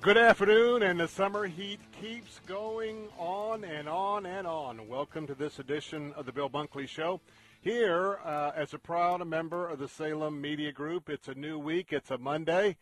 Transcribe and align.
Good 0.00 0.16
afternoon, 0.16 0.84
and 0.84 1.00
the 1.00 1.08
summer 1.08 1.48
heat 1.48 1.80
keeps 2.00 2.40
going 2.46 3.08
on 3.18 3.64
and 3.64 3.88
on 3.88 4.26
and 4.26 4.46
on. 4.46 4.86
Welcome 4.86 5.26
to 5.26 5.34
this 5.34 5.58
edition 5.58 6.12
of 6.12 6.24
the 6.24 6.30
Bill 6.30 6.48
Bunkley 6.48 6.86
Show. 6.86 7.20
Here, 7.60 8.20
uh, 8.24 8.52
as 8.54 8.72
a 8.72 8.78
proud 8.78 9.26
member 9.26 9.68
of 9.68 9.80
the 9.80 9.88
Salem 9.88 10.40
Media 10.40 10.70
Group, 10.70 11.10
it's 11.10 11.26
a 11.26 11.34
new 11.34 11.58
week, 11.58 11.92
it's 11.92 12.12
a 12.12 12.16
Monday, 12.16 12.76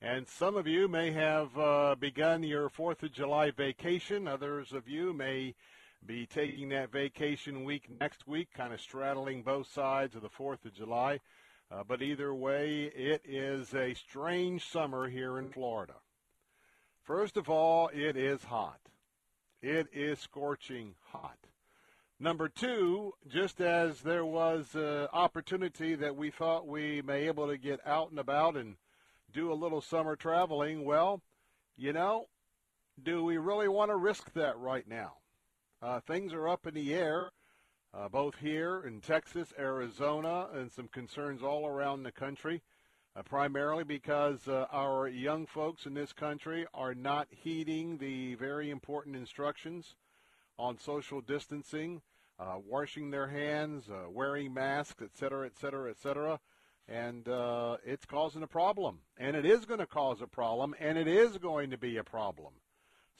and 0.00 0.28
some 0.28 0.56
of 0.56 0.68
you 0.68 0.86
may 0.86 1.10
have 1.10 1.58
uh, 1.58 1.96
begun 1.98 2.44
your 2.44 2.70
4th 2.70 3.02
of 3.02 3.12
July 3.12 3.50
vacation. 3.50 4.28
Others 4.28 4.72
of 4.72 4.86
you 4.86 5.12
may 5.12 5.56
be 6.06 6.24
taking 6.24 6.68
that 6.68 6.92
vacation 6.92 7.64
week 7.64 7.88
next 7.98 8.28
week, 8.28 8.48
kind 8.56 8.72
of 8.72 8.80
straddling 8.80 9.42
both 9.42 9.66
sides 9.72 10.14
of 10.14 10.22
the 10.22 10.30
4th 10.30 10.64
of 10.64 10.72
July. 10.72 11.18
Uh, 11.68 11.82
but 11.86 12.00
either 12.00 12.32
way, 12.32 12.92
it 12.94 13.22
is 13.24 13.74
a 13.74 13.92
strange 13.94 14.64
summer 14.68 15.08
here 15.08 15.36
in 15.36 15.48
Florida. 15.48 15.94
First 17.10 17.36
of 17.36 17.50
all, 17.50 17.90
it 17.92 18.16
is 18.16 18.44
hot. 18.44 18.78
It 19.60 19.88
is 19.92 20.20
scorching 20.20 20.94
hot. 21.08 21.38
Number 22.20 22.48
two, 22.48 23.14
just 23.28 23.60
as 23.60 24.02
there 24.02 24.24
was 24.24 24.76
an 24.76 25.08
opportunity 25.12 25.96
that 25.96 26.14
we 26.14 26.30
thought 26.30 26.68
we 26.68 27.02
may 27.02 27.26
able 27.26 27.48
to 27.48 27.58
get 27.58 27.84
out 27.84 28.10
and 28.10 28.20
about 28.20 28.56
and 28.56 28.76
do 29.32 29.52
a 29.52 29.54
little 29.54 29.80
summer 29.80 30.14
traveling, 30.14 30.84
well, 30.84 31.20
you 31.76 31.92
know, 31.92 32.28
do 33.02 33.24
we 33.24 33.38
really 33.38 33.66
want 33.66 33.90
to 33.90 33.96
risk 33.96 34.32
that 34.34 34.56
right 34.56 34.86
now? 34.86 35.14
Uh, 35.82 35.98
things 35.98 36.32
are 36.32 36.46
up 36.46 36.64
in 36.64 36.74
the 36.74 36.94
air, 36.94 37.32
uh, 37.92 38.08
both 38.08 38.36
here 38.36 38.84
in 38.86 39.00
Texas, 39.00 39.52
Arizona, 39.58 40.46
and 40.54 40.70
some 40.70 40.86
concerns 40.86 41.42
all 41.42 41.66
around 41.66 42.04
the 42.04 42.12
country 42.12 42.62
uh, 43.16 43.22
primarily 43.22 43.84
because 43.84 44.46
uh, 44.46 44.66
our 44.72 45.08
young 45.08 45.46
folks 45.46 45.86
in 45.86 45.94
this 45.94 46.12
country 46.12 46.66
are 46.72 46.94
not 46.94 47.28
heeding 47.30 47.98
the 47.98 48.34
very 48.36 48.70
important 48.70 49.16
instructions 49.16 49.96
on 50.58 50.78
social 50.78 51.20
distancing, 51.20 52.02
uh, 52.38 52.56
washing 52.66 53.10
their 53.10 53.28
hands, 53.28 53.88
uh, 53.90 54.08
wearing 54.10 54.54
masks, 54.54 55.02
etc., 55.02 55.46
etc., 55.46 55.46
et 55.46 55.56
cetera, 55.60 55.90
et 55.90 55.98
cetera. 55.98 56.40
And 56.88 57.28
uh, 57.28 57.76
it's 57.84 58.04
causing 58.04 58.42
a 58.42 58.48
problem. 58.48 58.98
And 59.16 59.36
it 59.36 59.46
is 59.46 59.64
going 59.64 59.80
to 59.80 59.86
cause 59.86 60.20
a 60.20 60.26
problem, 60.26 60.74
and 60.80 60.98
it 60.98 61.06
is 61.06 61.38
going 61.38 61.70
to 61.70 61.78
be 61.78 61.96
a 61.96 62.04
problem. 62.04 62.52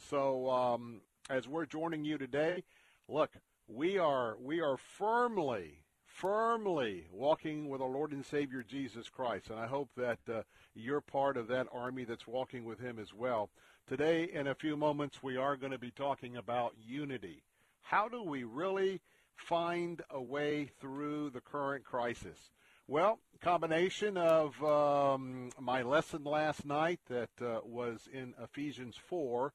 So 0.09 0.51
um, 0.51 1.03
as 1.29 1.47
we're 1.47 1.67
joining 1.67 2.05
you 2.05 2.19
today, 2.19 2.65
look, 3.09 3.31
we 3.69 3.99
are 3.99 4.37
we 4.41 4.61
are 4.61 4.77
firmly 4.77 5.83
firmly 6.15 7.07
walking 7.13 7.69
with 7.69 7.81
our 7.81 7.89
Lord 7.89 8.13
and 8.13 8.25
Savior 8.25 8.63
Jesus 8.63 9.09
Christ. 9.09 9.51
And 9.51 9.59
I 9.59 9.67
hope 9.67 9.89
that 9.97 10.19
uh, 10.29 10.43
you're 10.75 11.01
part 11.01 11.37
of 11.37 11.49
that 11.49 11.67
army 11.73 12.05
that's 12.05 12.27
walking 12.27 12.65
with 12.65 12.81
Him 12.81 12.99
as 12.99 13.15
well. 13.15 13.51
Today, 13.87 14.25
in 14.33 14.47
a 14.47 14.55
few 14.55 14.77
moments, 14.77 15.23
we 15.23 15.37
are 15.37 15.57
going 15.57 15.73
to 15.73 15.79
be 15.79 15.91
talking 15.91 16.37
about 16.37 16.75
unity. 16.79 17.43
How 17.83 18.09
do 18.09 18.23
we 18.23 18.45
really 18.45 19.01
find 19.35 20.03
a 20.11 20.21
way 20.21 20.71
through 20.81 21.31
the 21.31 21.41
current 21.41 21.85
crisis? 21.85 22.51
Well, 22.87 23.21
combination 23.41 24.17
of 24.17 24.63
um, 24.63 25.51
my 25.59 25.83
lesson 25.83 26.25
last 26.25 26.67
night 26.67 27.01
that 27.09 27.31
uh, 27.41 27.61
was 27.65 28.09
in 28.13 28.35
Ephesians 28.43 28.97
4 29.09 29.53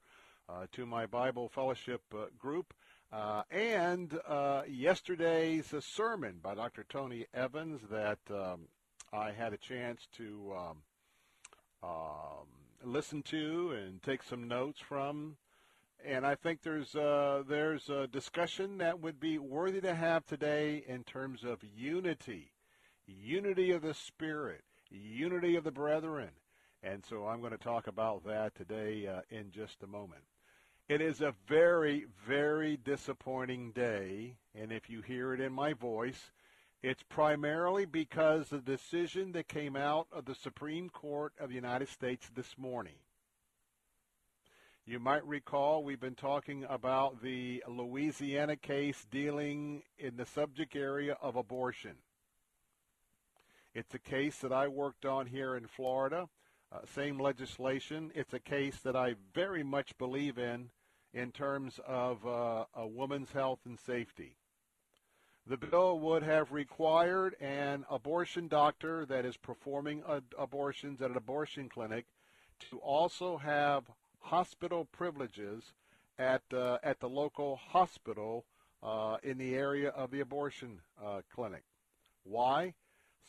uh, 0.48 0.66
to 0.72 0.86
my 0.86 1.06
Bible 1.06 1.48
fellowship 1.48 2.02
uh, 2.14 2.26
group 2.38 2.74
uh, 3.12 3.42
and 3.50 4.18
uh, 4.28 4.62
yesterday's 4.68 5.72
uh, 5.72 5.80
sermon 5.80 6.40
by 6.42 6.54
Dr. 6.54 6.84
Tony 6.88 7.26
Evans 7.32 7.80
that 7.90 8.18
um, 8.30 8.68
I 9.12 9.30
had 9.30 9.52
a 9.52 9.58
chance 9.58 10.08
to 10.16 10.54
um, 10.56 10.82
um, 11.82 12.46
listen 12.84 13.22
to 13.22 13.72
and 13.72 14.02
take 14.02 14.22
some 14.22 14.48
notes 14.48 14.80
from. 14.80 15.36
And 16.04 16.26
I 16.26 16.34
think 16.34 16.62
there's 16.62 16.94
uh, 16.94 17.42
there's 17.48 17.88
a 17.88 18.06
discussion 18.06 18.78
that 18.78 19.00
would 19.00 19.18
be 19.18 19.38
worthy 19.38 19.80
to 19.80 19.94
have 19.94 20.26
today 20.26 20.84
in 20.86 21.04
terms 21.04 21.42
of 21.42 21.64
unity, 21.76 22.52
unity 23.06 23.70
of 23.70 23.82
the 23.82 23.94
Spirit, 23.94 24.62
unity 24.90 25.56
of 25.56 25.64
the 25.64 25.72
brethren. 25.72 26.30
And 26.82 27.04
so 27.08 27.26
I'm 27.26 27.40
going 27.40 27.52
to 27.52 27.58
talk 27.58 27.86
about 27.86 28.24
that 28.26 28.54
today 28.54 29.06
uh, 29.06 29.22
in 29.30 29.50
just 29.50 29.82
a 29.82 29.86
moment. 29.86 30.22
It 30.88 31.00
is 31.00 31.20
a 31.20 31.34
very, 31.48 32.06
very 32.28 32.76
disappointing 32.76 33.72
day, 33.72 34.36
and 34.54 34.70
if 34.70 34.88
you 34.88 35.02
hear 35.02 35.34
it 35.34 35.40
in 35.40 35.52
my 35.52 35.72
voice, 35.72 36.30
it's 36.80 37.02
primarily 37.02 37.86
because 37.86 38.52
of 38.52 38.64
the 38.64 38.76
decision 38.76 39.32
that 39.32 39.48
came 39.48 39.74
out 39.74 40.06
of 40.12 40.26
the 40.26 40.34
Supreme 40.36 40.88
Court 40.88 41.32
of 41.40 41.48
the 41.48 41.56
United 41.56 41.88
States 41.88 42.30
this 42.32 42.56
morning. 42.56 42.94
You 44.84 45.00
might 45.00 45.26
recall 45.26 45.82
we've 45.82 45.98
been 45.98 46.14
talking 46.14 46.64
about 46.68 47.20
the 47.20 47.64
Louisiana 47.66 48.54
case 48.54 49.04
dealing 49.10 49.82
in 49.98 50.16
the 50.16 50.26
subject 50.26 50.76
area 50.76 51.16
of 51.20 51.34
abortion. 51.34 51.96
It's 53.74 53.94
a 53.94 53.98
case 53.98 54.38
that 54.38 54.52
I 54.52 54.68
worked 54.68 55.04
on 55.04 55.26
here 55.26 55.56
in 55.56 55.66
Florida. 55.66 56.28
Uh, 56.70 56.78
same 56.94 57.18
legislation. 57.18 58.12
It's 58.14 58.34
a 58.34 58.40
case 58.40 58.76
that 58.84 58.94
I 58.94 59.16
very 59.34 59.64
much 59.64 59.98
believe 59.98 60.38
in 60.38 60.70
in 61.16 61.32
terms 61.32 61.80
of 61.86 62.24
uh, 62.26 62.66
a 62.76 62.86
woman's 62.86 63.32
health 63.32 63.60
and 63.64 63.78
safety. 63.78 64.36
The 65.46 65.56
bill 65.56 65.98
would 66.00 66.22
have 66.22 66.52
required 66.52 67.36
an 67.40 67.86
abortion 67.88 68.48
doctor 68.48 69.06
that 69.06 69.24
is 69.24 69.38
performing 69.38 70.02
abortions 70.38 71.00
at 71.00 71.10
an 71.10 71.16
abortion 71.16 71.70
clinic 71.70 72.04
to 72.68 72.78
also 72.78 73.38
have 73.38 73.84
hospital 74.20 74.84
privileges 74.84 75.72
at 76.18 76.42
uh, 76.52 76.78
at 76.82 77.00
the 77.00 77.08
local 77.08 77.56
hospital 77.56 78.44
uh, 78.82 79.16
in 79.22 79.38
the 79.38 79.54
area 79.54 79.88
of 79.90 80.10
the 80.10 80.20
abortion 80.20 80.80
uh, 81.02 81.22
clinic. 81.34 81.62
Why? 82.24 82.74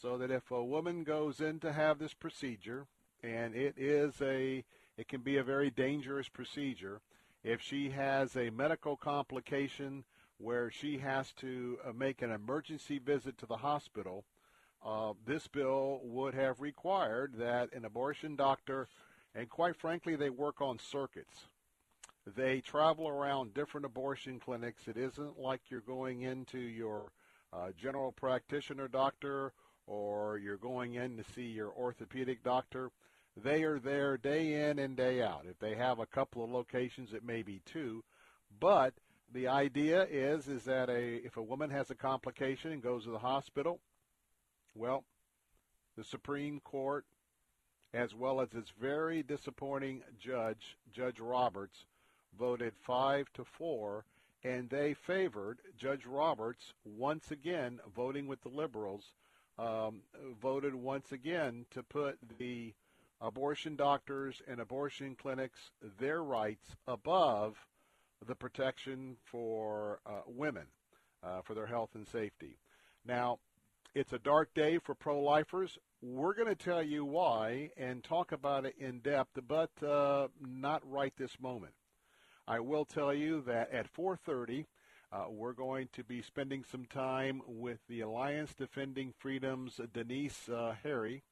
So 0.02 0.18
that 0.18 0.32
if 0.32 0.52
a 0.52 0.64
woman 0.64 1.04
goes 1.04 1.40
in 1.40 1.60
to 1.62 1.72
have 1.72 2.00
this 2.00 2.14
procedure, 2.14 2.88
and 3.24 3.56
it 3.56 3.76
is 3.78 4.22
a 4.22 4.66
it 4.98 5.08
can 5.08 5.22
be 5.22 5.38
a 5.38 5.44
very 5.44 5.70
dangerous 5.70 6.28
procedure, 6.28 7.00
if 7.48 7.62
she 7.62 7.90
has 7.92 8.36
a 8.36 8.50
medical 8.50 8.98
complication 8.98 10.04
where 10.38 10.70
she 10.70 10.98
has 10.98 11.32
to 11.32 11.78
uh, 11.88 11.94
make 11.94 12.22
an 12.22 12.30
emergency 12.30 13.00
visit 13.00 13.38
to 13.38 13.46
the 13.46 13.56
hospital, 13.56 14.26
uh, 14.86 15.14
this 15.26 15.48
bill 15.48 16.02
would 16.04 16.34
have 16.34 16.60
required 16.60 17.36
that 17.38 17.74
an 17.74 17.86
abortion 17.86 18.36
doctor, 18.36 18.90
and 19.34 19.50
quite 19.50 19.78
frankly, 19.78 20.18
they 20.18 20.30
work 20.30 20.60
on 20.60 20.78
circuits. 20.78 21.48
They 22.36 22.60
travel 22.60 23.08
around 23.08 23.54
different 23.54 23.86
abortion 23.86 24.40
clinics. 24.40 24.90
It 24.90 24.98
isn't 24.98 25.40
like 25.40 25.62
you're 25.70 25.80
going 25.80 26.24
into 26.24 26.60
your 26.60 27.14
uh, 27.54 27.70
general 27.82 28.12
practitioner 28.12 28.90
doctor 28.90 29.54
or 29.86 30.38
you're 30.38 30.58
going 30.58 30.96
in 30.96 31.16
to 31.16 31.24
see 31.34 31.46
your 31.46 31.72
orthopedic 31.72 32.44
doctor. 32.44 32.92
They 33.44 33.64
are 33.64 33.80
there 33.80 34.18
day 34.18 34.70
in 34.70 34.80
and 34.80 34.96
day 34.98 35.22
out. 35.22 35.46
If 35.48 35.60
they 35.60 35.76
have 35.76 36.00
a 36.00 36.08
couple 36.08 36.44
of 36.44 36.50
locations, 36.50 37.14
it 37.14 37.24
may 37.24 37.44
be 37.44 37.62
two, 37.66 38.04
but 38.60 38.94
the 39.32 39.48
idea 39.48 40.08
is 40.10 40.48
is 40.48 40.64
that 40.64 40.90
a 40.90 41.18
if 41.26 41.38
a 41.38 41.44
woman 41.44 41.70
has 41.70 41.92
a 41.92 41.96
complication 41.96 42.72
and 42.72 42.82
goes 42.82 43.04
to 43.04 43.12
the 43.12 43.20
hospital, 43.20 43.80
well, 44.74 45.04
the 45.96 46.04
Supreme 46.04 46.60
Court, 46.62 47.06
as 47.94 48.16
well 48.16 48.42
as 48.42 48.54
its 48.54 48.72
very 48.80 49.22
disappointing 49.22 50.02
judge, 50.20 50.78
Judge 50.92 51.20
Roberts, 51.20 51.86
voted 52.38 52.74
five 52.76 53.32
to 53.34 53.44
four, 53.44 54.06
and 54.44 54.70
they 54.70 54.94
favored 54.94 55.60
Judge 55.78 56.06
Roberts 56.06 56.74
once 56.86 57.30
again 57.30 57.80
voting 57.96 58.28
with 58.28 58.42
the 58.42 58.50
liberals. 58.50 59.14
Um, 59.60 60.02
voted 60.40 60.76
once 60.76 61.12
again 61.12 61.66
to 61.72 61.82
put 61.82 62.20
the 62.38 62.76
abortion 63.22 63.76
doctors 63.76 64.42
and 64.48 64.60
abortion 64.60 65.16
clinics 65.16 65.72
their 66.00 66.24
rights 66.24 66.76
above 66.88 67.56
the 68.26 68.36
protection 68.36 69.18
for 69.26 70.00
uh, 70.06 70.22
women 70.28 70.66
uh, 71.24 71.42
for 71.42 71.54
their 71.54 71.68
health 71.68 71.92
and 71.96 72.08
safety. 72.08 72.58
Now, 73.06 73.40
it's 73.96 74.14
a 74.14 74.20
dark 74.20 74.54
day 74.54 74.80
for 74.80 74.94
pro-lifers. 74.94 75.78
We're 76.02 76.36
going 76.36 76.50
to 76.50 76.56
tell 76.56 76.84
you 76.84 77.06
why 77.06 77.72
and 77.78 78.04
talk 78.04 78.32
about 78.32 78.66
it 78.66 78.76
in 78.78 79.00
depth, 79.00 79.40
but 79.48 79.72
uh, 79.84 80.28
not 80.40 80.88
right 80.90 81.14
this 81.18 81.40
moment. 81.40 81.74
I 82.48 82.60
will 82.60 82.86
tell 82.86 83.14
you 83.14 83.42
that 83.48 83.72
at 83.72 83.92
4:30, 83.94 84.66
uh, 85.12 85.26
we're 85.30 85.54
going 85.54 85.90
to 85.94 86.04
be 86.04 86.22
spending 86.22 86.64
some 86.64 86.86
time 86.86 87.42
with 87.48 87.80
the 87.88 88.02
Alliance 88.02 88.54
Defending 88.54 89.14
Freedom's 89.18 89.80
Denise 89.94 90.48
uh, 90.50 90.76
Harry, 90.84 91.24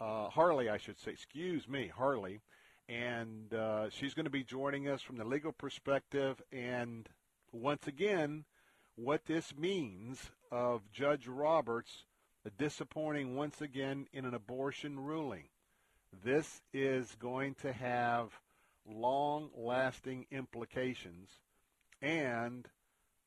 uh, 0.00 0.28
Harley, 0.28 0.68
I 0.68 0.78
should 0.78 0.98
say. 0.98 1.12
Excuse 1.12 1.68
me, 1.68 1.90
Harley 1.94 2.40
and 2.88 3.52
uh, 3.52 3.90
she's 3.90 4.14
going 4.14 4.24
to 4.24 4.30
be 4.30 4.44
joining 4.44 4.88
us 4.88 5.02
from 5.02 5.16
the 5.16 5.24
legal 5.24 5.52
perspective 5.52 6.40
and 6.50 7.08
once 7.52 7.86
again 7.86 8.44
what 8.96 9.26
this 9.26 9.54
means 9.56 10.30
of 10.50 10.80
Judge 10.92 11.28
Roberts 11.28 12.04
disappointing 12.56 13.36
once 13.36 13.60
again 13.60 14.06
in 14.14 14.24
an 14.24 14.32
abortion 14.32 14.98
ruling. 14.98 15.44
This 16.24 16.62
is 16.72 17.14
going 17.20 17.54
to 17.56 17.72
have 17.74 18.30
long 18.86 19.50
lasting 19.54 20.24
implications 20.30 21.28
and 22.00 22.66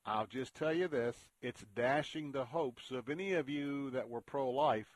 I'll 0.04 0.26
just 0.26 0.56
tell 0.56 0.74
you 0.74 0.88
this, 0.88 1.16
it's 1.44 1.64
dashing 1.76 2.32
the 2.32 2.46
hopes 2.46 2.90
of 2.90 3.10
any 3.10 3.34
of 3.34 3.48
you 3.48 3.92
that 3.92 4.10
were 4.10 4.22
pro-life 4.22 4.88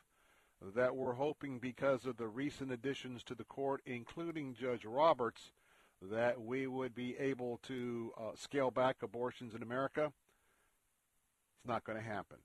that 0.74 0.96
we're 0.96 1.14
hoping 1.14 1.58
because 1.58 2.06
of 2.06 2.16
the 2.16 2.28
recent 2.28 2.72
additions 2.72 3.22
to 3.24 3.34
the 3.34 3.44
court, 3.44 3.82
including 3.84 4.54
Judge 4.54 4.84
Roberts, 4.84 5.52
that 6.02 6.40
we 6.40 6.66
would 6.66 6.94
be 6.94 7.16
able 7.18 7.58
to 7.64 8.12
uh, 8.18 8.22
scale 8.34 8.70
back 8.70 8.96
abortions 9.02 9.54
in 9.54 9.62
America. 9.62 10.12
It's 11.56 11.68
not 11.68 11.84
going 11.84 11.98
to 11.98 12.04
happen. 12.04 12.38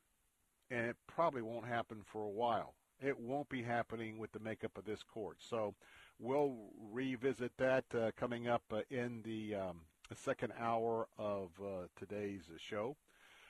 And 0.69 0.85
it 0.87 0.95
probably 1.07 1.41
won't 1.41 1.65
happen 1.65 2.01
for 2.05 2.23
a 2.23 2.29
while. 2.29 2.75
It 3.01 3.19
won't 3.19 3.49
be 3.49 3.63
happening 3.63 4.17
with 4.17 4.31
the 4.31 4.39
makeup 4.39 4.77
of 4.77 4.85
this 4.85 5.03
court. 5.03 5.37
So 5.39 5.73
we'll 6.19 6.55
revisit 6.91 7.51
that 7.57 7.85
uh, 7.93 8.11
coming 8.17 8.47
up 8.47 8.63
uh, 8.71 8.81
in 8.89 9.21
the 9.23 9.55
um, 9.55 9.81
second 10.15 10.53
hour 10.59 11.07
of 11.17 11.49
uh, 11.61 11.87
today's 11.97 12.43
show. 12.57 12.95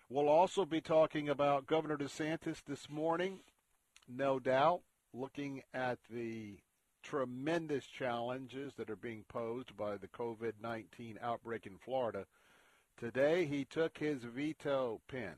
We'll 0.09 0.29
also 0.29 0.65
be 0.65 0.81
talking 0.81 1.29
about 1.29 1.67
Governor 1.67 1.97
DeSantis 1.97 2.63
this 2.67 2.89
morning 2.89 3.39
no 4.15 4.39
doubt, 4.39 4.81
looking 5.13 5.61
at 5.73 5.99
the 6.09 6.57
tremendous 7.03 7.85
challenges 7.85 8.73
that 8.77 8.89
are 8.89 8.95
being 8.95 9.25
posed 9.27 9.75
by 9.75 9.97
the 9.97 10.07
COVID 10.07 10.53
19 10.61 11.19
outbreak 11.21 11.65
in 11.65 11.77
Florida, 11.83 12.25
today 12.97 13.45
he 13.45 13.65
took 13.65 13.97
his 13.97 14.23
veto 14.23 15.01
pen 15.07 15.35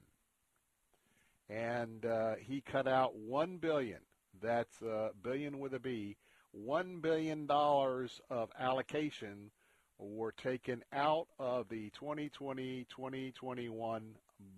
and 1.49 2.05
uh, 2.05 2.35
he 2.39 2.61
cut 2.61 2.87
out 2.87 3.15
1 3.15 3.57
billion. 3.57 3.99
That's 4.41 4.81
a 4.81 4.91
uh, 4.91 5.09
billion 5.21 5.59
with 5.59 5.73
a 5.73 5.79
B. 5.79 6.15
$1 6.57 7.01
billion 7.01 7.45
of 7.49 8.49
allocation 8.59 9.51
were 9.99 10.31
taken 10.31 10.83
out 10.91 11.27
of 11.39 11.69
the 11.69 11.91
2020-2021 11.99 14.01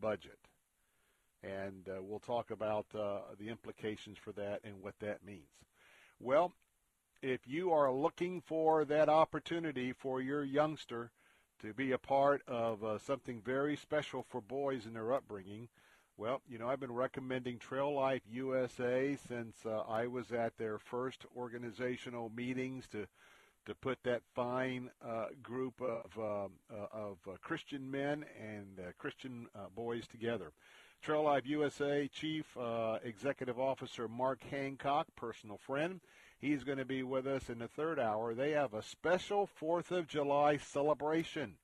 budget 0.02 0.40
and 1.45 1.88
uh, 1.89 2.01
we'll 2.01 2.19
talk 2.19 2.51
about 2.51 2.86
uh, 2.95 3.19
the 3.39 3.50
implications 3.50 4.18
for 4.18 4.31
that 4.33 4.62
and 4.63 4.81
what 4.81 4.95
that 5.00 5.24
means. 5.25 5.42
Well, 6.19 6.53
if 7.21 7.42
you 7.45 7.71
are 7.71 7.92
looking 7.92 8.42
for 8.42 8.86
that 8.86 9.09
opportunity 9.09 9.94
for 9.94 10.21
your 10.21 10.44
youngster 10.44 11.12
to 11.62 11.74
be 11.74 11.92
a 11.92 11.97
part 11.97 12.42
of 12.47 12.83
uh, 12.83 12.97
something 13.00 13.42
very 13.42 13.75
special 13.75 14.25
for 14.30 14.42
boys 14.42 14.86
in 14.86 14.94
their 14.94 15.13
upbringing, 15.13 15.69
well, 16.18 16.42
you 16.47 16.57
know, 16.57 16.69
I've 16.69 16.80
been 16.80 16.94
recommending 16.94 17.59
Trail 17.59 17.94
Life 17.94 18.21
USA 18.31 19.18
since 19.27 19.65
uh, 19.65 19.81
I 19.81 20.07
was 20.07 20.31
at 20.31 20.57
their 20.57 20.77
first 20.77 21.25
organizational 21.36 22.31
meetings 22.36 22.88
to 22.89 23.07
to 23.65 23.74
put 23.74 23.97
that 24.03 24.21
fine 24.36 24.92
uh, 25.03 25.25
group 25.42 25.81
of 25.81 26.06
um, 26.19 26.51
uh, 26.71 26.86
of 26.92 27.18
Christian 27.42 27.89
men 27.89 28.24
and 28.39 28.80
Christian 29.00 29.47
boys 29.75 30.07
together. 30.07 30.51
Trail 31.06 31.22
Life 31.22 31.46
USA 31.46 32.07
Chief 32.07 32.57
uh, 32.57 32.98
Executive 33.04 33.60
Officer 33.60 34.07
Mark 34.07 34.42
Hancock, 34.50 35.06
personal 35.16 35.60
friend. 35.60 36.00
He's 36.40 36.63
going 36.63 36.80
to 36.80 36.86
be 36.86 37.04
with 37.04 37.28
us 37.28 37.48
in 37.48 37.60
the 37.60 37.68
third 37.68 38.00
hour. 38.00 38.34
They 38.34 38.54
have 38.54 38.74
a 38.74 38.81
special 38.81 39.48
4th 39.62 39.92
of 39.92 40.07
July 40.07 40.57
celebration. 40.57 41.57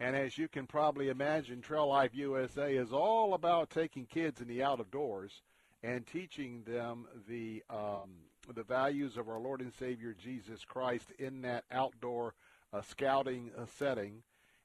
And 0.00 0.16
as 0.16 0.38
you 0.38 0.48
can 0.48 0.66
probably 0.66 1.10
imagine, 1.10 1.60
Trail 1.60 1.88
Life 1.88 2.12
USA 2.14 2.74
is 2.74 2.90
all 2.90 3.34
about 3.34 3.68
taking 3.68 4.06
kids 4.06 4.40
in 4.40 4.48
the 4.48 4.62
out 4.62 4.80
of 4.80 4.90
doors 4.90 5.42
and 5.82 6.06
teaching 6.06 6.62
them 6.66 7.04
the 7.28 7.62
um, 7.68 8.12
the 8.54 8.62
values 8.62 9.18
of 9.18 9.28
our 9.28 9.38
Lord 9.38 9.60
and 9.60 9.74
Savior 9.74 10.16
Jesus 10.18 10.64
Christ 10.64 11.12
in 11.18 11.42
that 11.42 11.64
outdoor 11.70 12.32
uh, 12.72 12.80
scouting 12.80 13.50
uh, 13.58 13.66
setting. 13.76 14.22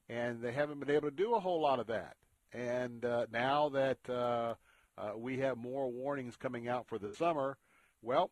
And 0.08 0.40
they 0.40 0.52
haven't 0.52 0.80
been 0.80 0.96
able 0.96 1.10
to 1.10 1.14
do 1.14 1.34
a 1.34 1.40
whole 1.40 1.60
lot 1.60 1.80
of 1.80 1.88
that. 1.88 2.16
And 2.54 3.04
uh, 3.04 3.26
now 3.32 3.68
that 3.70 3.98
uh, 4.08 4.54
uh, 4.96 5.12
we 5.16 5.38
have 5.38 5.58
more 5.58 5.90
warnings 5.90 6.36
coming 6.36 6.68
out 6.68 6.86
for 6.86 6.98
the 6.98 7.12
summer, 7.14 7.58
well, 8.00 8.30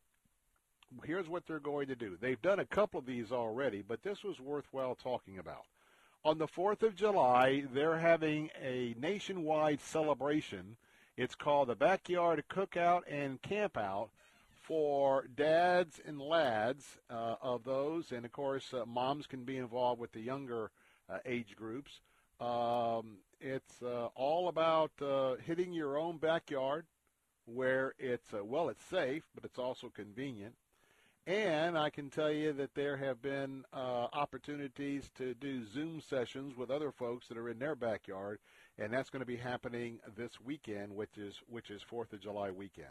here's 1.05 1.29
what 1.29 1.47
they're 1.47 1.59
going 1.59 1.89
to 1.89 1.97
do. 1.97 2.17
They've 2.21 2.41
done 2.41 2.61
a 2.61 2.65
couple 2.65 3.01
of 3.01 3.07
these 3.07 3.33
already, 3.33 3.83
but 3.83 4.03
this 4.03 4.23
was 4.23 4.39
worthwhile 4.39 4.95
talking 4.95 5.39
about. 5.39 5.65
On 6.25 6.39
the 6.39 6.47
4th 6.47 6.85
of 6.85 6.95
July, 6.95 7.65
they're 7.75 7.99
having 7.99 8.51
a 8.63 8.95
nationwide 9.01 9.81
celebration. 9.81 10.77
It's 11.17 11.35
called 11.35 11.69
the 11.69 11.75
Backyard 11.75 12.45
Cookout 12.49 13.03
and 13.11 13.43
Campout 13.43 14.11
for 14.63 15.27
dads 15.35 16.01
and 16.07 16.21
lads 16.21 16.99
uh, 17.11 17.35
of 17.43 17.65
those. 17.65 18.13
And 18.13 18.25
of 18.25 18.31
course, 18.31 18.73
uh, 18.73 18.87
moms 18.87 19.27
can 19.27 19.43
be 19.43 19.57
involved 19.57 20.01
with 20.01 20.13
the 20.13 20.21
younger 20.21 20.71
uh, 21.11 21.19
age 21.27 21.57
groups. 21.57 22.01
Um, 22.41 23.17
it's 23.43 23.83
uh, 23.83 24.07
all 24.15 24.49
about 24.49 24.93
uh, 25.03 25.35
hitting 25.45 25.73
your 25.73 25.99
own 25.99 26.19
backyard 26.19 26.87
where 27.45 27.93
it's, 27.99 28.33
uh, 28.33 28.45
well, 28.45 28.69
it's 28.69 28.85
safe, 28.85 29.25
but 29.35 29.45
it's 29.45 29.59
also 29.59 29.89
convenient. 29.89 30.55
And 31.27 31.79
I 31.79 31.91
can 31.91 32.11
tell 32.11 32.33
you 32.33 32.53
that 32.55 32.75
there 32.75 32.97
have 32.97 33.23
been 33.23 33.65
uh, 33.73 34.09
opportunities 34.13 35.09
to 35.19 35.35
do 35.35 35.65
Zoom 35.65 36.01
sessions 36.01 36.57
with 36.57 36.71
other 36.71 36.91
folks 36.91 37.29
that 37.29 37.39
are 37.39 37.49
in 37.49 37.61
their 37.61 37.77
backyard, 37.77 38.41
and 38.77 38.93
that's 38.93 39.11
going 39.11 39.21
to 39.21 39.27
be 39.27 39.37
happening 39.37 40.01
this 40.17 40.41
weekend, 40.41 40.97
which 40.97 41.17
is 41.17 41.41
which 41.49 41.71
is 41.71 41.81
Fourth 41.81 42.13
of 42.13 42.21
July 42.21 42.51
weekend. 42.51 42.89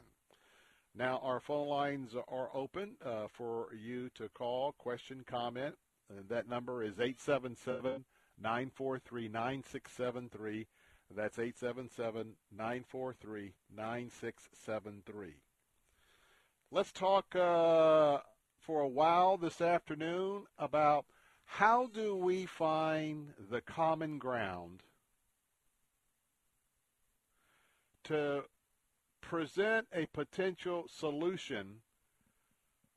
Now 0.96 1.20
our 1.24 1.42
phone 1.42 1.68
lines 1.68 2.16
are 2.30 2.50
open 2.54 2.92
uh, 3.06 3.28
for 3.34 3.68
you 3.74 4.10
to 4.16 4.30
call, 4.30 4.74
question, 4.78 5.26
comment. 5.28 5.76
And 6.10 6.30
that 6.30 6.48
number 6.48 6.84
is 6.84 7.00
eight 7.02 7.20
seven 7.20 7.58
seven 7.58 8.06
943 8.40 9.28
9673. 9.28 10.68
That's 11.16 11.40
877 11.40 12.34
943 12.56 13.54
9673. 13.76 15.36
Let's 16.72 16.92
talk 16.92 17.36
uh, 17.36 18.20
for 18.60 18.82
a 18.82 18.88
while 18.88 19.38
this 19.38 19.60
afternoon 19.60 20.44
about 20.58 21.06
how 21.46 21.88
do 21.88 22.16
we 22.16 22.46
find 22.46 23.34
the 23.50 23.60
common 23.60 24.20
ground 24.20 24.84
to 28.06 28.44
present 29.20 29.88
a 29.94 30.06
potential 30.08 30.86
solution 30.88 31.82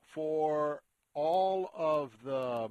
for 0.07 0.83
all 1.15 1.71
of 1.75 2.13
the 2.25 2.69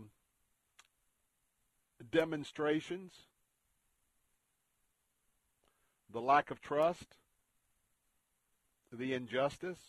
demonstrations, 2.12 3.13
the 6.12 6.22
lack 6.22 6.51
of 6.51 6.62
trust, 6.62 7.15
the 8.91 9.13
injustice, 9.13 9.79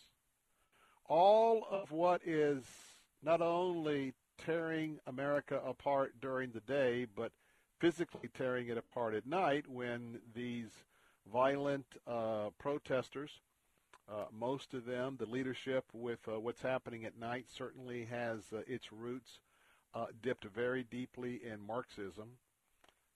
all 1.07 1.67
of 1.69 1.91
what 1.91 2.21
is 2.25 2.63
not 3.23 3.41
only 3.41 4.13
tearing 4.45 4.99
America 5.07 5.61
apart 5.65 6.13
during 6.21 6.51
the 6.51 6.59
day, 6.61 7.05
but 7.15 7.31
physically 7.79 8.29
tearing 8.35 8.67
it 8.67 8.77
apart 8.77 9.13
at 9.13 9.25
night 9.25 9.65
when 9.67 10.19
these 10.33 10.69
violent 11.31 11.85
uh, 12.07 12.49
protesters, 12.57 13.41
uh, 14.09 14.25
most 14.31 14.73
of 14.73 14.85
them, 14.85 15.17
the 15.19 15.25
leadership 15.25 15.85
with 15.93 16.19
uh, 16.27 16.39
what's 16.39 16.61
happening 16.61 17.05
at 17.05 17.19
night 17.19 17.45
certainly 17.55 18.05
has 18.05 18.39
uh, 18.53 18.61
its 18.67 18.91
roots 18.91 19.39
uh, 19.95 20.07
dipped 20.21 20.45
very 20.53 20.83
deeply 20.83 21.39
in 21.43 21.65
Marxism. 21.65 22.27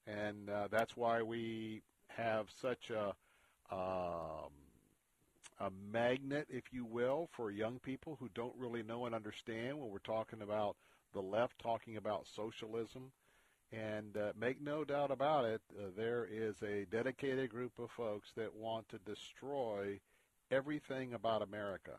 And 0.07 0.49
uh, 0.49 0.69
that's 0.71 0.95
why 0.95 1.21
we 1.21 1.81
have 2.07 2.47
such 2.61 2.89
a, 2.89 3.13
um, 3.73 4.49
a 5.59 5.69
magnet, 5.91 6.47
if 6.49 6.63
you 6.71 6.85
will, 6.85 7.29
for 7.35 7.51
young 7.51 7.79
people 7.79 8.17
who 8.19 8.29
don't 8.33 8.55
really 8.57 8.81
know 8.81 9.05
and 9.05 9.13
understand 9.13 9.77
when 9.77 9.89
we're 9.89 9.99
talking 9.99 10.41
about 10.41 10.77
the 11.13 11.21
left, 11.21 11.59
talking 11.59 11.97
about 11.97 12.25
socialism. 12.35 13.11
And 13.71 14.17
uh, 14.17 14.31
make 14.39 14.59
no 14.61 14.83
doubt 14.83 15.11
about 15.11 15.45
it, 15.45 15.61
uh, 15.77 15.89
there 15.95 16.27
is 16.31 16.55
a 16.63 16.85
dedicated 16.89 17.51
group 17.51 17.73
of 17.77 17.91
folks 17.91 18.29
that 18.35 18.55
want 18.55 18.89
to 18.89 18.97
destroy 18.99 19.99
everything 20.49 21.13
about 21.13 21.43
America. 21.43 21.91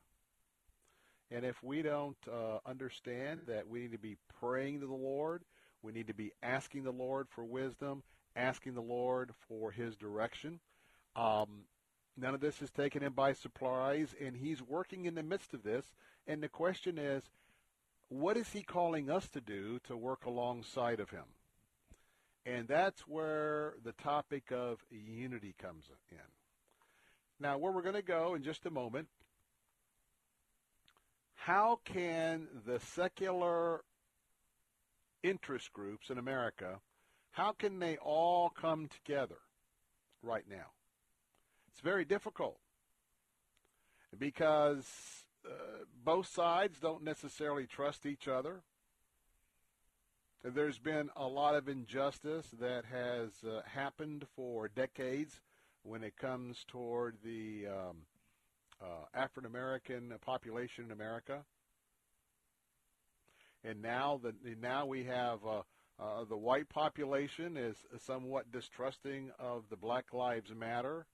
And 1.31 1.45
if 1.45 1.63
we 1.63 1.83
don't 1.83 2.17
uh, 2.29 2.59
understand 2.67 3.43
that 3.47 3.69
we 3.69 3.81
need 3.81 3.93
to 3.93 3.99
be 3.99 4.17
praying 4.41 4.81
to 4.81 4.87
the 4.87 4.93
Lord, 4.93 5.45
we 5.83 5.93
need 5.93 6.09
to 6.09 6.15
be 6.15 6.33
asking 6.43 6.83
the 6.83 6.91
Lord 6.91 7.29
for 7.31 7.45
wisdom, 7.45 8.03
asking 8.35 8.75
the 8.75 8.83
Lord 8.83 9.33
for 9.49 9.71
his 9.71 9.97
direction. 9.97 10.61
Um, 11.15 11.65
none 12.17 12.35
of 12.35 12.41
this 12.41 12.61
is 12.61 12.71
taken 12.71 13.03
him 13.03 13.13
by 13.13 13.33
surprise, 13.33 14.15
and 14.21 14.37
he's 14.37 14.61
working 14.61 15.07
in 15.07 15.15
the 15.15 15.23
midst 15.23 15.55
of 15.55 15.63
this. 15.63 15.87
And 16.27 16.43
the 16.43 16.49
question 16.49 16.99
is, 16.99 17.23
what 18.09 18.37
is 18.37 18.49
he 18.49 18.63
calling 18.63 19.09
us 19.09 19.29
to 19.29 19.41
do 19.41 19.79
to 19.85 19.97
work 19.97 20.25
alongside 20.27 20.99
of 20.99 21.11
him? 21.11 21.25
And 22.45 22.67
that's 22.67 23.03
where 23.03 23.75
the 23.85 23.93
topic 23.93 24.51
of 24.51 24.79
unity 24.91 25.55
comes 25.61 25.85
in. 26.11 26.19
Now, 27.39 27.57
where 27.57 27.73
we're 27.73 27.83
going 27.83 27.95
to 27.95 28.03
go 28.03 28.35
in 28.35 28.43
just 28.43 28.67
a 28.67 28.71
moment, 28.71 29.09
how 31.45 31.81
can 31.85 32.47
the 32.67 32.79
secular 32.79 33.81
interest 35.23 35.73
groups 35.73 36.11
in 36.11 36.19
America, 36.19 36.81
how 37.31 37.53
can 37.53 37.79
they 37.79 37.97
all 37.97 38.51
come 38.51 38.89
together 38.89 39.39
right 40.23 40.45
now? 40.51 40.73
It's 41.73 41.81
very 41.81 42.05
difficult 42.05 42.59
because 44.19 44.87
uh, 45.47 45.85
both 46.05 46.27
sides 46.27 46.79
don't 46.79 47.03
necessarily 47.03 47.67
trust 47.67 48.05
each 48.05 48.29
other. 48.29 48.61
There's 50.45 50.79
been 50.79 51.09
a 51.17 51.27
lot 51.27 51.55
of 51.55 51.71
injustice 51.71 52.49
that 52.61 52.85
has 52.85 53.31
uh, 53.49 53.63
happened 53.67 54.27
for 54.37 54.69
decades 54.69 55.41
when 55.85 56.03
it 56.05 56.19
comes 56.19 56.65
toward 56.69 57.17
the 57.25 57.67
um, 57.67 57.97
uh, 58.83 59.05
African 59.15 59.47
American 59.47 60.13
population 60.25 60.87
in 60.87 60.91
America. 60.91 61.45
And 63.63 63.83
now 63.83 64.21
the 64.23 64.35
now 64.61 64.87
we 64.87 65.05
have 65.05 65.39
uh, 65.47 65.63
uh, 65.99 66.25
the 66.25 66.37
white 66.37 66.69
population 66.69 67.57
is 67.57 67.77
somewhat 68.07 68.51
distrusting 68.51 69.31
of 69.39 69.65
the 69.69 69.77
Black 69.77 70.15
Lives 70.15 70.51
Matter, 70.55 71.07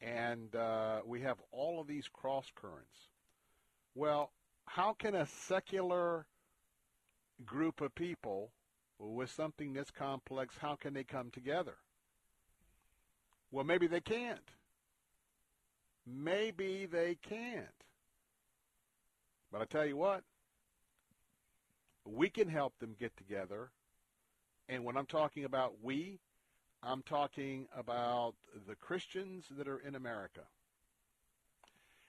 and 0.00 0.54
uh, 0.56 1.00
we 1.04 1.20
have 1.20 1.36
all 1.50 1.80
of 1.80 1.86
these 1.86 2.08
cross 2.08 2.46
currents. 2.54 3.08
Well, 3.94 4.32
how 4.64 4.94
can 4.94 5.14
a 5.14 5.26
secular 5.26 6.26
group 7.44 7.82
of 7.82 7.94
people 7.94 8.52
with 8.98 9.30
something 9.30 9.72
this 9.72 9.90
complex, 9.90 10.54
how 10.60 10.76
can 10.76 10.94
they 10.94 11.04
come 11.04 11.30
together? 11.30 11.74
Well, 13.50 13.64
maybe 13.64 13.86
they 13.86 14.00
can't. 14.00 14.48
Maybe 16.06 16.86
they 16.86 17.16
can't. 17.16 17.66
But 19.50 19.62
I 19.62 19.64
tell 19.66 19.86
you 19.86 19.96
what, 19.96 20.22
we 22.04 22.30
can 22.30 22.48
help 22.48 22.78
them 22.78 22.96
get 22.98 23.16
together. 23.16 23.70
And 24.68 24.84
when 24.84 24.96
I'm 24.96 25.06
talking 25.06 25.44
about 25.44 25.74
we, 25.82 26.18
I'm 26.82 27.02
talking 27.02 27.68
about 27.76 28.34
the 28.66 28.74
Christians 28.74 29.46
that 29.56 29.68
are 29.68 29.78
in 29.78 29.94
America. 29.94 30.42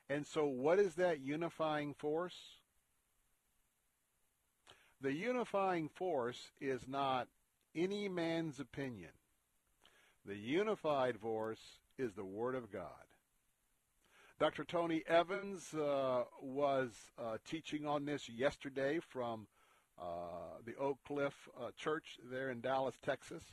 And 0.10 0.26
so, 0.26 0.46
what 0.46 0.80
is 0.80 0.96
that 0.96 1.22
unifying 1.22 1.94
force? 1.94 2.38
The 5.02 5.14
unifying 5.14 5.90
force 5.90 6.52
is 6.62 6.88
not 6.88 7.28
any 7.76 8.08
man's 8.08 8.60
opinion. 8.60 9.12
The 10.26 10.38
unified 10.38 11.20
force 11.20 11.60
is 11.98 12.14
the 12.14 12.24
Word 12.24 12.56
of 12.56 12.72
God. 12.72 13.13
Dr. 14.40 14.64
Tony 14.64 15.04
Evans 15.08 15.74
uh, 15.74 16.24
was 16.42 16.90
uh, 17.20 17.38
teaching 17.48 17.86
on 17.86 18.06
this 18.06 18.28
yesterday 18.28 19.00
from 19.00 19.48
uh, 20.02 20.58
the 20.66 20.76
Oak 20.76 20.98
Cliff 21.08 21.34
uh, 21.58 21.70
Church 21.78 22.18
there 22.32 22.50
in 22.50 22.60
Dallas, 22.60 22.96
Texas. 23.06 23.44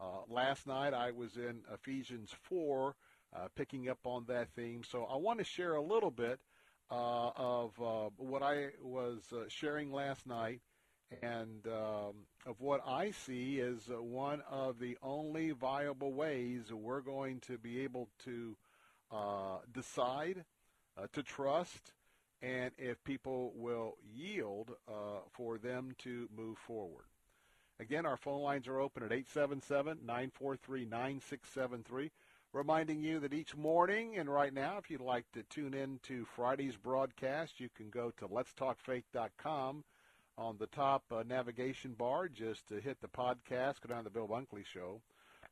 Uh, 0.00 0.22
last 0.28 0.66
night 0.66 0.94
I 0.94 1.10
was 1.10 1.36
in 1.36 1.60
Ephesians 1.72 2.34
4 2.48 2.96
uh, 3.36 3.48
picking 3.54 3.88
up 3.90 3.98
on 4.04 4.24
that 4.28 4.48
theme. 4.56 4.82
So 4.82 5.04
I 5.04 5.16
want 5.16 5.40
to 5.40 5.44
share 5.44 5.74
a 5.74 5.82
little 5.82 6.10
bit 6.10 6.40
of 6.90 7.72
what 8.16 8.42
I 8.42 8.68
was 8.82 9.22
sharing 9.48 9.92
last 9.92 10.26
night 10.26 10.60
and 11.22 11.66
um, 11.66 12.26
of 12.46 12.60
what 12.60 12.80
I 12.86 13.10
see 13.10 13.60
uh, 13.60 14.02
one 14.02 14.42
of 14.50 14.78
the 14.78 14.96
only 15.02 15.50
viable 15.50 16.12
ways 16.12 16.72
we're 16.72 17.00
going 17.00 17.40
to 17.40 17.58
be 17.58 17.80
able 17.80 18.08
to 18.24 18.56
uh, 19.10 19.58
decide, 19.72 20.44
uh, 20.96 21.06
to 21.12 21.22
trust, 21.22 21.92
and 22.42 22.70
if 22.78 23.02
people 23.04 23.52
will 23.56 23.96
yield 24.14 24.72
uh, 24.88 25.20
for 25.32 25.58
them 25.58 25.92
to 25.98 26.28
move 26.36 26.58
forward. 26.58 27.04
Again, 27.80 28.06
our 28.06 28.16
phone 28.16 28.42
lines 28.42 28.68
are 28.68 28.78
open 28.80 29.02
at 29.02 29.10
877-943-9673. 29.10 32.10
Reminding 32.52 33.02
you 33.02 33.18
that 33.18 33.34
each 33.34 33.56
morning 33.56 34.16
and 34.16 34.32
right 34.32 34.54
now, 34.54 34.78
if 34.78 34.88
you'd 34.88 35.00
like 35.00 35.24
to 35.32 35.42
tune 35.42 35.74
in 35.74 35.98
to 36.04 36.24
Friday's 36.24 36.76
broadcast, 36.76 37.58
you 37.58 37.68
can 37.76 37.90
go 37.90 38.12
to 38.18 38.28
letstalkfaith.com 38.28 39.82
on 40.38 40.56
the 40.58 40.68
top 40.68 41.02
uh, 41.10 41.24
navigation 41.26 41.94
bar. 41.94 42.28
Just 42.28 42.68
to 42.68 42.80
hit 42.80 43.00
the 43.00 43.08
podcast, 43.08 43.80
go 43.80 43.88
down 43.88 43.98
to 43.98 44.04
the 44.04 44.10
Bill 44.10 44.28
Bunkley 44.28 44.64
Show. 44.64 45.00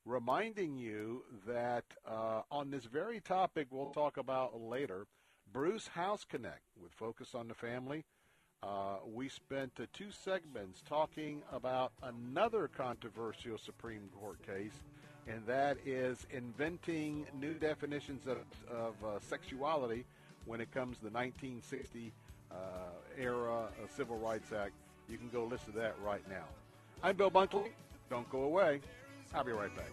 Reminding 0.04 0.78
you 0.78 1.22
that 1.46 1.84
uh, 2.06 2.42
on 2.50 2.70
this 2.70 2.84
very 2.84 3.20
topic 3.20 3.68
we'll 3.70 3.90
talk 3.90 4.16
about 4.16 4.60
later, 4.60 5.06
Bruce 5.52 5.90
Hausknecht 5.96 6.66
with 6.82 6.92
Focus 6.92 7.36
on 7.36 7.46
the 7.46 7.54
Family. 7.54 8.04
Uh, 8.64 8.96
we 9.06 9.28
spent 9.28 9.72
uh, 9.80 9.84
two 9.92 10.10
segments 10.10 10.82
talking 10.88 11.42
about 11.52 11.92
another 12.02 12.68
controversial 12.68 13.58
Supreme 13.58 14.08
Court 14.18 14.44
case, 14.44 14.82
and 15.28 15.46
that 15.46 15.76
is 15.86 16.26
inventing 16.32 17.26
new 17.38 17.54
definitions 17.54 18.26
of, 18.26 18.38
of 18.70 18.94
uh, 19.04 19.20
sexuality 19.20 20.04
when 20.46 20.60
it 20.60 20.72
comes 20.72 20.96
to 20.98 21.04
the 21.04 21.10
1960 21.10 22.12
uh, 22.50 22.54
era 23.16 23.68
Civil 23.96 24.18
Rights 24.18 24.52
Act. 24.52 24.72
You 25.08 25.16
can 25.16 25.28
go 25.28 25.44
listen 25.44 25.72
to 25.74 25.78
that 25.78 25.94
right 26.04 26.28
now. 26.28 26.44
I'm 27.04 27.16
Bill 27.16 27.30
Bunkley. 27.30 27.70
Don't 28.10 28.28
go 28.30 28.42
away. 28.44 28.80
I'll 29.34 29.44
be 29.44 29.52
right 29.52 29.70
back. 29.74 29.92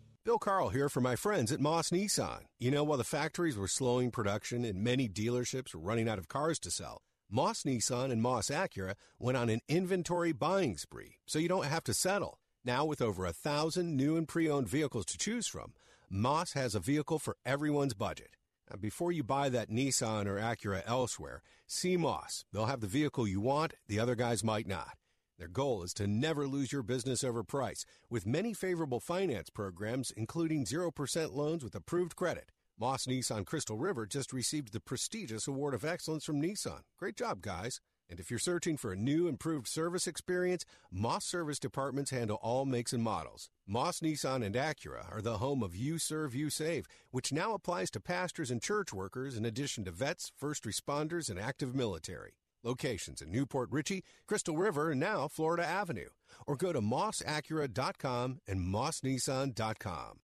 Bill 0.23 0.37
Carl 0.37 0.69
here 0.69 0.87
for 0.87 1.01
my 1.01 1.15
friends 1.15 1.51
at 1.51 1.59
Moss 1.59 1.89
Nissan. 1.89 2.41
You 2.59 2.69
know, 2.69 2.83
while 2.83 2.99
the 2.99 3.03
factories 3.03 3.57
were 3.57 3.67
slowing 3.67 4.11
production 4.11 4.63
and 4.63 4.83
many 4.83 5.09
dealerships 5.09 5.73
were 5.73 5.81
running 5.81 6.07
out 6.07 6.19
of 6.19 6.27
cars 6.27 6.59
to 6.59 6.69
sell, 6.69 7.01
Moss 7.27 7.63
Nissan 7.63 8.11
and 8.11 8.21
Moss 8.21 8.51
Acura 8.51 8.93
went 9.17 9.35
on 9.35 9.49
an 9.49 9.61
inventory 9.67 10.31
buying 10.31 10.77
spree, 10.77 11.15
so 11.25 11.39
you 11.39 11.47
don't 11.47 11.65
have 11.65 11.83
to 11.85 11.93
settle. 11.95 12.37
Now, 12.63 12.85
with 12.85 13.01
over 13.01 13.25
a 13.25 13.33
thousand 13.33 13.97
new 13.97 14.15
and 14.15 14.27
pre 14.27 14.47
owned 14.47 14.69
vehicles 14.69 15.07
to 15.07 15.17
choose 15.17 15.47
from, 15.47 15.73
Moss 16.07 16.53
has 16.53 16.75
a 16.75 16.79
vehicle 16.79 17.17
for 17.17 17.35
everyone's 17.43 17.95
budget. 17.95 18.35
Now, 18.69 18.77
before 18.77 19.11
you 19.11 19.23
buy 19.23 19.49
that 19.49 19.71
Nissan 19.71 20.27
or 20.27 20.37
Acura 20.37 20.83
elsewhere, 20.85 21.41
see 21.65 21.97
Moss. 21.97 22.45
They'll 22.53 22.67
have 22.67 22.81
the 22.81 22.85
vehicle 22.85 23.27
you 23.27 23.41
want, 23.41 23.73
the 23.87 23.99
other 23.99 24.13
guys 24.13 24.43
might 24.43 24.67
not. 24.67 24.91
Their 25.41 25.47
goal 25.47 25.81
is 25.81 25.95
to 25.95 26.05
never 26.05 26.45
lose 26.45 26.71
your 26.71 26.83
business 26.83 27.23
over 27.23 27.43
price, 27.43 27.83
with 28.11 28.27
many 28.27 28.53
favorable 28.53 28.99
finance 28.99 29.49
programs, 29.49 30.11
including 30.11 30.65
0% 30.65 31.33
loans 31.33 31.63
with 31.63 31.73
approved 31.73 32.15
credit. 32.15 32.51
Moss 32.79 33.07
Nissan 33.07 33.43
Crystal 33.43 33.75
River 33.75 34.05
just 34.05 34.33
received 34.33 34.71
the 34.71 34.79
prestigious 34.79 35.47
Award 35.47 35.73
of 35.73 35.83
Excellence 35.83 36.25
from 36.25 36.39
Nissan. 36.39 36.81
Great 36.95 37.15
job, 37.15 37.41
guys. 37.41 37.81
And 38.07 38.19
if 38.19 38.29
you're 38.29 38.37
searching 38.37 38.77
for 38.77 38.91
a 38.91 38.95
new, 38.95 39.27
improved 39.27 39.67
service 39.67 40.05
experience, 40.05 40.63
Moss 40.91 41.25
Service 41.25 41.57
Departments 41.57 42.11
handle 42.11 42.37
all 42.43 42.65
makes 42.65 42.93
and 42.93 43.01
models. 43.01 43.49
Moss 43.65 44.01
Nissan 44.01 44.45
and 44.45 44.53
Acura 44.53 45.11
are 45.11 45.23
the 45.23 45.39
home 45.39 45.63
of 45.63 45.75
You 45.75 45.97
Serve, 45.97 46.35
You 46.35 46.51
Save, 46.51 46.85
which 47.09 47.33
now 47.33 47.55
applies 47.55 47.89
to 47.91 47.99
pastors 47.99 48.51
and 48.51 48.61
church 48.61 48.93
workers 48.93 49.35
in 49.35 49.45
addition 49.45 49.85
to 49.85 49.91
vets, 49.91 50.31
first 50.37 50.65
responders, 50.65 51.31
and 51.31 51.39
active 51.39 51.73
military. 51.73 52.33
Locations 52.63 53.21
in 53.21 53.31
New 53.31 53.45
Port 53.45 53.69
Richey, 53.71 54.03
Crystal 54.27 54.55
River, 54.55 54.91
and 54.91 54.99
now 54.99 55.27
Florida 55.27 55.65
Avenue. 55.65 56.09
Or 56.47 56.55
go 56.55 56.73
to 56.73 56.81
mossacura.com 56.81 58.39
and 58.47 58.59
mossnissan.com. 58.59 60.19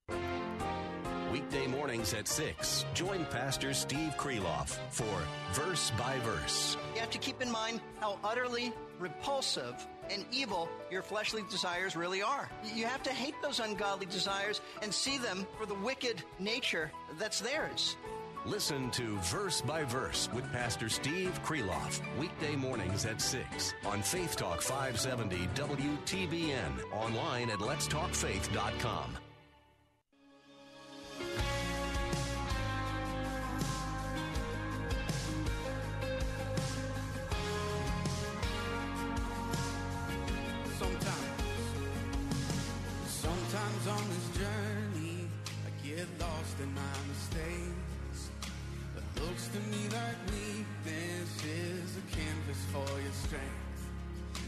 Weekday 1.31 1.67
mornings 1.67 2.13
at 2.13 2.27
6. 2.27 2.85
Join 2.93 3.25
Pastor 3.25 3.73
Steve 3.73 4.13
Kreloff 4.17 4.77
for 4.89 5.21
Verse 5.51 5.91
by 5.97 6.17
Verse. 6.19 6.77
You 6.95 7.01
have 7.01 7.09
to 7.11 7.17
keep 7.17 7.41
in 7.41 7.51
mind 7.51 7.81
how 7.99 8.17
utterly 8.23 8.71
repulsive 8.97 9.85
and 10.09 10.25
evil 10.31 10.69
your 10.89 11.01
fleshly 11.01 11.43
desires 11.49 11.95
really 11.95 12.21
are. 12.21 12.49
You 12.73 12.85
have 12.85 13.03
to 13.03 13.11
hate 13.11 13.35
those 13.43 13.59
ungodly 13.59 14.05
desires 14.05 14.61
and 14.81 14.93
see 14.93 15.17
them 15.17 15.45
for 15.59 15.65
the 15.65 15.75
wicked 15.75 16.23
nature 16.39 16.91
that's 17.19 17.41
theirs. 17.41 17.97
Listen 18.45 18.89
to 18.91 19.17
Verse 19.19 19.61
by 19.61 19.83
Verse 19.83 20.29
with 20.33 20.49
Pastor 20.51 20.89
Steve 20.89 21.39
Kreloff. 21.43 22.01
Weekday 22.17 22.55
mornings 22.55 23.05
at 23.05 23.21
6 23.21 23.73
on 23.85 24.01
Faith 24.01 24.35
Talk 24.35 24.61
570 24.61 25.47
WTBN. 25.55 26.91
Online 26.93 27.49
at 27.49 27.59
letstalkfaith.com. 27.59 29.26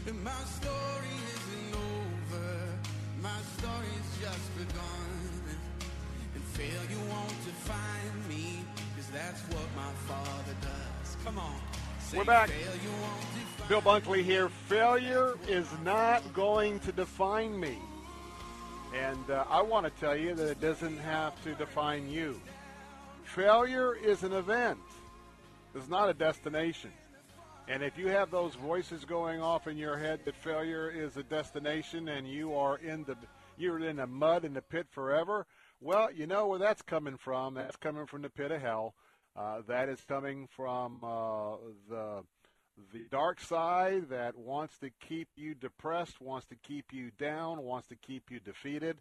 And 0.06 0.24
my 0.24 0.30
story 0.30 1.16
isn't 1.34 1.74
over, 1.74 2.46
my 3.22 3.38
story's 3.58 4.08
just 4.20 4.56
begun. 4.56 5.56
And 6.34 6.42
failure 6.42 7.04
won't 7.10 7.44
define 7.44 8.28
me, 8.28 8.64
cause 8.96 9.08
that's 9.12 9.42
what 9.54 9.66
my 9.76 9.92
father 10.08 10.54
does. 10.62 11.16
Come 11.24 11.38
on. 11.38 11.60
We're 12.14 12.24
back. 12.24 12.48
failure 12.48 12.70
won't 13.02 13.20
define 13.34 13.68
Bill 13.68 13.82
Bunkley 13.82 14.24
here. 14.24 14.48
Failure 14.48 15.34
is 15.46 15.68
not 15.84 16.32
going 16.34 16.80
to 16.80 16.92
define 16.92 17.58
me. 17.60 17.78
And 18.96 19.30
uh, 19.30 19.44
I 19.48 19.62
want 19.62 19.86
to 19.86 20.00
tell 20.00 20.16
you 20.16 20.34
that 20.34 20.50
it 20.50 20.60
doesn't 20.60 20.98
have 20.98 21.40
to 21.44 21.54
define 21.54 22.10
you. 22.10 22.40
Failure 23.24 23.94
is 23.94 24.24
an 24.24 24.32
event, 24.32 24.78
it's 25.74 25.88
not 25.88 26.08
a 26.08 26.14
destination. 26.14 26.90
And 27.70 27.84
if 27.84 27.96
you 27.96 28.08
have 28.08 28.32
those 28.32 28.56
voices 28.56 29.04
going 29.04 29.40
off 29.40 29.68
in 29.68 29.78
your 29.78 29.96
head 29.96 30.22
that 30.24 30.34
failure 30.34 30.90
is 30.90 31.16
a 31.16 31.22
destination 31.22 32.08
and 32.08 32.26
you 32.26 32.52
are 32.56 32.78
in 32.78 33.04
the 33.04 33.16
you're 33.56 33.78
in 33.78 33.98
the 33.98 34.08
mud 34.08 34.44
in 34.44 34.54
the 34.54 34.60
pit 34.60 34.88
forever, 34.90 35.46
well, 35.80 36.12
you 36.12 36.26
know 36.26 36.48
where 36.48 36.58
that's 36.58 36.82
coming 36.82 37.16
from. 37.16 37.54
That's 37.54 37.76
coming 37.76 38.06
from 38.06 38.22
the 38.22 38.28
pit 38.28 38.50
of 38.50 38.60
hell. 38.60 38.94
Uh, 39.36 39.60
that 39.68 39.88
is 39.88 40.00
coming 40.00 40.48
from 40.50 40.98
uh, 41.04 41.58
the 41.88 42.24
the 42.92 43.04
dark 43.08 43.40
side 43.40 44.08
that 44.08 44.36
wants 44.36 44.76
to 44.78 44.90
keep 45.06 45.28
you 45.36 45.54
depressed, 45.54 46.20
wants 46.20 46.46
to 46.46 46.56
keep 46.56 46.86
you 46.92 47.12
down, 47.20 47.62
wants 47.62 47.86
to 47.86 47.94
keep 47.94 48.32
you 48.32 48.40
defeated, 48.40 48.96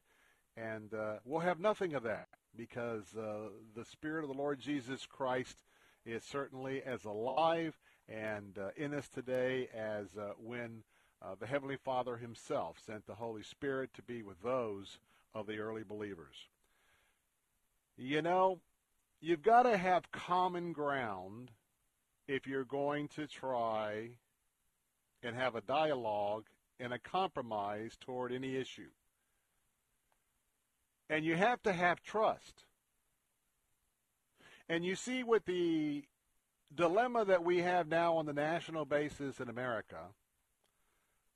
and 0.56 0.94
uh, 0.94 1.16
we'll 1.26 1.40
have 1.40 1.60
nothing 1.60 1.96
of 1.96 2.04
that 2.04 2.28
because 2.56 3.16
uh, 3.18 3.50
the 3.76 3.86
Spirit 3.86 4.26
of 4.26 4.30
the 4.30 4.38
Lord 4.38 4.60
Jesus 4.60 5.08
Christ 5.08 5.58
is 6.06 6.24
certainly 6.24 6.84
as 6.84 7.06
alive 7.06 7.80
and 8.10 8.58
uh, 8.58 8.70
in 8.76 8.94
us 8.94 9.08
today 9.08 9.70
as 9.76 10.08
uh, 10.18 10.32
when 10.44 10.84
uh, 11.22 11.36
the 11.40 11.46
Heavenly 11.46 11.78
Father 11.78 12.18
Himself 12.18 12.78
sent 12.86 13.06
the 13.06 13.16
Holy 13.16 13.44
Spirit 13.44 13.92
to 13.94 14.02
be 14.02 14.24
with 14.24 14.42
those 14.42 15.00
of 15.34 15.48
the 15.48 15.60
early 15.60 15.84
believers. 15.84 16.36
You 17.98 18.22
know, 18.22 18.60
you've 19.22 19.44
got 19.44 19.64
to 19.64 19.78
have 19.78 20.12
common 20.12 20.72
ground 20.72 21.52
if 22.28 22.48
you're 22.48 22.64
going 22.64 23.10
to 23.10 23.28
try 23.28 24.12
and 25.22 25.36
have 25.36 25.56
a 25.56 25.62
dialogue 25.62 26.46
and 26.80 26.94
a 26.94 27.00
compromise 27.00 27.98
toward 28.00 28.32
any 28.32 28.56
issue. 28.56 28.90
And 31.10 31.26
you 31.26 31.36
have 31.36 31.62
to 31.64 31.74
have 31.74 32.02
trust. 32.02 32.64
And 34.70 34.86
you 34.86 34.96
see 34.96 35.24
with 35.24 35.46
the 35.46 36.06
dilemma 36.76 37.26
that 37.26 37.44
we 37.44 37.60
have 37.60 37.88
now 37.88 38.18
on 38.18 38.26
the 38.26 38.34
national 38.34 38.86
basis 38.86 39.40
in 39.40 39.50
America, 39.50 39.98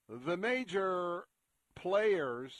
the 0.09 0.37
major 0.37 1.25
players 1.75 2.53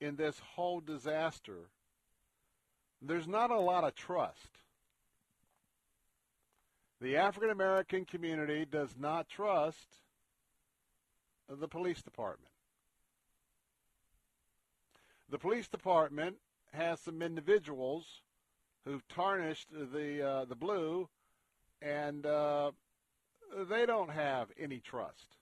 in 0.00 0.16
this 0.16 0.38
whole 0.54 0.80
disaster, 0.80 1.68
there's 3.02 3.28
not 3.28 3.50
a 3.50 3.58
lot 3.58 3.84
of 3.84 3.94
trust. 3.94 4.58
The 7.00 7.16
African 7.16 7.50
American 7.50 8.04
community 8.04 8.64
does 8.64 8.94
not 8.98 9.28
trust 9.28 9.98
the 11.48 11.68
police 11.68 12.00
department. 12.00 12.50
The 15.30 15.38
police 15.38 15.68
department 15.68 16.36
has 16.72 17.00
some 17.00 17.20
individuals 17.20 18.22
who've 18.84 19.06
tarnished 19.08 19.68
the 19.70 20.26
uh, 20.26 20.44
the 20.44 20.54
blue, 20.54 21.08
and 21.84 22.24
uh, 22.24 22.70
they 23.68 23.84
don't 23.84 24.10
have 24.10 24.48
any 24.58 24.80
trust. 24.80 25.36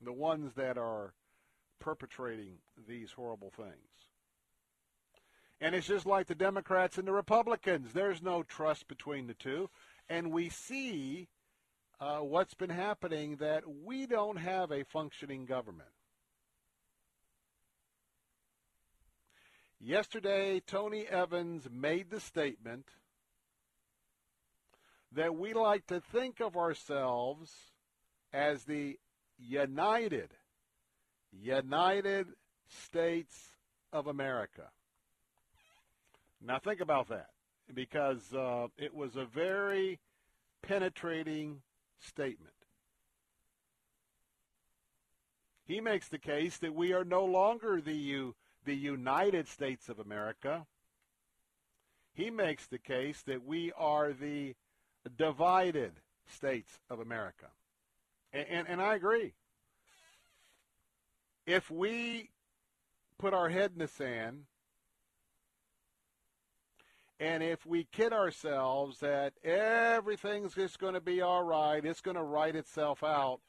The 0.00 0.12
ones 0.12 0.52
that 0.56 0.76
are 0.76 1.14
perpetrating 1.78 2.58
these 2.88 3.12
horrible 3.12 3.52
things. 3.56 3.72
And 5.60 5.74
it's 5.74 5.86
just 5.86 6.06
like 6.06 6.26
the 6.26 6.34
Democrats 6.34 6.98
and 6.98 7.06
the 7.06 7.12
Republicans. 7.12 7.92
There's 7.92 8.22
no 8.22 8.42
trust 8.42 8.88
between 8.88 9.26
the 9.26 9.34
two. 9.34 9.70
And 10.08 10.32
we 10.32 10.48
see 10.48 11.28
uh, 12.00 12.18
what's 12.18 12.54
been 12.54 12.70
happening 12.70 13.36
that 13.36 13.64
we 13.84 14.06
don't 14.06 14.36
have 14.36 14.70
a 14.70 14.84
functioning 14.84 15.46
government. 15.46 15.88
Yesterday, 19.80 20.60
Tony 20.64 21.06
Evans 21.06 21.68
made 21.70 22.10
the 22.10 22.20
statement 22.20 22.86
that 25.12 25.36
we 25.36 25.54
like 25.54 25.86
to 25.86 26.00
think 26.00 26.40
of 26.40 26.56
ourselves 26.56 27.52
as 28.32 28.64
the 28.64 28.98
United, 29.38 30.30
United 31.32 32.26
States 32.68 33.52
of 33.92 34.06
America. 34.06 34.68
Now 36.44 36.58
think 36.58 36.80
about 36.80 37.08
that, 37.08 37.30
because 37.74 38.34
uh, 38.34 38.68
it 38.76 38.94
was 38.94 39.16
a 39.16 39.24
very 39.24 39.98
penetrating 40.62 41.62
statement. 42.00 42.52
He 45.64 45.80
makes 45.80 46.08
the 46.08 46.18
case 46.18 46.58
that 46.58 46.74
we 46.74 46.92
are 46.92 47.04
no 47.04 47.24
longer 47.24 47.80
the 47.80 47.92
U, 47.92 48.34
the 48.64 48.74
United 48.74 49.48
States 49.48 49.88
of 49.88 49.98
America. 49.98 50.66
He 52.14 52.30
makes 52.30 52.66
the 52.66 52.78
case 52.78 53.22
that 53.26 53.44
we 53.44 53.72
are 53.76 54.12
the 54.12 54.54
divided 55.08 55.92
States 56.26 56.78
of 56.90 57.00
America. 57.00 57.46
And, 58.32 58.46
and, 58.48 58.68
and 58.68 58.82
I 58.82 58.94
agree. 58.94 59.34
If 61.46 61.70
we 61.70 62.30
put 63.18 63.32
our 63.34 63.48
head 63.48 63.72
in 63.72 63.78
the 63.78 63.88
sand 63.88 64.44
and 67.20 67.42
if 67.42 67.66
we 67.66 67.84
kid 67.84 68.12
ourselves 68.12 69.00
that 69.00 69.32
everything's 69.42 70.54
just 70.54 70.78
going 70.78 70.94
to 70.94 71.00
be 71.00 71.20
all 71.20 71.42
right, 71.42 71.84
it's 71.84 72.00
going 72.00 72.16
to 72.16 72.22
write 72.22 72.54
itself 72.54 73.02
out, 73.02 73.40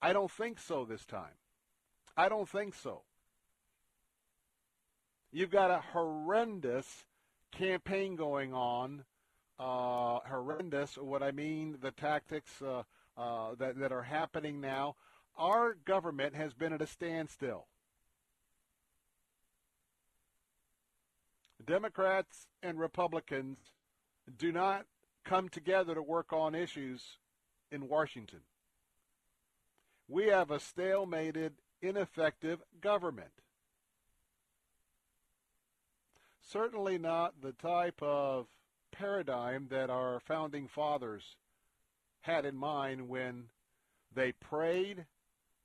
I 0.00 0.12
don't 0.12 0.30
think 0.30 0.58
so 0.58 0.84
this 0.84 1.04
time. 1.04 1.36
I 2.16 2.28
don't 2.28 2.48
think 2.48 2.74
so. 2.74 3.02
You've 5.32 5.50
got 5.50 5.70
a 5.70 5.82
horrendous 5.92 7.04
campaign 7.52 8.16
going 8.16 8.52
on. 8.54 9.04
Uh, 9.60 10.20
horrendous. 10.26 10.96
What 10.96 11.22
I 11.22 11.32
mean, 11.32 11.76
the 11.82 11.90
tactics 11.90 12.50
uh, 12.62 12.82
uh, 13.18 13.54
that 13.58 13.78
that 13.78 13.92
are 13.92 14.02
happening 14.02 14.58
now. 14.58 14.96
Our 15.36 15.74
government 15.84 16.34
has 16.34 16.54
been 16.54 16.72
at 16.72 16.80
a 16.80 16.86
standstill. 16.86 17.66
Democrats 21.62 22.46
and 22.62 22.80
Republicans 22.80 23.58
do 24.38 24.50
not 24.50 24.86
come 25.24 25.50
together 25.50 25.94
to 25.94 26.02
work 26.02 26.32
on 26.32 26.54
issues 26.54 27.18
in 27.70 27.86
Washington. 27.86 28.40
We 30.08 30.28
have 30.28 30.50
a 30.50 30.58
stalemated, 30.58 31.52
ineffective 31.82 32.60
government. 32.80 33.30
Certainly 36.40 36.96
not 36.98 37.42
the 37.42 37.52
type 37.52 38.02
of 38.02 38.46
paradigm 39.00 39.66
that 39.70 39.88
our 39.88 40.20
founding 40.20 40.68
fathers 40.68 41.36
had 42.20 42.44
in 42.44 42.54
mind 42.54 43.08
when 43.08 43.44
they 44.14 44.32
prayed, 44.32 45.06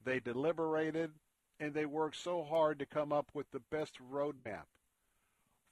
they 0.05 0.21
deliberated, 0.21 1.11
and 1.59 1.73
they 1.73 1.85
worked 1.85 2.15
so 2.15 2.43
hard 2.43 2.79
to 2.79 2.85
come 2.85 3.11
up 3.11 3.27
with 3.33 3.51
the 3.51 3.59
best 3.59 3.95
roadmap 4.11 4.67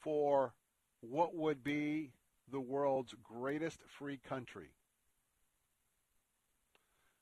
for 0.02 0.54
what 0.99 1.34
would 1.34 1.63
be 1.63 2.12
the 2.52 2.60
world's 2.60 3.15
greatest 3.23 3.80
free 3.97 4.19
country. 4.28 4.71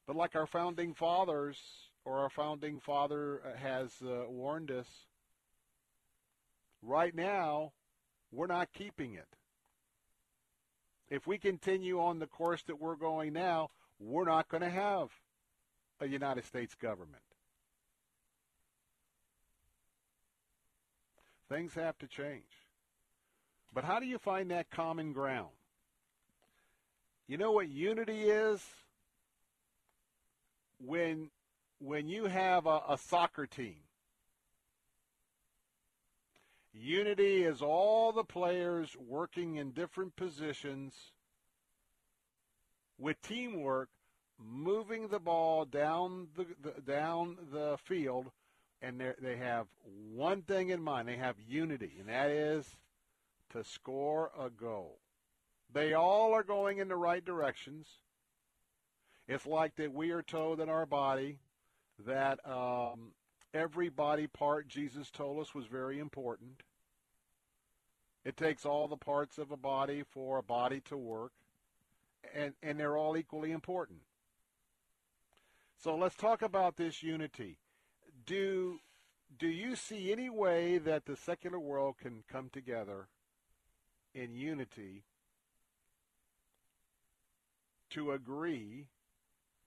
But 0.08 0.16
like 0.16 0.36
our 0.36 0.48
founding 0.48 0.96
fathers, 0.96 1.58
or 2.04 2.18
our 2.18 2.32
founding 2.32 2.80
father 2.80 3.42
has 3.58 3.92
uh, 4.04 4.24
warned 4.28 4.72
us, 4.72 4.88
right 6.82 7.14
now, 7.14 7.74
we're 8.32 8.48
not 8.48 8.74
keeping 8.74 9.14
it. 9.14 9.28
If 11.12 11.28
we 11.28 11.38
continue 11.38 12.00
on 12.00 12.20
the 12.20 12.26
course 12.26 12.64
that 12.64 12.80
we're 12.80 12.96
going 12.96 13.34
now, 13.34 13.70
we're 14.00 14.24
not 14.24 14.48
going 14.48 14.64
to 14.64 14.70
have 14.70 15.10
a 16.00 16.08
United 16.08 16.46
States 16.46 16.74
government. 16.74 17.22
Things 21.50 21.74
have 21.74 21.98
to 22.00 22.08
change. 22.08 22.44
But 23.74 23.84
how 23.84 24.00
do 24.00 24.06
you 24.06 24.20
find 24.20 24.52
that 24.52 24.70
common 24.70 25.12
ground? 25.12 25.50
You 27.28 27.38
know 27.38 27.52
what 27.52 27.68
unity 27.68 28.24
is? 28.24 28.62
When 30.80 31.30
when 31.80 32.08
you 32.08 32.26
have 32.26 32.68
a, 32.68 32.82
a 32.88 32.98
soccer 32.98 33.48
team. 33.48 33.76
Unity 36.74 37.44
is 37.44 37.62
all 37.62 38.12
the 38.12 38.24
players 38.24 38.96
working 38.98 39.58
in 39.58 39.72
different 39.72 40.16
positions 40.16 41.12
with 42.98 43.22
teamwork, 43.22 43.90
moving 44.40 45.10
the 45.10 45.20
ball 45.20 45.66
down 45.66 46.28
the, 46.36 46.46
the 46.62 46.82
down 46.82 47.38
the 47.52 47.78
field, 47.84 48.32
and 48.82 49.02
they 49.22 49.36
have 49.36 49.68
one 50.14 50.44
thing 50.44 50.70
in 50.70 50.82
mind. 50.82 51.08
They 51.08 51.18
have 51.18 51.36
unity, 51.46 51.98
and 52.00 52.08
that 52.08 52.30
is 52.30 52.78
to 53.52 53.64
score 53.64 54.32
a 54.40 54.50
goal. 54.50 55.00
They 55.74 55.94
all 55.94 56.34
are 56.34 56.44
going 56.44 56.78
in 56.78 56.88
the 56.88 56.96
right 56.96 57.24
directions. 57.24 57.88
It's 59.28 59.46
like 59.46 59.76
that 59.76 59.94
we 59.94 60.12
are 60.12 60.22
told 60.22 60.60
in 60.60 60.70
our 60.70 60.86
body 60.86 61.40
that 62.06 62.40
um, 62.46 63.12
every 63.54 63.90
body 63.90 64.28
part 64.28 64.68
Jesus 64.68 65.10
told 65.10 65.40
us 65.40 65.54
was 65.54 65.66
very 65.66 66.00
important. 66.00 66.64
It 68.24 68.38
takes 68.38 68.66
all 68.66 68.88
the 68.88 68.98
parts 68.98 69.38
of 69.38 69.52
a 69.52 69.58
body 69.58 70.04
for 70.04 70.38
a 70.38 70.44
body 70.44 70.82
to 70.86 70.98
work, 70.98 71.32
and, 72.36 72.54
and 72.62 72.80
they're 72.80 72.98
all 72.98 73.18
equally 73.18 73.52
important. 73.52 74.00
So 75.84 75.96
let's 75.96 76.16
talk 76.16 76.42
about 76.42 76.78
this 76.78 77.02
unity. 77.02 77.58
Do 78.26 78.80
do 79.40 79.48
you 79.48 79.76
see 79.76 80.12
any 80.12 80.30
way 80.30 80.78
that 80.78 81.06
the 81.06 81.16
secular 81.16 81.58
world 81.58 81.96
can 81.98 82.24
come 82.30 82.50
together 82.52 83.08
in 84.14 84.36
unity 84.36 85.04
to 87.92 88.12
agree 88.12 88.88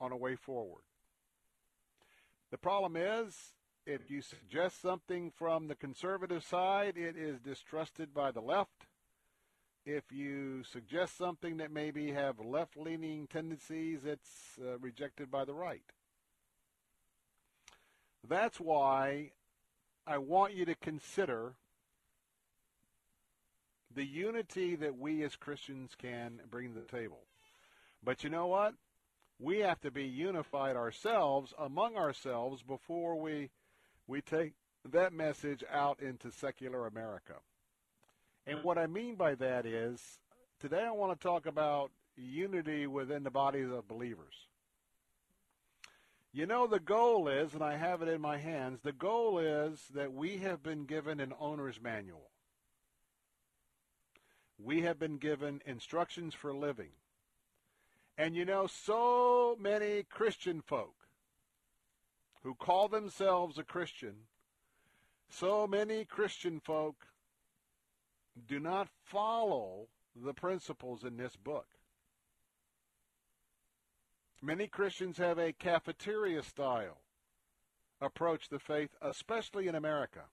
on 0.01 0.13
a 0.13 0.17
way 0.17 0.37
forward. 0.37 0.83
The 2.51 2.59
problem 2.59 2.97
is, 2.97 3.53
if 3.87 4.11
you 4.11 4.23
suggest 4.23 4.81
something 4.81 5.31
from 5.31 5.69
the 5.69 5.75
conservative 5.75 6.45
side, 6.45 6.97
it 6.97 7.17
is 7.17 7.39
distrusted 7.41 8.15
by 8.15 8.31
the 8.31 8.41
left. 8.41 8.87
If 9.85 10.05
you 10.11 10.65
suggest 10.65 11.19
something 11.19 11.59
that 11.59 11.71
maybe 11.71 12.13
have 12.13 12.41
left-leaning 12.41 13.27
tendencies, 13.27 14.01
it's 14.07 14.59
uh, 14.59 14.79
rejected 14.79 15.31
by 15.31 15.45
the 15.45 15.53
right. 15.53 15.83
That's 18.27 18.59
why 18.59 19.33
I 20.07 20.17
want 20.17 20.55
you 20.55 20.65
to 20.65 20.75
consider 20.75 21.53
the 23.95 24.05
unity 24.05 24.77
that 24.77 24.99
we 24.99 25.23
as 25.23 25.37
Christians 25.37 25.93
can 26.01 26.41
bring 26.51 26.73
to 26.73 26.81
the 26.81 26.87
table. 26.87 27.21
But 28.03 28.25
you 28.25 28.31
know 28.31 28.47
what? 28.47 28.75
We 29.39 29.59
have 29.59 29.81
to 29.83 29.91
be 29.91 30.05
unified 30.05 30.77
ourselves 30.77 31.53
among 31.59 31.97
ourselves 31.97 32.63
before 32.63 33.17
we 33.21 33.51
we 34.07 34.21
take 34.21 34.53
that 34.91 35.13
message 35.13 35.65
out 35.73 36.01
into 36.01 36.31
secular 36.31 36.87
America. 36.87 37.35
And 38.47 38.63
what 38.63 38.79
I 38.79 38.87
mean 38.87 39.15
by 39.15 39.35
that 39.37 39.65
is 39.65 40.01
today 40.61 40.85
I 40.85 40.91
want 40.91 41.19
to 41.19 41.27
talk 41.27 41.47
about 41.47 41.91
unity 42.17 42.87
within 42.87 43.23
the 43.23 43.31
bodies 43.31 43.71
of 43.71 43.89
believers. 43.89 44.35
You 46.33 46.47
know, 46.47 46.67
the 46.67 46.81
goal 46.81 47.29
is, 47.29 47.55
and 47.55 47.63
I 47.63 47.77
have 47.77 48.03
it 48.03 48.09
in 48.09 48.21
my 48.21 48.39
hands, 48.39 48.81
the 48.83 48.93
goal 48.93 49.39
is 49.39 49.81
that 49.95 50.13
we 50.13 50.39
have 50.39 50.63
been 50.63 50.85
given 50.85 51.21
an 51.21 51.33
owner's 51.41 51.81
manual 51.81 52.31
we 54.59 54.83
have 54.83 54.99
been 54.99 55.19
given 55.19 55.61
instructions 55.67 56.35
for 56.35 56.55
living. 56.55 56.91
And 58.17 58.37
you 58.37 58.45
know, 58.45 58.67
so 58.67 59.57
many 59.61 60.05
Christian 60.05 60.61
folk 60.61 60.95
who 62.45 62.55
call 62.55 62.89
themselves 62.89 63.59
a 63.59 63.65
Christian, 63.65 64.15
so 65.31 65.67
many 65.67 66.05
Christian 66.05 66.61
folk 66.61 67.07
do 68.47 68.61
not 68.61 68.89
follow 69.07 69.89
the 70.15 70.35
principles 70.35 71.03
in 71.05 71.17
this 71.17 71.35
book. 71.37 71.67
Many 74.43 74.67
Christians 74.67 75.17
have 75.17 75.39
a 75.39 75.55
cafeteria 75.55 76.43
style 76.43 76.99
approach 78.01 78.51
to 78.51 78.59
faith, 78.59 78.91
especially 79.01 79.67
in 79.67 79.75
America. 79.75 80.25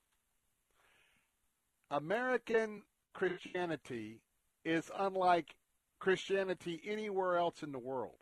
American 1.89 2.83
Christianity 3.13 4.19
is 4.65 4.91
unlike 4.97 5.55
Christianity 5.99 6.81
anywhere 6.85 7.37
else 7.37 7.63
in 7.63 7.71
the 7.71 7.79
world. 7.79 8.20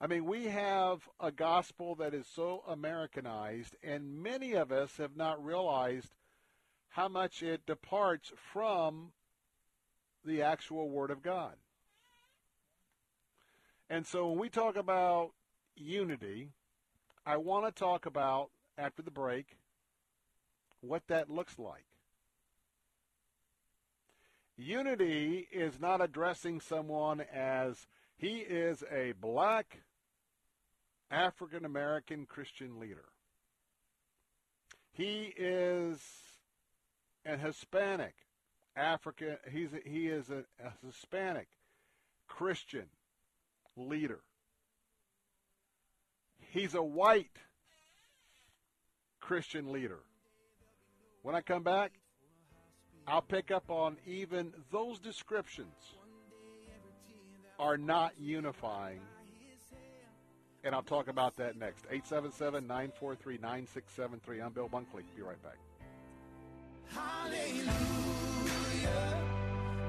I 0.00 0.06
mean, 0.06 0.26
we 0.26 0.44
have 0.46 1.08
a 1.18 1.30
gospel 1.30 1.94
that 1.96 2.12
is 2.12 2.26
so 2.26 2.62
Americanized, 2.68 3.76
and 3.82 4.22
many 4.22 4.52
of 4.52 4.70
us 4.70 4.98
have 4.98 5.16
not 5.16 5.42
realized 5.42 6.14
how 6.90 7.08
much 7.08 7.42
it 7.42 7.64
departs 7.66 8.32
from 8.52 9.12
the 10.24 10.42
actual 10.42 10.90
Word 10.90 11.10
of 11.10 11.22
God. 11.22 11.54
And 13.88 14.06
so 14.06 14.28
when 14.28 14.38
we 14.38 14.48
talk 14.50 14.76
about 14.76 15.30
unity, 15.76 16.50
I 17.24 17.38
want 17.38 17.64
to 17.66 17.72
talk 17.72 18.04
about, 18.04 18.50
after 18.76 19.00
the 19.00 19.10
break, 19.10 19.56
what 20.80 21.06
that 21.08 21.30
looks 21.30 21.58
like. 21.58 21.86
Unity 24.58 25.48
is 25.52 25.80
not 25.80 26.00
addressing 26.00 26.60
someone 26.60 27.20
as 27.32 27.86
he 28.16 28.38
is 28.38 28.82
a 28.90 29.12
black 29.20 29.82
African 31.10 31.64
American 31.64 32.26
Christian 32.26 32.80
leader. 32.80 33.04
He 34.92 35.32
is 35.36 36.00
an 37.24 37.38
Hispanic 37.38 38.14
African. 38.76 39.36
He's 39.50 39.72
a, 39.72 39.88
he 39.88 40.08
is 40.08 40.30
a, 40.30 40.44
a 40.64 40.72
Hispanic 40.84 41.48
Christian 42.26 42.86
leader. 43.76 44.20
He's 46.50 46.74
a 46.74 46.82
white 46.82 47.38
Christian 49.20 49.72
leader. 49.72 50.00
When 51.22 51.34
I 51.34 51.40
come 51.40 51.62
back, 51.62 51.92
I'll 53.06 53.22
pick 53.22 53.50
up 53.50 53.70
on 53.70 53.96
even 54.06 54.52
those 54.72 54.98
descriptions 54.98 55.74
are 57.58 57.76
not 57.76 58.12
unifying. 58.18 59.00
And 60.66 60.74
I'll 60.74 60.82
talk 60.82 61.06
about 61.06 61.36
that 61.36 61.56
next. 61.56 61.84
877 61.92 62.66
943 62.66 63.38
9673. 63.40 64.40
I'm 64.40 64.52
Bill 64.52 64.68
Bunkley. 64.68 65.04
Be 65.14 65.22
right 65.22 65.40
back. 65.40 65.58
Hallelujah. 66.90 67.70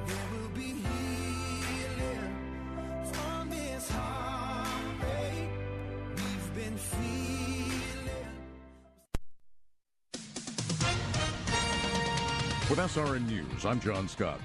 There 0.05 0.27
will 0.33 0.49
be 0.49 0.61
healing 0.61 2.21
from 3.11 3.49
this 3.49 3.89
heartbreak 3.89 5.49
we've 6.15 6.55
been 6.55 6.77
feeling. 6.77 7.07
With 12.69 12.77
SRN 12.77 13.27
News, 13.27 13.65
I'm 13.65 13.79
John 13.79 14.07
Scott. 14.07 14.39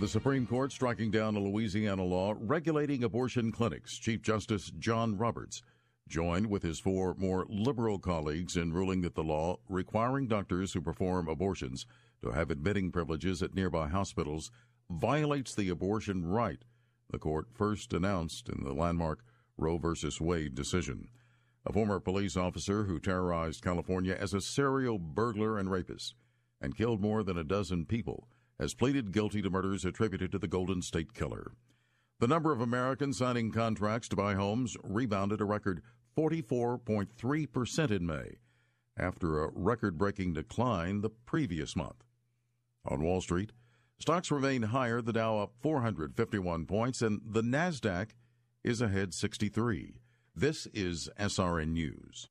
The 0.00 0.08
Supreme 0.08 0.46
Court 0.46 0.72
striking 0.72 1.10
down 1.10 1.36
a 1.36 1.40
Louisiana 1.40 2.02
law 2.02 2.34
regulating 2.40 3.04
abortion 3.04 3.52
clinics. 3.52 3.98
Chief 3.98 4.22
Justice 4.22 4.72
John 4.78 5.16
Roberts 5.16 5.62
joined 6.08 6.46
with 6.46 6.62
his 6.62 6.78
four 6.78 7.14
more 7.18 7.46
liberal 7.48 7.98
colleagues 7.98 8.56
in 8.56 8.72
ruling 8.72 9.00
that 9.00 9.14
the 9.14 9.22
law 9.22 9.56
requiring 9.68 10.26
doctors 10.26 10.72
who 10.72 10.80
perform 10.80 11.28
abortions 11.28 11.86
to 12.22 12.30
have 12.30 12.50
admitting 12.50 12.90
privileges 12.90 13.42
at 13.42 13.54
nearby 13.54 13.88
hospitals 13.88 14.50
violates 14.90 15.54
the 15.54 15.68
abortion 15.68 16.24
right, 16.24 16.64
the 17.10 17.18
court 17.18 17.48
first 17.54 17.92
announced 17.92 18.48
in 18.48 18.64
the 18.64 18.72
landmark 18.72 19.24
Roe 19.56 19.78
v. 19.78 19.94
Wade 20.20 20.54
decision. 20.54 21.08
A 21.66 21.72
former 21.72 22.00
police 22.00 22.36
officer 22.36 22.84
who 22.84 23.00
terrorized 23.00 23.62
California 23.62 24.16
as 24.18 24.34
a 24.34 24.40
serial 24.40 24.98
burglar 24.98 25.58
and 25.58 25.70
rapist 25.70 26.14
and 26.64 26.76
killed 26.76 27.00
more 27.00 27.22
than 27.22 27.36
a 27.36 27.44
dozen 27.44 27.84
people, 27.84 28.26
has 28.58 28.74
pleaded 28.74 29.12
guilty 29.12 29.42
to 29.42 29.50
murders 29.50 29.84
attributed 29.84 30.32
to 30.32 30.38
the 30.38 30.48
Golden 30.48 30.80
State 30.80 31.12
Killer. 31.12 31.52
The 32.20 32.28
number 32.28 32.52
of 32.52 32.60
Americans 32.60 33.18
signing 33.18 33.50
contracts 33.50 34.08
to 34.08 34.16
buy 34.16 34.34
homes 34.34 34.76
rebounded 34.82 35.40
a 35.40 35.44
record 35.44 35.82
44.3% 36.16 37.90
in 37.90 38.06
May, 38.06 38.38
after 38.96 39.42
a 39.42 39.50
record 39.52 39.98
breaking 39.98 40.34
decline 40.34 41.00
the 41.00 41.10
previous 41.10 41.74
month. 41.74 42.04
On 42.86 43.02
Wall 43.02 43.20
Street, 43.20 43.52
stocks 43.98 44.30
remain 44.30 44.62
higher, 44.62 45.00
the 45.00 45.12
Dow 45.12 45.38
up 45.38 45.54
451 45.60 46.66
points, 46.66 47.02
and 47.02 47.20
the 47.24 47.42
NASDAQ 47.42 48.10
is 48.62 48.80
ahead 48.80 49.14
63. 49.14 50.00
This 50.34 50.66
is 50.72 51.08
SRN 51.18 51.68
News. 51.68 52.28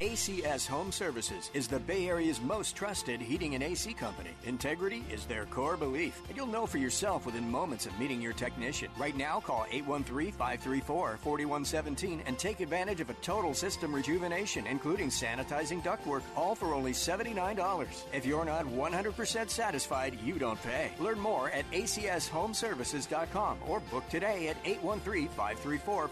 ACS 0.00 0.64
Home 0.68 0.92
Services 0.92 1.50
is 1.54 1.66
the 1.66 1.80
Bay 1.80 2.06
Area's 2.06 2.40
most 2.40 2.76
trusted 2.76 3.20
heating 3.20 3.56
and 3.56 3.64
AC 3.64 3.94
company. 3.94 4.30
Integrity 4.44 5.02
is 5.10 5.26
their 5.26 5.44
core 5.46 5.76
belief, 5.76 6.22
and 6.28 6.36
you'll 6.36 6.46
know 6.46 6.66
for 6.66 6.78
yourself 6.78 7.26
within 7.26 7.50
moments 7.50 7.84
of 7.84 7.98
meeting 7.98 8.22
your 8.22 8.32
technician. 8.32 8.90
Right 8.96 9.16
now, 9.16 9.40
call 9.40 9.66
813 9.68 10.30
534 10.30 11.18
4117 11.20 12.22
and 12.26 12.38
take 12.38 12.60
advantage 12.60 13.00
of 13.00 13.10
a 13.10 13.14
total 13.14 13.52
system 13.54 13.92
rejuvenation, 13.92 14.68
including 14.68 15.08
sanitizing 15.08 15.82
ductwork, 15.82 16.22
all 16.36 16.54
for 16.54 16.74
only 16.74 16.92
$79. 16.92 17.88
If 18.12 18.24
you're 18.24 18.44
not 18.44 18.66
100% 18.66 19.50
satisfied, 19.50 20.16
you 20.22 20.38
don't 20.38 20.62
pay. 20.62 20.92
Learn 21.00 21.18
more 21.18 21.50
at 21.50 21.68
acshomeservices.com 21.72 23.58
or 23.66 23.80
book 23.80 24.08
today 24.08 24.46
at 24.46 24.58
813 24.64 25.26
534 25.30 26.08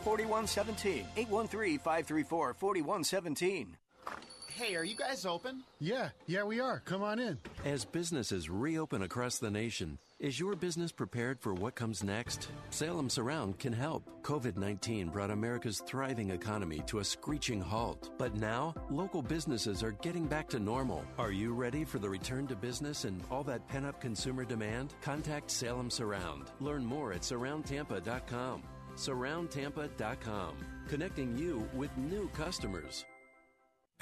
Hey, 4.56 4.74
are 4.74 4.84
you 4.84 4.96
guys 4.96 5.26
open? 5.26 5.64
Yeah, 5.80 6.08
yeah, 6.26 6.42
we 6.42 6.60
are. 6.60 6.80
Come 6.86 7.02
on 7.02 7.18
in. 7.18 7.36
As 7.66 7.84
businesses 7.84 8.48
reopen 8.48 9.02
across 9.02 9.36
the 9.36 9.50
nation, 9.50 9.98
is 10.18 10.40
your 10.40 10.56
business 10.56 10.92
prepared 10.92 11.38
for 11.38 11.52
what 11.52 11.74
comes 11.74 12.02
next? 12.02 12.48
Salem 12.70 13.10
Surround 13.10 13.58
can 13.58 13.74
help. 13.74 14.08
COVID 14.22 14.56
19 14.56 15.08
brought 15.10 15.30
America's 15.30 15.80
thriving 15.80 16.30
economy 16.30 16.82
to 16.86 17.00
a 17.00 17.04
screeching 17.04 17.60
halt. 17.60 18.12
But 18.16 18.34
now, 18.36 18.74
local 18.88 19.20
businesses 19.20 19.82
are 19.82 19.92
getting 19.92 20.24
back 20.24 20.48
to 20.48 20.58
normal. 20.58 21.04
Are 21.18 21.32
you 21.32 21.52
ready 21.52 21.84
for 21.84 21.98
the 21.98 22.08
return 22.08 22.46
to 22.46 22.56
business 22.56 23.04
and 23.04 23.22
all 23.30 23.44
that 23.44 23.68
pent 23.68 23.84
up 23.84 24.00
consumer 24.00 24.46
demand? 24.46 24.94
Contact 25.02 25.50
Salem 25.50 25.90
Surround. 25.90 26.50
Learn 26.60 26.82
more 26.82 27.12
at 27.12 27.20
surroundtampa.com. 27.20 28.62
Surroundtampa.com, 28.94 30.56
connecting 30.88 31.36
you 31.36 31.68
with 31.74 31.94
new 31.98 32.26
customers. 32.28 33.04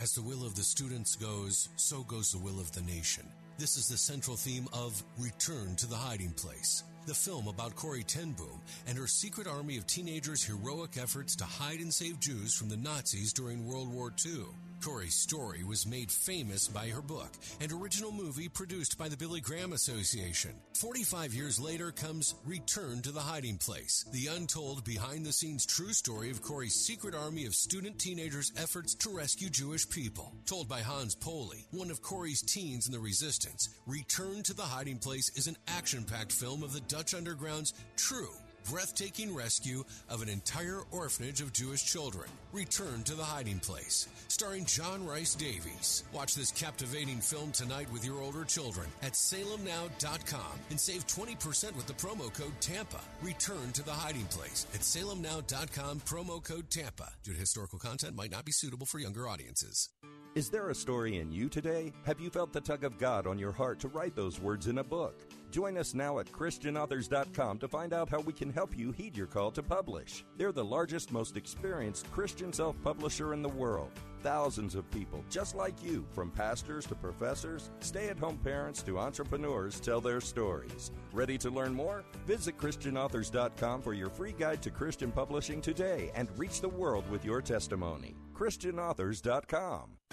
As 0.01 0.13
the 0.13 0.23
will 0.23 0.45
of 0.45 0.57
the 0.57 0.63
students 0.63 1.15
goes, 1.15 1.69
so 1.77 2.03
goes 2.03 2.33
the 2.33 2.39
will 2.39 2.59
of 2.59 2.73
the 2.73 2.81
nation. 2.83 3.25
This 3.59 3.77
is 3.77 3.87
the 3.87 3.97
central 3.97 4.37
theme 4.37 4.67
of 4.73 5.01
Return 5.19 5.77
to 5.77 5.87
the 5.87 5.95
Hiding 5.95 6.33
Place, 6.33 6.83
the 7.07 7.15
film 7.15 7.47
about 7.47 7.77
Corrie 7.77 8.03
ten 8.03 8.33
Boom 8.33 8.61
and 8.89 8.99
her 8.99 9.07
secret 9.07 9.47
army 9.47 9.77
of 9.79 9.87
teenagers' 9.87 10.43
heroic 10.43 10.99
efforts 11.01 11.37
to 11.37 11.45
hide 11.45 11.79
and 11.79 11.95
save 11.95 12.19
Jews 12.19 12.55
from 12.57 12.69
the 12.69 12.77
Nazis 12.77 13.33
during 13.33 13.65
World 13.65 13.89
War 13.89 14.13
II. 14.27 14.47
Corrie's 14.85 15.15
story 15.15 15.65
was 15.65 15.87
made 15.87 16.11
famous 16.11 16.69
by 16.69 16.89
her 16.89 17.01
book 17.01 17.31
and 17.59 17.73
original 17.73 18.13
movie 18.13 18.51
produced 18.51 18.99
by 18.99 19.09
the 19.09 19.17
Billy 19.17 19.41
Graham 19.41 19.73
Association. 19.73 20.51
45 20.75 21.33
years 21.33 21.59
later 21.59 21.91
comes 21.91 22.35
Return 22.45 23.01
to 23.01 23.11
the 23.11 23.21
Hiding 23.21 23.57
Place, 23.57 24.05
the 24.13 24.27
untold 24.27 24.85
behind 24.85 25.25
the 25.25 25.33
scenes 25.33 25.65
true 25.65 25.95
story 25.95 26.31
of 26.31 26.43
Corrie's 26.43 26.75
secret 26.75 27.15
army 27.15 27.47
of 27.47 27.55
student 27.55 27.99
teenagers' 27.99 28.53
efforts 28.59 28.95
to 28.97 29.09
rescue 29.09 29.49
Jewish 29.49 29.89
people. 29.89 30.35
Told 30.45 30.69
by 30.69 30.81
Hans 30.81 31.15
Poley, 31.15 31.65
one 31.71 31.91
of 31.91 32.03
Corrie's 32.03 32.43
teens 32.43 32.87
in 32.87 32.93
the 32.93 33.01
resistance, 33.01 33.71
Return 33.87 34.43
to 34.43 34.53
the 34.53 34.63
Hiding 34.63 34.99
Place 34.99 35.31
is 35.31 35.47
an 35.47 35.57
action 35.67 36.05
packed 36.05 36.33
film 36.33 36.63
of 36.63 36.75
the 36.75 36.81
Dutch 36.81 37.15
Underground's 37.15 37.73
true 37.97 38.35
breathtaking 38.71 39.35
rescue 39.35 39.85
of 40.09 40.23
an 40.23 40.29
entire 40.29 40.81
orphanage 40.91 41.41
of 41.41 41.53
Jewish 41.53 41.85
children. 41.85 42.29
Return 42.53 43.03
to 43.05 43.15
the 43.15 43.25
Hiding 43.25 43.61
Place, 43.61 44.09
starring 44.29 44.65
John 44.65 45.07
Rhys-Davies. 45.07 46.05
Watch 46.13 46.35
this 46.35 46.51
captivating 46.53 47.21
film 47.21 47.53
tonight 47.53 47.93
with 47.93 48.05
your 48.05 48.21
older 48.21 48.45
children 48.45 48.87
at 49.03 49.13
salemnow.com 49.13 50.59
and 50.71 50.81
save 50.81 51.07
20% 51.07 51.77
with 51.77 51.87
the 51.87 51.93
promo 51.95 52.33
code 52.33 52.59
TAMPA. 52.61 53.01
Return 53.23 53.73
to 53.73 53.85
the 53.85 53.93
Hiding 53.93 54.27
Place 54.27 54.67
at 54.75 54.81
salemnow.com, 54.81 56.01
promo 56.01 56.43
code 56.43 56.71
TAMPA. 56.71 57.11
Due 57.23 57.33
to 57.33 57.39
historical 57.39 57.79
content, 57.79 58.17
might 58.17 58.31
not 58.31 58.45
be 58.45 58.53
suitable 58.53 58.87
for 58.87 58.99
younger 58.99 59.29
audiences. 59.29 59.91
Is 60.35 60.51
there 60.51 60.71
a 60.71 60.75
story 60.75 61.19
in 61.19 61.31
you 61.31 61.49
today? 61.49 61.93
Have 62.07 62.19
you 62.19 62.29
felt 62.29 62.53
the 62.53 62.61
tug 62.61 62.83
of 62.83 62.99
God 62.99 63.29
on 63.29 63.39
your 63.39 63.53
heart 63.53 63.79
to 63.81 63.89
write 63.89 64.17
those 64.17 64.41
words 64.41 64.67
in 64.67 64.79
a 64.79 64.85
book? 64.85 65.21
Join 65.55 65.79
us 65.79 65.95
now 65.95 66.19
at 66.19 66.33
ChristianAuthors.com 66.33 67.59
to 67.59 67.69
find 67.69 67.93
out 67.93 68.09
how 68.09 68.19
we 68.19 68.33
can 68.33 68.53
help 68.53 68.77
you 68.77 68.91
heed 68.91 69.17
your 69.17 69.29
call 69.29 69.53
to 69.53 69.63
publish. 69.63 70.25
They're 70.37 70.51
the 70.51 70.65
largest, 70.65 71.13
most 71.13 71.37
experienced 71.37 72.11
Christian 72.11 72.53
self 72.53 72.75
publisher 72.83 73.33
in 73.33 73.41
the 73.41 73.49
world. 73.51 73.93
Thousands 74.25 74.75
of 74.75 74.91
people 74.91 75.25
just 75.31 75.55
like 75.55 75.81
you, 75.81 76.09
from 76.13 76.33
pastors 76.33 76.87
to 76.87 76.97
professors, 76.97 77.71
stay 77.79 78.09
at 78.09 78.19
home 78.19 78.39
parents 78.39 78.83
to 78.83 78.99
entrepreneurs, 78.99 79.79
tell 79.79 80.01
their 80.01 80.21
stories. 80.21 80.91
Ready 81.13 81.39
to 81.39 81.51
learn 81.51 81.73
more? 81.73 82.03
Visit 82.27 82.59
ChristianAuthors.com 82.59 83.81
for 83.81 83.95
your 83.95 84.11
free 84.11 84.35
guide 84.37 84.61
to 84.63 84.71
Christian 84.71 85.13
publishing 85.13 85.61
today 85.61 86.11
and 86.17 86.37
reach 86.37 86.63
the 86.63 86.69
world 86.69 87.09
with 87.09 87.25
your 87.25 87.41
testimony. 87.41 88.17
ChristianAuthors.com. 88.35 89.99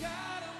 God. 0.00 0.57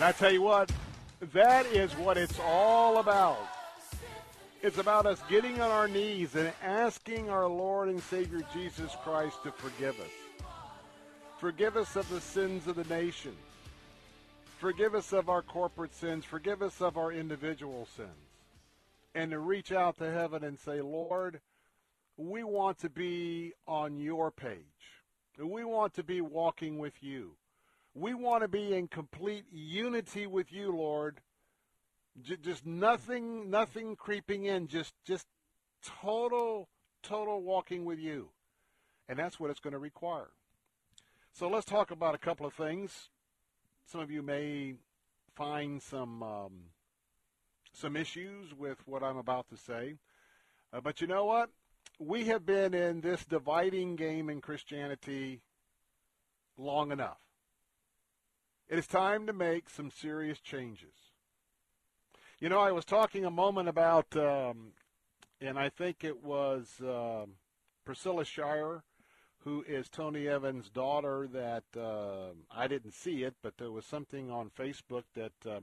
And 0.00 0.06
I 0.06 0.12
tell 0.12 0.32
you 0.32 0.40
what, 0.40 0.72
that 1.34 1.66
is 1.66 1.92
what 1.92 2.16
it's 2.16 2.38
all 2.42 3.00
about. 3.00 3.36
It's 4.62 4.78
about 4.78 5.04
us 5.04 5.20
getting 5.28 5.60
on 5.60 5.70
our 5.70 5.88
knees 5.88 6.34
and 6.34 6.50
asking 6.62 7.28
our 7.28 7.46
Lord 7.46 7.90
and 7.90 8.02
Savior 8.04 8.40
Jesus 8.50 8.96
Christ 9.04 9.42
to 9.42 9.52
forgive 9.52 10.00
us. 10.00 10.46
Forgive 11.38 11.76
us 11.76 11.96
of 11.96 12.08
the 12.08 12.22
sins 12.22 12.66
of 12.66 12.76
the 12.76 12.84
nation. 12.84 13.36
Forgive 14.58 14.94
us 14.94 15.12
of 15.12 15.28
our 15.28 15.42
corporate 15.42 15.94
sins. 15.94 16.24
Forgive 16.24 16.62
us 16.62 16.80
of 16.80 16.96
our 16.96 17.12
individual 17.12 17.86
sins. 17.94 18.08
And 19.14 19.32
to 19.32 19.38
reach 19.38 19.70
out 19.70 19.98
to 19.98 20.10
heaven 20.10 20.44
and 20.44 20.58
say, 20.58 20.80
Lord, 20.80 21.40
we 22.16 22.42
want 22.42 22.78
to 22.78 22.88
be 22.88 23.52
on 23.68 23.98
your 23.98 24.30
page. 24.30 24.56
We 25.38 25.62
want 25.62 25.92
to 25.96 26.02
be 26.02 26.22
walking 26.22 26.78
with 26.78 27.02
you. 27.02 27.32
We 27.94 28.14
want 28.14 28.42
to 28.42 28.48
be 28.48 28.74
in 28.74 28.88
complete 28.88 29.44
unity 29.50 30.26
with 30.26 30.52
you, 30.52 30.74
Lord. 30.76 31.20
Just 32.22 32.66
nothing, 32.66 33.50
nothing 33.50 33.96
creeping 33.96 34.44
in. 34.44 34.68
Just, 34.68 34.94
just 35.04 35.26
total, 35.84 36.68
total 37.02 37.42
walking 37.42 37.84
with 37.84 37.98
you, 37.98 38.30
and 39.08 39.18
that's 39.18 39.40
what 39.40 39.50
it's 39.50 39.60
going 39.60 39.72
to 39.72 39.78
require. 39.78 40.30
So 41.32 41.48
let's 41.48 41.64
talk 41.64 41.90
about 41.90 42.14
a 42.14 42.18
couple 42.18 42.46
of 42.46 42.54
things. 42.54 43.10
Some 43.86 44.00
of 44.00 44.10
you 44.10 44.22
may 44.22 44.74
find 45.34 45.80
some 45.82 46.22
um, 46.22 46.52
some 47.72 47.96
issues 47.96 48.52
with 48.52 48.78
what 48.86 49.02
I'm 49.02 49.16
about 49.16 49.48
to 49.48 49.56
say, 49.56 49.94
uh, 50.72 50.80
but 50.80 51.00
you 51.00 51.06
know 51.06 51.24
what? 51.24 51.50
We 51.98 52.26
have 52.26 52.44
been 52.44 52.74
in 52.74 53.00
this 53.00 53.24
dividing 53.24 53.96
game 53.96 54.28
in 54.28 54.40
Christianity 54.40 55.40
long 56.56 56.92
enough. 56.92 57.18
It 58.70 58.78
is 58.78 58.86
time 58.86 59.26
to 59.26 59.32
make 59.32 59.68
some 59.68 59.90
serious 59.90 60.38
changes. 60.38 60.94
You 62.38 62.48
know, 62.48 62.60
I 62.60 62.70
was 62.70 62.84
talking 62.84 63.24
a 63.24 63.30
moment 63.30 63.68
about, 63.68 64.16
um, 64.16 64.74
and 65.40 65.58
I 65.58 65.70
think 65.70 66.04
it 66.04 66.22
was 66.22 66.80
uh, 66.80 67.26
Priscilla 67.84 68.24
Shirer, 68.24 68.84
who 69.38 69.64
is 69.66 69.88
Tony 69.88 70.28
Evans' 70.28 70.70
daughter, 70.70 71.28
that 71.32 71.64
uh, 71.76 72.28
I 72.48 72.68
didn't 72.68 72.94
see 72.94 73.24
it, 73.24 73.34
but 73.42 73.58
there 73.58 73.72
was 73.72 73.84
something 73.86 74.30
on 74.30 74.52
Facebook 74.56 75.02
that 75.16 75.32
uh, 75.44 75.58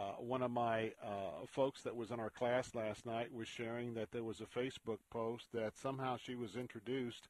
uh, 0.00 0.12
one 0.20 0.42
of 0.42 0.52
my 0.52 0.92
uh, 1.02 1.44
folks 1.48 1.82
that 1.82 1.96
was 1.96 2.12
in 2.12 2.20
our 2.20 2.30
class 2.30 2.72
last 2.72 3.04
night 3.04 3.34
was 3.34 3.48
sharing 3.48 3.94
that 3.94 4.12
there 4.12 4.22
was 4.22 4.40
a 4.40 4.46
Facebook 4.46 4.98
post 5.10 5.46
that 5.52 5.76
somehow 5.76 6.16
she 6.16 6.36
was 6.36 6.54
introduced 6.54 7.26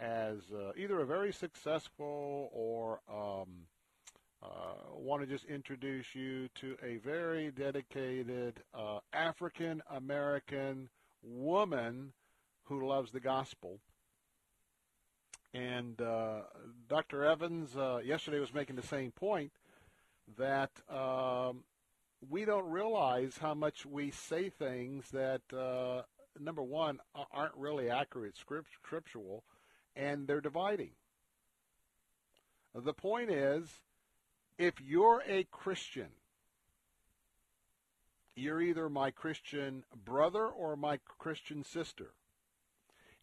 as 0.00 0.38
uh, 0.52 0.72
either 0.76 0.98
a 0.98 1.06
very 1.06 1.32
successful 1.32 2.50
or 2.52 2.98
um, 3.08 3.68
want 5.02 5.22
to 5.22 5.26
just 5.26 5.44
introduce 5.44 6.14
you 6.14 6.48
to 6.60 6.76
a 6.82 6.96
very 6.98 7.50
dedicated 7.50 8.62
uh, 8.72 9.00
African 9.12 9.82
American 9.90 10.88
woman 11.22 12.12
who 12.64 12.86
loves 12.86 13.10
the 13.10 13.20
gospel. 13.20 13.78
And 15.52 16.00
uh, 16.00 16.42
Dr. 16.88 17.24
Evans 17.24 17.76
uh, 17.76 18.00
yesterday 18.02 18.38
was 18.38 18.54
making 18.54 18.76
the 18.76 18.86
same 18.86 19.10
point 19.10 19.52
that 20.38 20.70
um, 20.88 21.64
we 22.30 22.44
don't 22.44 22.70
realize 22.70 23.36
how 23.38 23.54
much 23.54 23.84
we 23.84 24.10
say 24.10 24.48
things 24.48 25.10
that, 25.10 25.42
uh, 25.52 26.02
number 26.40 26.62
one, 26.62 27.00
aren't 27.32 27.54
really 27.56 27.90
accurate 27.90 28.36
script, 28.36 28.68
scriptural, 28.82 29.44
and 29.94 30.26
they're 30.26 30.40
dividing. 30.40 30.92
The 32.74 32.94
point 32.94 33.30
is, 33.30 33.68
if 34.62 34.80
you're 34.80 35.24
a 35.26 35.42
Christian, 35.50 36.06
you're 38.36 38.62
either 38.62 38.88
my 38.88 39.10
Christian 39.10 39.82
brother 40.04 40.46
or 40.46 40.76
my 40.76 41.00
Christian 41.18 41.64
sister. 41.64 42.12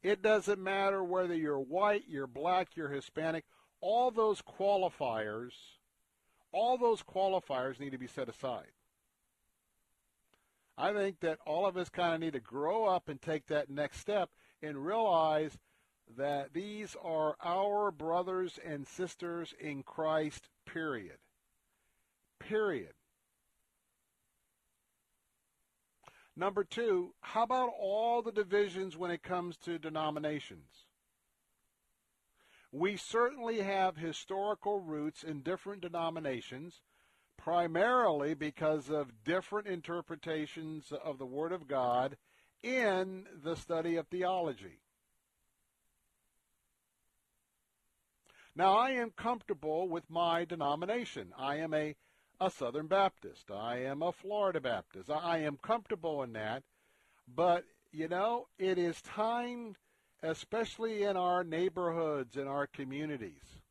It 0.04 0.22
doesn't 0.22 0.62
matter 0.62 1.02
whether 1.02 1.34
you're 1.34 1.58
white, 1.58 2.04
you're 2.10 2.28
black, 2.28 2.76
you're 2.76 2.90
Hispanic. 2.90 3.46
All 3.80 4.12
those 4.12 4.42
qualifiers, 4.42 5.54
all 6.52 6.78
those 6.78 7.04
qualifiers 7.04 7.80
need 7.80 7.94
to 7.94 7.98
be 7.98 8.08
set 8.08 8.28
aside. 8.28 8.74
I 10.78 10.92
think 10.92 11.22
that 11.22 11.40
all 11.48 11.66
of 11.66 11.78
us 11.78 11.88
kind 11.88 12.14
of 12.14 12.20
need 12.20 12.34
to 12.34 12.42
grow 12.42 12.84
up 12.84 13.08
and 13.08 13.22
take 13.22 13.48
that 13.48 13.70
next 13.70 14.00
step 14.00 14.30
and 14.62 14.86
realize 14.86 15.58
that 16.18 16.54
these 16.54 16.98
are 17.02 17.38
our 17.42 17.92
brothers 17.92 18.60
and 18.66 18.86
sisters 18.86 19.54
in 19.58 19.84
Christ, 19.84 20.50
period. 20.66 21.18
Period. 22.40 22.94
Number 26.36 26.64
two, 26.64 27.14
how 27.20 27.44
about 27.44 27.72
all 27.78 28.22
the 28.22 28.32
divisions 28.32 28.96
when 28.96 29.12
it 29.12 29.22
comes 29.22 29.58
to 29.58 29.78
denominations? 29.78 30.86
We 32.72 32.98
certainly 32.98 33.62
have 33.62 33.98
historical 33.98 34.80
roots 34.80 35.24
in 35.24 35.42
different 35.42 35.82
denominations, 35.82 36.82
primarily 37.38 38.36
because 38.36 38.90
of 38.90 39.24
different 39.26 39.68
interpretations 39.68 40.94
of 41.04 41.18
the 41.18 41.26
Word 41.26 41.52
of 41.52 41.68
God 41.68 42.16
in 42.64 43.26
the 43.44 43.56
study 43.56 43.96
of 43.96 44.08
theology. 44.08 44.80
Now, 48.56 48.78
I 48.78 48.92
am 48.92 49.12
comfortable 49.12 49.90
with 49.90 50.10
my 50.10 50.46
denomination. 50.46 51.34
I 51.38 51.58
am 51.58 51.74
a 51.74 51.96
a 52.42 52.50
Southern 52.50 52.88
Baptist. 52.88 53.52
I 53.52 53.84
am 53.84 54.02
a 54.02 54.12
Florida 54.12 54.62
Baptist. 54.62 55.10
I 55.10 55.40
am 55.40 55.58
comfortable 55.62 56.24
in 56.24 56.34
that. 56.34 56.64
But, 57.28 57.66
you 57.92 58.08
know, 58.08 58.48
it 58.58 58.78
is 58.78 59.02
time, 59.02 59.76
especially 60.24 61.04
in 61.04 61.18
our 61.18 61.44
neighborhoods, 61.44 62.38
in 62.38 62.48
our 62.48 62.68
communities. 62.68 63.62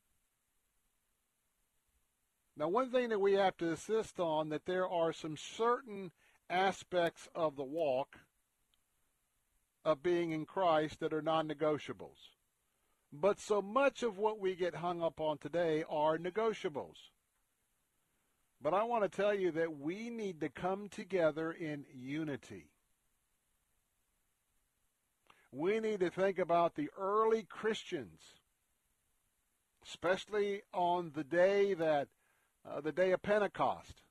Now, 2.57 2.69
one 2.69 2.91
thing 2.91 3.09
that 3.11 3.21
we 3.21 3.35
have 3.35 3.57
to 3.59 3.71
insist 3.71 4.19
on 4.19 4.49
that 4.51 4.67
there 4.67 4.89
are 4.89 5.13
some 5.13 5.37
certain 5.37 6.11
aspects 6.51 7.29
of 7.35 7.57
the 7.57 7.65
walk 7.65 8.19
of 9.85 10.03
being 10.03 10.33
in 10.33 10.45
Christ 10.45 11.01
that 11.01 11.13
are 11.13 11.23
non-negotiables. 11.23 12.35
But 13.13 13.39
so 13.41 13.63
much 13.63 14.03
of 14.03 14.19
what 14.19 14.39
we 14.39 14.55
get 14.55 14.75
hung 14.77 15.03
up 15.03 15.21
on 15.21 15.39
today 15.39 15.85
are 15.89 16.19
negotiables. 16.19 16.97
But 18.61 18.75
I 18.75 18.83
want 18.83 19.05
to 19.05 19.09
tell 19.09 19.35
you 19.35 19.53
that 19.53 19.79
we 19.79 20.11
need 20.11 20.41
to 20.41 20.49
come 20.49 20.89
together 20.89 21.53
in 21.53 21.85
unity. 21.95 22.71
We 25.53 25.81
need 25.81 26.01
to 26.01 26.11
think 26.11 26.39
about 26.39 26.75
the 26.75 26.91
early 26.99 27.45
Christians, 27.45 28.21
especially 29.87 30.63
on 30.75 31.13
the 31.15 31.25
day 31.25 31.75
that 31.75 32.09
uh, 32.69 32.81
the 32.81 32.93
day 32.93 33.13
of 33.13 33.23
Pentecost. 33.23 34.03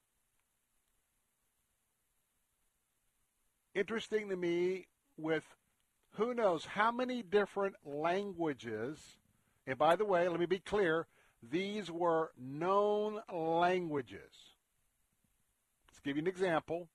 Interesting 3.75 4.29
to 4.29 4.35
me 4.35 4.87
with 5.17 5.43
who 6.13 6.33
knows 6.33 6.65
how 6.65 6.91
many 6.91 7.21
different 7.21 7.75
languages. 7.85 8.99
And 9.67 9.77
by 9.77 9.95
the 9.95 10.05
way, 10.05 10.27
let 10.27 10.39
me 10.39 10.47
be 10.47 10.59
clear, 10.59 11.05
these 11.41 11.91
were 11.91 12.31
known 12.37 13.21
languages. 13.33 14.53
Let's 15.87 15.99
give 16.03 16.17
you 16.17 16.21
an 16.21 16.27
example. 16.27 16.87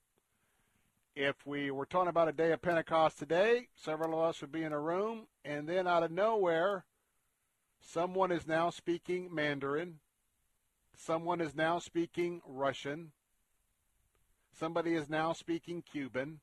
If 1.15 1.45
we 1.45 1.69
were 1.69 1.85
talking 1.85 2.09
about 2.09 2.27
a 2.27 2.33
day 2.33 2.51
of 2.51 2.61
Pentecost 2.61 3.19
today, 3.19 3.67
several 3.75 4.13
of 4.13 4.29
us 4.29 4.41
would 4.41 4.51
be 4.51 4.63
in 4.63 4.73
a 4.73 4.79
room, 4.79 5.27
and 5.45 5.69
then 5.69 5.87
out 5.87 6.03
of 6.03 6.11
nowhere, 6.11 6.85
someone 7.79 8.31
is 8.31 8.47
now 8.47 8.71
speaking 8.71 9.33
Mandarin, 9.33 9.99
someone 10.95 11.39
is 11.39 11.55
now 11.55 11.77
speaking 11.77 12.41
Russian, 12.47 13.11
somebody 14.57 14.95
is 14.95 15.07
now 15.07 15.33
speaking 15.33 15.83
Cuban, 15.83 16.39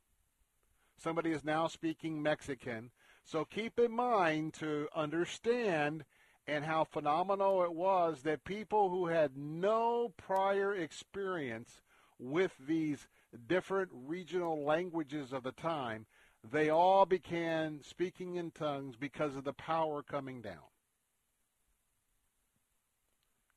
somebody 0.96 1.32
is 1.32 1.44
now 1.44 1.66
speaking 1.66 2.22
Mexican. 2.22 2.90
So 3.24 3.44
keep 3.44 3.78
in 3.78 3.92
mind 3.92 4.54
to 4.54 4.88
understand 4.94 6.04
and 6.50 6.64
how 6.64 6.82
phenomenal 6.82 7.62
it 7.62 7.72
was 7.72 8.22
that 8.22 8.44
people 8.44 8.90
who 8.90 9.06
had 9.06 9.36
no 9.36 10.12
prior 10.16 10.74
experience 10.74 11.80
with 12.18 12.50
these 12.66 13.06
different 13.46 13.88
regional 13.92 14.64
languages 14.64 15.32
of 15.32 15.44
the 15.44 15.52
time, 15.52 16.06
they 16.50 16.68
all 16.68 17.06
began 17.06 17.80
speaking 17.82 18.34
in 18.34 18.50
tongues 18.50 18.96
because 18.96 19.36
of 19.36 19.44
the 19.44 19.52
power 19.52 20.02
coming 20.02 20.40
down. 20.40 20.56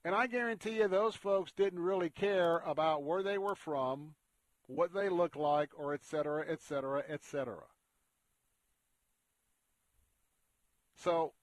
And 0.05 0.13
I 0.13 0.27
guarantee 0.27 0.77
you 0.77 0.87
those 0.87 1.15
folks 1.15 1.51
didn't 1.51 1.79
really 1.79 2.11
care 2.11 2.57
about 2.59 3.03
where 3.03 3.23
they 3.23 3.39
were 3.39 3.55
from, 3.55 4.13
what 4.67 4.93
they 4.93 5.09
looked 5.09 5.37
like, 5.37 5.69
or 5.75 5.93
et 5.95 6.03
cetera, 6.03 6.45
et 6.47 6.61
cetera, 6.61 7.03
et 7.09 7.23
cetera. 7.23 7.63
So 10.97 11.33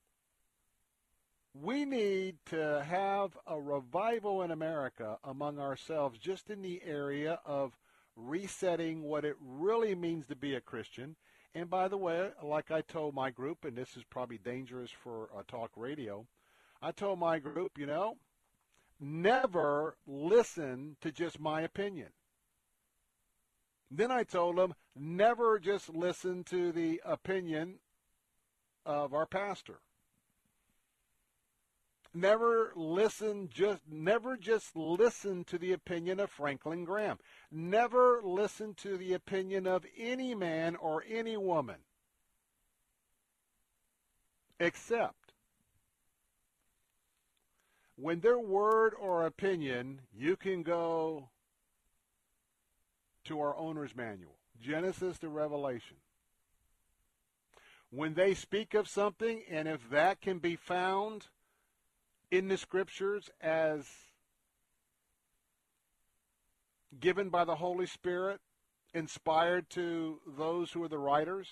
we 1.53 1.85
need 1.85 2.37
to 2.47 2.85
have 2.89 3.37
a 3.47 3.61
revival 3.61 4.43
in 4.43 4.51
America 4.51 5.19
among 5.25 5.59
ourselves 5.59 6.19
just 6.19 6.49
in 6.49 6.63
the 6.63 6.81
area 6.85 7.41
of 7.45 7.77
resetting 8.17 9.03
what 9.03 9.25
it 9.25 9.37
really 9.41 9.95
means 9.95 10.27
to 10.27 10.37
be 10.37 10.55
a 10.55 10.61
Christian. 10.61 11.17
And 11.55 11.69
by 11.69 11.89
the 11.89 11.97
way, 11.97 12.31
like 12.43 12.71
I 12.71 12.83
told 12.83 13.15
my 13.15 13.31
group, 13.31 13.65
and 13.65 13.77
this 13.77 13.97
is 13.97 14.05
probably 14.05 14.39
dangerous 14.39 14.91
for 14.91 15.29
uh, 15.37 15.43
talk 15.49 15.71
radio, 15.77 16.27
I 16.81 16.93
told 16.93 17.19
my 17.19 17.41
group, 17.41 17.73
you 17.77 17.87
know, 17.87 18.17
never 19.01 19.97
listen 20.07 20.97
to 21.01 21.11
just 21.11 21.41
my 21.41 21.63
opinion. 21.63 22.09
Then 23.91 24.13
I 24.13 24.23
told 24.23 24.57
them, 24.57 24.75
never 24.95 25.59
just 25.59 25.89
listen 25.89 26.45
to 26.45 26.71
the 26.71 27.01
opinion 27.05 27.81
of 28.87 29.13
our 29.13 29.27
pastor. 29.27 29.81
Never 32.13 32.73
listen 32.75 33.49
just 33.53 33.83
never 33.89 34.37
just 34.37 34.75
listen 34.75 35.45
to 35.45 35.59
the 35.59 35.73
opinion 35.73 36.19
of 36.19 36.31
Franklin 36.31 36.85
Graham. 36.85 37.19
Never 37.53 38.21
listen 38.25 38.75
to 38.83 38.97
the 38.97 39.15
opinion 39.15 39.67
of 39.67 39.87
any 39.97 40.35
man 40.35 40.75
or 40.75 41.05
any 41.09 41.37
woman. 41.37 41.77
Except 44.59 45.33
when 47.95 48.21
their 48.21 48.39
word 48.39 48.93
or 48.99 49.25
opinion, 49.25 50.01
you 50.13 50.35
can 50.35 50.63
go 50.63 51.29
to 53.25 53.41
our 53.41 53.57
owner's 53.57 53.95
manual, 53.95 54.37
Genesis 54.61 55.19
to 55.19 55.29
Revelation. 55.29 55.97
When 57.91 58.15
they 58.15 58.35
speak 58.35 58.75
of 58.75 58.89
something, 58.89 59.43
and 59.49 59.69
if 59.69 59.89
that 59.91 60.21
can 60.21 60.39
be 60.39 60.57
found 60.57 61.29
in 62.31 62.49
the 62.49 62.57
scriptures 62.57 63.31
as 63.41 63.87
given 66.99 67.29
by 67.29 67.45
the 67.45 67.57
Holy 67.57 67.87
Spirit, 67.87 68.41
inspired 68.95 69.71
to 69.71 70.21
those 70.27 70.73
who 70.73 70.83
are 70.83 70.89
the 70.89 70.99
writers, 70.99 71.49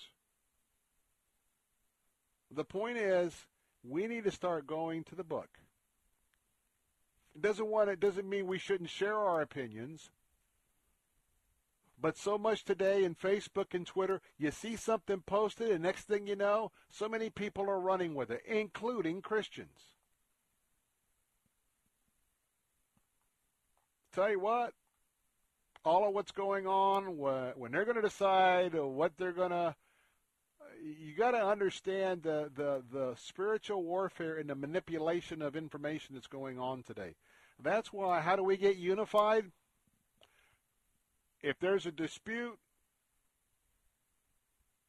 the 2.51 2.65
point 2.65 2.97
is 2.97 3.45
we 3.83 4.07
need 4.07 4.23
to 4.25 4.31
start 4.31 4.67
going 4.67 5.03
to 5.05 5.15
the 5.15 5.23
book. 5.23 5.49
It 7.35 7.41
doesn't 7.41 7.67
want 7.67 7.89
it 7.89 7.99
doesn't 7.99 8.27
mean 8.27 8.47
we 8.47 8.57
shouldn't 8.57 8.89
share 8.89 9.15
our 9.15 9.41
opinions. 9.41 10.11
But 12.01 12.17
so 12.17 12.37
much 12.37 12.63
today 12.63 13.03
in 13.03 13.13
Facebook 13.13 13.73
and 13.73 13.85
Twitter, 13.85 14.21
you 14.37 14.51
see 14.51 14.77
something 14.77 15.21
posted, 15.25 15.69
and 15.69 15.83
next 15.83 16.05
thing 16.07 16.27
you 16.27 16.35
know, 16.37 16.71
so 16.89 17.09
many 17.09 17.29
people 17.29 17.69
are 17.69 17.79
running 17.79 18.15
with 18.15 18.31
it, 18.31 18.41
including 18.47 19.21
Christians. 19.21 19.98
Tell 24.13 24.29
you 24.29 24.39
what, 24.39 24.73
all 25.85 26.07
of 26.07 26.13
what's 26.13 26.31
going 26.31 26.65
on, 26.65 27.17
when 27.17 27.71
they're 27.71 27.85
going 27.85 27.95
to 27.95 28.01
decide 28.01 28.73
what 28.73 29.13
they're 29.17 29.31
going 29.31 29.51
to, 29.51 29.75
you 30.83 31.15
got 31.15 31.31
to 31.31 31.45
understand 31.45 32.23
the, 32.23 32.49
the, 32.55 32.81
the 32.91 33.15
spiritual 33.17 33.83
warfare 33.83 34.37
and 34.37 34.49
the 34.49 34.55
manipulation 34.55 35.41
of 35.41 35.55
information 35.55 36.15
that's 36.15 36.27
going 36.27 36.57
on 36.57 36.83
today. 36.83 37.15
That's 37.61 37.93
why, 37.93 38.21
how 38.21 38.35
do 38.35 38.43
we 38.43 38.57
get 38.57 38.77
unified? 38.77 39.45
If 41.41 41.59
there's 41.59 41.85
a 41.85 41.91
dispute, 41.91 42.57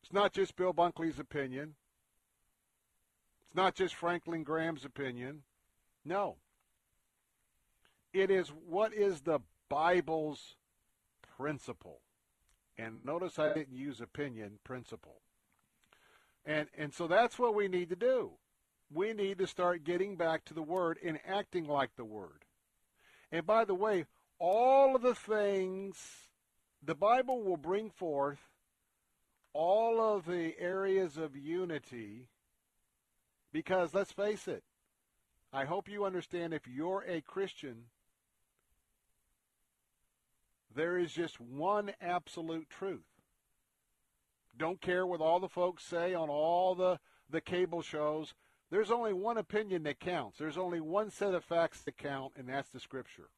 it's 0.02 0.12
not 0.12 0.32
just 0.32 0.56
Bill 0.56 0.72
Bunkley's 0.72 1.18
opinion. 1.18 1.74
It's 3.46 3.54
not 3.54 3.74
just 3.74 3.94
Franklin 3.94 4.44
Graham's 4.44 4.84
opinion. 4.84 5.42
No. 6.04 6.36
It 8.12 8.30
is 8.30 8.48
what 8.48 8.92
is 8.92 9.20
the 9.20 9.40
Bible's 9.68 10.56
principle. 11.36 12.00
And 12.76 13.04
notice 13.04 13.38
I 13.38 13.52
didn't 13.52 13.76
use 13.76 14.00
opinion, 14.00 14.58
principle. 14.64 15.20
And 16.44 16.68
and 16.76 16.92
so 16.92 17.06
that's 17.06 17.38
what 17.38 17.54
we 17.54 17.68
need 17.68 17.90
to 17.90 17.96
do. 17.96 18.32
We 18.92 19.12
need 19.12 19.38
to 19.38 19.46
start 19.46 19.84
getting 19.84 20.16
back 20.16 20.44
to 20.46 20.54
the 20.54 20.62
word 20.62 20.98
and 21.04 21.20
acting 21.26 21.64
like 21.64 21.94
the 21.96 22.04
word. 22.04 22.44
And 23.30 23.46
by 23.46 23.64
the 23.64 23.74
way, 23.74 24.06
all 24.38 24.96
of 24.96 25.02
the 25.02 25.14
things 25.14 25.96
the 26.82 26.94
Bible 26.94 27.42
will 27.42 27.58
bring 27.58 27.90
forth 27.90 28.40
all 29.52 30.00
of 30.00 30.26
the 30.26 30.58
areas 30.58 31.16
of 31.16 31.36
unity 31.36 32.28
because 33.52 33.94
let's 33.94 34.12
face 34.12 34.48
it, 34.48 34.62
I 35.52 35.64
hope 35.64 35.88
you 35.88 36.04
understand 36.04 36.54
if 36.54 36.66
you're 36.68 37.04
a 37.06 37.20
Christian, 37.20 37.84
there 40.74 40.98
is 40.98 41.12
just 41.12 41.40
one 41.40 41.92
absolute 42.00 42.68
truth. 42.70 43.06
Don't 44.56 44.80
care 44.80 45.06
what 45.06 45.20
all 45.20 45.40
the 45.40 45.48
folks 45.48 45.84
say 45.84 46.14
on 46.14 46.28
all 46.28 46.74
the, 46.74 46.98
the 47.28 47.40
cable 47.40 47.82
shows. 47.82 48.34
There's 48.70 48.90
only 48.90 49.12
one 49.12 49.36
opinion 49.36 49.82
that 49.84 50.00
counts. 50.00 50.38
There's 50.38 50.58
only 50.58 50.80
one 50.80 51.10
set 51.10 51.34
of 51.34 51.44
facts 51.44 51.80
that 51.82 51.96
count, 51.96 52.34
and 52.36 52.48
that's 52.48 52.70
the 52.70 52.80
Scripture. 52.80 53.30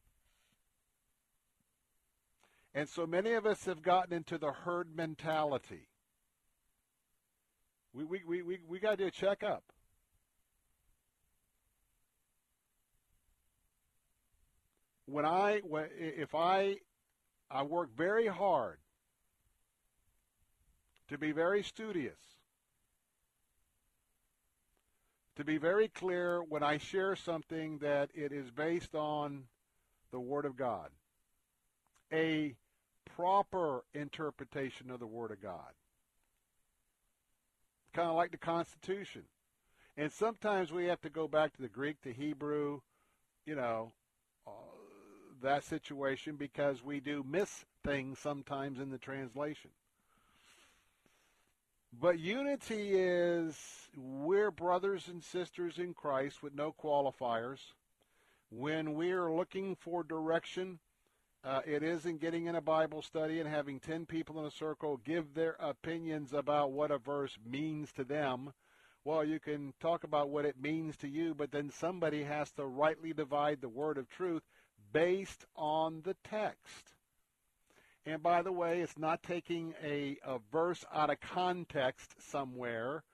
And 2.74 2.88
so 2.88 3.06
many 3.06 3.32
of 3.32 3.46
us 3.46 3.64
have 3.66 3.82
gotten 3.82 4.14
into 4.14 4.38
the 4.38 4.52
herd 4.52 4.96
mentality. 4.96 5.88
We, 7.94 8.04
we, 8.04 8.22
we, 8.26 8.42
we, 8.42 8.58
we 8.66 8.80
got 8.80 8.92
to 8.92 8.96
do 8.96 9.06
a 9.06 9.10
checkup. 9.10 9.62
When 15.06 15.26
I, 15.26 15.60
if 15.98 16.34
I, 16.34 16.76
I 17.52 17.62
work 17.62 17.90
very 17.96 18.26
hard 18.26 18.78
to 21.08 21.18
be 21.18 21.32
very 21.32 21.62
studious 21.62 22.16
to 25.36 25.44
be 25.44 25.56
very 25.56 25.88
clear 25.88 26.42
when 26.42 26.62
I 26.62 26.78
share 26.78 27.16
something 27.16 27.78
that 27.78 28.10
it 28.14 28.32
is 28.32 28.50
based 28.50 28.94
on 28.94 29.44
the 30.10 30.20
Word 30.20 30.44
of 30.44 30.56
God, 30.56 30.90
a 32.12 32.54
proper 33.16 33.84
interpretation 33.94 34.90
of 34.90 35.00
the 35.00 35.06
Word 35.06 35.30
of 35.30 35.42
God. 35.42 35.72
Kind 37.94 38.08
of 38.08 38.16
like 38.16 38.30
the 38.30 38.36
Constitution. 38.36 39.22
And 39.96 40.12
sometimes 40.12 40.70
we 40.72 40.86
have 40.86 41.00
to 41.02 41.10
go 41.10 41.28
back 41.28 41.54
to 41.56 41.62
the 41.62 41.68
Greek, 41.68 41.96
the 42.02 42.12
Hebrew, 42.12 42.80
you 43.46 43.54
know, 43.54 43.92
that 45.42 45.64
situation 45.64 46.36
because 46.36 46.82
we 46.82 47.00
do 47.00 47.24
miss 47.28 47.64
things 47.84 48.18
sometimes 48.18 48.80
in 48.80 48.90
the 48.90 48.98
translation. 48.98 49.70
But 52.00 52.18
unity 52.18 52.94
is 52.94 53.54
we're 53.96 54.50
brothers 54.50 55.08
and 55.08 55.22
sisters 55.22 55.78
in 55.78 55.92
Christ 55.92 56.42
with 56.42 56.54
no 56.54 56.72
qualifiers. 56.72 57.58
When 58.50 58.94
we're 58.94 59.32
looking 59.32 59.76
for 59.76 60.02
direction, 60.02 60.78
uh, 61.44 61.60
it 61.66 61.82
isn't 61.82 62.20
getting 62.20 62.46
in 62.46 62.54
a 62.54 62.60
Bible 62.60 63.02
study 63.02 63.40
and 63.40 63.48
having 63.48 63.78
10 63.78 64.06
people 64.06 64.38
in 64.40 64.46
a 64.46 64.50
circle 64.50 65.00
give 65.04 65.34
their 65.34 65.56
opinions 65.60 66.32
about 66.32 66.72
what 66.72 66.90
a 66.90 66.98
verse 66.98 67.36
means 67.44 67.92
to 67.92 68.04
them. 68.04 68.52
Well, 69.04 69.24
you 69.24 69.40
can 69.40 69.74
talk 69.80 70.04
about 70.04 70.30
what 70.30 70.44
it 70.44 70.62
means 70.62 70.96
to 70.98 71.08
you, 71.08 71.34
but 71.34 71.50
then 71.50 71.70
somebody 71.70 72.22
has 72.22 72.52
to 72.52 72.64
rightly 72.64 73.12
divide 73.12 73.60
the 73.60 73.68
word 73.68 73.98
of 73.98 74.08
truth 74.08 74.42
based 74.92 75.44
on 75.56 76.02
the 76.04 76.16
text. 76.28 76.94
And 78.04 78.22
by 78.22 78.42
the 78.42 78.52
way, 78.52 78.80
it's 78.80 78.98
not 78.98 79.22
taking 79.22 79.74
a, 79.82 80.16
a 80.24 80.38
verse 80.50 80.84
out 80.92 81.10
of 81.10 81.20
context 81.20 82.14
somewhere 82.30 83.04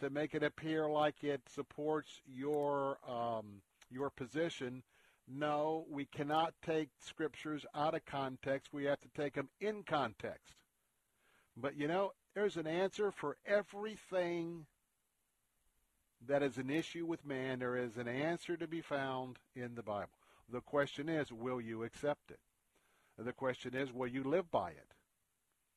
to 0.00 0.10
make 0.10 0.34
it 0.34 0.42
appear 0.42 0.88
like 0.88 1.22
it 1.22 1.40
supports 1.54 2.10
your 2.26 2.98
um, 3.08 3.62
your 3.88 4.10
position. 4.10 4.82
No, 5.28 5.86
we 5.88 6.06
cannot 6.06 6.54
take 6.66 6.88
scriptures 7.06 7.64
out 7.74 7.94
of 7.94 8.04
context. 8.04 8.72
We 8.72 8.84
have 8.84 9.00
to 9.02 9.08
take 9.16 9.34
them 9.34 9.48
in 9.60 9.84
context. 9.84 10.56
But 11.56 11.76
you 11.76 11.86
know, 11.86 12.12
there's 12.34 12.56
an 12.56 12.66
answer 12.66 13.12
for 13.12 13.36
everything 13.46 14.66
that 16.26 16.42
is 16.42 16.58
an 16.58 16.70
issue 16.70 17.06
with 17.06 17.24
man. 17.24 17.60
There 17.60 17.76
is 17.76 17.96
an 17.96 18.08
answer 18.08 18.56
to 18.56 18.66
be 18.66 18.80
found 18.80 19.38
in 19.54 19.74
the 19.76 19.82
Bible. 19.82 20.21
The 20.52 20.60
question 20.60 21.08
is, 21.08 21.32
will 21.32 21.60
you 21.60 21.82
accept 21.82 22.30
it? 22.30 22.38
The 23.18 23.32
question 23.32 23.74
is, 23.74 23.92
will 23.92 24.06
you 24.06 24.22
live 24.22 24.50
by 24.50 24.70
it? 24.70 24.92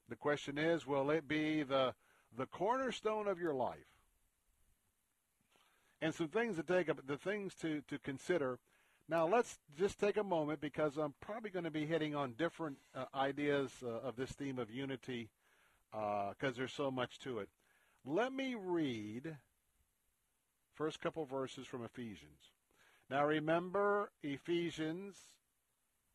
The 0.09 0.15
question 0.15 0.57
is, 0.57 0.85
will 0.85 1.09
it 1.09 1.27
be 1.27 1.63
the 1.63 1.93
the 2.37 2.45
cornerstone 2.45 3.27
of 3.27 3.39
your 3.39 3.53
life? 3.53 3.87
And 6.01 6.13
some 6.13 6.27
things 6.27 6.57
to 6.57 6.63
take 6.63 6.89
up, 6.89 7.07
the 7.07 7.17
things 7.17 7.55
to, 7.61 7.81
to 7.87 7.97
consider. 7.97 8.59
Now 9.07 9.25
let's 9.27 9.57
just 9.77 9.99
take 9.99 10.17
a 10.17 10.23
moment 10.23 10.59
because 10.59 10.97
I'm 10.97 11.13
probably 11.21 11.49
going 11.49 11.63
to 11.65 11.71
be 11.71 11.85
hitting 11.85 12.13
on 12.13 12.33
different 12.37 12.77
uh, 12.93 13.05
ideas 13.15 13.71
uh, 13.83 14.07
of 14.07 14.17
this 14.17 14.31
theme 14.31 14.59
of 14.59 14.69
unity 14.69 15.29
because 15.91 16.35
uh, 16.43 16.57
there's 16.57 16.73
so 16.73 16.91
much 16.91 17.19
to 17.19 17.39
it. 17.39 17.49
Let 18.03 18.33
me 18.33 18.55
read 18.55 19.37
First 20.75 20.99
couple 20.99 21.25
verses 21.25 21.65
from 21.65 21.85
Ephesians. 21.85 22.51
Now 23.09 23.25
remember, 23.25 24.11
Ephesians, 24.23 25.15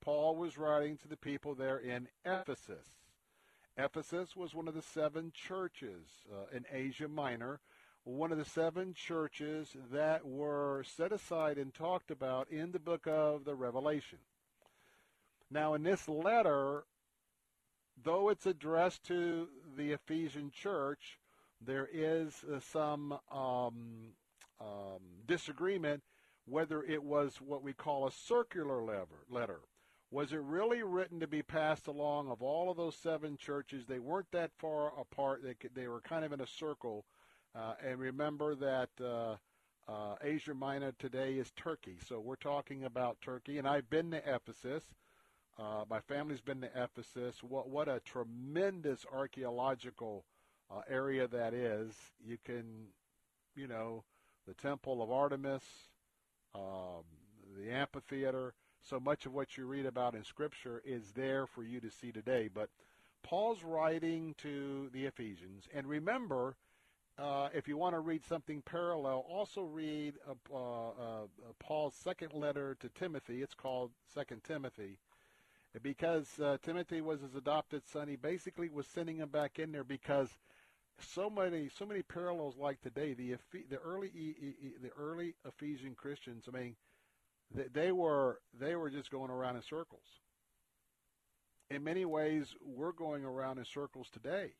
Paul 0.00 0.36
was 0.36 0.58
writing 0.58 0.96
to 0.98 1.08
the 1.08 1.16
people 1.16 1.54
there 1.54 1.78
in 1.78 2.08
Ephesus. 2.24 2.86
Ephesus 3.76 4.34
was 4.34 4.54
one 4.54 4.66
of 4.66 4.74
the 4.74 4.82
seven 4.82 5.32
churches 5.32 6.08
uh, 6.30 6.54
in 6.54 6.64
Asia 6.72 7.06
Minor, 7.06 7.60
one 8.04 8.32
of 8.32 8.38
the 8.38 8.44
seven 8.44 8.92
churches 8.92 9.76
that 9.92 10.26
were 10.26 10.84
set 10.84 11.12
aside 11.12 11.58
and 11.58 11.72
talked 11.72 12.10
about 12.10 12.50
in 12.50 12.72
the 12.72 12.78
book 12.80 13.06
of 13.06 13.44
the 13.44 13.54
Revelation. 13.54 14.18
Now, 15.50 15.74
in 15.74 15.84
this 15.84 16.08
letter, 16.08 16.84
though 18.02 18.30
it's 18.30 18.46
addressed 18.46 19.04
to 19.04 19.48
the 19.76 19.92
Ephesian 19.92 20.50
church, 20.50 21.18
there 21.60 21.88
is 21.92 22.44
uh, 22.44 22.58
some 22.60 23.12
um, 23.30 24.14
um, 24.60 25.00
disagreement 25.26 26.02
whether 26.46 26.82
it 26.82 27.02
was 27.02 27.36
what 27.40 27.62
we 27.62 27.72
call 27.72 28.06
a 28.06 28.12
circular 28.12 28.82
letter. 29.28 29.60
Was 30.10 30.32
it 30.32 30.40
really 30.40 30.82
written 30.82 31.20
to 31.20 31.28
be 31.28 31.42
passed 31.42 31.86
along 31.86 32.28
of 32.30 32.42
all 32.42 32.70
of 32.70 32.76
those 32.76 32.96
seven 32.96 33.36
churches? 33.36 33.86
They 33.86 34.00
weren't 34.00 34.32
that 34.32 34.50
far 34.58 34.92
apart. 34.98 35.42
They, 35.44 35.54
they 35.72 35.86
were 35.86 36.00
kind 36.00 36.24
of 36.24 36.32
in 36.32 36.40
a 36.40 36.46
circle. 36.46 37.04
Uh, 37.54 37.74
and 37.86 37.98
remember 38.00 38.56
that 38.56 38.88
uh, 39.00 39.36
uh, 39.88 40.16
Asia 40.22 40.54
Minor 40.54 40.92
today 40.98 41.34
is 41.34 41.52
Turkey. 41.52 41.96
So 42.04 42.18
we're 42.18 42.34
talking 42.36 42.84
about 42.84 43.20
Turkey. 43.20 43.58
And 43.58 43.68
I've 43.68 43.88
been 43.88 44.10
to 44.10 44.18
Ephesus. 44.18 44.82
Uh, 45.56 45.84
my 45.88 46.00
family's 46.00 46.40
been 46.40 46.60
to 46.62 46.70
Ephesus. 46.74 47.42
What, 47.42 47.68
what 47.68 47.88
a 47.88 48.00
tremendous 48.00 49.06
archaeological 49.12 50.24
uh, 50.70 50.80
area 50.88 51.28
that 51.28 51.54
is. 51.54 51.92
You 52.24 52.38
can, 52.44 52.64
you 53.54 53.68
know, 53.68 54.04
the 54.46 54.54
Temple 54.54 55.02
of 55.02 55.10
Artemis, 55.10 55.62
um, 56.54 57.02
the 57.56 57.70
amphitheater. 57.70 58.54
So 58.82 58.98
much 58.98 59.26
of 59.26 59.34
what 59.34 59.56
you 59.56 59.66
read 59.66 59.86
about 59.86 60.14
in 60.14 60.24
Scripture 60.24 60.82
is 60.84 61.12
there 61.14 61.46
for 61.46 61.62
you 61.62 61.80
to 61.80 61.90
see 61.90 62.12
today. 62.12 62.48
But 62.52 62.70
Paul's 63.22 63.62
writing 63.62 64.34
to 64.38 64.88
the 64.92 65.04
Ephesians. 65.04 65.68
And 65.74 65.86
remember, 65.86 66.56
uh, 67.18 67.48
if 67.52 67.68
you 67.68 67.76
want 67.76 67.94
to 67.94 68.00
read 68.00 68.24
something 68.24 68.62
parallel, 68.62 69.24
also 69.28 69.62
read 69.62 70.14
uh, 70.26 70.54
uh, 70.54 70.88
uh, 70.88 70.92
Paul's 71.58 71.94
second 71.94 72.32
letter 72.32 72.76
to 72.80 72.88
Timothy. 72.88 73.42
It's 73.42 73.54
called 73.54 73.90
Second 74.14 74.42
Timothy. 74.44 74.98
Because 75.82 76.26
uh, 76.40 76.56
Timothy 76.62 77.00
was 77.00 77.20
his 77.20 77.36
adopted 77.36 77.82
son, 77.86 78.08
he 78.08 78.16
basically 78.16 78.68
was 78.68 78.86
sending 78.86 79.18
him 79.18 79.28
back 79.28 79.58
in 79.58 79.70
there 79.70 79.84
because 79.84 80.28
so 81.02 81.30
many 81.30 81.68
so 81.78 81.86
many 81.86 82.02
parallels 82.02 82.56
like 82.58 82.80
today. 82.80 83.14
The 83.14 83.36
the 83.52 83.78
early 83.78 84.10
the 84.82 84.90
early 84.98 85.34
Ephesian 85.46 85.94
Christians. 85.94 86.44
I 86.48 86.56
mean, 86.56 86.76
they, 87.72 87.92
were 87.92 88.40
they 88.58 88.76
were 88.76 88.90
just 88.90 89.10
going 89.10 89.30
around 89.30 89.56
in 89.56 89.62
circles. 89.62 90.04
In 91.70 91.84
many 91.84 92.04
ways, 92.04 92.54
we're 92.64 92.92
going 92.92 93.24
around 93.24 93.58
in 93.58 93.64
circles 93.64 94.08
today. 94.12 94.52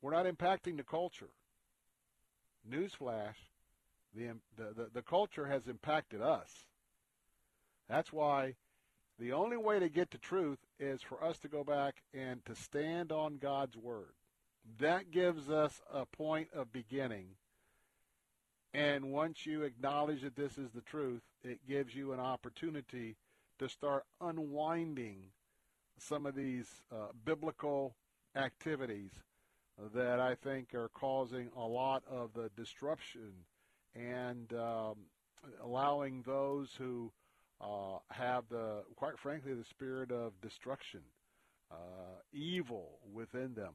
We're 0.00 0.12
not 0.12 0.26
impacting 0.26 0.76
the 0.76 0.84
culture. 0.84 1.30
Newsflash: 2.68 3.36
the 4.14 4.34
the 4.56 4.74
the, 4.74 4.90
the 4.94 5.02
culture 5.02 5.46
has 5.46 5.66
impacted 5.66 6.20
us. 6.20 6.66
That's 7.88 8.12
why 8.12 8.54
the 9.18 9.32
only 9.32 9.56
way 9.56 9.80
to 9.80 9.88
get 9.88 10.10
to 10.12 10.18
truth 10.18 10.58
is 10.78 11.02
for 11.02 11.22
us 11.24 11.38
to 11.40 11.48
go 11.48 11.64
back 11.64 12.02
and 12.14 12.44
to 12.44 12.54
stand 12.54 13.10
on 13.10 13.38
God's 13.38 13.76
word. 13.76 14.12
That 14.76 15.10
gives 15.10 15.48
us 15.48 15.80
a 15.92 16.04
point 16.06 16.48
of 16.54 16.72
beginning. 16.72 17.28
And 18.74 19.10
once 19.10 19.46
you 19.46 19.62
acknowledge 19.62 20.22
that 20.22 20.36
this 20.36 20.58
is 20.58 20.70
the 20.72 20.82
truth, 20.82 21.22
it 21.42 21.66
gives 21.66 21.94
you 21.94 22.12
an 22.12 22.20
opportunity 22.20 23.16
to 23.58 23.68
start 23.68 24.04
unwinding 24.20 25.32
some 25.98 26.26
of 26.26 26.34
these 26.34 26.66
uh, 26.92 27.08
biblical 27.24 27.96
activities 28.36 29.10
that 29.94 30.20
I 30.20 30.34
think 30.34 30.74
are 30.74 30.90
causing 30.90 31.50
a 31.56 31.66
lot 31.66 32.02
of 32.08 32.34
the 32.34 32.50
disruption 32.56 33.32
and 33.94 34.52
um, 34.52 34.94
allowing 35.62 36.22
those 36.22 36.70
who 36.78 37.10
uh, 37.60 37.98
have 38.10 38.44
the, 38.50 38.82
quite 38.96 39.18
frankly, 39.18 39.54
the 39.54 39.64
spirit 39.64 40.12
of 40.12 40.40
destruction, 40.40 41.00
uh, 41.70 42.20
evil 42.32 42.98
within 43.12 43.54
them. 43.54 43.74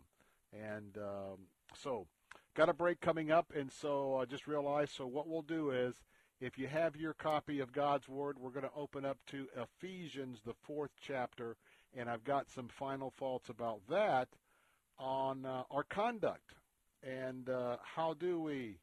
And 0.53 0.97
um, 0.97 1.37
so, 1.75 2.07
got 2.55 2.69
a 2.69 2.73
break 2.73 3.01
coming 3.01 3.31
up, 3.31 3.51
and 3.55 3.71
so 3.71 4.17
I 4.17 4.25
just 4.25 4.47
realized. 4.47 4.91
So 4.93 5.07
what 5.07 5.27
we'll 5.27 5.41
do 5.41 5.71
is, 5.71 5.95
if 6.39 6.57
you 6.57 6.67
have 6.67 6.95
your 6.95 7.13
copy 7.13 7.59
of 7.59 7.71
God's 7.71 8.07
Word, 8.07 8.37
we're 8.37 8.51
going 8.51 8.65
to 8.65 8.71
open 8.75 9.05
up 9.05 9.17
to 9.27 9.47
Ephesians, 9.55 10.41
the 10.45 10.53
fourth 10.61 10.91
chapter, 11.01 11.55
and 11.95 12.09
I've 12.09 12.23
got 12.23 12.49
some 12.49 12.67
final 12.67 13.11
thoughts 13.17 13.49
about 13.49 13.81
that 13.89 14.27
on 14.99 15.45
uh, 15.45 15.63
our 15.71 15.83
conduct 15.83 16.53
and 17.03 17.49
uh, 17.49 17.77
how 17.83 18.13
do 18.13 18.39
we 18.39 18.77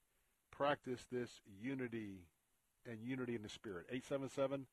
practice 0.50 1.06
this 1.10 1.30
unity 1.60 2.26
and 2.86 2.98
unity 3.02 3.34
in 3.34 3.42
the 3.42 3.48
Spirit. 3.48 3.86
877 3.90 4.66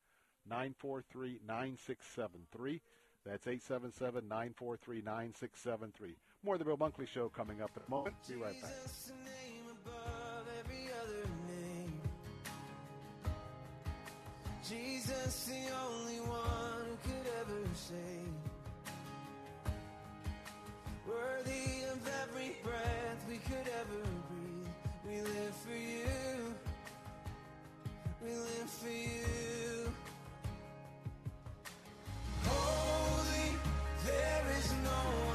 943 0.48 1.40
9673. 1.46 2.80
That's 3.24 3.46
877 3.46 4.28
943 4.28 5.02
9673. 5.02 6.16
More 6.44 6.54
of 6.54 6.60
the 6.60 6.64
Bill 6.64 6.76
Bunkley 6.76 7.08
Show 7.08 7.28
coming 7.28 7.60
up 7.60 7.70
in 7.76 7.82
a 7.86 7.90
moment. 7.90 8.14
Be 8.28 8.36
right 8.36 8.60
back. 8.62 8.70
Jesus, 14.68 15.46
the 15.46 15.74
only 15.86 16.20
one 16.20 16.98
who 17.02 17.10
could 17.10 17.32
ever. 17.40 17.58
Worthy 21.08 21.84
of 21.90 22.06
every 22.22 22.56
breath 22.62 23.24
we 23.28 23.38
could 23.38 23.66
ever 23.80 24.02
breathe. 24.28 24.68
We 25.06 25.22
live 25.22 25.54
for 25.64 25.72
you. 25.72 26.54
We 28.22 28.30
live 28.30 28.70
for 28.70 28.90
you. 28.90 29.92
Holy, 32.44 33.56
there 34.04 34.44
is 34.58 34.72
no 34.84 35.27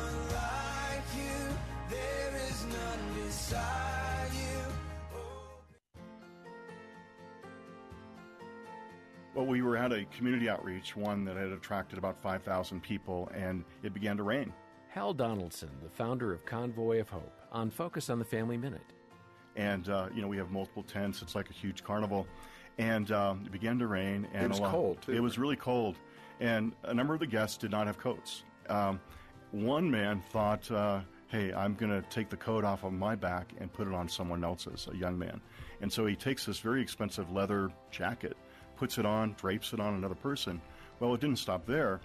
Well, 9.36 9.46
we 9.48 9.64
were 9.64 9.78
at 9.78 9.92
a 9.92 10.06
community 10.16 10.48
outreach, 10.48 10.96
one 10.96 11.26
that 11.26 11.38
had 11.38 11.50
attracted 11.50 11.98
about 11.98 12.22
5,000 12.22 12.82
people, 12.82 13.32
and 13.34 13.64
it 13.82 13.94
began 13.94 14.16
to 14.18 14.24
rain. 14.24 14.54
Hal 14.90 15.14
Donaldson, 15.14 15.72
the 15.82 15.90
founder 15.90 16.32
of 16.32 16.46
Convoy 16.46 17.00
of 17.00 17.10
Hope, 17.10 17.36
on 17.52 17.72
Focus 17.72 18.12
on 18.12 18.20
the 18.20 18.26
Family 18.26 18.58
Minute. 18.58 18.94
And, 19.56 19.90
uh, 19.90 20.10
you 20.14 20.22
know, 20.22 20.28
we 20.28 20.38
have 20.38 20.52
multiple 20.52 20.84
tents. 20.84 21.24
It's 21.24 21.34
like 21.34 21.50
a 21.50 21.54
huge 21.54 21.84
carnival. 21.84 22.28
And 22.78 23.12
um, 23.12 23.44
it 23.46 23.52
began 23.52 23.80
to 23.80 23.88
rain. 23.88 24.28
And 24.34 24.46
it 24.46 24.50
was 24.50 24.60
lot, 24.60 24.72
cold, 24.72 25.02
too. 25.02 25.14
It 25.14 25.20
was 25.20 25.40
really 25.40 25.56
cold. 25.56 25.98
And 26.40 26.74
a 26.84 26.94
number 26.94 27.16
of 27.16 27.20
the 27.20 27.28
guests 27.28 27.58
did 27.58 27.72
not 27.72 27.88
have 27.88 27.98
coats. 27.98 28.44
Um, 28.70 29.00
one 29.52 29.90
man 29.90 30.22
thought, 30.32 30.70
uh, 30.72 31.02
hey, 31.28 31.52
I'm 31.54 31.74
going 31.74 31.92
to 31.92 32.08
take 32.10 32.30
the 32.30 32.38
coat 32.38 32.64
off 32.64 32.84
of 32.84 32.94
my 32.94 33.16
back 33.16 33.54
and 33.60 33.72
put 33.74 33.88
it 33.88 33.94
on 33.94 34.08
someone 34.08 34.44
else's, 34.44 34.88
a 34.92 34.96
young 34.96 35.18
man. 35.18 35.42
And 35.82 35.92
so 35.92 36.06
he 36.06 36.16
takes 36.16 36.46
this 36.46 36.60
very 36.60 36.82
expensive 36.82 37.32
leather 37.32 37.72
jacket, 37.92 38.38
puts 38.84 38.98
it 38.98 39.06
on, 39.06 39.34
drapes 39.40 39.72
it 39.72 39.80
on 39.80 39.94
another 39.94 40.14
person. 40.14 40.62
Well, 41.00 41.14
it 41.14 41.22
didn't 41.22 41.40
stop 41.40 41.66
there. 41.66 42.02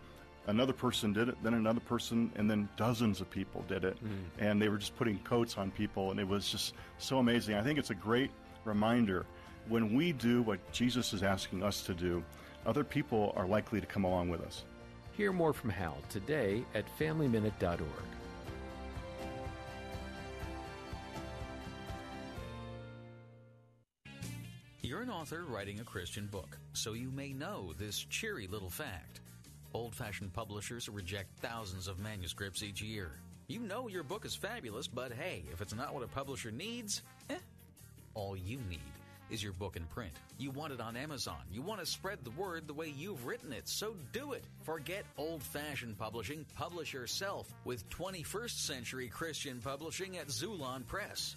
Another 0.47 0.73
person 0.73 1.13
did 1.13 1.29
it, 1.29 1.35
then 1.43 1.55
another 1.55 1.81
person, 1.81 2.31
and 2.37 2.49
then 2.49 2.69
dozens 2.77 3.21
of 3.21 3.29
people 3.29 3.65
did 3.67 3.83
it. 3.83 3.97
Mm. 3.97 4.11
And 4.39 4.63
they 4.63 4.69
were 4.69 4.79
just 4.79 4.97
putting 4.97 5.19
coats 5.25 5.59
on 5.59 5.73
people, 5.73 6.13
and 6.13 6.21
it 6.21 6.29
was 6.29 6.49
just 6.49 6.75
so 6.99 7.19
amazing. 7.19 7.57
I 7.57 7.63
think 7.63 7.81
it's 7.81 7.91
a 7.91 7.97
great 7.97 8.31
reminder 8.65 9.27
when 9.69 9.93
we 9.93 10.13
do 10.13 10.43
what 10.43 10.61
Jesus 10.71 11.13
is 11.13 11.25
asking 11.25 11.65
us 11.65 11.83
to 11.83 11.95
do, 11.95 12.23
other 12.65 12.85
people 12.85 13.33
are 13.35 13.49
likely 13.49 13.81
to 13.81 13.87
come 13.87 14.05
along 14.05 14.29
with 14.29 14.41
us. 14.43 14.63
Hear 15.17 15.33
more 15.33 15.53
from 15.53 15.71
Hal 15.71 15.99
today 16.09 16.65
at 16.77 16.85
FamilyMinute.org. 16.97 18.18
author 25.29 25.45
writing 25.47 25.79
a 25.79 25.85
Christian 25.85 26.27
book, 26.27 26.57
so 26.73 26.95
you 26.95 27.11
may 27.11 27.35
know 27.35 27.75
this 27.79 28.07
cheery 28.09 28.47
little 28.47 28.71
fact. 28.71 29.21
Old 29.75 29.95
fashioned 29.95 30.33
publishers 30.33 30.89
reject 30.89 31.39
thousands 31.41 31.87
of 31.87 31.99
manuscripts 31.99 32.63
each 32.63 32.81
year. 32.81 33.11
You 33.47 33.61
know 33.61 33.89
your 33.89 34.05
book 34.05 34.25
is 34.25 34.35
fabulous, 34.35 34.87
but 34.87 35.13
hey, 35.13 35.43
if 35.53 35.61
it's 35.61 35.75
not 35.75 35.93
what 35.93 36.03
a 36.03 36.07
publisher 36.07 36.51
needs, 36.51 37.03
eh. 37.29 37.37
All 38.15 38.39
you 38.39 38.59
need 38.71 38.81
is 39.29 39.43
your 39.43 39.53
book 39.53 39.77
in 39.77 39.85
print. 39.85 40.13
You 40.39 40.51
want 40.51 40.73
it 40.73 40.81
on 40.81 40.97
Amazon. 40.97 41.43
You 41.53 41.61
want 41.61 41.81
to 41.81 41.87
spread 41.87 42.21
the 42.25 42.31
word 42.31 42.67
the 42.67 42.73
way 42.73 42.95
you've 42.97 43.27
written 43.27 43.53
it, 43.53 43.69
so 43.69 43.95
do 44.15 44.33
it. 44.33 44.45
Forget 44.63 45.05
old 45.19 45.43
fashioned 45.43 45.99
publishing. 45.99 46.47
Publish 46.57 46.95
yourself 46.95 47.53
with 47.67 47.87
21st 47.91 48.67
century 48.67 49.09
Christian 49.09 49.61
publishing 49.63 50.17
at 50.17 50.29
Xulon 50.29 50.87
Press. 50.87 51.37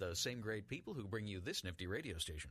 the 0.00 0.16
same 0.16 0.40
great 0.40 0.66
people 0.66 0.94
who 0.94 1.06
bring 1.06 1.26
you 1.26 1.40
this 1.40 1.62
nifty 1.62 1.86
radio 1.86 2.18
station. 2.18 2.50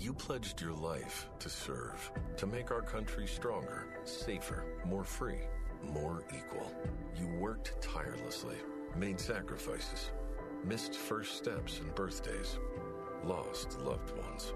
You 0.00 0.14
pledged 0.14 0.62
your 0.62 0.72
life 0.72 1.28
to 1.40 1.50
serve, 1.50 2.10
to 2.38 2.46
make 2.46 2.70
our 2.70 2.80
country 2.80 3.26
stronger, 3.26 3.84
safer, 4.04 4.64
more 4.86 5.04
free, 5.04 5.42
more 5.92 6.24
equal. 6.34 6.72
You 7.20 7.28
worked 7.38 7.82
tirelessly, 7.82 8.56
made 8.96 9.20
sacrifices, 9.20 10.10
missed 10.64 10.94
first 10.94 11.36
steps 11.36 11.80
and 11.80 11.94
birthdays, 11.94 12.56
lost 13.24 13.78
loved 13.80 14.16
ones. 14.16 14.54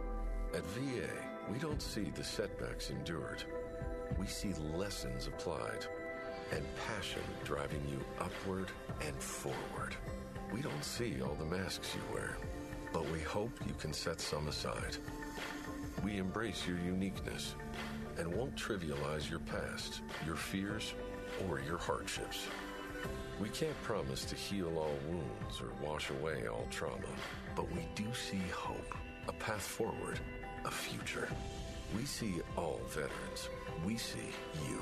At 0.54 0.64
VA, 0.68 1.10
we 1.52 1.58
don't 1.58 1.82
see 1.82 2.10
the 2.14 2.24
setbacks 2.24 2.88
endured. 2.88 3.44
We 4.18 4.26
see 4.26 4.54
lessons 4.74 5.26
applied 5.26 5.84
and 6.52 6.64
passion 6.88 7.22
driving 7.44 7.82
you 7.90 8.00
upward 8.18 8.70
and 9.06 9.16
forward. 9.22 9.94
We 10.54 10.62
don't 10.62 10.84
see 10.84 11.20
all 11.20 11.34
the 11.34 11.44
masks 11.44 11.94
you 11.94 12.14
wear, 12.14 12.38
but 12.94 13.06
we 13.10 13.20
hope 13.20 13.50
you 13.66 13.74
can 13.74 13.92
set 13.92 14.20
some 14.22 14.48
aside. 14.48 14.96
We 16.02 16.18
embrace 16.18 16.66
your 16.66 16.78
uniqueness 16.78 17.54
and 18.18 18.34
won't 18.34 18.56
trivialize 18.56 19.28
your 19.28 19.40
past, 19.40 20.00
your 20.26 20.36
fears, 20.36 20.94
or 21.48 21.60
your 21.60 21.78
hardships. 21.78 22.46
We 23.40 23.48
can't 23.48 23.80
promise 23.82 24.24
to 24.26 24.34
heal 24.34 24.78
all 24.78 24.96
wounds 25.08 25.60
or 25.60 25.72
wash 25.86 26.10
away 26.10 26.46
all 26.46 26.66
trauma, 26.70 27.08
but 27.56 27.70
we 27.72 27.88
do 27.94 28.04
see 28.14 28.42
hope, 28.52 28.94
a 29.28 29.32
path 29.32 29.62
forward, 29.62 30.20
a 30.64 30.70
future. 30.70 31.28
We 31.96 32.04
see 32.04 32.36
all 32.56 32.80
veterans. 32.88 33.48
We 33.84 33.96
see 33.96 34.30
you. 34.68 34.80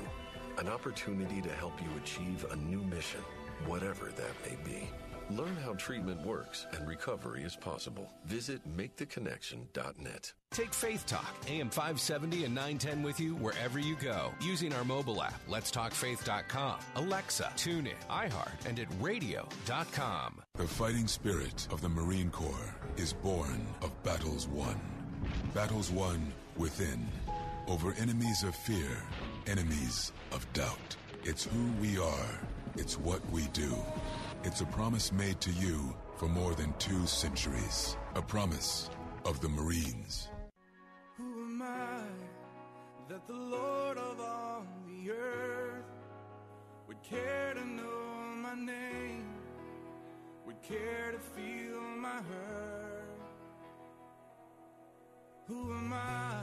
An 0.59 0.69
opportunity 0.69 1.41
to 1.41 1.51
help 1.51 1.81
you 1.81 1.89
achieve 2.03 2.45
a 2.51 2.57
new 2.57 2.83
mission, 2.83 3.21
whatever 3.67 4.07
that 4.07 4.35
may 4.51 4.57
be. 4.65 4.91
Learn 5.37 5.57
how 5.65 5.73
treatment 5.75 6.21
works 6.27 6.67
and 6.73 6.87
recovery 6.87 7.43
is 7.43 7.57
possible. 7.57 8.13
Visit 8.27 8.61
maketheconnection.net. 8.77 10.33
Take 10.51 10.75
Faith 10.75 11.07
Talk, 11.07 11.35
AM 11.49 11.71
570 11.71 12.45
and 12.45 12.55
910 12.55 13.03
with 13.03 13.19
you 13.19 13.35
wherever 13.37 13.79
you 13.79 13.97
go 13.97 14.31
using 14.43 14.75
our 14.75 14.85
mobile 14.85 15.23
app, 15.23 15.41
letstalkfaith.com, 15.49 16.81
Alexa, 16.97 17.51
TuneIn, 17.57 17.95
iHeart, 18.11 18.67
and 18.67 18.79
at 18.79 18.89
radio.com. 19.01 20.43
The 20.57 20.69
fighting 20.69 21.07
spirit 21.07 21.67
of 21.71 21.81
the 21.81 21.89
Marine 21.89 22.31
Corps 22.31 22.75
is 22.99 23.15
born 23.15 23.67
of 23.81 23.91
battles 24.03 24.47
won. 24.49 24.79
Battles 25.55 25.91
won 25.91 26.31
within, 26.59 27.09
over 27.69 27.95
enemies 27.99 28.43
of 28.43 28.55
fear, 28.55 28.99
enemies 29.47 30.13
of 30.33 30.47
doubt. 30.53 30.97
It's 31.25 31.45
who 31.45 31.71
we 31.81 31.99
are, 31.99 32.39
it's 32.77 32.99
what 32.99 33.23
we 33.31 33.47
do. 33.55 33.75
It's 34.45 34.61
a 34.61 34.67
promise 34.67 35.13
made 35.13 35.41
to 35.43 35.53
you 35.53 35.95
for 36.17 36.27
more 36.27 36.53
than 36.55 36.75
two 36.81 37.07
centuries. 37.07 37.97
A 38.17 38.23
promise 38.23 38.91
of 39.25 39.41
the 39.41 39.49
Marines. 39.49 40.31
Who 41.17 41.45
am 41.45 41.63
I 41.63 42.03
that 43.09 43.25
the 43.29 43.35
Lord 43.35 43.99
of 43.99 44.19
all 44.19 44.67
the 44.89 45.13
earth 45.13 45.85
would 46.89 47.01
care 47.05 47.55
to 47.55 47.65
know 47.65 48.35
my 48.43 48.57
name, 48.57 49.27
would 50.45 50.61
care 50.61 51.13
to 51.13 51.19
feel 51.21 51.81
my 51.99 52.17
hurt? 52.17 53.21
Who 55.47 55.73
am 55.73 55.93
I 55.93 56.41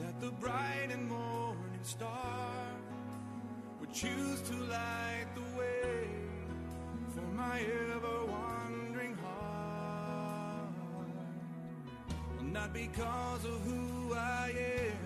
that 0.00 0.20
the 0.20 0.32
bright 0.32 0.90
and 0.90 1.08
morning 1.08 1.82
star 1.82 2.76
would 3.80 3.92
choose 3.94 4.42
to 4.42 4.54
light 4.64 5.28
the 5.34 5.58
way 5.58 6.19
my 7.40 7.60
ever 7.60 8.24
wandering 8.26 9.16
heart? 9.16 10.68
Not 12.42 12.72
because 12.74 13.44
of 13.46 13.58
who 13.62 14.14
I 14.14 14.52
am, 14.84 14.98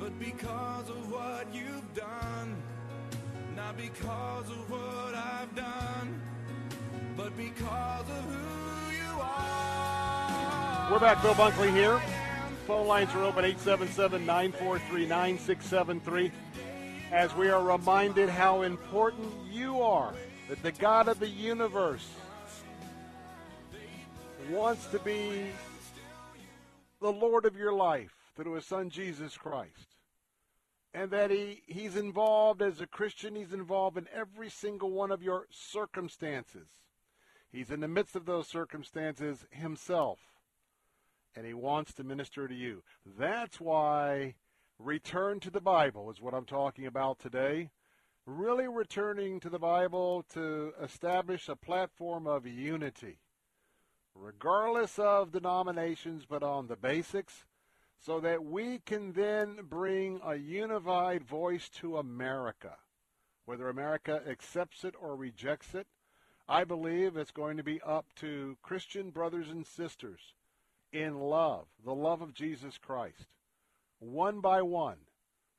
but 0.00 0.18
because 0.18 0.88
of 0.88 1.12
what 1.12 1.46
you've 1.52 1.94
done. 1.94 2.56
Not 3.54 3.76
because 3.76 4.48
of 4.48 4.70
what 4.70 5.14
I've 5.14 5.54
done, 5.54 6.20
but 7.16 7.36
because 7.36 8.08
of 8.18 8.24
who 8.32 8.96
you 8.96 9.20
are. 9.20 10.90
We're 10.90 11.00
back, 11.00 11.20
Bill 11.20 11.34
Bunkley 11.34 11.70
here. 11.72 12.00
Phone 12.66 12.86
lines 12.86 13.14
are 13.14 13.24
open 13.24 13.44
877 13.44 14.24
943 14.24 15.06
9673 15.06 16.32
as 17.12 17.34
we 17.34 17.48
are 17.48 17.62
reminded 17.62 18.28
how 18.28 18.62
important 18.62 19.32
you 19.50 19.80
are, 19.80 20.12
that 20.48 20.62
the 20.62 20.72
God 20.72 21.08
of 21.08 21.20
the 21.20 21.28
universe 21.28 22.08
wants 24.50 24.86
to 24.86 24.98
be 25.00 25.50
the 27.00 27.12
Lord 27.12 27.44
of 27.44 27.56
your 27.56 27.72
life 27.72 28.14
through 28.34 28.54
his 28.54 28.64
son 28.64 28.88
Jesus 28.88 29.36
Christ. 29.36 29.96
And 30.94 31.10
that 31.10 31.30
he, 31.30 31.62
he's 31.66 31.96
involved 31.96 32.62
as 32.62 32.80
a 32.80 32.86
Christian, 32.86 33.34
he's 33.34 33.52
involved 33.52 33.98
in 33.98 34.08
every 34.14 34.48
single 34.48 34.90
one 34.90 35.10
of 35.10 35.22
your 35.22 35.46
circumstances. 35.50 36.68
He's 37.52 37.70
in 37.70 37.80
the 37.80 37.88
midst 37.88 38.16
of 38.16 38.24
those 38.24 38.48
circumstances 38.48 39.44
himself. 39.50 40.18
And 41.36 41.46
he 41.46 41.54
wants 41.54 41.92
to 41.94 42.04
minister 42.04 42.48
to 42.48 42.54
you. 42.54 42.82
That's 43.18 43.60
why 43.60 44.34
return 44.78 45.40
to 45.40 45.50
the 45.50 45.60
Bible 45.60 46.10
is 46.10 46.22
what 46.22 46.34
I'm 46.34 46.46
talking 46.46 46.86
about 46.86 47.18
today. 47.18 47.70
Really 48.30 48.68
returning 48.68 49.40
to 49.40 49.48
the 49.48 49.58
Bible 49.58 50.22
to 50.34 50.74
establish 50.82 51.48
a 51.48 51.56
platform 51.56 52.26
of 52.26 52.46
unity, 52.46 53.20
regardless 54.14 54.98
of 54.98 55.32
denominations, 55.32 56.26
but 56.28 56.42
on 56.42 56.66
the 56.66 56.76
basics, 56.76 57.46
so 57.98 58.20
that 58.20 58.44
we 58.44 58.80
can 58.80 59.12
then 59.12 59.60
bring 59.62 60.20
a 60.22 60.34
unified 60.34 61.24
voice 61.24 61.70
to 61.80 61.96
America. 61.96 62.76
Whether 63.46 63.70
America 63.70 64.20
accepts 64.28 64.84
it 64.84 64.94
or 65.00 65.16
rejects 65.16 65.74
it, 65.74 65.86
I 66.46 66.64
believe 66.64 67.16
it's 67.16 67.30
going 67.30 67.56
to 67.56 67.64
be 67.64 67.80
up 67.80 68.08
to 68.16 68.58
Christian 68.60 69.08
brothers 69.08 69.48
and 69.48 69.66
sisters 69.66 70.34
in 70.92 71.18
love, 71.18 71.64
the 71.82 71.94
love 71.94 72.20
of 72.20 72.34
Jesus 72.34 72.76
Christ, 72.76 73.28
one 74.00 74.40
by 74.40 74.60
one. 74.60 74.98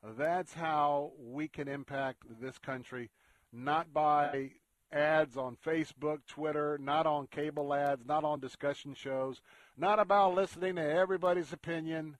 That's 0.02 0.54
how 0.54 1.12
we 1.18 1.48
can 1.48 1.68
impact 1.68 2.24
this 2.40 2.58
country, 2.58 3.10
not 3.52 3.92
by 3.92 4.52
ads 4.92 5.36
on 5.36 5.56
Facebook, 5.64 6.18
Twitter, 6.26 6.78
not 6.80 7.06
on 7.06 7.26
cable 7.26 7.74
ads, 7.74 8.06
not 8.06 8.24
on 8.24 8.40
discussion 8.40 8.94
shows, 8.94 9.40
not 9.76 9.98
about 9.98 10.34
listening 10.34 10.76
to 10.76 10.82
everybody's 10.82 11.52
opinion. 11.52 12.16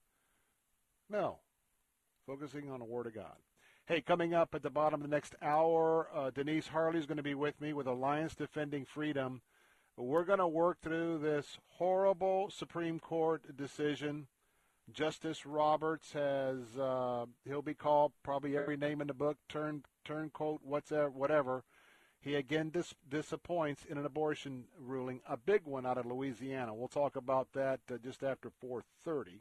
No, 1.08 1.38
focusing 2.26 2.70
on 2.70 2.78
the 2.80 2.84
Word 2.84 3.06
of 3.06 3.14
God. 3.14 3.36
Hey, 3.86 4.00
coming 4.00 4.34
up 4.34 4.54
at 4.54 4.62
the 4.62 4.70
bottom 4.70 5.00
of 5.00 5.08
the 5.08 5.14
next 5.14 5.34
hour, 5.42 6.08
uh, 6.14 6.30
Denise 6.30 6.68
Harley 6.68 6.98
is 6.98 7.06
going 7.06 7.16
to 7.16 7.24
be 7.24 7.34
with 7.34 7.60
me 7.60 7.72
with 7.72 7.88
Alliance 7.88 8.36
Defending 8.36 8.84
Freedom. 8.84 9.40
We're 9.96 10.24
going 10.24 10.38
to 10.38 10.46
work 10.46 10.80
through 10.80 11.18
this 11.18 11.58
horrible 11.70 12.50
Supreme 12.50 13.00
Court 13.00 13.56
decision. 13.56 14.28
Justice 14.92 15.46
Roberts 15.46 16.12
has 16.12 16.78
uh, 16.78 17.26
he'll 17.44 17.62
be 17.62 17.74
called 17.74 18.12
probably 18.22 18.56
every 18.56 18.76
name 18.76 19.00
in 19.00 19.06
the 19.06 19.14
book, 19.14 19.38
turn 19.48 19.84
turncoat, 20.04 20.60
whatever, 20.62 21.10
whatever. 21.10 21.64
He 22.20 22.34
again 22.34 22.70
dis- 22.70 22.94
disappoints 23.08 23.84
in 23.84 23.96
an 23.96 24.04
abortion 24.04 24.64
ruling, 24.78 25.20
a 25.28 25.36
big 25.36 25.62
one 25.64 25.86
out 25.86 25.98
of 25.98 26.06
Louisiana. 26.06 26.74
We'll 26.74 26.88
talk 26.88 27.16
about 27.16 27.48
that 27.54 27.80
uh, 27.90 27.96
just 28.02 28.22
after 28.22 28.50
4:30. 28.62 29.40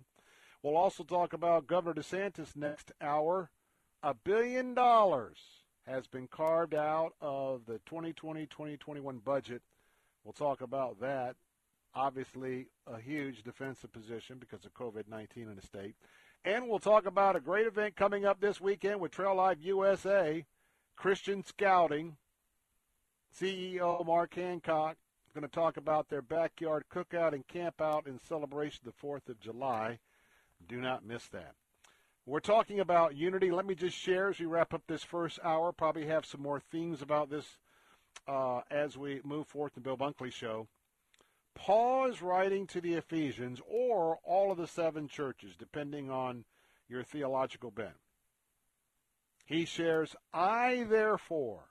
We'll 0.62 0.78
also 0.78 1.04
talk 1.04 1.34
about 1.34 1.68
Governor 1.68 2.02
DeSantis 2.02 2.56
next 2.56 2.92
hour. 3.02 3.50
A 4.04 4.14
billion 4.14 4.74
dollars 4.74 5.38
has 5.86 6.08
been 6.08 6.28
carved 6.28 6.74
out 6.74 7.14
of 7.22 7.66
the 7.66 7.80
2020-2021 7.90 9.24
budget. 9.24 9.62
We'll 10.24 10.34
talk 10.34 10.62
about 10.62 11.00
that. 11.02 11.36
Obviously, 11.96 12.68
a 12.88 13.00
huge 13.00 13.44
defensive 13.44 13.92
position 13.92 14.38
because 14.40 14.66
of 14.66 14.74
COVID-19 14.74 15.38
in 15.38 15.56
the 15.56 15.62
state. 15.62 15.96
And 16.46 16.70
we'll 16.70 16.80
talk 16.80 17.06
about 17.06 17.36
a 17.36 17.42
great 17.42 17.68
event 17.68 17.96
coming 17.96 18.26
up 18.26 18.40
this 18.40 18.62
weekend 18.62 19.00
with 19.00 19.12
Trail 19.12 19.36
Life 19.36 19.58
USA, 19.62 20.46
Christian 20.96 21.44
Scouting. 21.44 22.16
CEO 23.38 24.06
Mark 24.06 24.34
Hancock 24.36 24.98
going 25.40 25.50
to 25.50 25.56
talk 25.56 25.78
about 25.78 26.10
their 26.10 26.22
backyard 26.22 26.84
cookout 26.94 27.34
and 27.34 27.48
camp 27.48 27.82
out 27.82 28.08
in 28.08 28.20
celebration 28.20 28.82
of 28.86 28.94
the 28.94 29.08
4th 29.08 29.30
of 29.30 29.40
July. 29.40 30.00
Do 30.68 30.82
not 30.82 31.06
miss 31.06 31.28
that. 31.28 31.54
We're 32.26 32.42
talking 32.42 32.80
about 32.80 33.16
unity. 33.16 33.50
Let 33.50 33.66
me 33.66 33.76
just 33.76 33.98
share 33.98 34.30
as 34.30 34.40
we 34.40 34.46
wrap 34.46 34.74
up 34.74 34.84
this 34.88 35.04
first 35.04 35.40
hour. 35.44 35.72
Probably 35.72 36.06
have 36.08 36.26
some 36.26 36.42
more 36.42 36.60
themes 36.60 37.02
about 37.02 37.30
this 37.30 37.46
uh, 38.28 38.62
as 38.70 38.98
we 38.98 39.22
move 39.24 39.48
forth 39.48 39.74
the 39.74 39.80
Bill 39.80 39.98
Bunkley 39.98 40.32
show. 40.32 40.68
Paul 41.60 42.10
is 42.10 42.22
writing 42.22 42.68
to 42.68 42.80
the 42.80 42.94
Ephesians 42.94 43.60
or 43.68 44.18
all 44.24 44.50
of 44.50 44.58
the 44.58 44.66
seven 44.66 45.10
churches, 45.10 45.58
depending 45.58 46.10
on 46.10 46.46
your 46.88 47.04
theological 47.04 47.70
bent. 47.70 48.00
He 49.46 49.66
shares, 49.66 50.16
I 50.34 50.86
therefore, 50.90 51.66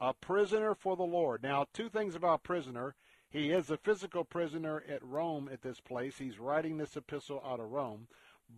a 0.00 0.12
prisoner 0.12 0.74
for 0.74 0.96
the 0.96 1.04
Lord. 1.04 1.42
Now, 1.42 1.66
two 1.72 1.88
things 1.88 2.16
about 2.16 2.42
prisoner. 2.42 2.96
He 3.30 3.52
is 3.52 3.70
a 3.70 3.76
physical 3.76 4.24
prisoner 4.24 4.82
at 4.88 5.04
Rome 5.04 5.48
at 5.52 5.62
this 5.62 5.78
place. 5.78 6.18
He's 6.18 6.40
writing 6.40 6.78
this 6.78 6.96
epistle 6.96 7.42
out 7.46 7.60
of 7.60 7.70
Rome. 7.70 8.08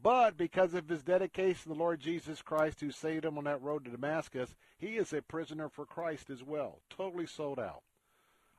But 0.03 0.38
because 0.38 0.72
of 0.72 0.88
his 0.88 1.03
dedication 1.03 1.64
to 1.64 1.68
the 1.68 1.74
Lord 1.74 2.01
Jesus 2.01 2.40
Christ 2.40 2.80
who 2.80 2.90
saved 2.90 3.26
him 3.26 3.36
on 3.36 3.44
that 3.44 3.61
road 3.61 3.84
to 3.84 3.90
Damascus, 3.90 4.55
he 4.78 4.96
is 4.96 5.12
a 5.12 5.20
prisoner 5.20 5.68
for 5.68 5.84
Christ 5.84 6.30
as 6.30 6.42
well, 6.42 6.80
totally 6.88 7.26
sold 7.26 7.59
out. 7.59 7.82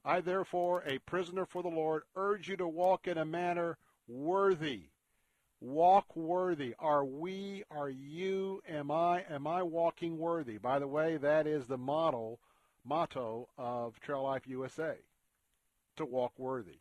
I 0.04 0.22
therefore, 0.22 0.84
a 0.86 0.98
prisoner 1.00 1.46
for 1.46 1.62
the 1.62 1.70
Lord, 1.70 2.04
urge 2.16 2.50
you 2.50 2.58
to 2.58 2.68
walk 2.68 3.08
in 3.08 3.18
a 3.18 3.26
manner 3.26 3.78
worthy. 4.08 4.86
Walk 5.60 6.16
worthy. 6.16 6.74
Are 6.80 7.06
we, 7.06 7.64
are 7.70 7.90
you, 7.90 8.64
am 8.68 8.90
I, 8.90 9.24
am 9.30 9.46
I 9.46 9.62
walking 9.62 10.18
worthy? 10.18 10.58
By 10.58 10.80
the 10.80 10.88
way, 10.88 11.18
that 11.18 11.46
is 11.46 11.68
the 11.68 11.78
model, 11.78 12.40
motto 12.84 13.48
of 13.58 14.00
Trail 14.00 14.24
Life 14.24 14.48
USA. 14.48 14.96
To 15.98 16.06
walk 16.06 16.34
worthy. 16.38 16.80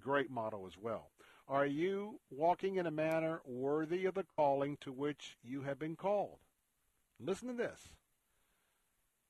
Great 0.00 0.30
motto 0.30 0.66
as 0.66 0.76
well. 0.76 1.10
Are 1.48 1.66
you 1.66 2.20
walking 2.30 2.76
in 2.76 2.86
a 2.86 2.90
manner 2.90 3.40
worthy 3.44 4.04
of 4.04 4.14
the 4.14 4.26
calling 4.36 4.76
to 4.82 4.92
which 4.92 5.36
you 5.42 5.62
have 5.62 5.78
been 5.78 5.96
called? 5.96 6.38
Listen 7.18 7.48
to 7.48 7.54
this. 7.54 7.88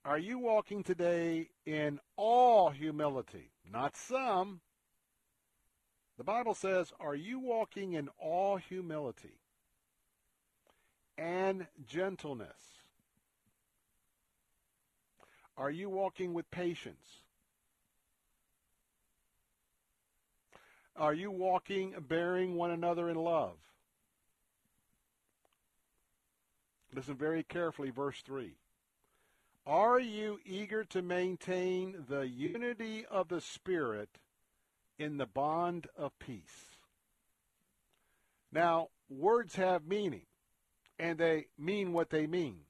Are 0.05 0.19
you 0.19 0.39
walking 0.39 0.83
today 0.83 1.51
in 1.67 2.01
all 2.17 2.71
humility? 2.71 3.51
Not 3.71 3.97
some. 3.97 4.61
The 6.17 6.25
Bible 6.25 6.55
says, 6.55 6.93
Are 6.99 7.15
you 7.15 7.39
walking 7.39 7.93
in 7.93 8.09
all 8.19 8.57
humility 8.57 9.41
and 11.19 11.67
gentleness? 11.87 12.81
Are 15.57 15.71
you 15.71 15.91
walking 15.91 16.33
with 16.33 16.51
patience? 16.51 17.21
Are 20.97 21.13
you 21.13 21.31
walking 21.31 21.95
bearing 22.09 22.55
one 22.55 22.71
another 22.71 23.11
in 23.11 23.17
love? 23.17 23.57
Listen 26.95 27.15
very 27.15 27.43
carefully, 27.43 27.91
verse 27.91 28.23
3. 28.23 28.55
Are 29.67 30.01
you 30.01 30.41
eager 30.45 30.85
to 30.85 31.03
maintain 31.03 32.05
the 32.09 32.27
unity 32.27 33.05
of 33.07 33.29
the 33.29 33.41
Spirit 33.41 34.19
in 34.99 35.19
the 35.19 35.27
bond 35.27 35.87
of 35.97 36.19
peace? 36.19 36.79
Now, 38.53 38.89
words 39.09 39.57
have 39.57 39.87
meaning, 39.87 40.27
and 40.99 41.19
they 41.19 41.47
mean 41.59 41.93
what 41.93 42.11
they 42.11 42.27
mean. 42.27 42.61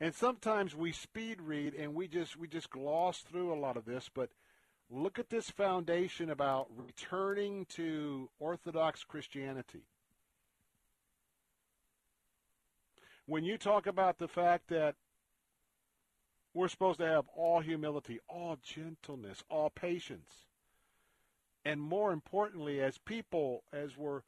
And 0.00 0.14
sometimes 0.14 0.74
we 0.74 0.92
speed 0.92 1.40
read 1.40 1.74
and 1.74 1.94
we 1.94 2.08
just 2.08 2.36
we 2.36 2.48
just 2.48 2.68
gloss 2.68 3.20
through 3.20 3.52
a 3.52 3.58
lot 3.58 3.76
of 3.76 3.84
this, 3.84 4.10
but 4.12 4.30
look 4.90 5.18
at 5.18 5.30
this 5.30 5.50
foundation 5.50 6.28
about 6.30 6.66
returning 6.76 7.64
to 7.70 8.28
Orthodox 8.38 9.04
Christianity. 9.04 9.84
When 13.26 13.44
you 13.44 13.56
talk 13.56 13.86
about 13.86 14.18
the 14.18 14.28
fact 14.28 14.68
that 14.68 14.94
we're 16.52 16.68
supposed 16.68 17.00
to 17.00 17.06
have 17.06 17.24
all 17.34 17.60
humility, 17.60 18.20
all 18.28 18.58
gentleness, 18.62 19.42
all 19.50 19.70
patience, 19.70 20.46
and 21.64 21.80
more 21.80 22.12
importantly, 22.12 22.80
as 22.80 22.98
people, 22.98 23.64
as 23.72 23.96
we're 23.96 24.22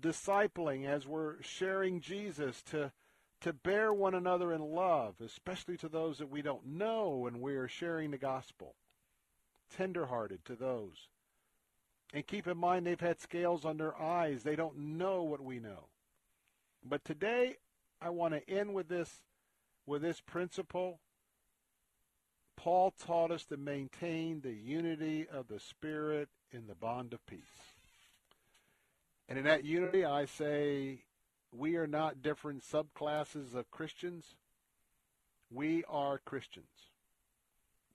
discipling, 0.00 0.86
as 0.86 1.06
we're 1.06 1.40
sharing 1.42 2.00
Jesus, 2.00 2.62
to 2.62 2.92
to 3.40 3.52
bear 3.54 3.92
one 3.92 4.14
another 4.14 4.52
in 4.52 4.60
love, 4.60 5.14
especially 5.24 5.76
to 5.78 5.88
those 5.88 6.18
that 6.18 6.30
we 6.30 6.42
don't 6.42 6.66
know, 6.66 7.26
and 7.26 7.40
we 7.40 7.54
are 7.54 7.68
sharing 7.68 8.10
the 8.10 8.18
gospel. 8.18 8.74
Tenderhearted 9.74 10.44
to 10.44 10.54
those. 10.54 11.08
And 12.12 12.26
keep 12.26 12.46
in 12.46 12.58
mind, 12.58 12.86
they've 12.86 13.00
had 13.00 13.18
scales 13.18 13.64
on 13.64 13.78
their 13.78 13.98
eyes. 13.98 14.42
They 14.42 14.56
don't 14.56 14.76
know 14.76 15.22
what 15.22 15.40
we 15.40 15.58
know. 15.58 15.88
But 16.84 17.04
today, 17.04 17.56
I 18.00 18.10
want 18.10 18.34
to 18.34 18.50
end 18.50 18.74
with 18.74 18.88
this 18.88 19.22
with 19.86 20.02
this 20.02 20.20
principle. 20.20 21.00
Paul 22.56 22.92
taught 22.92 23.30
us 23.30 23.44
to 23.46 23.56
maintain 23.56 24.42
the 24.42 24.52
unity 24.52 25.26
of 25.30 25.48
the 25.48 25.58
Spirit 25.58 26.28
in 26.52 26.66
the 26.66 26.74
bond 26.74 27.12
of 27.12 27.24
peace. 27.26 27.40
And 29.28 29.38
in 29.38 29.44
that 29.44 29.64
unity, 29.64 30.04
I 30.04 30.26
say 30.26 31.04
we 31.52 31.76
are 31.76 31.86
not 31.86 32.22
different 32.22 32.62
subclasses 32.62 33.54
of 33.54 33.70
Christians. 33.70 34.34
We 35.50 35.84
are 35.88 36.18
Christians. 36.18 36.66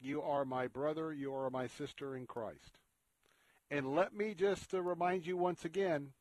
You 0.01 0.21
are 0.21 0.45
my 0.45 0.67
brother, 0.67 1.13
you 1.13 1.33
are 1.33 1.49
my 1.49 1.67
sister 1.67 2.15
in 2.15 2.25
Christ. 2.27 2.77
And 3.71 3.95
let 3.95 4.13
me 4.13 4.33
just 4.33 4.73
uh, 4.73 4.81
remind 4.81 5.25
you 5.25 5.37
once 5.37 5.65
again 5.65 6.11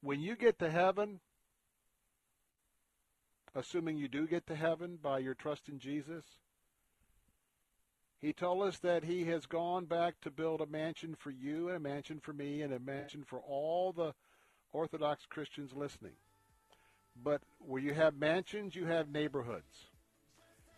when 0.00 0.20
you 0.20 0.36
get 0.36 0.58
to 0.58 0.70
heaven, 0.70 1.20
assuming 3.54 3.96
you 3.96 4.08
do 4.08 4.26
get 4.26 4.46
to 4.46 4.54
heaven 4.54 4.98
by 5.02 5.18
your 5.18 5.34
trust 5.34 5.68
in 5.68 5.78
Jesus. 5.78 6.24
He 8.20 8.32
told 8.32 8.66
us 8.66 8.78
that 8.78 9.04
he 9.04 9.24
has 9.26 9.46
gone 9.46 9.84
back 9.84 10.14
to 10.22 10.30
build 10.30 10.60
a 10.60 10.66
mansion 10.66 11.14
for 11.18 11.30
you 11.30 11.68
and 11.68 11.76
a 11.76 11.80
mansion 11.80 12.20
for 12.20 12.32
me 12.32 12.62
and 12.62 12.72
a 12.72 12.78
mansion 12.78 13.22
for 13.26 13.40
all 13.40 13.92
the 13.92 14.14
Orthodox 14.72 15.26
Christians 15.26 15.72
listening. 15.74 16.14
But 17.22 17.42
where 17.58 17.82
you 17.82 17.94
have 17.94 18.16
mansions, 18.16 18.74
you 18.74 18.86
have 18.86 19.08
neighborhoods. 19.08 19.90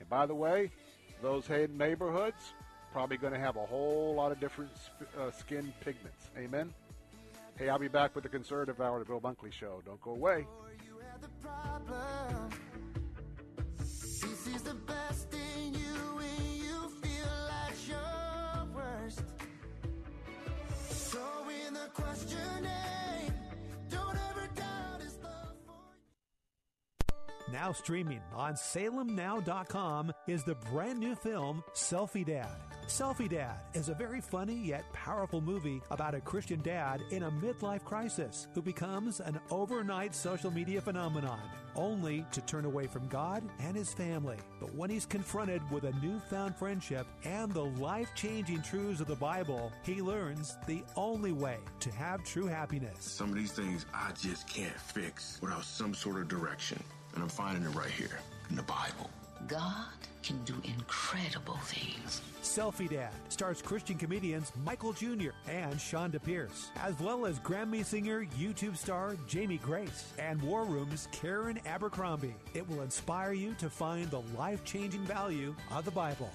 And 0.01 0.09
by 0.09 0.27
the 0.27 0.35
way, 0.35 0.71
those 1.23 1.49
neighborhoods 1.49 2.53
probably 2.93 3.17
going 3.17 3.33
to 3.33 3.39
have 3.39 3.57
a 3.57 3.67
whole 3.67 4.15
lot 4.15 4.33
of 4.33 4.41
different 4.41 4.71
uh, 5.19 5.31
skin 5.31 5.73
pigments. 5.81 6.31
Amen. 6.37 6.73
Hey, 7.59 7.69
I'll 7.69 7.79
be 7.79 7.89
back 7.89 8.15
with 8.15 8.25
the 8.25 8.31
Conservative 8.31 8.81
Hour, 8.81 8.99
the 8.99 9.05
Bill 9.05 9.21
Bunkley 9.21 9.53
Show. 9.53 9.83
Don't 9.85 10.01
go 10.01 10.11
away. 10.11 10.47
Questioning. 21.97 23.16
Now 27.57 27.73
streaming 27.73 28.21
on 28.35 28.53
salemnow.com 28.53 30.13
is 30.27 30.45
the 30.45 30.57
brand 30.71 30.99
new 30.99 31.15
film 31.15 31.65
Selfie 31.73 32.27
Dad. 32.27 32.55
Selfie 32.87 33.31
Dad 33.31 33.57
is 33.73 33.89
a 33.89 33.95
very 33.95 34.21
funny 34.21 34.55
yet 34.55 34.85
powerful 34.93 35.41
movie 35.41 35.81
about 35.91 36.15
a 36.15 36.21
Christian 36.21 36.61
dad 36.61 37.01
in 37.11 37.23
a 37.23 37.31
midlife 37.31 37.83
crisis 37.83 38.47
who 38.55 38.61
becomes 38.61 39.21
an 39.21 39.41
overnight 39.51 40.15
social 40.15 40.51
media 40.51 40.83
phenomenon, 40.83 41.41
only 41.75 42.27
to 42.31 42.43
turn 42.43 42.67
away 42.67 42.87
from 42.87 43.09
God 43.09 43.43
and 43.59 43.75
his 43.75 43.93
family. 43.93 44.37
But 44.61 44.75
when 44.75 44.91
he's 44.91 45.07
confronted 45.07 45.63
with 45.71 45.85
a 45.85 45.93
newfound 46.03 46.57
friendship 46.57 47.07
and 47.25 47.51
the 47.51 47.65
life 47.65 48.11
changing 48.15 48.63
truths 48.63 49.01
of 49.01 49.07
the 49.07 49.17
Bible, 49.17 49.73
he 49.83 50.03
learns 50.03 50.59
the 50.67 50.85
only 50.95 51.33
way 51.33 51.57
to 51.81 51.91
have 51.91 52.23
true 52.23 52.47
happiness. 52.47 52.99
Some 53.01 53.31
of 53.31 53.35
these 53.35 53.53
things 53.53 53.87
I 53.95 54.13
just 54.13 54.47
can't 54.47 54.79
fix 54.79 55.39
without 55.41 55.65
some 55.65 55.95
sort 55.95 56.21
of 56.21 56.29
direction, 56.29 56.81
and 57.17 57.25
I'm 57.25 57.31
finding 57.31 57.65
it 57.65 57.75
right 57.75 57.91
here 57.91 58.21
in 58.51 58.57
the 58.57 58.63
Bible. 58.63 59.11
God 59.49 59.87
can 60.23 60.43
do 60.45 60.55
incredible 60.65 61.57
things. 61.65 62.21
Selfie 62.43 62.91
Dad 62.91 63.13
stars 63.29 63.63
Christian 63.63 63.97
comedians 63.97 64.53
Michael 64.65 64.93
Jr. 64.93 65.31
and 65.49 65.75
Chonda 65.75 66.23
Pierce, 66.23 66.71
as 66.83 66.99
well 67.01 67.27
as 67.27 67.39
Grammy 67.41 67.85
singer, 67.85 68.27
YouTube 68.39 68.77
star 68.77 69.17
Jamie 69.27 69.59
Grace, 69.59 70.13
and 70.19 70.41
War 70.43 70.65
Room's 70.65 71.09
Karen 71.11 71.59
Abercrombie. 71.67 72.35
It 72.55 72.69
will 72.69 72.83
inspire 72.83 73.33
you 73.33 73.55
to 73.59 73.71
find 73.71 74.11
the 74.11 74.23
life 74.37 74.65
changing 74.65 75.03
value 75.03 75.55
of 75.71 75.85
the 75.85 75.91
Bible. 75.91 76.31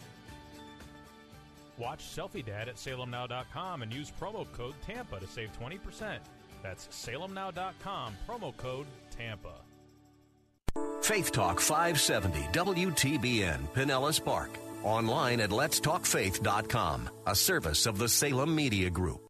Watch 1.78 2.16
Selfie 2.16 2.46
Dad 2.46 2.70
at 2.70 2.76
salemnow.com 2.76 3.82
and 3.82 3.94
use 3.94 4.12
promo 4.20 4.46
code 4.54 4.76
TAMPA 4.86 5.20
to 5.20 5.28
save 5.28 5.50
20%. 5.60 6.20
That's 6.64 6.88
salemnow.com, 6.88 8.16
promo 8.28 8.56
code 8.58 8.88
TAMPA. 9.18 9.71
Faith 11.02 11.32
Talk 11.32 11.60
570 11.60 12.40
WTBN 12.52 13.60
Pinellas 13.74 14.24
Park. 14.24 14.52
Online 14.84 15.42
at 15.42 15.50
letstalkfaith.com, 15.50 17.10
a 17.26 17.36
service 17.36 17.86
of 17.88 17.98
the 17.98 18.08
Salem 18.08 18.56
Media 18.56 18.90
Group. 18.90 19.28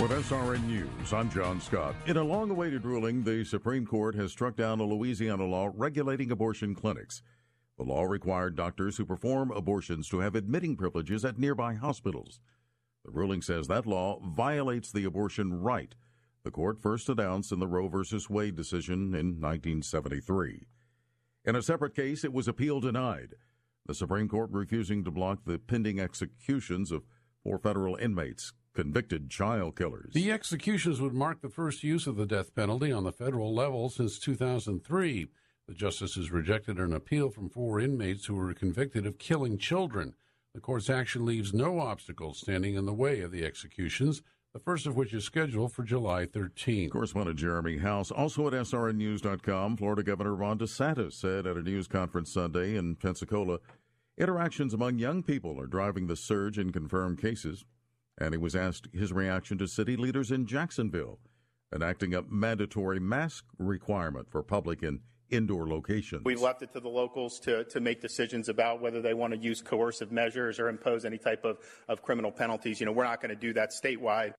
With 0.00 0.10
SRN 0.10 0.64
News, 0.66 1.12
I'm 1.12 1.30
John 1.30 1.60
Scott. 1.60 1.94
In 2.06 2.16
a 2.16 2.22
long 2.22 2.50
awaited 2.50 2.84
ruling, 2.84 3.24
the 3.24 3.44
Supreme 3.44 3.86
Court 3.86 4.14
has 4.14 4.30
struck 4.30 4.56
down 4.56 4.80
a 4.80 4.84
Louisiana 4.84 5.44
law 5.44 5.70
regulating 5.74 6.30
abortion 6.30 6.74
clinics. 6.74 7.22
The 7.78 7.84
law 7.84 8.04
required 8.04 8.54
doctors 8.54 8.96
who 8.96 9.06
perform 9.06 9.50
abortions 9.50 10.08
to 10.10 10.20
have 10.20 10.34
admitting 10.34 10.76
privileges 10.76 11.24
at 11.24 11.38
nearby 11.38 11.74
hospitals. 11.74 12.40
The 13.04 13.10
ruling 13.10 13.42
says 13.42 13.66
that 13.68 13.86
law 13.86 14.20
violates 14.22 14.92
the 14.92 15.04
abortion 15.04 15.60
right 15.60 15.94
the 16.44 16.50
court 16.50 16.80
first 16.80 17.08
announced 17.08 17.50
in 17.50 17.58
the 17.58 17.66
Roe 17.66 17.88
v. 17.88 18.18
Wade 18.28 18.54
decision 18.54 19.14
in 19.14 19.40
1973. 19.40 20.66
In 21.46 21.56
a 21.56 21.62
separate 21.62 21.94
case, 21.94 22.22
it 22.22 22.32
was 22.32 22.46
appeal 22.46 22.80
denied, 22.80 23.34
the 23.86 23.94
Supreme 23.94 24.28
Court 24.28 24.50
refusing 24.52 25.04
to 25.04 25.10
block 25.10 25.40
the 25.44 25.58
pending 25.58 25.98
executions 25.98 26.92
of 26.92 27.04
four 27.42 27.58
federal 27.58 27.96
inmates, 27.96 28.52
convicted 28.74 29.30
child 29.30 29.76
killers. 29.76 30.12
The 30.14 30.32
executions 30.32 31.00
would 31.00 31.14
mark 31.14 31.40
the 31.40 31.50
first 31.50 31.82
use 31.82 32.06
of 32.06 32.16
the 32.16 32.26
death 32.26 32.54
penalty 32.54 32.92
on 32.92 33.04
the 33.04 33.12
federal 33.12 33.54
level 33.54 33.88
since 33.88 34.18
2003. 34.18 35.28
The 35.66 35.74
justices 35.74 36.30
rejected 36.30 36.78
an 36.78 36.92
appeal 36.92 37.30
from 37.30 37.48
four 37.48 37.80
inmates 37.80 38.26
who 38.26 38.34
were 38.34 38.52
convicted 38.52 39.06
of 39.06 39.18
killing 39.18 39.58
children. 39.58 40.14
The 40.54 40.60
court's 40.60 40.90
action 40.90 41.24
leaves 41.24 41.54
no 41.54 41.80
obstacles 41.80 42.38
standing 42.38 42.74
in 42.74 42.86
the 42.86 42.92
way 42.92 43.20
of 43.20 43.32
the 43.32 43.44
executions 43.44 44.22
the 44.54 44.60
first 44.60 44.86
of 44.86 44.94
which 44.94 45.12
is 45.12 45.24
scheduled 45.24 45.72
for 45.72 45.82
July 45.82 46.26
13th. 46.26 46.90
Correspondent 46.90 47.36
Jeremy 47.36 47.78
House, 47.78 48.12
also 48.12 48.46
at 48.46 48.52
SRNNews.com, 48.52 49.76
Florida 49.76 50.04
Governor 50.04 50.32
Ron 50.36 50.60
DeSantis 50.60 51.14
said 51.14 51.44
at 51.44 51.56
a 51.56 51.62
news 51.62 51.88
conference 51.88 52.32
Sunday 52.32 52.76
in 52.76 52.94
Pensacola, 52.94 53.58
interactions 54.16 54.72
among 54.72 55.00
young 55.00 55.24
people 55.24 55.60
are 55.60 55.66
driving 55.66 56.06
the 56.06 56.14
surge 56.14 56.56
in 56.56 56.70
confirmed 56.70 57.20
cases. 57.20 57.64
And 58.16 58.32
he 58.32 58.38
was 58.38 58.54
asked 58.54 58.86
his 58.92 59.12
reaction 59.12 59.58
to 59.58 59.66
city 59.66 59.96
leaders 59.96 60.30
in 60.30 60.46
Jacksonville 60.46 61.18
enacting 61.74 62.14
a 62.14 62.22
mandatory 62.22 63.00
mask 63.00 63.44
requirement 63.58 64.30
for 64.30 64.44
public 64.44 64.84
and 64.84 65.00
indoor 65.30 65.66
locations. 65.66 66.22
We 66.24 66.36
left 66.36 66.62
it 66.62 66.72
to 66.74 66.80
the 66.80 66.88
locals 66.88 67.40
to, 67.40 67.64
to 67.64 67.80
make 67.80 68.00
decisions 68.00 68.48
about 68.48 68.80
whether 68.80 69.02
they 69.02 69.14
want 69.14 69.32
to 69.32 69.38
use 69.38 69.60
coercive 69.60 70.12
measures 70.12 70.60
or 70.60 70.68
impose 70.68 71.04
any 71.04 71.18
type 71.18 71.44
of, 71.44 71.58
of 71.88 72.02
criminal 72.02 72.30
penalties. 72.30 72.78
You 72.78 72.86
know, 72.86 72.92
we're 72.92 73.02
not 73.02 73.20
going 73.20 73.30
to 73.30 73.40
do 73.40 73.52
that 73.54 73.70
statewide. 73.70 74.34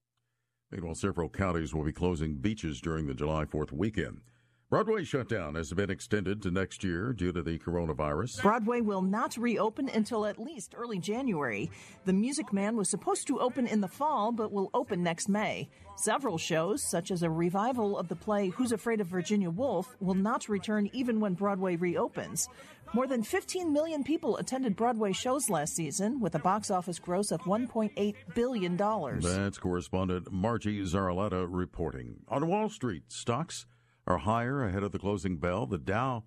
Meanwhile, 0.70 0.96
several 0.96 1.28
counties 1.28 1.72
will 1.72 1.84
be 1.84 1.92
closing 1.92 2.34
beaches 2.34 2.80
during 2.80 3.06
the 3.06 3.14
July 3.14 3.44
4th 3.44 3.70
weekend. 3.70 4.20
Broadway 4.68 5.04
shutdown 5.04 5.54
has 5.54 5.72
been 5.72 5.90
extended 5.90 6.42
to 6.42 6.50
next 6.50 6.82
year 6.82 7.12
due 7.12 7.30
to 7.30 7.40
the 7.40 7.56
coronavirus. 7.56 8.42
Broadway 8.42 8.80
will 8.80 9.00
not 9.00 9.36
reopen 9.36 9.88
until 9.88 10.26
at 10.26 10.40
least 10.40 10.74
early 10.76 10.98
January. 10.98 11.70
The 12.04 12.12
Music 12.12 12.52
Man 12.52 12.76
was 12.76 12.90
supposed 12.90 13.28
to 13.28 13.38
open 13.38 13.68
in 13.68 13.80
the 13.80 13.86
fall, 13.86 14.32
but 14.32 14.50
will 14.50 14.70
open 14.74 15.04
next 15.04 15.28
May. 15.28 15.68
Several 15.94 16.36
shows, 16.36 16.82
such 16.90 17.12
as 17.12 17.22
a 17.22 17.30
revival 17.30 17.96
of 17.96 18.08
the 18.08 18.16
play 18.16 18.48
Who's 18.48 18.72
Afraid 18.72 19.00
of 19.00 19.06
Virginia 19.06 19.50
Woolf, 19.50 19.94
will 20.00 20.14
not 20.14 20.48
return 20.48 20.90
even 20.92 21.20
when 21.20 21.34
Broadway 21.34 21.76
reopens. 21.76 22.48
More 22.92 23.06
than 23.06 23.22
15 23.22 23.72
million 23.72 24.02
people 24.02 24.36
attended 24.36 24.74
Broadway 24.74 25.12
shows 25.12 25.48
last 25.48 25.76
season, 25.76 26.18
with 26.18 26.34
a 26.34 26.40
box 26.40 26.72
office 26.72 26.98
gross 26.98 27.30
of 27.30 27.40
$1.8 27.42 28.14
billion. 28.34 28.76
That's 28.76 29.58
correspondent 29.58 30.32
Margie 30.32 30.82
Zaraletta 30.82 31.46
reporting. 31.48 32.16
On 32.26 32.48
Wall 32.48 32.68
Street, 32.68 33.04
stocks 33.12 33.64
are 34.06 34.18
higher 34.18 34.64
ahead 34.64 34.82
of 34.82 34.92
the 34.92 34.98
closing 34.98 35.36
bell. 35.36 35.66
The 35.66 35.78
Dow 35.78 36.24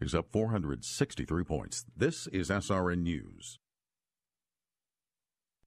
is 0.00 0.14
up 0.14 0.32
463 0.32 1.44
points. 1.44 1.84
This 1.96 2.26
is 2.28 2.48
SRN 2.48 3.02
News. 3.02 3.58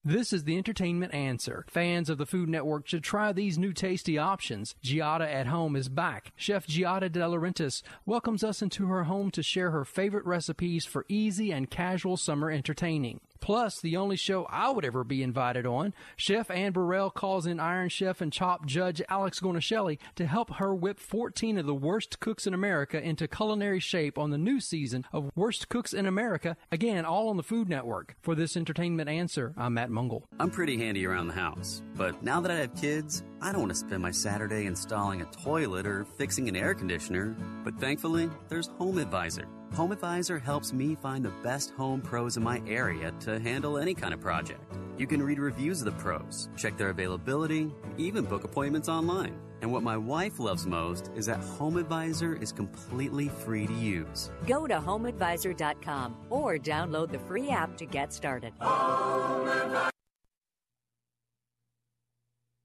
This 0.05 0.33
is 0.33 0.43
the 0.43 0.57
entertainment 0.57 1.13
answer. 1.13 1.63
Fans 1.69 2.09
of 2.09 2.17
the 2.17 2.25
Food 2.25 2.49
Network 2.49 2.89
should 2.89 3.05
try 3.05 3.31
these 3.31 3.57
new 3.57 3.71
tasty 3.71 4.17
options. 4.17 4.75
Giada 4.83 5.25
at 5.25 5.47
Home 5.47 5.77
is 5.77 5.87
back. 5.87 6.33
Chef 6.35 6.67
Giada 6.67 7.09
De 7.09 7.21
Laurentiis 7.21 7.81
welcomes 8.05 8.43
us 8.43 8.61
into 8.61 8.87
her 8.87 9.05
home 9.05 9.31
to 9.31 9.41
share 9.41 9.71
her 9.71 9.85
favorite 9.85 10.25
recipes 10.25 10.85
for 10.85 11.05
easy 11.07 11.51
and 11.51 11.69
casual 11.69 12.17
summer 12.17 12.51
entertaining. 12.51 13.21
Plus, 13.43 13.81
the 13.81 13.97
only 13.97 14.15
show 14.15 14.45
I 14.45 14.69
would 14.69 14.85
ever 14.85 15.03
be 15.03 15.21
invited 15.21 15.65
on, 15.65 15.93
Chef 16.15 16.49
Anne 16.49 16.71
Burrell 16.71 17.09
calls 17.09 17.45
in 17.45 17.59
Iron 17.59 17.89
Chef 17.89 18.21
and 18.21 18.31
Chop 18.31 18.65
Judge 18.65 19.01
Alex 19.09 19.41
Guarnaschelli 19.41 19.99
to 20.15 20.25
help 20.25 20.53
her 20.53 20.73
whip 20.73 20.97
14 20.97 21.57
of 21.57 21.65
the 21.65 21.75
worst 21.75 22.21
cooks 22.21 22.47
in 22.47 22.53
America 22.53 23.03
into 23.03 23.27
culinary 23.27 23.81
shape 23.81 24.17
on 24.17 24.29
the 24.29 24.37
new 24.37 24.61
season 24.61 25.03
of 25.11 25.29
Worst 25.35 25.67
Cooks 25.67 25.91
in 25.91 26.05
America, 26.05 26.55
again, 26.71 27.03
all 27.03 27.27
on 27.27 27.35
the 27.35 27.43
Food 27.43 27.67
Network. 27.67 28.15
For 28.21 28.33
this 28.33 28.55
entertainment 28.55 29.09
answer, 29.09 29.53
I'm 29.57 29.73
Matt 29.73 29.89
Mungle. 29.89 30.23
I'm 30.39 30.49
pretty 30.49 30.77
handy 30.77 31.05
around 31.05 31.27
the 31.27 31.33
house, 31.33 31.83
but 31.95 32.23
now 32.23 32.39
that 32.39 32.49
I 32.49 32.55
have 32.59 32.73
kids, 32.75 33.23
I 33.41 33.51
don't 33.51 33.59
want 33.59 33.73
to 33.73 33.77
spend 33.77 34.01
my 34.01 34.11
Saturday 34.11 34.67
installing 34.67 35.21
a 35.21 35.25
toilet 35.25 35.85
or 35.85 36.05
fixing 36.05 36.47
an 36.47 36.55
air 36.55 36.73
conditioner. 36.73 37.35
But 37.65 37.77
thankfully, 37.77 38.29
there's 38.47 38.67
Home 38.77 38.99
Advisor. 38.99 39.49
Home 39.75 39.91
Advisor 39.91 40.37
helps 40.37 40.71
me 40.71 40.93
find 40.93 41.25
the 41.25 41.31
best 41.41 41.71
home 41.71 41.99
pros 41.99 42.37
in 42.37 42.43
my 42.43 42.61
area 42.67 43.11
to 43.21 43.39
handle 43.39 43.79
any 43.79 43.95
kind 43.95 44.13
of 44.13 44.21
project. 44.21 44.61
You 44.99 45.07
can 45.07 45.23
read 45.23 45.39
reviews 45.39 45.81
of 45.81 45.85
the 45.85 45.99
pros, 45.99 46.47
check 46.55 46.77
their 46.77 46.89
availability, 46.89 47.73
even 47.97 48.23
book 48.23 48.43
appointments 48.43 48.87
online. 48.87 49.35
And 49.63 49.71
what 49.71 49.81
my 49.81 49.97
wife 49.97 50.39
loves 50.39 50.67
most 50.67 51.09
is 51.15 51.25
that 51.25 51.39
Home 51.39 51.77
Advisor 51.77 52.35
is 52.35 52.51
completely 52.51 53.29
free 53.29 53.65
to 53.65 53.73
use. 53.73 54.29
Go 54.45 54.67
to 54.67 54.75
homeadvisor.com 54.75 56.17
or 56.29 56.59
download 56.59 57.11
the 57.11 57.19
free 57.19 57.49
app 57.49 57.75
to 57.77 57.87
get 57.87 58.13
started. 58.13 58.53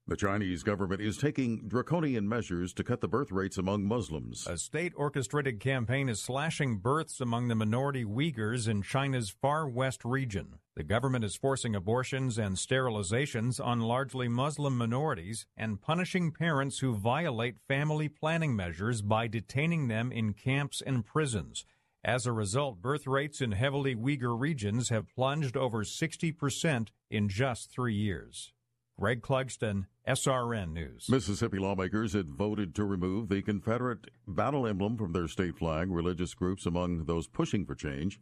The 0.09 0.17
Chinese 0.17 0.63
government 0.63 1.01
is 1.01 1.17
taking 1.17 1.67
draconian 1.67 2.27
measures 2.27 2.73
to 2.73 2.83
cut 2.83 2.99
the 2.99 3.07
birth 3.07 3.31
rates 3.31 3.59
among 3.59 3.85
Muslims. 3.85 4.47
A 4.47 4.57
state 4.57 4.91
orchestrated 4.95 5.59
campaign 5.59 6.09
is 6.09 6.19
slashing 6.19 6.79
births 6.79 7.21
among 7.21 7.47
the 7.47 7.53
minority 7.53 8.03
Uyghurs 8.03 8.67
in 8.67 8.81
China's 8.81 9.29
far 9.29 9.69
west 9.69 10.03
region. 10.03 10.55
The 10.75 10.83
government 10.83 11.25
is 11.25 11.35
forcing 11.35 11.75
abortions 11.75 12.39
and 12.39 12.55
sterilizations 12.55 13.63
on 13.63 13.81
largely 13.81 14.27
Muslim 14.27 14.79
minorities 14.79 15.45
and 15.55 15.79
punishing 15.79 16.31
parents 16.31 16.79
who 16.79 16.95
violate 16.95 17.61
family 17.67 18.09
planning 18.09 18.55
measures 18.55 19.03
by 19.03 19.27
detaining 19.27 19.89
them 19.89 20.11
in 20.11 20.33
camps 20.33 20.81
and 20.81 21.05
prisons. 21.05 21.65
As 22.03 22.25
a 22.25 22.33
result, 22.33 22.81
birth 22.81 23.05
rates 23.05 23.41
in 23.41 23.51
heavily 23.51 23.95
Uyghur 23.95 24.39
regions 24.39 24.89
have 24.89 25.13
plunged 25.13 25.55
over 25.55 25.83
60% 25.83 26.87
in 27.11 27.29
just 27.29 27.69
three 27.69 27.93
years. 27.93 28.53
Greg 28.99 29.21
Clugston, 29.21 29.85
SRN 30.09 30.73
News. 30.73 31.07
Mississippi 31.07 31.59
lawmakers 31.59 32.13
had 32.13 32.31
voted 32.31 32.73
to 32.73 32.83
remove 32.83 33.29
the 33.29 33.43
Confederate 33.43 34.09
battle 34.27 34.65
emblem 34.65 34.97
from 34.97 35.13
their 35.13 35.27
state 35.27 35.55
flag, 35.55 35.91
religious 35.91 36.33
groups 36.33 36.65
among 36.65 37.05
those 37.05 37.27
pushing 37.27 37.63
for 37.63 37.75
change. 37.75 38.19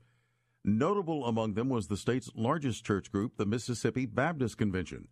Notable 0.66 1.26
among 1.26 1.54
them 1.54 1.70
was 1.70 1.88
the 1.88 1.96
state's 1.96 2.30
largest 2.36 2.84
church 2.84 3.10
group, 3.10 3.38
the 3.38 3.46
Mississippi 3.46 4.06
Baptist 4.06 4.58
Convention, 4.58 5.08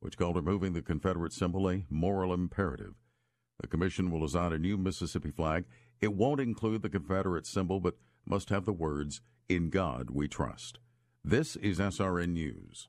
which 0.00 0.18
called 0.18 0.34
removing 0.34 0.72
the 0.72 0.82
Confederate 0.82 1.32
symbol 1.32 1.70
a 1.70 1.86
moral 1.88 2.34
imperative. 2.34 2.94
The 3.60 3.68
commission 3.68 4.10
will 4.10 4.22
design 4.22 4.52
a 4.52 4.58
new 4.58 4.76
Mississippi 4.76 5.30
flag. 5.30 5.64
It 6.00 6.14
won't 6.14 6.40
include 6.40 6.82
the 6.82 6.90
Confederate 6.90 7.46
symbol, 7.46 7.78
but 7.78 7.98
must 8.26 8.50
have 8.50 8.64
the 8.64 8.72
words, 8.72 9.20
In 9.48 9.70
God 9.70 10.10
We 10.10 10.26
Trust. 10.26 10.80
This 11.22 11.54
is 11.54 11.78
SRN 11.78 12.30
News. 12.30 12.88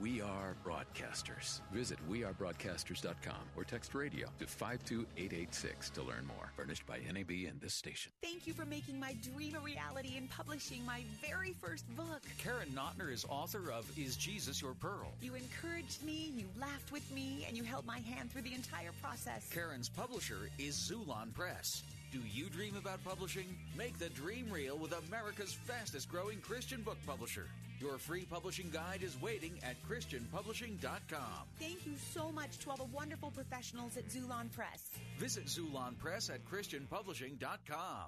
We 0.00 0.20
Are 0.20 0.54
Broadcasters. 0.64 1.60
Visit 1.72 1.98
wearebroadcasters.com 2.08 3.34
or 3.56 3.64
text 3.64 3.94
radio 3.94 4.28
to 4.38 4.46
52886 4.46 5.90
to 5.90 6.02
learn 6.02 6.24
more. 6.26 6.52
Furnished 6.56 6.86
by 6.86 6.98
NAB 7.12 7.30
and 7.48 7.60
this 7.60 7.74
station. 7.74 8.12
Thank 8.22 8.46
you 8.46 8.52
for 8.52 8.64
making 8.64 9.00
my 9.00 9.16
dream 9.34 9.56
a 9.56 9.60
reality 9.60 10.16
and 10.16 10.30
publishing 10.30 10.84
my 10.86 11.02
very 11.20 11.52
first 11.52 11.84
book. 11.96 12.22
Karen 12.38 12.68
Notner 12.68 13.12
is 13.12 13.24
author 13.28 13.72
of 13.72 13.90
Is 13.98 14.16
Jesus 14.16 14.62
Your 14.62 14.74
Pearl? 14.74 15.12
You 15.20 15.34
encouraged 15.34 16.04
me, 16.04 16.32
you 16.36 16.46
laughed 16.60 16.92
with 16.92 17.10
me, 17.12 17.44
and 17.48 17.56
you 17.56 17.64
held 17.64 17.84
my 17.84 17.98
hand 17.98 18.30
through 18.30 18.42
the 18.42 18.54
entire 18.54 18.92
process. 19.02 19.48
Karen's 19.52 19.88
publisher 19.88 20.50
is 20.58 20.76
Xulon 20.76 21.34
Press. 21.34 21.82
Do 22.10 22.20
you 22.32 22.48
dream 22.48 22.74
about 22.76 23.04
publishing? 23.04 23.46
Make 23.76 23.98
the 23.98 24.08
dream 24.10 24.46
real 24.50 24.78
with 24.78 24.94
America's 25.08 25.52
fastest 25.52 26.08
growing 26.08 26.40
Christian 26.40 26.80
book 26.80 26.96
publisher. 27.06 27.46
Your 27.80 27.98
free 27.98 28.24
publishing 28.24 28.70
guide 28.72 29.02
is 29.02 29.20
waiting 29.20 29.52
at 29.62 29.76
ChristianPublishing.com. 29.88 31.46
Thank 31.60 31.86
you 31.86 31.92
so 32.12 32.32
much 32.32 32.58
to 32.58 32.70
all 32.70 32.76
the 32.76 32.84
wonderful 32.84 33.30
professionals 33.30 33.96
at 33.96 34.08
Xulon 34.08 34.50
Press. 34.50 34.88
Visit 35.18 35.46
Xulon 35.46 35.96
Press 35.98 36.30
at 36.30 36.44
ChristianPublishing.com. 36.46 38.06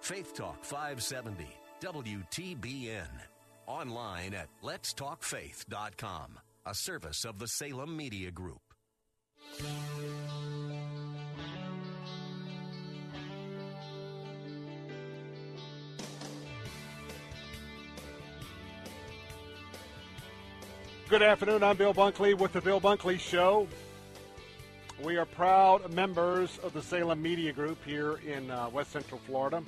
Faith 0.00 0.34
Talk 0.34 0.64
570, 0.64 1.46
WTBN. 1.80 3.08
Online 3.66 4.34
at 4.34 4.48
letstalkfaith.com, 4.62 6.38
a 6.66 6.74
service 6.74 7.24
of 7.24 7.38
the 7.38 7.46
Salem 7.46 7.96
Media 7.96 8.30
Group. 8.30 8.60
Good 21.08 21.22
afternoon. 21.22 21.62
I'm 21.62 21.78
Bill 21.78 21.94
Bunkley 21.94 22.36
with 22.36 22.52
the 22.52 22.60
Bill 22.60 22.82
Bunkley 22.82 23.18
Show. 23.18 23.66
We 25.02 25.16
are 25.16 25.24
proud 25.24 25.90
members 25.90 26.58
of 26.58 26.74
the 26.74 26.82
Salem 26.82 27.22
Media 27.22 27.50
Group 27.50 27.82
here 27.82 28.16
in 28.26 28.50
uh, 28.50 28.68
West 28.68 28.92
Central 28.92 29.18
Florida. 29.24 29.62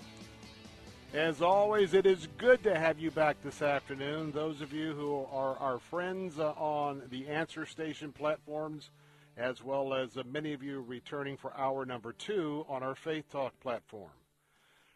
As 1.14 1.40
always, 1.40 1.94
it 1.94 2.04
is 2.04 2.28
good 2.36 2.62
to 2.64 2.78
have 2.78 2.98
you 2.98 3.10
back 3.10 3.38
this 3.42 3.62
afternoon. 3.62 4.32
Those 4.32 4.60
of 4.60 4.74
you 4.74 4.92
who 4.92 5.24
are 5.32 5.56
our 5.56 5.78
friends 5.78 6.38
uh, 6.38 6.50
on 6.58 7.04
the 7.08 7.26
Answer 7.28 7.64
Station 7.64 8.12
platforms, 8.12 8.90
as 9.38 9.64
well 9.64 9.94
as 9.94 10.18
uh, 10.18 10.24
many 10.30 10.52
of 10.52 10.62
you 10.62 10.82
returning 10.86 11.38
for 11.38 11.56
hour 11.56 11.86
number 11.86 12.12
two 12.12 12.66
on 12.68 12.82
our 12.82 12.94
Faith 12.94 13.24
Talk 13.32 13.58
platform. 13.60 14.10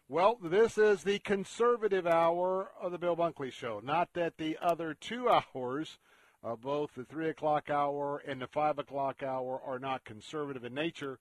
Well, 0.07 0.37
this 0.43 0.77
is 0.77 1.01
the 1.01 1.17
conservative 1.17 2.05
hour 2.05 2.69
of 2.79 2.91
the 2.91 2.99
Bill 2.99 3.15
Bunkley 3.15 3.51
Show. 3.51 3.81
Not 3.83 4.09
that 4.13 4.37
the 4.37 4.59
other 4.61 4.93
two 4.93 5.27
hours 5.55 5.97
uh, 6.45 6.55
both 6.55 6.93
the 6.95 7.05
3 7.05 7.29
o'clock 7.29 7.69
hour 7.69 8.21
and 8.27 8.41
the 8.41 8.47
5 8.47 8.79
o'clock 8.79 9.23
hour 9.23 9.59
are 9.65 9.79
not 9.79 10.05
conservative 10.05 10.63
in 10.63 10.73
nature, 10.73 11.17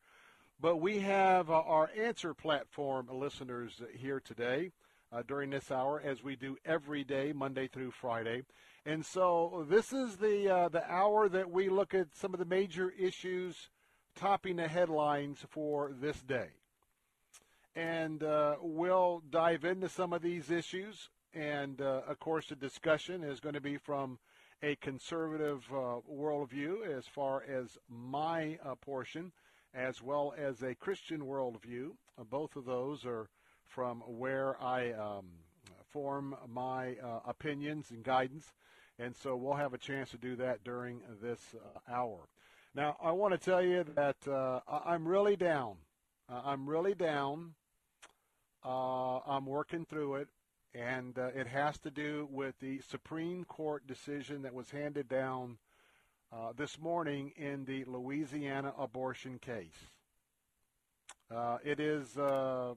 but 0.60 0.76
we 0.76 1.00
have 1.00 1.50
uh, 1.50 1.54
our 1.54 1.90
answer 1.98 2.34
platform 2.34 3.08
listeners 3.10 3.80
here 3.96 4.20
today 4.20 4.70
uh, 5.12 5.22
during 5.26 5.50
this 5.50 5.70
hour, 5.70 6.02
as 6.04 6.22
we 6.22 6.36
do 6.36 6.56
every 6.64 7.04
day, 7.04 7.32
Monday 7.32 7.68
through 7.68 7.90
Friday. 7.90 8.42
And 8.84 9.04
so 9.04 9.64
this 9.68 9.92
is 9.92 10.16
the 10.16 10.50
uh, 10.50 10.68
the 10.68 10.84
hour 10.90 11.28
that 11.30 11.50
we 11.50 11.70
look 11.70 11.94
at 11.94 12.14
some 12.14 12.34
of 12.34 12.38
the 12.38 12.44
major 12.44 12.90
issues 12.90 13.70
topping 14.14 14.56
the 14.56 14.68
headlines 14.68 15.38
for 15.48 15.92
this 15.98 16.20
day. 16.20 16.48
And 17.74 18.22
uh, 18.22 18.56
we'll 18.60 19.22
dive 19.30 19.64
into 19.64 19.88
some 19.88 20.12
of 20.12 20.20
these 20.20 20.50
issues. 20.50 21.08
And 21.32 21.80
uh, 21.80 22.02
of 22.06 22.20
course, 22.20 22.48
the 22.48 22.56
discussion 22.56 23.24
is 23.24 23.40
going 23.40 23.54
to 23.54 23.60
be 23.60 23.78
from 23.78 24.18
a 24.64 24.76
conservative 24.76 25.62
uh, 25.70 25.96
worldview 26.10 26.86
as 26.96 27.06
far 27.06 27.42
as 27.42 27.76
my 27.86 28.58
uh, 28.64 28.74
portion, 28.76 29.30
as 29.74 30.02
well 30.02 30.32
as 30.38 30.62
a 30.62 30.74
Christian 30.74 31.20
worldview. 31.20 31.90
Uh, 32.18 32.24
both 32.24 32.56
of 32.56 32.64
those 32.64 33.04
are 33.04 33.28
from 33.66 34.00
where 34.06 34.60
I 34.62 34.92
um, 34.92 35.26
form 35.92 36.34
my 36.48 36.94
uh, 36.94 37.20
opinions 37.26 37.90
and 37.90 38.02
guidance, 38.02 38.54
and 38.98 39.14
so 39.14 39.36
we'll 39.36 39.52
have 39.52 39.74
a 39.74 39.78
chance 39.78 40.10
to 40.12 40.16
do 40.16 40.34
that 40.36 40.64
during 40.64 41.02
this 41.20 41.40
uh, 41.54 41.92
hour. 41.92 42.20
Now, 42.74 42.96
I 43.02 43.12
want 43.12 43.32
to 43.34 43.38
tell 43.38 43.62
you 43.62 43.84
that 43.94 44.16
uh, 44.26 44.60
I'm 44.66 45.06
really 45.06 45.36
down. 45.36 45.76
I'm 46.28 46.66
really 46.66 46.94
down. 46.94 47.52
I'm 48.64 49.44
working 49.44 49.84
through 49.84 50.16
it 50.16 50.28
and 50.74 51.18
uh, 51.18 51.28
it 51.34 51.46
has 51.46 51.78
to 51.78 51.90
do 51.90 52.28
with 52.30 52.58
the 52.60 52.80
Supreme 52.90 53.44
Court 53.44 53.86
decision 53.86 54.42
that 54.42 54.54
was 54.54 54.70
handed 54.70 55.08
down 55.08 55.58
uh, 56.32 56.52
this 56.56 56.78
morning 56.80 57.32
in 57.36 57.64
the 57.64 57.84
Louisiana 57.84 58.72
abortion 58.76 59.38
case. 59.38 59.90
Uh, 61.34 61.58
it 61.64 61.78
is 61.78 62.18
uh, 62.18 62.74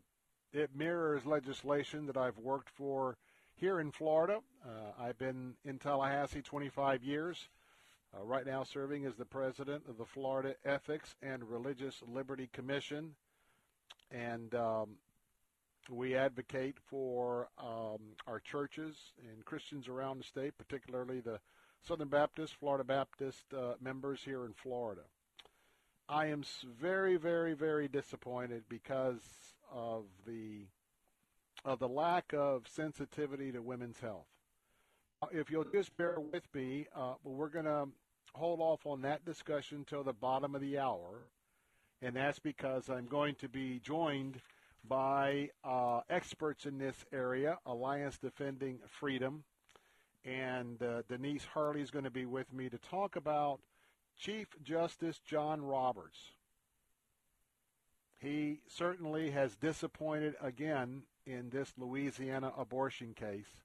it 0.53 0.69
mirrors 0.75 1.25
legislation 1.25 2.05
that 2.05 2.17
I've 2.17 2.37
worked 2.37 2.69
for 2.69 3.17
here 3.55 3.79
in 3.79 3.91
Florida. 3.91 4.39
Uh, 4.63 5.01
I've 5.03 5.17
been 5.17 5.55
in 5.65 5.79
Tallahassee 5.79 6.41
25 6.41 7.03
years. 7.03 7.49
Uh, 8.15 8.23
right 8.23 8.45
now, 8.45 8.63
serving 8.63 9.05
as 9.05 9.15
the 9.15 9.25
president 9.25 9.83
of 9.89 9.97
the 9.97 10.05
Florida 10.05 10.55
Ethics 10.63 11.15
and 11.21 11.43
Religious 11.43 12.01
Liberty 12.07 12.49
Commission, 12.53 13.15
and 14.11 14.55
um, 14.55 14.91
we 15.89 16.15
advocate 16.15 16.77
for 16.89 17.49
um, 17.57 17.99
our 18.27 18.39
churches 18.39 18.95
and 19.29 19.45
Christians 19.45 19.87
around 19.87 20.19
the 20.19 20.23
state, 20.23 20.57
particularly 20.57 21.19
the 21.19 21.39
Southern 21.87 22.09
Baptist, 22.09 22.55
Florida 22.59 22.83
Baptist 22.83 23.45
uh, 23.55 23.73
members 23.81 24.21
here 24.23 24.45
in 24.45 24.53
Florida. 24.53 25.01
I 26.09 26.27
am 26.27 26.43
very, 26.79 27.17
very, 27.17 27.53
very 27.53 27.87
disappointed 27.87 28.63
because 28.69 29.21
of 29.71 30.05
the 30.25 30.65
of 31.65 31.79
the 31.79 31.87
lack 31.87 32.33
of 32.33 32.65
sensitivity 32.67 33.51
to 33.51 33.61
women's 33.61 33.99
health. 33.99 34.27
If 35.31 35.49
you'll 35.49 35.65
just 35.65 35.97
bear 35.97 36.17
with 36.19 36.43
me, 36.53 36.85
uh, 36.95 37.15
we're 37.23 37.49
going 37.49 37.65
to 37.65 37.87
hold 38.33 38.61
off 38.61 38.85
on 38.85 39.01
that 39.01 39.25
discussion 39.25 39.83
till 39.89 40.03
the 40.03 40.13
bottom 40.13 40.55
of 40.55 40.61
the 40.61 40.77
hour, 40.77 41.27
and 42.01 42.15
that's 42.15 42.39
because 42.39 42.89
I'm 42.89 43.07
going 43.07 43.35
to 43.35 43.49
be 43.49 43.79
joined 43.83 44.39
by 44.87 45.49
uh, 45.63 46.01
experts 46.09 46.65
in 46.65 46.77
this 46.77 47.05
area, 47.11 47.57
Alliance 47.65 48.17
Defending 48.17 48.79
Freedom. 48.99 49.43
And 50.25 50.81
uh, 50.81 51.03
Denise 51.07 51.45
Harle 51.53 51.77
is 51.77 51.91
going 51.91 52.05
to 52.05 52.11
be 52.11 52.25
with 52.25 52.51
me 52.53 52.69
to 52.69 52.77
talk 52.77 53.15
about 53.15 53.59
Chief 54.17 54.47
Justice 54.63 55.19
John 55.25 55.61
Roberts. 55.61 56.17
He 58.19 58.61
certainly 58.67 59.31
has 59.31 59.55
disappointed 59.55 60.35
again 60.41 61.03
in 61.25 61.49
this 61.49 61.73
Louisiana 61.77 62.51
abortion 62.57 63.13
case. 63.13 63.61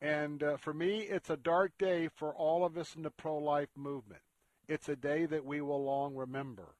And 0.00 0.42
uh, 0.42 0.56
for 0.56 0.72
me, 0.72 1.00
it's 1.00 1.30
a 1.30 1.36
dark 1.36 1.72
day 1.78 2.08
for 2.08 2.34
all 2.34 2.64
of 2.64 2.76
us 2.76 2.94
in 2.96 3.02
the 3.02 3.10
pro 3.10 3.38
life 3.38 3.70
movement. 3.76 4.22
It's 4.66 4.88
a 4.88 4.96
day 4.96 5.24
that 5.26 5.44
we 5.44 5.60
will 5.60 5.82
long 5.84 6.14
remember. 6.14 6.74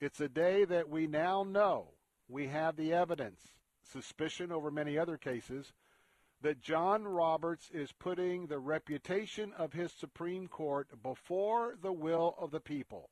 It's 0.00 0.20
a 0.20 0.28
day 0.28 0.64
that 0.64 0.88
we 0.88 1.06
now 1.06 1.44
know 1.44 1.93
we 2.28 2.48
have 2.48 2.76
the 2.76 2.92
evidence, 2.92 3.40
suspicion 3.92 4.50
over 4.50 4.70
many 4.70 4.98
other 4.98 5.16
cases, 5.16 5.72
that 6.42 6.60
John 6.60 7.04
Roberts 7.04 7.70
is 7.72 7.92
putting 7.92 8.46
the 8.46 8.58
reputation 8.58 9.52
of 9.56 9.72
his 9.72 9.92
Supreme 9.92 10.46
Court 10.46 10.88
before 11.02 11.76
the 11.82 11.92
will 11.92 12.34
of 12.38 12.50
the 12.50 12.60
people. 12.60 13.08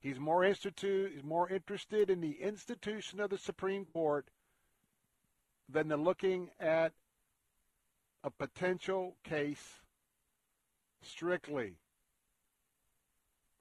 He's 0.00 0.18
more, 0.18 0.44
institute, 0.44 1.24
more 1.24 1.48
interested 1.48 2.08
in 2.08 2.20
the 2.20 2.40
institution 2.40 3.20
of 3.20 3.30
the 3.30 3.38
Supreme 3.38 3.84
Court 3.84 4.28
than 5.68 5.88
the 5.88 5.96
looking 5.96 6.50
at 6.58 6.92
a 8.24 8.30
potential 8.30 9.16
case 9.24 9.80
strictly 11.02 11.76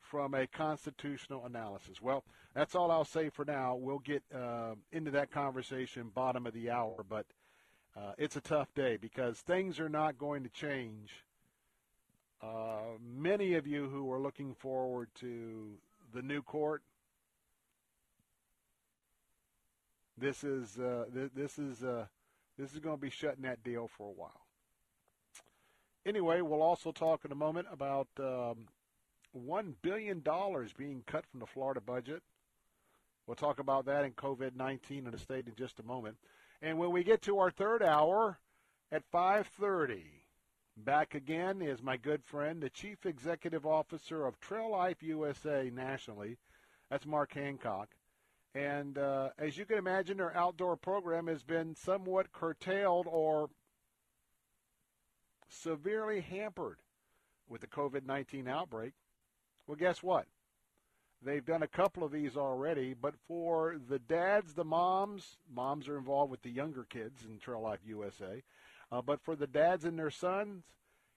from 0.09 0.33
a 0.33 0.47
constitutional 0.47 1.45
analysis. 1.45 2.01
Well, 2.01 2.23
that's 2.55 2.73
all 2.73 2.89
I'll 2.89 3.05
say 3.05 3.29
for 3.29 3.45
now. 3.45 3.75
We'll 3.75 3.99
get 3.99 4.23
uh, 4.33 4.73
into 4.91 5.11
that 5.11 5.31
conversation 5.31 6.09
bottom 6.13 6.47
of 6.47 6.53
the 6.53 6.71
hour, 6.71 7.05
but 7.07 7.27
uh, 7.95 8.13
it's 8.17 8.35
a 8.35 8.41
tough 8.41 8.73
day 8.73 8.97
because 8.97 9.39
things 9.39 9.79
are 9.79 9.89
not 9.89 10.17
going 10.17 10.43
to 10.43 10.49
change. 10.49 11.25
Uh, 12.41 12.97
many 13.01 13.53
of 13.53 13.67
you 13.67 13.87
who 13.87 14.11
are 14.11 14.19
looking 14.19 14.55
forward 14.55 15.09
to 15.19 15.73
the 16.13 16.21
new 16.21 16.41
court, 16.41 16.81
this 20.17 20.43
is 20.43 20.79
uh, 20.79 21.05
th- 21.13 21.31
this 21.35 21.59
is 21.59 21.83
uh, 21.83 22.05
this 22.57 22.73
is 22.73 22.79
going 22.79 22.97
to 22.97 23.01
be 23.01 23.09
shutting 23.09 23.43
that 23.43 23.63
deal 23.63 23.87
for 23.87 24.07
a 24.07 24.13
while. 24.13 24.47
Anyway, 26.05 26.41
we'll 26.41 26.61
also 26.61 26.91
talk 26.91 27.25
in 27.25 27.31
a 27.31 27.35
moment 27.35 27.67
about 27.71 28.07
um, 28.19 28.67
$1 29.37 29.73
billion 29.81 30.23
being 30.77 31.03
cut 31.05 31.25
from 31.27 31.39
the 31.39 31.45
Florida 31.45 31.81
budget. 31.81 32.21
We'll 33.27 33.35
talk 33.35 33.59
about 33.59 33.85
that 33.85 34.05
in 34.05 34.13
COVID 34.13 34.55
19 34.55 35.05
in 35.05 35.11
the 35.11 35.17
state 35.17 35.47
in 35.47 35.55
just 35.55 35.79
a 35.79 35.83
moment. 35.83 36.17
And 36.61 36.77
when 36.77 36.91
we 36.91 37.03
get 37.03 37.21
to 37.23 37.39
our 37.39 37.51
third 37.51 37.83
hour 37.83 38.39
at 38.91 39.03
5:30, 39.11 40.03
Back 40.85 41.13
again 41.13 41.61
is 41.61 41.83
my 41.83 41.97
good 41.97 42.23
friend, 42.23 42.61
the 42.61 42.69
Chief 42.69 43.05
Executive 43.05 43.65
Officer 43.65 44.25
of 44.25 44.39
Trail 44.39 44.71
Life 44.71 45.03
USA 45.03 45.69
nationally. 45.73 46.37
That's 46.89 47.05
Mark 47.05 47.33
Hancock. 47.33 47.89
And 48.55 48.97
uh, 48.97 49.29
as 49.37 49.57
you 49.57 49.65
can 49.65 49.77
imagine, 49.77 50.17
their 50.17 50.35
outdoor 50.35 50.77
program 50.77 51.27
has 51.27 51.43
been 51.43 51.75
somewhat 51.75 52.31
curtailed 52.31 53.07
or 53.09 53.49
severely 55.49 56.21
hampered 56.21 56.79
with 57.49 57.59
the 57.59 57.67
COVID 57.67 58.05
19 58.05 58.47
outbreak. 58.47 58.93
Well, 59.69 59.75
guess 59.75 60.01
what? 60.01 60.25
They've 61.21 61.45
done 61.45 61.61
a 61.61 61.67
couple 61.67 62.03
of 62.03 62.11
these 62.11 62.35
already, 62.35 62.95
but 62.99 63.13
for 63.27 63.77
the 63.87 63.99
dads, 63.99 64.55
the 64.55 64.63
moms, 64.63 65.37
moms 65.53 65.87
are 65.87 65.95
involved 65.95 66.31
with 66.31 66.41
the 66.41 66.49
younger 66.49 66.85
kids 66.89 67.23
in 67.23 67.37
Trail 67.37 67.61
Life 67.61 67.81
USA, 67.85 68.41
uh, 68.91 69.03
but 69.03 69.21
for 69.21 69.35
the 69.35 69.45
dads 69.45 69.85
and 69.85 69.99
their 69.99 70.09
sons, 70.09 70.63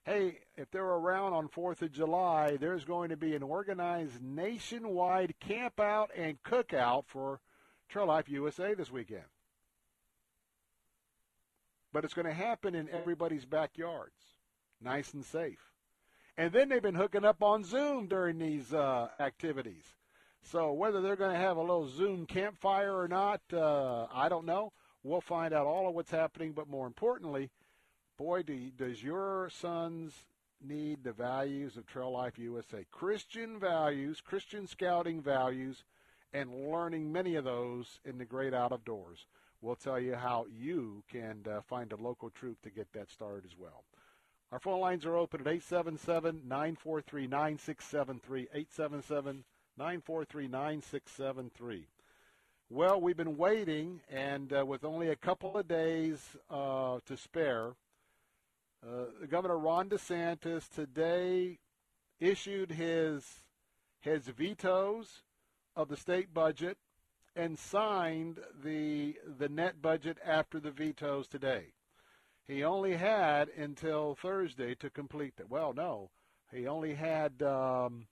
hey, 0.04 0.40
if 0.54 0.70
they're 0.70 0.84
around 0.84 1.32
on 1.32 1.48
4th 1.48 1.80
of 1.80 1.92
July, 1.92 2.58
there's 2.58 2.84
going 2.84 3.08
to 3.08 3.16
be 3.16 3.34
an 3.34 3.42
organized 3.42 4.22
nationwide 4.22 5.32
camp 5.40 5.80
out 5.80 6.10
and 6.14 6.42
cookout 6.42 7.04
for 7.06 7.40
Trail 7.88 8.08
Life 8.08 8.28
USA 8.28 8.74
this 8.74 8.92
weekend. 8.92 9.24
But 11.90 12.04
it's 12.04 12.12
going 12.12 12.26
to 12.26 12.34
happen 12.34 12.74
in 12.74 12.90
everybody's 12.90 13.46
backyards, 13.46 14.36
nice 14.78 15.14
and 15.14 15.24
safe. 15.24 15.71
And 16.42 16.52
then 16.52 16.68
they've 16.68 16.82
been 16.82 16.96
hooking 16.96 17.24
up 17.24 17.40
on 17.40 17.62
Zoom 17.62 18.08
during 18.08 18.36
these 18.36 18.74
uh, 18.74 19.06
activities. 19.20 19.84
So 20.42 20.72
whether 20.72 21.00
they're 21.00 21.14
going 21.14 21.30
to 21.30 21.38
have 21.38 21.56
a 21.56 21.60
little 21.60 21.86
Zoom 21.86 22.26
campfire 22.26 22.92
or 22.92 23.06
not, 23.06 23.40
uh, 23.52 24.08
I 24.12 24.28
don't 24.28 24.44
know. 24.44 24.72
We'll 25.04 25.20
find 25.20 25.54
out 25.54 25.68
all 25.68 25.88
of 25.88 25.94
what's 25.94 26.10
happening. 26.10 26.50
But 26.50 26.68
more 26.68 26.88
importantly, 26.88 27.50
boy, 28.18 28.42
do, 28.42 28.58
does 28.76 29.04
your 29.04 29.50
sons 29.52 30.24
need 30.60 31.04
the 31.04 31.12
values 31.12 31.76
of 31.76 31.86
Trail 31.86 32.10
Life 32.10 32.36
USA. 32.40 32.84
Christian 32.90 33.60
values, 33.60 34.20
Christian 34.20 34.66
scouting 34.66 35.22
values, 35.22 35.84
and 36.32 36.72
learning 36.72 37.12
many 37.12 37.36
of 37.36 37.44
those 37.44 38.00
in 38.04 38.18
the 38.18 38.24
great 38.24 38.52
out 38.52 38.72
of 38.72 38.84
doors. 38.84 39.26
We'll 39.60 39.76
tell 39.76 40.00
you 40.00 40.16
how 40.16 40.46
you 40.52 41.04
can 41.08 41.44
uh, 41.48 41.60
find 41.60 41.92
a 41.92 41.96
local 42.02 42.30
troop 42.30 42.60
to 42.62 42.70
get 42.70 42.92
that 42.94 43.10
started 43.12 43.44
as 43.44 43.56
well. 43.56 43.84
Our 44.52 44.58
phone 44.58 44.80
lines 44.80 45.06
are 45.06 45.16
open 45.16 45.40
at 45.40 45.46
877 45.46 46.42
943 46.46 47.26
9673. 47.26 48.40
877 48.52 49.44
943 49.78 50.46
9673. 50.46 51.86
Well, 52.68 53.00
we've 53.00 53.16
been 53.16 53.38
waiting, 53.38 54.02
and 54.10 54.52
uh, 54.52 54.66
with 54.66 54.84
only 54.84 55.08
a 55.08 55.16
couple 55.16 55.56
of 55.56 55.66
days 55.66 56.36
uh, 56.50 56.98
to 57.06 57.16
spare, 57.16 57.72
uh, 58.86 59.26
Governor 59.26 59.56
Ron 59.56 59.88
DeSantis 59.88 60.68
today 60.68 61.58
issued 62.20 62.72
his 62.72 63.24
his 64.00 64.26
vetoes 64.26 65.22
of 65.74 65.88
the 65.88 65.96
state 65.96 66.34
budget 66.34 66.76
and 67.34 67.58
signed 67.58 68.38
the 68.62 69.14
the 69.38 69.48
net 69.48 69.80
budget 69.80 70.18
after 70.22 70.60
the 70.60 70.70
vetoes 70.70 71.26
today. 71.26 71.68
He 72.46 72.64
only 72.64 72.96
had 72.96 73.48
until 73.50 74.14
Thursday 74.14 74.74
to 74.76 74.90
complete 74.90 75.36
that. 75.36 75.48
Well, 75.48 75.72
no, 75.72 76.10
he 76.52 76.66
only 76.66 76.94
had 76.94 77.42
um, 77.42 78.06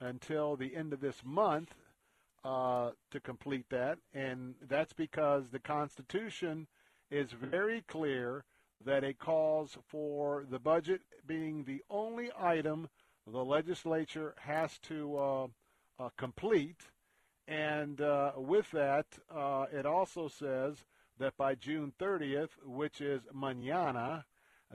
until 0.00 0.56
the 0.56 0.74
end 0.74 0.92
of 0.92 1.00
this 1.00 1.22
month 1.24 1.74
uh, 2.44 2.90
to 3.10 3.20
complete 3.20 3.66
that, 3.70 3.98
and 4.14 4.54
that's 4.68 4.92
because 4.92 5.50
the 5.50 5.58
Constitution 5.58 6.66
is 7.10 7.32
very 7.32 7.82
clear 7.82 8.44
that 8.84 9.04
it 9.04 9.18
calls 9.18 9.76
for 9.86 10.44
the 10.48 10.58
budget 10.58 11.02
being 11.26 11.64
the 11.64 11.82
only 11.90 12.30
item 12.38 12.88
the 13.26 13.44
legislature 13.44 14.34
has 14.38 14.78
to 14.78 15.18
uh, 15.18 15.46
uh, 15.98 16.08
complete. 16.16 16.80
And 17.46 18.00
uh, 18.00 18.32
with 18.36 18.70
that, 18.72 19.06
uh, 19.34 19.66
it 19.72 19.86
also 19.86 20.28
says 20.28 20.84
that 21.18 21.36
by 21.36 21.54
June 21.54 21.92
30th, 21.98 22.50
which 22.64 23.00
is 23.00 23.22
mañana, 23.34 24.24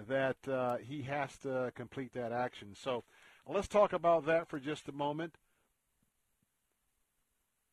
that 0.07 0.37
uh, 0.47 0.77
he 0.77 1.03
has 1.03 1.37
to 1.37 1.71
complete 1.75 2.13
that 2.13 2.31
action. 2.31 2.75
So 2.75 3.03
let's 3.47 3.67
talk 3.67 3.93
about 3.93 4.25
that 4.25 4.49
for 4.49 4.59
just 4.59 4.87
a 4.87 4.91
moment. 4.91 5.35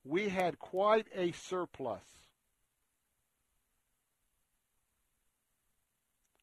We 0.05 0.29
had 0.29 0.59
quite 0.59 1.07
a 1.15 1.33
surplus 1.33 2.05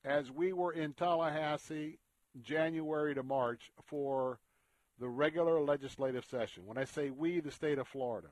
as 0.04 0.32
we 0.32 0.54
were 0.54 0.72
in 0.72 0.94
Tallahassee 0.94 2.00
January 2.42 3.14
to 3.16 3.24
March 3.24 3.72
for 3.84 4.40
the 5.00 5.08
regular 5.08 5.60
legislative 5.62 6.26
session. 6.26 6.66
When 6.66 6.78
I 6.78 6.86
say 6.86 7.10
we, 7.10 7.40
the 7.40 7.52
state 7.52 7.78
of 7.78 7.88
Florida. 7.88 8.30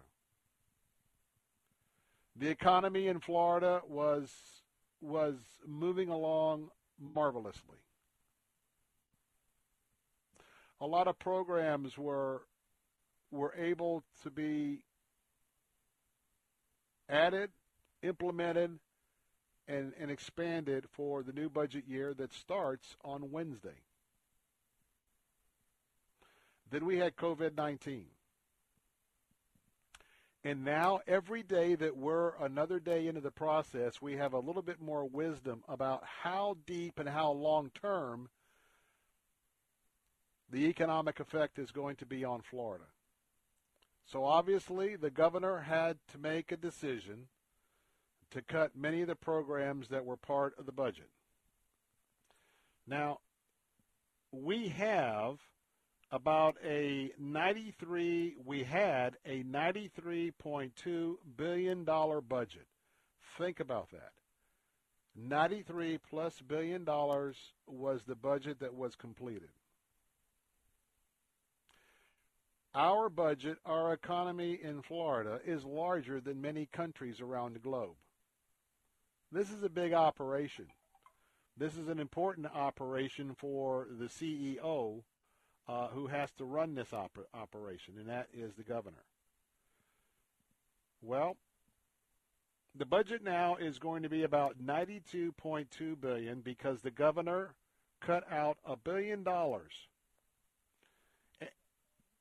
The 2.36 2.50
economy 2.50 3.08
in 3.08 3.20
Florida 3.20 3.82
was 3.88 4.32
was 5.02 5.36
moving 5.66 6.10
along 6.10 6.70
marvelously. 7.00 7.78
A 10.82 10.88
lot 10.88 11.08
of 11.08 11.18
programs 11.18 11.98
were 11.98 12.42
were 13.32 13.54
able 13.56 14.04
to 14.24 14.30
be 14.30 14.84
added, 17.10 17.52
implemented, 18.02 18.80
and, 19.68 19.94
and 20.00 20.12
expanded 20.12 20.86
for 20.92 21.24
the 21.24 21.34
new 21.34 21.50
budget 21.50 21.86
year 21.88 22.14
that 22.14 22.34
starts 22.34 22.96
on 23.04 23.32
Wednesday. 23.32 23.82
Then 26.72 26.86
we 26.86 26.98
had 26.98 27.16
COVID 27.16 27.56
19. 27.56 28.06
And 30.46 30.64
now, 30.64 31.00
every 31.08 31.42
day 31.42 31.74
that 31.74 31.98
we're 31.98 32.36
another 32.40 32.80
day 32.80 33.08
into 33.08 33.20
the 33.20 33.32
process, 33.32 34.00
we 34.00 34.18
have 34.18 34.34
a 34.34 34.40
little 34.40 34.62
bit 34.62 34.80
more 34.80 35.04
wisdom 35.04 35.64
about 35.68 36.04
how 36.22 36.56
deep 36.68 37.00
and 37.00 37.10
how 37.10 37.32
long 37.32 37.72
term 37.74 38.30
the 40.52 40.68
economic 40.68 41.20
effect 41.20 41.58
is 41.58 41.72
going 41.72 41.96
to 41.96 42.06
be 42.06 42.24
on 42.24 42.44
Florida. 42.44 42.86
So, 44.06 44.24
obviously, 44.24 44.96
the 44.96 45.10
governor 45.10 45.62
had 45.62 45.98
to 46.12 46.20
make 46.20 46.52
a 46.52 46.58
decision 46.58 47.28
to 48.30 48.44
cut 48.44 48.78
many 48.78 49.02
of 49.02 49.08
the 49.08 49.16
programs 49.16 49.88
that 49.88 50.06
were 50.06 50.16
part 50.16 50.54
of 50.60 50.68
the 50.68 50.72
budget. 50.72 51.10
Now, 52.86 53.18
we 54.32 54.68
have 54.68 55.40
about 56.12 56.56
a 56.64 57.12
93 57.20 58.36
we 58.46 58.64
had 58.64 59.18
a 59.26 59.44
93.2 59.44 61.16
billion 61.36 61.84
dollar 61.84 62.22
budget. 62.22 62.68
Think 63.38 63.60
about 63.60 63.90
that. 63.92 64.12
93 65.16 65.98
plus 66.10 66.42
billion 66.42 66.84
dollars 66.84 67.38
was 67.68 68.04
the 68.04 68.16
budget 68.16 68.60
that 68.60 68.76
was 68.76 68.96
completed. 68.96 69.50
Our 72.74 73.10
budget 73.10 73.58
our 73.66 73.94
economy 73.94 74.60
in 74.62 74.82
Florida 74.82 75.40
is 75.46 75.64
larger 75.64 76.20
than 76.20 76.42
many 76.42 76.68
countries 76.72 77.22
around 77.22 77.54
the 77.54 77.60
globe. 77.60 77.96
This 79.32 79.50
is 79.50 79.64
a 79.64 79.70
big 79.70 79.94
operation. 79.94 80.68
This 81.58 81.78
is 81.78 81.88
an 81.88 82.00
important 82.00 82.48
operation 82.54 83.34
for 83.38 83.88
the 83.98 84.06
CEO 84.06 85.04
uh, 85.68 85.88
who 85.88 86.08
has 86.08 86.32
to 86.34 86.46
run 86.46 86.76
this 86.76 86.94
op- 86.94 87.28
operation, 87.34 87.96
and 88.00 88.10
that 88.10 88.28
is 88.34 88.54
the 88.56 88.64
governor. 88.64 89.04
Well, 91.02 91.38
the 92.78 92.86
budget 92.86 93.24
now 93.24 93.56
is 93.56 93.80
going 93.80 94.04
to 94.04 94.10
be 94.10 94.24
about 94.24 94.58
92.2 94.64 96.00
billion 96.00 96.42
because 96.42 96.82
the 96.82 96.92
governor 96.92 97.54
cut 98.02 98.30
out 98.32 98.58
a 98.66 98.76
billion 98.76 99.24
dollars. 99.24 99.88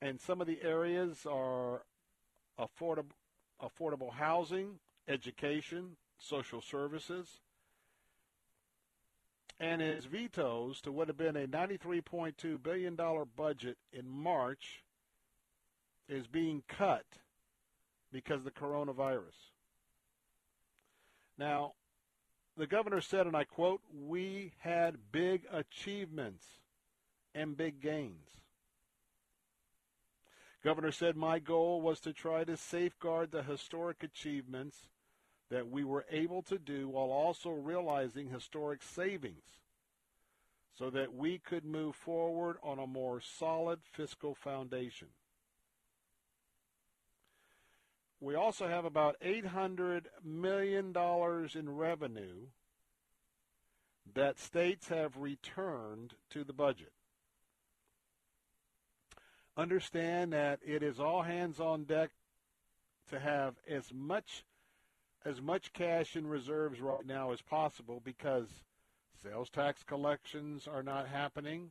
And 0.00 0.20
some 0.20 0.40
of 0.40 0.46
the 0.46 0.62
areas 0.62 1.26
are 1.28 1.82
affordable 2.58 3.12
affordable 3.62 4.12
housing, 4.12 4.78
education, 5.08 5.96
social 6.18 6.60
services, 6.60 7.40
and 9.60 9.81
his 9.81 10.05
vetoes 10.05 10.81
to 10.82 10.93
what 10.93 11.09
had 11.09 11.16
been 11.16 11.36
a 11.36 11.47
$93.2 11.47 12.62
billion 12.62 12.98
budget 13.36 13.76
in 13.93 14.09
March 14.09 14.82
is 16.09 16.26
being 16.26 16.62
cut 16.68 17.05
because 18.12 18.39
of 18.39 18.44
the 18.44 18.51
coronavirus. 18.51 19.52
Now, 21.39 21.72
the 22.56 22.66
governor 22.66 23.01
said, 23.01 23.26
and 23.26 23.36
I 23.36 23.44
quote, 23.44 23.81
We 23.93 24.52
had 24.59 24.97
big 25.10 25.43
achievements 25.52 26.44
and 27.35 27.56
big 27.56 27.81
gains. 27.81 28.28
Governor 30.62 30.93
said, 30.93 31.16
My 31.16 31.39
goal 31.40 31.81
was 31.81 32.01
to 32.01 32.12
try 32.12 32.44
to 32.44 32.56
safeguard 32.56 33.32
the 33.32 33.43
historic 33.43 34.02
achievements 34.02 34.76
that 35.50 35.68
we 35.70 35.84
were 35.84 36.04
able 36.10 36.42
to 36.42 36.58
do 36.58 36.88
while 36.88 37.10
also 37.10 37.50
realizing 37.50 38.28
historic 38.30 38.82
savings. 38.82 39.42
so 40.76 40.90
that 40.90 41.14
we 41.14 41.38
could 41.38 41.64
move 41.64 41.94
forward 41.94 42.56
on 42.60 42.80
a 42.80 42.86
more 42.86 43.20
solid 43.20 43.78
fiscal 43.92 44.34
foundation. 44.34 45.06
We 48.20 48.34
also 48.34 48.66
have 48.66 48.84
about 48.84 49.16
$800 49.24 50.06
million 50.24 50.92
in 51.54 51.76
revenue 51.76 52.48
that 54.14 54.38
states 54.40 54.88
have 54.88 55.16
returned 55.16 56.14
to 56.30 56.42
the 56.42 56.52
budget. 56.52 56.92
Understand 59.56 60.32
that 60.32 60.58
it 60.66 60.82
is 60.82 60.98
all 60.98 61.22
hands 61.22 61.60
on 61.60 61.84
deck 61.84 62.10
to 63.10 63.20
have 63.20 63.54
as 63.68 63.92
much 63.94 64.42
as 65.24 65.40
much 65.40 65.72
cash 65.72 66.16
in 66.16 66.26
reserves 66.26 66.80
right 66.80 67.06
now 67.06 67.32
as 67.32 67.40
possible 67.40 68.01
because 68.05 68.48
sales 69.22 69.48
tax 69.48 69.82
collections 69.82 70.68
are 70.68 70.82
not 70.82 71.09
happening 71.09 71.70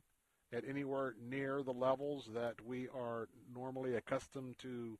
at 0.52 0.64
anywhere 0.68 1.14
near 1.20 1.62
the 1.62 1.72
levels 1.72 2.28
that 2.34 2.54
we 2.64 2.88
are 2.88 3.28
normally 3.54 3.94
accustomed 3.94 4.58
to 4.58 4.98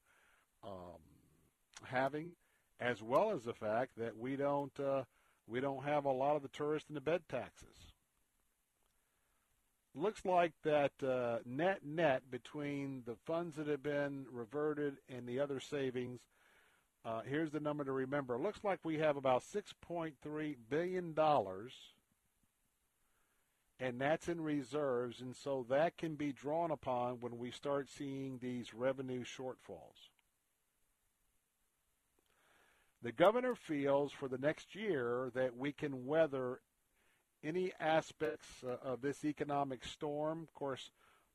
um, 0.65 1.01
having, 1.85 2.31
as 2.81 3.03
well 3.03 3.31
as 3.31 3.43
the 3.45 3.53
fact 3.53 3.93
that 3.97 4.17
we 4.17 4.37
don't 4.37 4.79
uh, 4.81 5.03
we 5.47 5.61
don't 5.61 5.85
have 5.85 6.05
a 6.05 6.13
lot 6.13 6.37
of 6.37 6.43
the 6.43 6.49
tourist 6.49 6.87
and 6.89 6.97
the 6.97 7.01
bed 7.01 7.23
taxes. 7.29 7.95
Looks 9.95 10.25
like 10.25 10.53
that 10.65 10.93
uh, 11.03 11.39
net 11.45 11.81
net 11.85 12.23
between 12.31 13.03
the 13.07 13.17
funds 13.27 13.57
that 13.57 13.69
have 13.69 13.83
been 13.83 14.27
reverted 14.33 14.97
and 15.09 15.27
the 15.27 15.39
other 15.39 15.61
savings. 15.61 16.21
Uh, 17.05 17.21
here's 17.29 17.51
the 17.51 17.61
number 17.61 17.85
to 17.85 17.93
remember. 17.93 18.35
It 18.35 18.41
looks 18.41 18.65
like 18.65 18.81
we 18.83 18.99
have 18.99 19.17
about 19.17 19.43
$6.3 19.43 20.57
billion, 20.71 21.15
and 23.79 24.01
that's 24.01 24.29
in 24.29 24.41
reserves, 24.41 25.21
and 25.21 25.37
so 25.37 25.67
that 25.69 25.99
can 25.99 26.15
be 26.15 26.33
drawn 26.33 26.71
upon 26.71 27.21
when 27.21 27.37
we 27.37 27.51
start 27.51 27.91
seeing 27.91 28.39
these 28.41 28.73
revenue 28.73 29.23
shortfalls. 29.23 30.09
The 33.03 33.13
governor 33.13 33.55
feels 33.55 34.13
for 34.13 34.29
the 34.29 34.39
next 34.39 34.75
year 34.75 35.31
that 35.35 35.55
we 35.59 35.73
can 35.73 36.07
weather 36.07 36.61
any 37.43 37.71
aspects 37.79 38.47
uh, 38.67 38.77
of 38.83 39.03
this 39.03 39.27
economic 39.27 39.85
storm. 39.85 40.43
Of 40.43 40.55
course, 40.55 40.91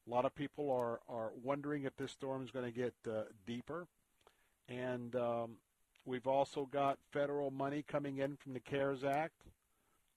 a 0.07 0.09
lot 0.09 0.25
of 0.25 0.33
people 0.33 0.71
are, 0.71 0.99
are 1.07 1.31
wondering 1.43 1.83
if 1.83 1.95
this 1.95 2.11
storm 2.11 2.43
is 2.43 2.49
going 2.49 2.65
to 2.65 2.71
get 2.71 2.95
uh, 3.07 3.25
deeper. 3.45 3.85
And 4.69 5.15
um, 5.15 5.51
we've 6.05 6.27
also 6.27 6.65
got 6.71 6.99
federal 7.11 7.51
money 7.51 7.83
coming 7.85 8.17
in 8.17 8.37
from 8.37 8.53
the 8.53 8.59
CARES 8.59 9.03
Act 9.03 9.41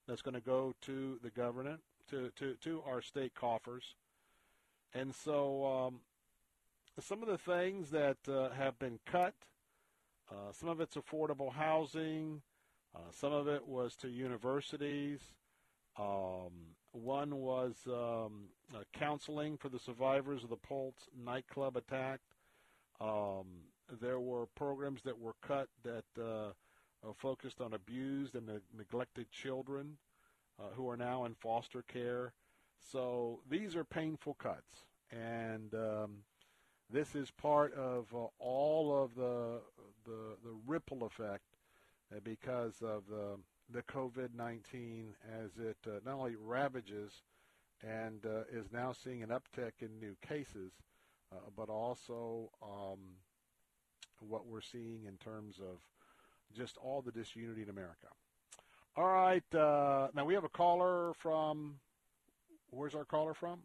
that's 0.06 0.22
going 0.22 0.34
to 0.34 0.40
go 0.40 0.74
to 0.82 1.18
the 1.22 1.30
governor, 1.30 1.78
to, 2.10 2.30
to, 2.36 2.54
to 2.62 2.82
our 2.86 3.00
state 3.00 3.34
coffers. 3.34 3.94
And 4.94 5.14
so 5.14 5.64
um, 5.64 6.00
some 7.00 7.22
of 7.22 7.28
the 7.28 7.38
things 7.38 7.90
that 7.90 8.18
uh, 8.28 8.50
have 8.50 8.78
been 8.78 8.98
cut– 9.06 9.34
uh, 10.32 10.52
some 10.52 10.68
of 10.68 10.80
it's 10.80 10.96
affordable 10.96 11.52
housing. 11.52 12.40
Uh, 12.94 13.10
some 13.10 13.32
of 13.32 13.48
it 13.48 13.66
was 13.66 13.94
to 13.96 14.08
universities. 14.08 15.20
Um, 15.98 16.76
one 16.92 17.36
was 17.36 17.74
um, 17.86 18.48
uh, 18.74 18.82
counseling 18.92 19.56
for 19.56 19.68
the 19.68 19.78
survivors 19.78 20.42
of 20.42 20.50
the 20.50 20.56
Pulse 20.56 21.08
nightclub 21.24 21.76
attack. 21.76 22.20
Um, 23.00 23.46
there 24.00 24.20
were 24.20 24.46
programs 24.46 25.02
that 25.02 25.18
were 25.18 25.34
cut 25.42 25.68
that 25.82 26.04
uh, 26.22 26.52
focused 27.18 27.60
on 27.60 27.74
abused 27.74 28.34
and 28.34 28.48
neglected 28.76 29.30
children 29.30 29.96
uh, 30.58 30.64
who 30.74 30.88
are 30.88 30.96
now 30.96 31.24
in 31.24 31.34
foster 31.34 31.82
care. 31.82 32.32
So 32.90 33.40
these 33.48 33.76
are 33.76 33.84
painful 33.84 34.34
cuts, 34.34 34.84
and 35.10 35.74
um, 35.74 36.18
this 36.90 37.14
is 37.14 37.30
part 37.30 37.72
of 37.74 38.06
uh, 38.14 38.26
all 38.38 39.02
of 39.02 39.14
the 39.14 39.60
the 40.04 40.36
the 40.44 40.54
ripple 40.66 41.04
effect 41.04 41.44
uh, 42.14 42.20
because 42.24 42.82
of 42.82 43.04
the 43.08 43.38
the 43.72 43.82
COVID-19 43.82 45.04
as 45.42 45.50
it 45.58 45.76
uh, 45.86 46.00
not 46.04 46.18
only 46.18 46.34
ravages 46.36 47.22
and 47.82 48.24
uh, 48.26 48.42
is 48.52 48.66
now 48.72 48.92
seeing 48.92 49.22
an 49.22 49.30
uptick 49.30 49.72
in 49.80 49.98
new 49.98 50.14
cases, 50.26 50.72
uh, 51.32 51.36
but 51.56 51.68
also 51.68 52.50
um, 52.62 52.98
what 54.28 54.46
we're 54.46 54.60
seeing 54.60 55.04
in 55.06 55.16
terms 55.18 55.58
of 55.58 55.78
just 56.54 56.76
all 56.76 57.02
the 57.02 57.12
disunity 57.12 57.62
in 57.62 57.68
America. 57.68 58.08
All 58.96 59.06
right, 59.06 59.54
uh, 59.54 60.08
now 60.14 60.24
we 60.24 60.34
have 60.34 60.44
a 60.44 60.50
caller 60.50 61.12
from. 61.14 61.80
Where's 62.70 62.94
our 62.94 63.04
caller 63.04 63.34
from? 63.34 63.60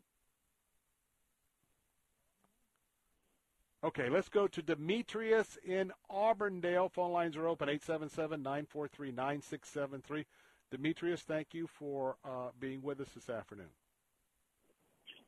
Okay, 3.84 4.10
let's 4.10 4.28
go 4.28 4.48
to 4.48 4.62
Demetrius 4.62 5.58
in 5.64 5.92
Auburndale. 6.10 6.90
Phone 6.90 7.12
lines 7.12 7.38
are 7.38 7.48
open 7.48 7.70
877-943-9673. 7.70 10.26
Demetrius, 10.72 11.22
thank 11.22 11.54
you 11.54 11.68
for 11.68 12.18
uh, 12.26 12.50
being 12.60 12.82
with 12.82 13.00
us 13.00 13.10
this 13.14 13.30
afternoon. 13.30 13.70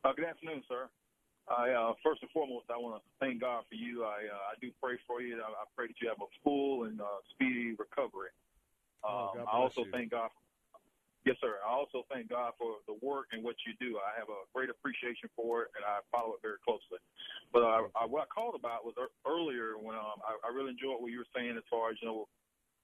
Uh, 0.03 0.13
good 0.13 0.25
afternoon, 0.25 0.63
sir. 0.67 0.89
I, 1.49 1.71
uh, 1.71 1.93
first 2.03 2.21
and 2.21 2.31
foremost, 2.31 2.69
I 2.69 2.77
want 2.77 3.01
to 3.01 3.03
thank 3.19 3.41
God 3.41 3.65
for 3.69 3.75
you. 3.75 4.05
I, 4.05 4.29
uh, 4.29 4.53
I 4.53 4.55
do 4.61 4.69
pray 4.81 4.97
for 5.07 5.21
you. 5.21 5.41
I, 5.41 5.49
I, 5.49 5.65
pray 5.75 5.87
that 5.87 5.97
you 6.01 6.07
have 6.07 6.21
a 6.21 6.29
full 6.43 6.85
and 6.85 7.01
uh, 7.01 7.19
speedy 7.33 7.73
recovery. 7.73 8.29
Oh, 9.03 9.33
um, 9.33 9.45
I 9.51 9.57
also 9.57 9.81
you. 9.81 9.91
thank 9.91 10.11
God 10.11 10.29
Yes, 11.27 11.35
sir. 11.43 11.59
I 11.59 11.69
also 11.69 12.07
thank 12.07 12.31
God 12.31 12.55
for 12.55 12.79
the 12.87 12.95
work 13.03 13.35
and 13.35 13.43
what 13.43 13.59
you 13.67 13.75
do. 13.75 13.99
I 13.99 14.15
have 14.15 14.31
a 14.31 14.47
great 14.55 14.71
appreciation 14.71 15.27
for 15.35 15.67
it, 15.67 15.69
and 15.75 15.83
I 15.83 15.99
follow 16.15 16.39
it 16.39 16.41
very 16.41 16.63
closely. 16.63 16.97
But 17.51 17.67
I, 17.67 17.85
I, 17.93 18.07
what 18.07 18.23
I 18.23 18.27
called 18.31 18.55
about 18.55 18.87
was 18.87 18.95
earlier 19.27 19.75
when 19.75 19.99
um, 19.99 20.23
I, 20.23 20.39
I 20.47 20.49
really 20.55 20.71
enjoyed 20.71 21.03
what 21.03 21.11
you 21.11 21.19
were 21.19 21.33
saying 21.35 21.59
as 21.59 21.67
far 21.67 21.91
as 21.91 21.99
you 21.99 22.07
know, 22.07 22.31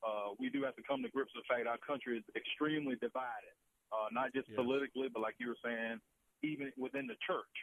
uh, 0.04 0.36
we 0.36 0.52
do 0.52 0.62
have 0.68 0.76
to 0.76 0.84
come 0.84 1.00
to 1.02 1.10
grips 1.10 1.32
with 1.32 1.48
the 1.48 1.50
fact 1.50 1.64
our 1.64 1.80
country 1.80 2.20
is 2.20 2.28
extremely 2.36 3.00
divided, 3.00 3.56
uh, 3.96 4.12
not 4.12 4.36
just 4.36 4.52
yes. 4.52 4.60
politically, 4.60 5.08
but 5.08 5.24
like 5.24 5.40
you 5.40 5.50
were 5.50 5.62
saying, 5.64 5.98
even 6.44 6.76
within 6.76 7.08
the 7.08 7.16
church. 7.24 7.56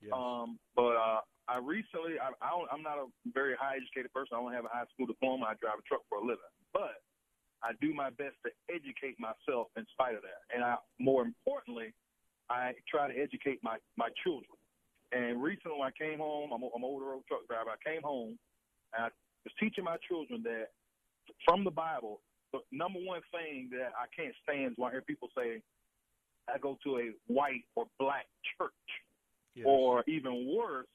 Yes. 0.00 0.12
Um, 0.14 0.58
but 0.76 0.94
uh, 0.94 1.20
I 1.48 1.58
recently, 1.58 2.20
I, 2.20 2.30
I 2.44 2.50
don't, 2.50 2.68
I'm 2.70 2.82
not 2.82 2.98
a 2.98 3.06
very 3.32 3.56
high 3.58 3.76
educated 3.76 4.12
person. 4.12 4.36
I 4.36 4.40
don't 4.42 4.52
have 4.52 4.64
a 4.64 4.72
high 4.72 4.86
school 4.94 5.06
diploma. 5.06 5.46
I 5.50 5.54
drive 5.58 5.80
a 5.80 5.86
truck 5.88 6.02
for 6.08 6.18
a 6.18 6.24
living, 6.24 6.54
but 6.72 7.02
I 7.62 7.72
do 7.80 7.94
my 7.94 8.10
best 8.10 8.38
to 8.46 8.50
educate 8.70 9.18
myself 9.18 9.68
in 9.76 9.82
spite 9.90 10.14
of 10.14 10.22
that. 10.22 10.46
And 10.54 10.62
I, 10.62 10.76
more 11.00 11.22
importantly, 11.22 11.94
I 12.50 12.72
try 12.86 13.10
to 13.10 13.16
educate 13.16 13.58
my, 13.62 13.76
my 13.96 14.08
children. 14.22 14.54
And 15.12 15.42
recently 15.42 15.78
when 15.78 15.88
I 15.88 15.96
came 15.96 16.18
home, 16.18 16.52
I'm, 16.52 16.62
I'm 16.62 16.82
an 16.82 16.86
older 16.86 17.16
road 17.16 17.24
truck 17.26 17.48
driver. 17.48 17.70
I 17.72 17.80
came 17.80 18.02
home 18.02 18.38
and 18.94 19.06
I 19.06 19.08
was 19.44 19.54
teaching 19.58 19.84
my 19.84 19.96
children 20.06 20.42
that 20.44 20.68
from 21.44 21.64
the 21.64 21.70
Bible, 21.70 22.20
the 22.52 22.60
number 22.72 23.00
one 23.00 23.20
thing 23.32 23.68
that 23.72 23.92
I 23.96 24.06
can't 24.14 24.34
stand 24.42 24.72
is 24.72 24.76
when 24.76 24.88
I 24.88 24.92
hear 24.92 25.02
people 25.02 25.28
say, 25.36 25.60
I 26.48 26.58
go 26.58 26.78
to 26.84 26.98
a 26.98 27.10
white 27.26 27.64
or 27.76 27.86
black 27.98 28.26
church. 28.56 28.72
Yes. 29.58 29.66
Or 29.66 30.04
even 30.06 30.54
worse, 30.54 30.86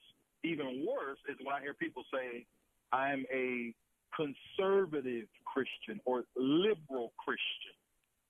even 0.43 0.87
worse 0.87 1.19
is 1.27 1.35
when 1.43 1.55
I 1.55 1.59
hear 1.59 1.73
people 1.73 2.03
say, 2.11 2.45
I'm 2.91 3.25
a 3.27 3.75
conservative 4.15 5.27
Christian 5.43 5.99
or 6.05 6.23
liberal 6.37 7.11
Christian. 7.19 7.75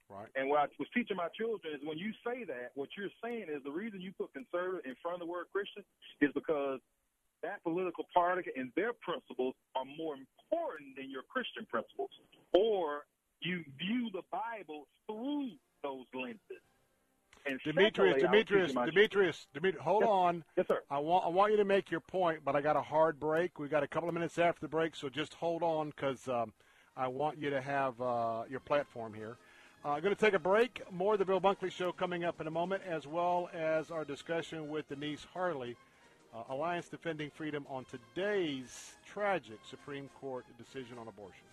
Right. 0.10 0.28
And 0.36 0.50
what 0.50 0.60
I 0.60 0.68
was 0.78 0.90
teaching 0.94 1.18
my 1.18 1.30
children 1.38 1.74
is 1.74 1.82
when 1.86 1.98
you 1.98 2.12
say 2.26 2.44
that, 2.46 2.72
what 2.76 2.90
you're 2.98 3.14
saying 3.24 3.46
is 3.50 3.62
the 3.64 3.72
reason 3.72 4.02
you 4.02 4.12
put 4.18 4.34
conservative 4.34 4.86
in 4.86 4.96
front 5.02 5.22
of 5.22 5.22
the 5.22 5.30
word 5.30 5.46
Christian 5.54 5.84
is 6.22 6.30
because 6.34 6.80
that 7.42 7.62
political 7.64 8.06
party 8.14 8.50
and 8.56 8.72
their 8.76 8.94
principles 9.06 9.54
are 9.76 9.86
more 9.86 10.16
important 10.16 10.96
than 10.98 11.12
your 11.12 11.24
Christian 11.28 11.66
principles. 11.70 12.10
Or 12.54 13.06
you 13.42 13.64
view 13.78 14.10
the 14.14 14.24
Bible 14.32 14.88
through 15.06 15.60
those 15.84 16.08
lenses. 16.16 16.64
And 17.46 17.60
Demetrius, 17.64 18.22
Demetrius, 18.22 18.72
Demetrius, 18.74 19.48
Demetrius, 19.54 19.84
hold 19.84 20.02
yes. 20.02 20.10
on. 20.10 20.44
Yes, 20.56 20.68
sir. 20.68 20.82
I 20.90 21.00
want 21.00 21.26
I 21.26 21.30
want 21.30 21.52
you 21.52 21.58
to 21.58 21.66
make 21.66 21.92
your 21.92 22.00
point, 22.00 22.40
but 22.46 22.56
I 22.56 22.62
got 22.62 22.78
a 22.78 22.82
hard 22.82 23.20
break. 23.20 23.60
We 23.60 23.68
got 23.68 23.84
a 23.84 23.88
couple 23.88 24.08
of 24.08 24.16
minutes 24.16 24.38
after 24.38 24.62
the 24.62 24.70
break, 24.70 24.96
so 24.96 25.10
just 25.10 25.34
hold 25.34 25.62
on 25.62 25.90
because 25.90 26.28
um, 26.30 26.54
I 26.96 27.08
want 27.08 27.38
you 27.38 27.50
to 27.50 27.60
have 27.60 28.00
uh, 28.00 28.44
your 28.50 28.62
platform 28.62 29.14
here. 29.14 29.36
I'm 29.84 29.92
uh, 29.92 30.00
going 30.00 30.16
to 30.16 30.22
take 30.22 30.34
a 30.34 30.40
break. 30.40 30.82
More 30.94 31.14
of 31.14 31.20
the 31.20 31.26
Bill 31.26 31.42
Bunkley 31.42 31.70
Show 31.70 31.92
coming 31.92 32.24
up 32.24 32.40
in 32.40 32.48
a 32.48 32.52
moment, 32.52 32.84
as 32.88 33.06
well 33.06 33.50
as 33.54 33.92
our 33.92 34.06
discussion 34.06 34.70
with 34.70 34.88
Denise 34.88 35.26
Harle, 35.34 35.74
uh, 36.34 36.44
Alliance 36.48 36.88
Defending 36.88 37.30
Freedom, 37.30 37.66
on 37.70 37.86
today's 37.86 38.94
tragic 39.06 39.60
Supreme 39.70 40.10
Court 40.22 40.46
decision 40.58 40.98
on 40.98 41.10
abortion. 41.10 41.53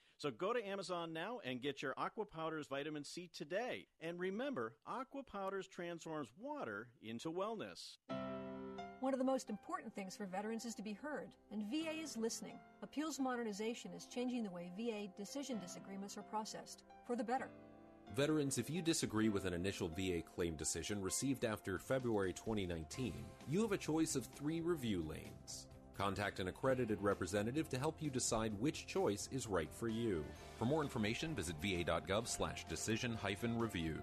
So 0.21 0.29
go 0.29 0.53
to 0.53 0.63
Amazon 0.63 1.13
now 1.13 1.39
and 1.43 1.59
get 1.59 1.81
your 1.81 1.95
Aqua 1.97 2.25
Powders 2.25 2.67
Vitamin 2.67 3.03
C 3.03 3.27
today. 3.35 3.87
And 4.01 4.19
remember, 4.19 4.75
Aqua 4.85 5.23
Powders 5.23 5.67
transforms 5.67 6.31
water 6.39 6.89
into 7.01 7.31
wellness. 7.31 7.97
One 8.99 9.13
of 9.15 9.17
the 9.17 9.25
most 9.25 9.49
important 9.49 9.91
things 9.95 10.15
for 10.15 10.27
veterans 10.27 10.63
is 10.63 10.75
to 10.75 10.83
be 10.83 10.93
heard, 10.93 11.31
and 11.51 11.63
VA 11.71 12.03
is 12.03 12.17
listening. 12.17 12.59
Appeals 12.83 13.19
modernization 13.19 13.93
is 13.95 14.05
changing 14.05 14.43
the 14.43 14.51
way 14.51 14.69
VA 14.77 15.07
decision 15.17 15.57
disagreements 15.57 16.15
are 16.19 16.21
processed 16.21 16.83
for 17.07 17.15
the 17.15 17.23
better. 17.23 17.49
Veterans, 18.15 18.59
if 18.59 18.69
you 18.69 18.83
disagree 18.83 19.29
with 19.29 19.45
an 19.45 19.53
initial 19.53 19.87
VA 19.87 20.21
claim 20.35 20.55
decision 20.55 21.01
received 21.01 21.45
after 21.45 21.79
February 21.79 22.33
2019, 22.33 23.25
you 23.49 23.63
have 23.63 23.71
a 23.71 23.77
choice 23.77 24.15
of 24.15 24.27
three 24.27 24.61
review 24.61 25.03
lanes. 25.09 25.65
Contact 26.01 26.39
an 26.39 26.47
accredited 26.47 26.97
representative 26.99 27.69
to 27.69 27.77
help 27.77 28.01
you 28.01 28.09
decide 28.09 28.59
which 28.59 28.87
choice 28.87 29.29
is 29.31 29.45
right 29.45 29.69
for 29.71 29.87
you. 29.87 30.25
For 30.57 30.65
more 30.65 30.81
information, 30.81 31.35
visit 31.35 31.55
va.gov 31.61 32.27
slash 32.27 32.65
decision 32.65 33.13
hyphen 33.13 33.59
reviews. 33.59 33.99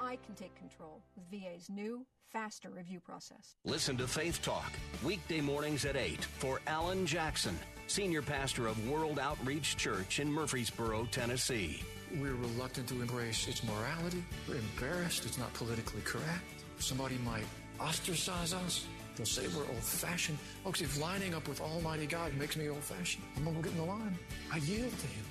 I 0.00 0.16
can 0.24 0.34
take 0.34 0.54
control 0.54 1.02
with 1.14 1.26
VA's 1.30 1.68
new, 1.68 2.06
faster 2.32 2.70
review 2.70 3.00
process. 3.00 3.56
Listen 3.66 3.98
to 3.98 4.08
Faith 4.08 4.40
Talk, 4.40 4.72
weekday 5.04 5.42
mornings 5.42 5.84
at 5.84 5.94
8 5.94 6.24
for 6.24 6.58
Alan 6.66 7.04
Jackson, 7.04 7.58
Senior 7.86 8.22
Pastor 8.22 8.66
of 8.66 8.88
World 8.88 9.18
Outreach 9.18 9.76
Church 9.76 10.20
in 10.20 10.32
Murfreesboro, 10.32 11.06
Tennessee. 11.10 11.82
We're 12.18 12.34
reluctant 12.34 12.88
to 12.88 13.02
embrace 13.02 13.46
its 13.46 13.62
morality. 13.62 14.24
We're 14.48 14.56
embarrassed 14.56 15.26
it's 15.26 15.36
not 15.36 15.52
politically 15.52 16.00
correct. 16.00 16.64
Somebody 16.78 17.18
might 17.18 17.44
ostracize 17.78 18.54
us. 18.54 18.86
They'll 19.16 19.26
say 19.26 19.46
we're 19.48 19.62
old 19.62 19.82
fashioned. 19.82 20.38
Folks, 20.64 20.80
if 20.80 21.00
lining 21.00 21.34
up 21.34 21.46
with 21.46 21.60
Almighty 21.60 22.06
God 22.06 22.32
makes 22.34 22.56
me 22.56 22.68
old 22.68 22.82
fashioned, 22.82 23.24
I'm 23.36 23.44
going 23.44 23.56
to 23.56 23.62
get 23.62 23.72
in 23.72 23.78
the 23.78 23.84
line. 23.84 24.18
I 24.52 24.56
yield 24.58 24.96
to 24.98 25.06
Him. 25.06 25.24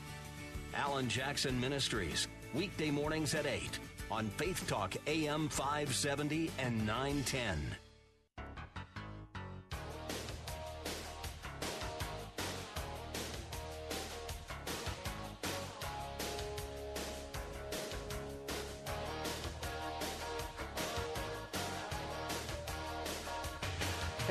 Alan 0.76 1.10
Jackson 1.10 1.60
Ministries, 1.60 2.28
weekday 2.54 2.92
mornings 2.92 3.36
at 3.36 3.46
8 3.46 3.80
on 4.10 4.28
Faith 4.38 4.66
Talk 4.68 4.96
AM 5.08 5.50
570 5.50 6.52
and 6.60 6.86
910. 6.86 7.58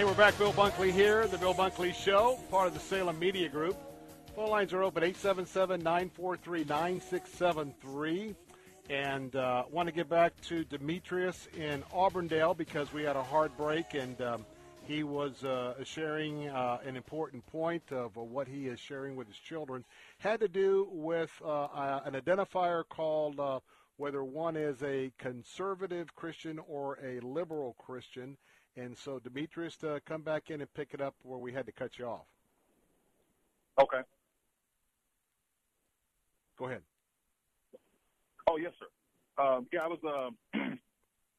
Hey, 0.01 0.06
we're 0.06 0.14
back. 0.14 0.39
Bill 0.39 0.55
Bunkley 0.55 0.93
here, 0.93 1.27
the 1.27 1.36
Bill 1.36 1.52
Bunkley 1.52 1.93
Show, 1.93 2.39
part 2.51 2.66
of 2.66 2.72
the 2.72 2.81
Salem 2.81 3.18
Media 3.18 3.51
Group. 3.51 3.77
Phone 4.35 4.48
lines 4.48 4.72
are 4.72 4.82
open 4.82 5.02
877 5.02 5.82
943 5.82 6.64
9673. 6.64 8.35
And 8.89 9.36
uh, 9.36 9.64
want 9.70 9.89
to 9.89 9.93
get 9.93 10.09
back 10.09 10.32
to 10.47 10.64
Demetrius 10.64 11.48
in 11.55 11.85
Auburndale 11.93 12.55
because 12.55 12.90
we 12.94 13.02
had 13.02 13.14
a 13.14 13.22
hard 13.22 13.55
break 13.59 13.93
and 13.93 14.18
um, 14.22 14.47
he 14.85 15.02
was 15.02 15.44
uh, 15.44 15.74
sharing 15.85 16.48
uh, 16.48 16.78
an 16.82 16.97
important 16.97 17.44
point 17.48 17.93
of 17.93 18.16
what 18.16 18.48
he 18.48 18.68
is 18.68 18.81
sharing 18.81 19.16
with 19.16 19.27
his 19.28 19.36
children. 19.36 19.85
Had 20.16 20.40
to 20.40 20.48
do 20.48 20.89
with 20.93 21.31
uh, 21.44 22.01
an 22.06 22.14
identifier 22.14 22.85
called 22.89 23.39
uh, 23.39 23.60
whether 23.98 24.24
one 24.24 24.56
is 24.56 24.82
a 24.82 25.12
conservative 25.18 26.16
Christian 26.16 26.59
or 26.66 26.98
a 27.05 27.20
liberal 27.20 27.77
Christian. 27.78 28.39
And 28.77 28.97
so, 28.97 29.19
Demetrius, 29.19 29.77
to 29.79 30.01
come 30.07 30.23
back 30.23 30.51
in 30.51 30.61
and 30.61 30.73
pick 30.75 30.95
it 30.95 31.01
up 31.01 31.15
where 31.23 31.39
we 31.39 31.53
had 31.53 31.67
to 31.67 31.73
cut 31.73 31.99
you 31.99 32.07
off. 32.07 32.27
Okay. 33.81 34.01
Go 36.59 36.67
ahead. 36.67 36.83
Oh, 38.49 38.57
yes, 38.57 38.73
sir. 38.79 38.87
Um, 39.43 39.67
yeah, 39.73 39.81
I 39.81 39.89
was. 39.89 39.99
Um, 40.05 40.37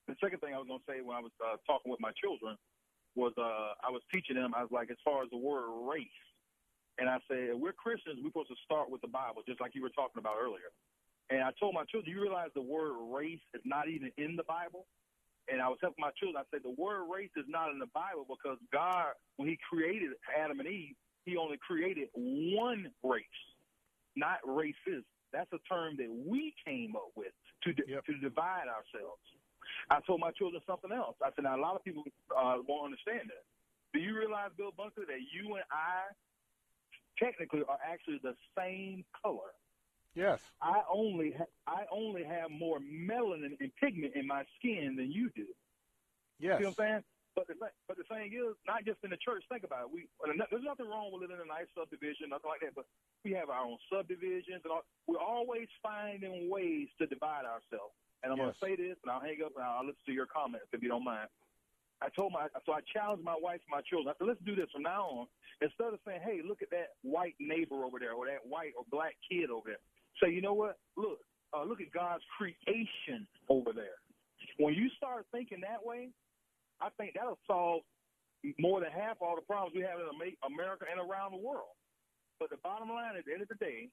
the 0.07 0.15
second 0.21 0.39
thing 0.39 0.53
I 0.53 0.57
was 0.57 0.67
going 0.67 0.79
to 0.79 0.85
say 0.89 1.01
when 1.03 1.15
I 1.15 1.21
was 1.21 1.31
uh, 1.39 1.57
talking 1.67 1.91
with 1.91 2.01
my 2.01 2.11
children 2.17 2.57
was 3.15 3.33
uh, 3.37 3.77
I 3.85 3.91
was 3.91 4.01
teaching 4.11 4.35
them. 4.35 4.53
I 4.55 4.63
was 4.63 4.71
like, 4.71 4.89
as 4.89 4.97
far 5.05 5.23
as 5.23 5.29
the 5.29 5.37
word 5.37 5.69
race, 5.85 6.07
and 6.97 7.09
I 7.09 7.19
said 7.27 7.53
we're 7.55 7.73
Christians. 7.73 8.19
We're 8.23 8.29
supposed 8.29 8.49
to 8.49 8.59
start 8.65 8.89
with 8.89 9.01
the 9.01 9.07
Bible, 9.07 9.43
just 9.47 9.61
like 9.61 9.75
you 9.75 9.81
were 9.81 9.93
talking 9.93 10.19
about 10.19 10.35
earlier. 10.41 10.73
And 11.29 11.43
I 11.43 11.51
told 11.59 11.73
my 11.73 11.85
children, 11.85 12.11
do 12.11 12.11
you 12.11 12.21
realize 12.21 12.49
the 12.55 12.61
word 12.61 12.91
race 13.13 13.39
is 13.53 13.61
not 13.63 13.87
even 13.87 14.11
in 14.17 14.35
the 14.35 14.43
Bible? 14.43 14.85
And 15.49 15.61
I 15.61 15.67
was 15.67 15.77
helping 15.81 16.01
my 16.01 16.11
children. 16.19 16.41
I 16.41 16.47
said 16.51 16.61
the 16.63 16.75
word 16.81 17.07
race 17.11 17.33
is 17.35 17.45
not 17.47 17.71
in 17.71 17.79
the 17.79 17.89
Bible 17.93 18.25
because 18.29 18.57
God, 18.71 19.17
when 19.37 19.49
He 19.49 19.57
created 19.69 20.11
Adam 20.37 20.59
and 20.59 20.67
Eve, 20.69 20.95
He 21.25 21.37
only 21.37 21.57
created 21.57 22.09
one 22.13 22.91
race, 23.03 23.41
not 24.15 24.39
races. 24.45 25.03
That's 25.33 25.51
a 25.53 25.59
term 25.67 25.95
that 25.97 26.11
we 26.11 26.53
came 26.65 26.95
up 26.95 27.11
with 27.15 27.33
to 27.63 27.73
yep. 27.87 28.05
to 28.05 28.13
divide 28.19 28.67
ourselves. 28.67 29.23
I 29.89 29.99
told 30.05 30.19
my 30.19 30.31
children 30.31 30.61
something 30.67 30.91
else. 30.91 31.15
I 31.23 31.29
said, 31.35 31.43
now 31.43 31.55
a 31.55 31.61
lot 31.61 31.75
of 31.75 31.83
people 31.83 32.03
uh, 32.35 32.57
won't 32.67 32.91
understand 32.91 33.29
that. 33.31 33.43
Do 33.93 33.99
you 33.99 34.17
realize, 34.17 34.51
Bill 34.57 34.71
Bunker, 34.75 35.03
that 35.07 35.21
you 35.31 35.55
and 35.55 35.65
I 35.71 36.11
technically 37.19 37.61
are 37.67 37.79
actually 37.83 38.19
the 38.23 38.35
same 38.57 39.03
color? 39.21 39.51
Yes. 40.15 40.39
I 40.61 40.81
only 40.91 41.33
ha- 41.37 41.53
I 41.67 41.83
only 41.91 42.23
have 42.23 42.51
more 42.51 42.79
melanin 42.79 43.55
and 43.59 43.71
pigment 43.79 44.13
in 44.15 44.27
my 44.27 44.43
skin 44.59 44.95
than 44.97 45.11
you 45.11 45.29
do. 45.35 45.45
Yes. 46.39 46.59
See 46.59 46.65
what 46.65 46.69
I'm 46.69 46.75
saying? 46.75 47.03
But 47.35 47.47
the 47.47 47.55
but 47.87 47.95
the 47.95 48.03
thing 48.11 48.35
is, 48.35 48.59
not 48.67 48.83
just 48.83 48.99
in 49.03 49.09
the 49.09 49.21
church. 49.23 49.43
Think 49.47 49.63
about 49.63 49.87
it. 49.87 49.91
We 49.93 50.07
there's 50.25 50.67
nothing 50.67 50.89
wrong 50.89 51.15
with 51.15 51.21
living 51.23 51.39
in 51.39 51.47
a 51.47 51.51
nice 51.51 51.71
subdivision, 51.71 52.27
nothing 52.27 52.51
like 52.51 52.59
that. 52.59 52.75
But 52.75 52.85
we 53.23 53.31
have 53.39 53.47
our 53.47 53.63
own 53.63 53.79
subdivisions, 53.87 54.67
and 54.67 54.71
all, 54.71 54.83
we're 55.07 55.23
always 55.23 55.71
finding 55.79 56.51
ways 56.51 56.91
to 56.99 57.07
divide 57.07 57.47
ourselves. 57.47 57.95
And 58.23 58.35
I'm 58.35 58.37
yes. 58.37 58.51
going 58.51 58.53
to 58.53 58.61
say 58.61 58.73
this, 58.75 58.97
and 59.01 59.09
I'll 59.09 59.23
hang 59.23 59.39
up 59.45 59.55
and 59.55 59.63
I'll 59.63 59.87
listen 59.87 60.03
to 60.05 60.13
your 60.13 60.27
comments 60.27 60.67
if 60.73 60.83
you 60.83 60.89
don't 60.91 61.07
mind. 61.07 61.31
I 62.01 62.09
told 62.09 62.33
my 62.33 62.51
so 62.65 62.73
I 62.73 62.81
challenged 62.91 63.23
my 63.23 63.37
wife 63.39 63.61
and 63.63 63.71
my 63.71 63.81
children. 63.87 64.11
I 64.11 64.17
said, 64.17 64.27
let's 64.27 64.43
do 64.43 64.55
this 64.57 64.67
from 64.73 64.83
now 64.83 65.07
on. 65.07 65.25
Instead 65.61 65.93
of 65.93 66.01
saying, 66.05 66.19
hey, 66.25 66.41
look 66.43 66.61
at 66.61 66.69
that 66.71 66.97
white 67.01 67.37
neighbor 67.39 67.85
over 67.85 67.95
there, 68.01 68.13
or 68.13 68.25
that 68.25 68.43
white 68.43 68.73
or 68.75 68.83
black 68.89 69.15
kid 69.29 69.53
over 69.53 69.71
there, 69.71 69.83
say, 70.23 70.31
you 70.31 70.41
know 70.41 70.53
what? 70.53 70.77
Look, 70.97 71.19
uh, 71.53 71.63
look 71.63 71.81
at 71.81 71.91
God's 71.91 72.23
creation 72.37 73.27
over 73.49 73.73
there. 73.73 73.99
When 74.57 74.73
you 74.73 74.89
start 74.97 75.25
thinking 75.31 75.61
that 75.61 75.83
way, 75.83 76.09
I 76.81 76.89
think 76.97 77.13
that'll 77.13 77.41
solve 77.45 77.81
more 78.57 78.81
than 78.81 78.89
half 78.89 79.21
all 79.21 79.35
the 79.35 79.45
problems 79.45 79.73
we 79.75 79.85
have 79.85 80.01
in 80.01 80.09
America 80.41 80.85
and 80.89 80.97
around 80.97 81.31
the 81.31 81.41
world. 81.41 81.77
But 82.41 82.49
the 82.49 82.57
bottom 82.65 82.89
line 82.89 83.13
at 83.13 83.25
the 83.25 83.33
end 83.33 83.45
of 83.45 83.49
the 83.53 83.61
day 83.61 83.89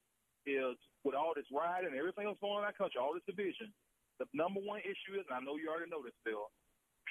is 0.48 0.76
with 1.04 1.12
all 1.12 1.36
this 1.36 1.44
rioting 1.52 1.92
and 1.92 2.00
everything 2.00 2.24
else 2.24 2.40
going 2.40 2.56
on 2.56 2.64
in 2.64 2.70
our 2.72 2.76
country, 2.76 2.96
all 2.96 3.12
this 3.12 3.26
division, 3.28 3.68
the 4.16 4.24
number 4.32 4.60
one 4.64 4.80
issue 4.88 5.20
is, 5.20 5.28
and 5.28 5.36
I 5.36 5.44
know 5.44 5.60
you 5.60 5.68
already 5.68 5.92
know 5.92 6.00
this, 6.00 6.16
Bill, 6.24 6.48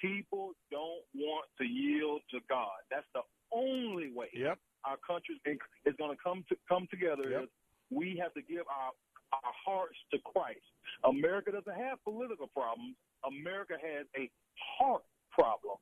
people 0.02 0.58
don't 0.74 1.06
want 1.14 1.46
to 1.62 1.66
yield 1.66 2.26
to 2.34 2.42
God. 2.50 2.82
That's 2.90 3.08
the 3.14 3.22
only 3.54 4.10
way 4.10 4.34
yep. 4.34 4.58
our 4.82 4.98
country 5.06 5.38
is 5.86 5.96
going 5.98 6.12
to 6.12 6.22
come 6.22 6.44
to 6.50 6.56
come 6.68 6.90
together. 6.90 7.30
Yep. 7.30 7.44
Is 7.44 7.50
we 7.94 8.20
have 8.20 8.34
to 8.34 8.42
give 8.42 8.68
our 8.68 8.92
our 9.34 9.54
hearts 9.66 9.98
to 10.12 10.18
Christ. 10.24 10.64
America 11.04 11.52
doesn't 11.52 11.76
have 11.76 12.04
political 12.04 12.48
problems. 12.48 12.96
America 13.26 13.76
has 13.76 14.06
a 14.16 14.30
heart 14.58 15.04
problem. 15.32 15.78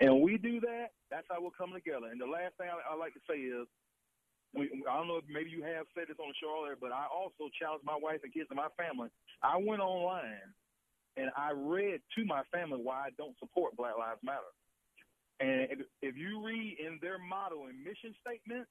And 0.00 0.20
we 0.20 0.36
do 0.36 0.60
that, 0.60 0.92
that's 1.10 1.26
how 1.30 1.40
we're 1.40 1.56
coming 1.56 1.76
together. 1.76 2.12
And 2.12 2.20
the 2.20 2.28
last 2.28 2.56
thing 2.58 2.68
I, 2.68 2.76
I 2.92 2.96
like 2.96 3.14
to 3.14 3.24
say 3.28 3.40
is, 3.40 3.66
we, 4.54 4.68
I 4.88 4.96
don't 4.96 5.08
know 5.08 5.16
if 5.16 5.28
maybe 5.28 5.50
you 5.50 5.62
have 5.64 5.86
said 5.92 6.08
this 6.08 6.16
on 6.20 6.28
the 6.28 6.38
show 6.40 6.52
earlier, 6.52 6.76
but 6.80 6.92
I 6.92 7.04
also 7.08 7.52
challenged 7.60 7.84
my 7.84 7.96
wife 7.96 8.20
and 8.24 8.32
kids 8.32 8.48
and 8.48 8.56
my 8.56 8.72
family. 8.76 9.08
I 9.42 9.56
went 9.56 9.80
online 9.80 10.52
and 11.16 11.30
I 11.36 11.52
read 11.52 12.00
to 12.16 12.24
my 12.24 12.42
family 12.52 12.80
why 12.80 13.08
I 13.08 13.10
don't 13.16 13.36
support 13.38 13.76
Black 13.76 13.96
Lives 13.98 14.20
Matter. 14.22 14.52
And 15.40 15.68
if, 15.72 15.78
if 16.00 16.16
you 16.16 16.44
read 16.44 16.76
in 16.80 16.98
their 17.00 17.18
motto 17.18 17.68
and 17.68 17.76
mission 17.84 18.14
statement, 18.20 18.68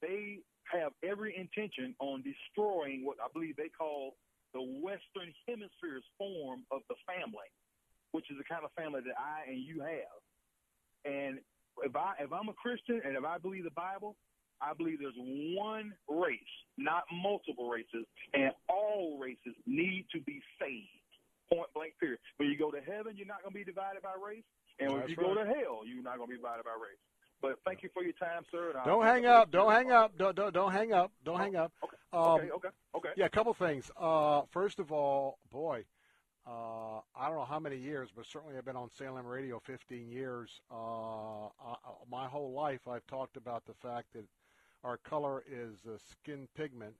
they 0.00 0.40
have 0.72 0.92
every 1.02 1.36
intention 1.36 1.94
on 1.98 2.22
destroying 2.22 3.04
what 3.04 3.16
I 3.22 3.28
believe 3.32 3.56
they 3.56 3.70
call 3.70 4.14
the 4.52 4.60
Western 4.60 5.32
Hemisphere's 5.46 6.04
form 6.18 6.62
of 6.70 6.82
the 6.88 6.96
family, 7.06 7.50
which 8.12 8.30
is 8.30 8.36
the 8.38 8.44
kind 8.44 8.64
of 8.64 8.70
family 8.74 9.00
that 9.06 9.14
I 9.18 9.50
and 9.50 9.60
you 9.62 9.80
have. 9.80 10.18
And 11.04 11.38
if 11.82 11.94
I 11.94 12.14
if 12.20 12.32
I'm 12.32 12.48
a 12.48 12.54
Christian 12.54 13.00
and 13.04 13.16
if 13.16 13.24
I 13.24 13.38
believe 13.38 13.64
the 13.64 13.76
Bible, 13.76 14.16
I 14.60 14.74
believe 14.74 14.98
there's 15.00 15.16
one 15.16 15.94
race, 16.08 16.54
not 16.76 17.04
multiple 17.12 17.70
races, 17.70 18.04
and 18.34 18.52
all 18.68 19.18
races 19.18 19.56
need 19.66 20.06
to 20.12 20.20
be 20.20 20.42
saved. 20.60 21.00
Point 21.48 21.72
blank 21.74 21.94
period. 21.98 22.20
When 22.36 22.48
you 22.48 22.58
go 22.58 22.70
to 22.70 22.80
heaven, 22.80 23.16
you're 23.16 23.26
not 23.26 23.42
going 23.42 23.52
to 23.54 23.58
be 23.58 23.64
divided 23.64 24.02
by 24.02 24.14
race, 24.14 24.44
and 24.78 24.92
when 24.92 25.00
That's 25.00 25.10
you 25.10 25.16
go 25.16 25.34
to 25.34 25.46
hell, 25.46 25.82
you're 25.86 26.04
not 26.04 26.18
going 26.18 26.28
to 26.28 26.34
be 26.36 26.38
divided 26.38 26.64
by 26.64 26.76
race. 26.76 27.00
But 27.42 27.58
thank 27.64 27.82
you 27.82 27.88
for 27.94 28.02
your 28.02 28.12
time, 28.12 28.44
sir. 28.50 28.72
and 28.74 28.84
Don't 28.84 29.04
hang 29.04 29.24
up. 29.26 29.50
Don't 29.50 29.70
hang 29.72 29.90
up. 29.90 30.16
Don't 30.18 30.36
don't, 30.36 30.52
don't 30.52 30.72
hang 30.72 30.92
up. 30.92 31.10
Don't 31.24 31.38
hang 31.38 31.56
up. 31.56 31.72
Um, 32.12 32.20
Okay, 32.22 32.50
okay, 32.50 32.68
okay. 32.96 33.08
Yeah, 33.16 33.26
a 33.26 33.30
couple 33.30 33.54
things. 33.54 33.90
Uh, 33.98 34.42
first 34.50 34.78
of 34.78 34.92
all, 34.92 35.38
boy, 35.52 35.84
uh, 36.46 36.98
I 37.16 37.26
don't 37.28 37.36
know 37.36 37.44
how 37.44 37.58
many 37.60 37.76
years, 37.76 38.08
but 38.14 38.26
certainly 38.26 38.56
I've 38.58 38.64
been 38.64 38.76
on 38.76 38.90
Salem 38.98 39.26
Radio 39.26 39.60
15 39.64 40.10
years. 40.10 40.60
Uh, 40.70 41.46
I, 41.46 41.74
my 42.10 42.26
whole 42.26 42.52
life, 42.52 42.80
I've 42.88 43.06
talked 43.06 43.36
about 43.36 43.64
the 43.66 43.74
fact 43.74 44.12
that 44.14 44.24
our 44.84 44.96
color 44.98 45.44
is 45.50 45.76
uh, 45.86 45.96
skin 46.10 46.48
pigment 46.56 46.94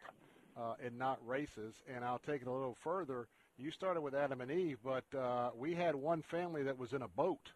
uh, 0.57 0.75
and 0.85 0.97
not 0.99 1.19
races. 1.27 1.75
And 1.95 2.05
I'll 2.05 2.19
take 2.21 2.43
it 2.43 2.47
a 2.49 2.53
little 2.53 2.77
further. 2.83 3.27
You 3.59 3.71
started 3.71 4.01
with 4.03 4.15
Adam 4.15 4.41
and 4.41 4.51
Eve, 4.51 4.79
but 4.85 5.05
uh, 5.19 5.51
we 5.59 5.75
had 5.75 5.95
one 5.95 6.23
family 6.23 6.63
that 6.63 6.79
was 6.79 6.93
in 6.93 7.03
a 7.03 7.09
boat 7.09 7.51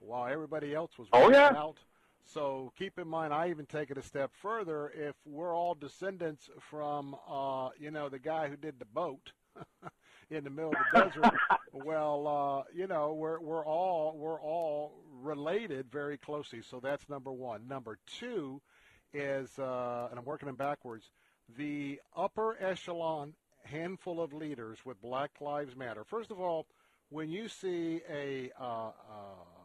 while 0.00 0.30
everybody 0.30 0.74
else 0.74 0.90
was 0.98 1.08
Oh, 1.12 1.30
yeah. 1.30 1.46
wiped 1.46 1.56
out. 1.56 1.76
So 2.26 2.72
keep 2.76 2.98
in 2.98 3.06
mind, 3.06 3.32
I 3.32 3.50
even 3.50 3.66
take 3.66 3.90
it 3.90 3.98
a 3.98 4.02
step 4.02 4.32
further. 4.34 4.90
If 4.94 5.14
we're 5.24 5.54
all 5.54 5.74
descendants 5.74 6.50
from, 6.58 7.16
uh, 7.28 7.70
you 7.78 7.90
know, 7.90 8.08
the 8.08 8.18
guy 8.18 8.48
who 8.48 8.56
did 8.56 8.78
the 8.78 8.84
boat 8.84 9.32
in 10.30 10.44
the 10.44 10.50
middle 10.50 10.72
of 10.72 10.76
the 10.92 11.04
desert, 11.04 11.34
well, 11.72 12.26
uh, 12.26 12.70
you 12.74 12.88
know, 12.88 13.14
we're 13.14 13.38
we're 13.40 13.64
all 13.64 14.16
we're 14.18 14.40
all 14.40 14.94
related 15.22 15.86
very 15.90 16.18
closely. 16.18 16.62
So 16.62 16.80
that's 16.80 17.08
number 17.08 17.30
one. 17.32 17.68
Number 17.68 17.98
two 18.18 18.60
is, 19.14 19.56
uh, 19.58 20.08
and 20.10 20.18
I'm 20.18 20.24
working 20.24 20.46
them 20.46 20.56
backwards. 20.56 21.10
The 21.56 22.00
upper 22.16 22.56
echelon 22.60 23.34
handful 23.62 24.20
of 24.20 24.32
leaders 24.32 24.78
with 24.84 25.00
Black 25.00 25.30
Lives 25.40 25.76
Matter. 25.76 26.04
First 26.04 26.32
of 26.32 26.40
all, 26.40 26.66
when 27.08 27.30
you 27.30 27.48
see 27.48 28.00
a 28.10 28.50
uh, 28.60 28.64
uh, 28.64 28.90
a 28.90 29.55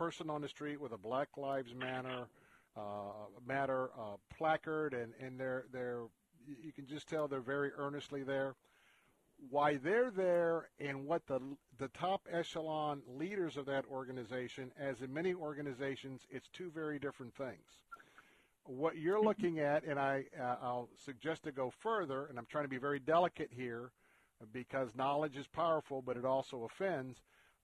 person 0.00 0.30
on 0.30 0.40
the 0.40 0.48
street 0.48 0.80
with 0.80 0.92
a 0.92 0.96
Black 0.96 1.28
Lives 1.36 1.74
Matter 1.74 2.26
uh, 2.74 3.26
Matter 3.46 3.90
uh, 3.98 4.16
placard, 4.34 4.94
and 4.94 5.12
and 5.20 5.38
they're 5.38 5.66
they're 5.74 6.04
you 6.46 6.72
can 6.72 6.86
just 6.86 7.06
tell 7.06 7.28
they're 7.28 7.40
very 7.42 7.70
earnestly 7.76 8.22
there. 8.22 8.54
Why 9.50 9.76
they're 9.76 10.10
there, 10.10 10.70
and 10.78 11.04
what 11.04 11.26
the 11.26 11.40
the 11.78 11.88
top 11.88 12.26
echelon 12.32 13.02
leaders 13.14 13.58
of 13.58 13.66
that 13.66 13.84
organization, 13.90 14.72
as 14.80 15.02
in 15.02 15.12
many 15.12 15.34
organizations, 15.34 16.22
it's 16.30 16.48
two 16.48 16.70
very 16.70 16.98
different 16.98 17.34
things 17.34 17.80
what 18.64 18.96
you're 18.96 19.20
looking 19.20 19.58
at, 19.58 19.82
and 19.84 19.98
I, 19.98 20.24
uh, 20.38 20.56
I'll 20.62 20.88
suggest 21.04 21.42
to 21.44 21.50
go 21.50 21.72
further, 21.80 22.26
and 22.26 22.38
I'm 22.38 22.46
trying 22.46 22.64
to 22.64 22.68
be 22.68 22.78
very 22.78 23.00
delicate 23.00 23.50
here 23.50 23.90
because 24.52 24.90
knowledge 24.94 25.36
is 25.36 25.46
powerful, 25.48 26.02
but 26.02 26.16
it 26.16 26.24
also 26.24 26.68
offends. 26.70 27.20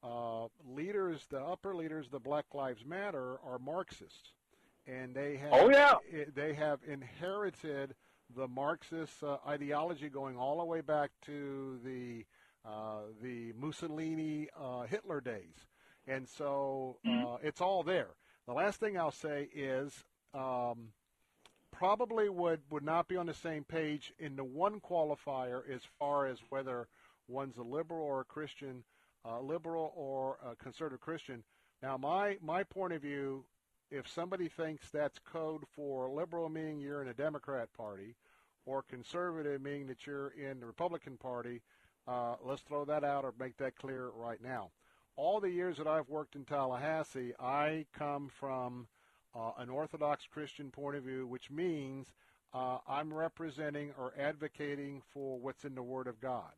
Uh, 0.07 0.47
leaders, 0.69 1.27
the 1.31 1.41
upper 1.41 1.75
leaders, 1.75 2.07
of 2.07 2.13
the 2.13 2.21
Black 2.21 2.45
Lives 2.55 2.85
Matter, 2.85 3.39
are 3.45 3.59
Marxists, 3.59 4.33
and 4.87 5.15
they 5.15 5.37
have 5.37 5.53
oh, 5.53 5.69
yeah. 5.69 5.95
they 6.35 6.55
have 6.55 6.81
inherited 6.87 7.95
the 8.37 8.47
Marxist 8.47 9.23
uh, 9.23 9.39
ideology 9.47 10.09
going 10.09 10.37
all 10.37 10.59
the 10.59 10.65
way 10.65 10.81
back 10.81 11.11
to 11.23 11.79
the 11.85 12.25
uh, 12.65 13.03
the 13.23 13.53
Mussolini 13.59 14.49
uh, 14.61 14.83
Hitler 14.83 15.21
days, 15.21 15.67
and 16.07 16.29
so 16.29 16.99
uh, 17.07 17.37
it's 17.43 17.61
all 17.61 17.83
there. 17.83 18.11
The 18.47 18.53
last 18.53 18.79
thing 18.79 18.97
I'll 18.97 19.11
say 19.11 19.49
is 19.53 20.05
um, 20.33 20.91
probably 21.73 22.29
would, 22.29 22.61
would 22.71 22.83
not 22.83 23.09
be 23.09 23.17
on 23.17 23.27
the 23.27 23.35
same 23.35 23.65
page 23.65 24.13
in 24.19 24.37
the 24.37 24.45
one 24.45 24.81
qualifier 24.81 25.63
as 25.69 25.83
far 25.99 26.27
as 26.27 26.39
whether 26.49 26.89
one's 27.29 27.57
a 27.59 27.63
liberal 27.63 28.03
or 28.03 28.21
a 28.21 28.25
Christian, 28.25 28.85
uh, 29.27 29.41
liberal 29.41 29.93
or 29.97 30.39
a 30.45 30.55
conservative 30.57 31.01
Christian. 31.01 31.43
Now, 31.83 31.97
my, 31.97 32.39
my 32.43 32.63
point 32.63 32.93
of 32.93 33.03
view, 33.03 33.45
if 33.91 34.09
somebody 34.09 34.49
thinks 34.49 34.91
that's 34.91 35.19
code 35.19 35.65
for 35.75 36.11
liberal 36.11 36.49
meaning 36.49 36.81
you're 36.81 37.03
in 37.03 37.09
a 37.09 37.15
Democrat 37.15 37.73
party 37.77 38.15
or 38.65 38.83
conservative 38.83 39.61
meaning 39.61 39.87
that 39.87 40.07
you're 40.07 40.31
in 40.31 40.61
the 40.61 40.67
Republican 40.67 41.17
Party, 41.17 41.63
uh, 42.09 42.37
let's 42.45 42.63
throw 42.63 42.85
that 42.85 43.05
out 43.05 43.25
or 43.25 43.35
make 43.39 43.57
that 43.59 43.77
clear 43.77 44.11
right 44.15 44.43
now. 44.43 44.71
All 45.17 45.41
the 45.41 45.51
years 45.51 45.77
that 45.79 45.87
I've 45.87 46.09
worked 46.09 46.37
in 46.37 46.45
Tallahassee, 46.45 47.33
I 47.41 47.87
come 47.97 48.29
from 48.29 48.87
uh, 49.35 49.53
an 49.59 49.71
Orthodox 49.71 50.27
Christian 50.27 50.71
point 50.71 50.97
of 50.97 51.05
view, 51.05 51.27
which 51.27 51.51
means 51.51 52.07
uh, 52.53 52.79
I'm 52.89 53.13
representing 53.13 53.93
or 53.99 54.13
advocating 54.19 55.03
for 55.13 55.39
what's 55.39 55.65
in 55.65 55.75
the 55.75 55.83
Word 55.83 56.07
of 56.07 56.21
God. 56.21 56.53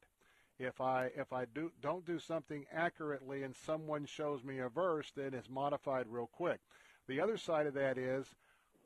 If 0.58 0.80
I 0.80 1.10
if 1.16 1.32
I 1.32 1.44
do 1.44 1.70
don't 1.80 2.04
do 2.04 2.18
something 2.18 2.66
accurately 2.72 3.44
and 3.44 3.54
someone 3.54 4.06
shows 4.06 4.42
me 4.42 4.58
a 4.58 4.68
verse, 4.68 5.12
then 5.14 5.34
it's 5.34 5.48
modified 5.48 6.06
real 6.08 6.26
quick. 6.26 6.60
The 7.06 7.20
other 7.20 7.36
side 7.36 7.66
of 7.66 7.74
that 7.74 7.96
is 7.96 8.26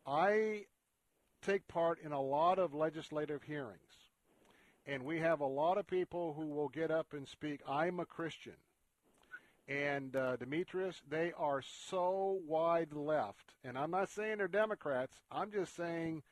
I 0.06 0.66
take 1.42 1.66
part 1.68 1.98
in 2.02 2.12
a 2.12 2.20
lot 2.20 2.58
of 2.58 2.74
legislative 2.74 3.42
hearings. 3.42 3.80
And 4.86 5.04
we 5.04 5.20
have 5.20 5.40
a 5.40 5.46
lot 5.46 5.78
of 5.78 5.86
people 5.86 6.34
who 6.34 6.46
will 6.46 6.68
get 6.68 6.90
up 6.90 7.12
and 7.12 7.26
speak, 7.28 7.60
I'm 7.68 8.00
a 8.00 8.04
Christian. 8.04 8.56
And 9.68 10.16
uh, 10.16 10.36
Demetrius, 10.36 11.00
they 11.08 11.32
are 11.38 11.62
so 11.62 12.40
wide 12.46 12.92
left. 12.92 13.54
And 13.64 13.78
I'm 13.78 13.92
not 13.92 14.10
saying 14.10 14.38
they're 14.38 14.48
Democrats. 14.48 15.14
I'm 15.30 15.52
just 15.52 15.76
saying, 15.76 16.22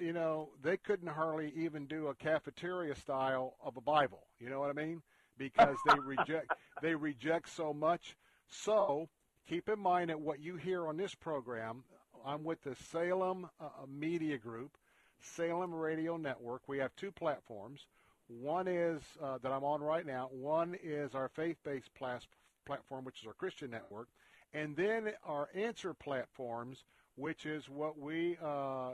you 0.00 0.12
know, 0.12 0.50
they 0.62 0.76
couldn't 0.76 1.08
hardly 1.08 1.52
even 1.56 1.86
do 1.86 2.08
a 2.08 2.14
cafeteria 2.14 2.94
style 2.94 3.54
of 3.64 3.76
a 3.76 3.80
Bible. 3.80 4.26
You 4.38 4.48
know 4.50 4.60
what 4.60 4.70
I 4.70 4.72
mean? 4.72 5.02
Because 5.38 5.76
they 5.86 5.98
reject 5.98 6.52
they 6.82 6.94
reject 6.94 7.48
so 7.48 7.72
much. 7.72 8.16
So 8.48 9.08
keep 9.48 9.68
in 9.68 9.78
mind 9.78 10.10
that 10.10 10.20
what 10.20 10.40
you 10.40 10.56
hear 10.56 10.86
on 10.86 10.96
this 10.96 11.14
program, 11.14 11.84
I'm 12.24 12.44
with 12.44 12.62
the 12.62 12.74
Salem 12.90 13.48
uh, 13.60 13.68
Media 13.88 14.38
Group, 14.38 14.76
Salem 15.20 15.74
Radio 15.74 16.16
Network. 16.16 16.62
We 16.66 16.78
have 16.78 16.94
two 16.96 17.12
platforms. 17.12 17.86
One 18.28 18.68
is 18.68 19.02
uh, 19.22 19.38
that 19.42 19.50
I'm 19.50 19.64
on 19.64 19.80
right 19.80 20.06
now. 20.06 20.28
One 20.30 20.76
is 20.82 21.14
our 21.14 21.28
faith-based 21.28 21.92
plas- 21.94 22.28
platform, 22.64 23.04
which 23.04 23.20
is 23.22 23.26
our 23.26 23.32
Christian 23.34 23.70
network, 23.70 24.08
and 24.54 24.76
then 24.76 25.12
our 25.24 25.48
answer 25.54 25.94
platforms, 25.94 26.84
which 27.16 27.44
is 27.44 27.68
what 27.68 27.98
we 27.98 28.36
uh, 28.42 28.90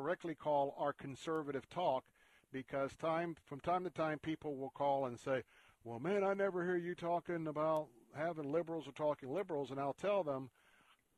correctly 0.00 0.34
call 0.34 0.74
our 0.78 0.92
conservative 0.92 1.68
talk, 1.68 2.04
because 2.52 2.94
time 2.96 3.36
from 3.44 3.60
time 3.60 3.84
to 3.84 3.90
time 3.90 4.18
people 4.18 4.56
will 4.56 4.70
call 4.70 5.04
and 5.04 5.18
say, 5.18 5.42
"Well, 5.84 6.00
man, 6.00 6.24
I 6.24 6.32
never 6.32 6.64
hear 6.64 6.76
you 6.76 6.94
talking 6.94 7.46
about 7.46 7.88
having 8.14 8.50
liberals 8.50 8.88
or 8.88 8.92
talking 8.92 9.28
liberals," 9.28 9.70
and 9.70 9.78
I'll 9.78 9.92
tell 9.92 10.24
them, 10.24 10.50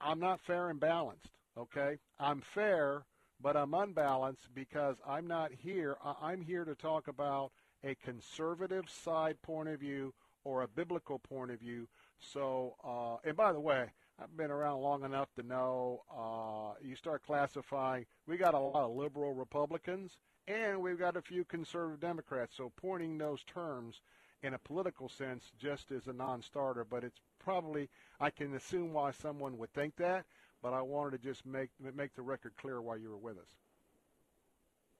"I'm 0.00 0.18
not 0.18 0.40
fair 0.40 0.68
and 0.68 0.80
balanced. 0.80 1.30
Okay, 1.56 1.98
I'm 2.18 2.40
fair." 2.40 3.04
But 3.40 3.56
I'm 3.56 3.74
unbalanced 3.74 4.54
because 4.54 4.96
I'm 5.04 5.26
not 5.26 5.50
here. 5.50 5.96
I'm 6.04 6.42
here 6.42 6.64
to 6.64 6.76
talk 6.76 7.08
about 7.08 7.50
a 7.82 7.96
conservative 7.96 8.88
side 8.88 9.42
point 9.42 9.68
of 9.68 9.80
view 9.80 10.14
or 10.44 10.62
a 10.62 10.68
biblical 10.68 11.18
point 11.18 11.50
of 11.50 11.58
view. 11.58 11.88
So, 12.20 12.76
uh, 12.84 13.16
and 13.24 13.36
by 13.36 13.52
the 13.52 13.58
way, 13.58 13.90
I've 14.22 14.36
been 14.36 14.50
around 14.50 14.80
long 14.80 15.04
enough 15.04 15.28
to 15.34 15.42
know 15.42 16.02
uh, 16.10 16.74
you 16.80 16.94
start 16.94 17.24
classifying. 17.24 18.06
We 18.26 18.36
got 18.36 18.54
a 18.54 18.58
lot 18.58 18.84
of 18.84 18.94
liberal 18.94 19.32
Republicans, 19.32 20.16
and 20.46 20.80
we've 20.80 20.98
got 20.98 21.16
a 21.16 21.22
few 21.22 21.44
conservative 21.44 22.00
Democrats. 22.00 22.56
So, 22.56 22.72
pointing 22.76 23.18
those 23.18 23.42
terms 23.44 24.00
in 24.42 24.54
a 24.54 24.58
political 24.58 25.08
sense 25.08 25.50
just 25.58 25.90
is 25.90 26.06
a 26.06 26.12
non-starter. 26.12 26.84
But 26.84 27.04
it's 27.04 27.20
probably 27.38 27.88
I 28.20 28.30
can 28.30 28.54
assume 28.54 28.92
why 28.92 29.10
someone 29.10 29.58
would 29.58 29.72
think 29.72 29.96
that. 29.96 30.24
But 30.62 30.72
I 30.72 30.82
wanted 30.82 31.20
to 31.20 31.28
just 31.28 31.44
make 31.44 31.70
make 31.80 32.14
the 32.14 32.22
record 32.22 32.52
clear 32.56 32.80
while 32.80 32.98
you 32.98 33.10
were 33.10 33.18
with 33.18 33.38
us. 33.38 33.56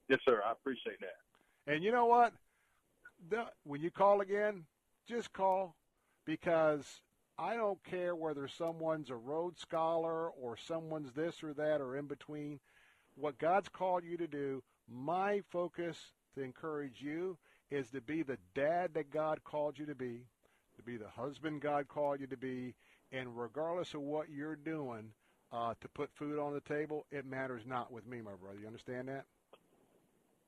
Yes, 0.08 0.18
sir. 0.24 0.42
I 0.44 0.52
appreciate 0.52 0.98
that. 1.00 1.72
And 1.72 1.84
you 1.84 1.92
know 1.92 2.06
what? 2.06 2.32
The, 3.30 3.44
when 3.62 3.80
you 3.80 3.92
call 3.92 4.20
again, 4.20 4.64
just 5.08 5.32
call 5.32 5.76
because 6.26 7.00
I 7.42 7.56
don't 7.56 7.82
care 7.82 8.14
whether 8.14 8.46
someone's 8.46 9.10
a 9.10 9.16
Rhodes 9.16 9.60
Scholar 9.60 10.28
or 10.28 10.56
someone's 10.56 11.10
this 11.12 11.42
or 11.42 11.52
that 11.54 11.80
or 11.80 11.96
in 11.96 12.06
between. 12.06 12.60
What 13.16 13.38
God's 13.38 13.68
called 13.68 14.04
you 14.04 14.16
to 14.16 14.28
do, 14.28 14.62
my 14.88 15.42
focus 15.50 15.98
to 16.36 16.42
encourage 16.42 17.02
you 17.02 17.36
is 17.68 17.90
to 17.90 18.00
be 18.00 18.22
the 18.22 18.38
dad 18.54 18.94
that 18.94 19.10
God 19.10 19.42
called 19.42 19.76
you 19.76 19.86
to 19.86 19.94
be, 19.96 20.20
to 20.76 20.82
be 20.84 20.96
the 20.96 21.08
husband 21.08 21.62
God 21.62 21.88
called 21.88 22.20
you 22.20 22.28
to 22.28 22.36
be, 22.36 22.74
and 23.10 23.36
regardless 23.36 23.92
of 23.94 24.02
what 24.02 24.30
you're 24.30 24.54
doing 24.54 25.10
uh, 25.52 25.74
to 25.80 25.88
put 25.88 26.10
food 26.14 26.38
on 26.38 26.54
the 26.54 26.60
table, 26.60 27.06
it 27.10 27.26
matters 27.26 27.62
not 27.66 27.90
with 27.90 28.06
me, 28.06 28.20
my 28.20 28.36
brother. 28.40 28.60
You 28.60 28.68
understand 28.68 29.08
that? 29.08 29.24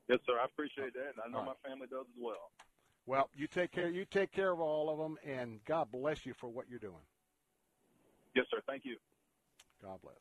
Yes, 0.07 0.19
sir. 0.25 0.39
I 0.41 0.45
appreciate 0.45 0.93
that, 0.93 1.11
and 1.15 1.21
I 1.25 1.29
know 1.29 1.45
right. 1.45 1.57
my 1.61 1.69
family 1.69 1.87
does 1.87 2.05
as 2.07 2.23
well. 2.23 2.51
Well, 3.07 3.29
you 3.35 3.47
take 3.47 3.71
care. 3.71 3.89
You 3.89 4.05
take 4.05 4.31
care 4.31 4.51
of 4.51 4.59
all 4.59 4.89
of 4.89 4.97
them, 4.97 5.17
and 5.25 5.59
God 5.65 5.91
bless 5.91 6.25
you 6.25 6.33
for 6.33 6.47
what 6.47 6.65
you're 6.69 6.79
doing. 6.79 6.93
Yes, 8.35 8.45
sir. 8.49 8.61
Thank 8.67 8.85
you. 8.85 8.97
God 9.83 9.99
bless. 10.01 10.15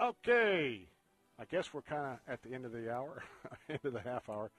Okay, 0.00 0.86
I 1.40 1.44
guess 1.50 1.74
we're 1.74 1.82
kind 1.82 2.06
of 2.06 2.32
at 2.32 2.42
the 2.42 2.54
end 2.54 2.64
of 2.64 2.72
the 2.72 2.92
hour, 2.92 3.22
end 3.68 3.80
of 3.84 3.92
the 3.92 4.00
half 4.00 4.28
hour. 4.28 4.50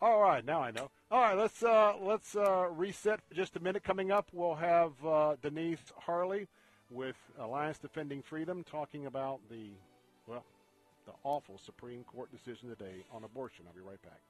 All 0.00 0.20
right, 0.20 0.44
now 0.44 0.60
I 0.60 0.72
know. 0.72 0.90
All 1.12 1.20
right, 1.22 1.38
let's 1.38 1.62
uh, 1.62 1.94
let's 2.00 2.34
uh, 2.34 2.66
reset 2.72 3.20
for 3.22 3.34
just 3.34 3.56
a 3.56 3.60
minute. 3.60 3.84
Coming 3.84 4.10
up, 4.10 4.28
we'll 4.32 4.56
have 4.56 4.92
uh, 5.06 5.36
Denise 5.40 5.92
Harle 5.96 6.46
with 6.90 7.16
Alliance 7.38 7.78
Defending 7.78 8.20
Freedom 8.20 8.64
talking 8.64 9.06
about 9.06 9.38
the 9.48 9.70
well, 10.26 10.44
the 11.06 11.12
awful 11.22 11.56
Supreme 11.56 12.02
Court 12.02 12.30
decision 12.32 12.68
today 12.68 13.04
on 13.12 13.22
abortion. 13.22 13.64
I'll 13.68 13.74
be 13.74 13.80
right 13.80 14.02
back. 14.02 14.20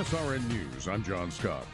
SRN 0.00 0.48
News, 0.48 0.88
I'm 0.88 1.02
John 1.02 1.30
Scott. 1.30 1.66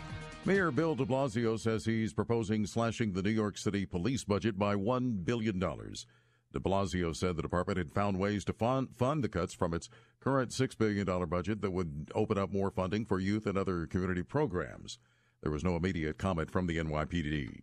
Mayor 0.45 0.73
Bill 0.73 0.97
de 0.97 1.05
Blasio 1.05 1.57
says 1.57 1.85
he's 1.85 2.13
proposing 2.13 2.67
slashing 2.67 3.13
the 3.13 3.23
New 3.23 3.31
York 3.31 3.57
City 3.57 3.87
police 3.87 4.25
budget 4.25 4.59
by 4.59 4.75
$1 4.75 5.25
billion. 5.25 5.61
De 5.61 6.59
Blasio 6.59 7.15
said 7.15 7.37
the 7.37 7.43
department 7.43 7.79
had 7.79 7.93
found 7.93 8.19
ways 8.19 8.45
to 8.47 8.53
fund, 8.53 8.89
fund 8.97 9.23
the 9.23 9.29
cuts 9.29 9.55
from 9.55 9.73
its 9.73 9.89
current 10.19 10.51
$6 10.51 10.77
billion 10.77 11.07
budget 11.29 11.61
that 11.61 11.71
would 11.71 12.11
open 12.17 12.37
up 12.37 12.53
more 12.53 12.73
funding 12.73 13.05
for 13.05 13.21
youth 13.21 13.47
and 13.47 13.57
other 13.57 13.87
community 13.87 14.25
programs. 14.25 14.99
There 15.41 15.53
was 15.53 15.63
no 15.63 15.77
immediate 15.77 16.19
comment 16.19 16.51
from 16.51 16.67
the 16.67 16.79
NYPD. 16.79 17.61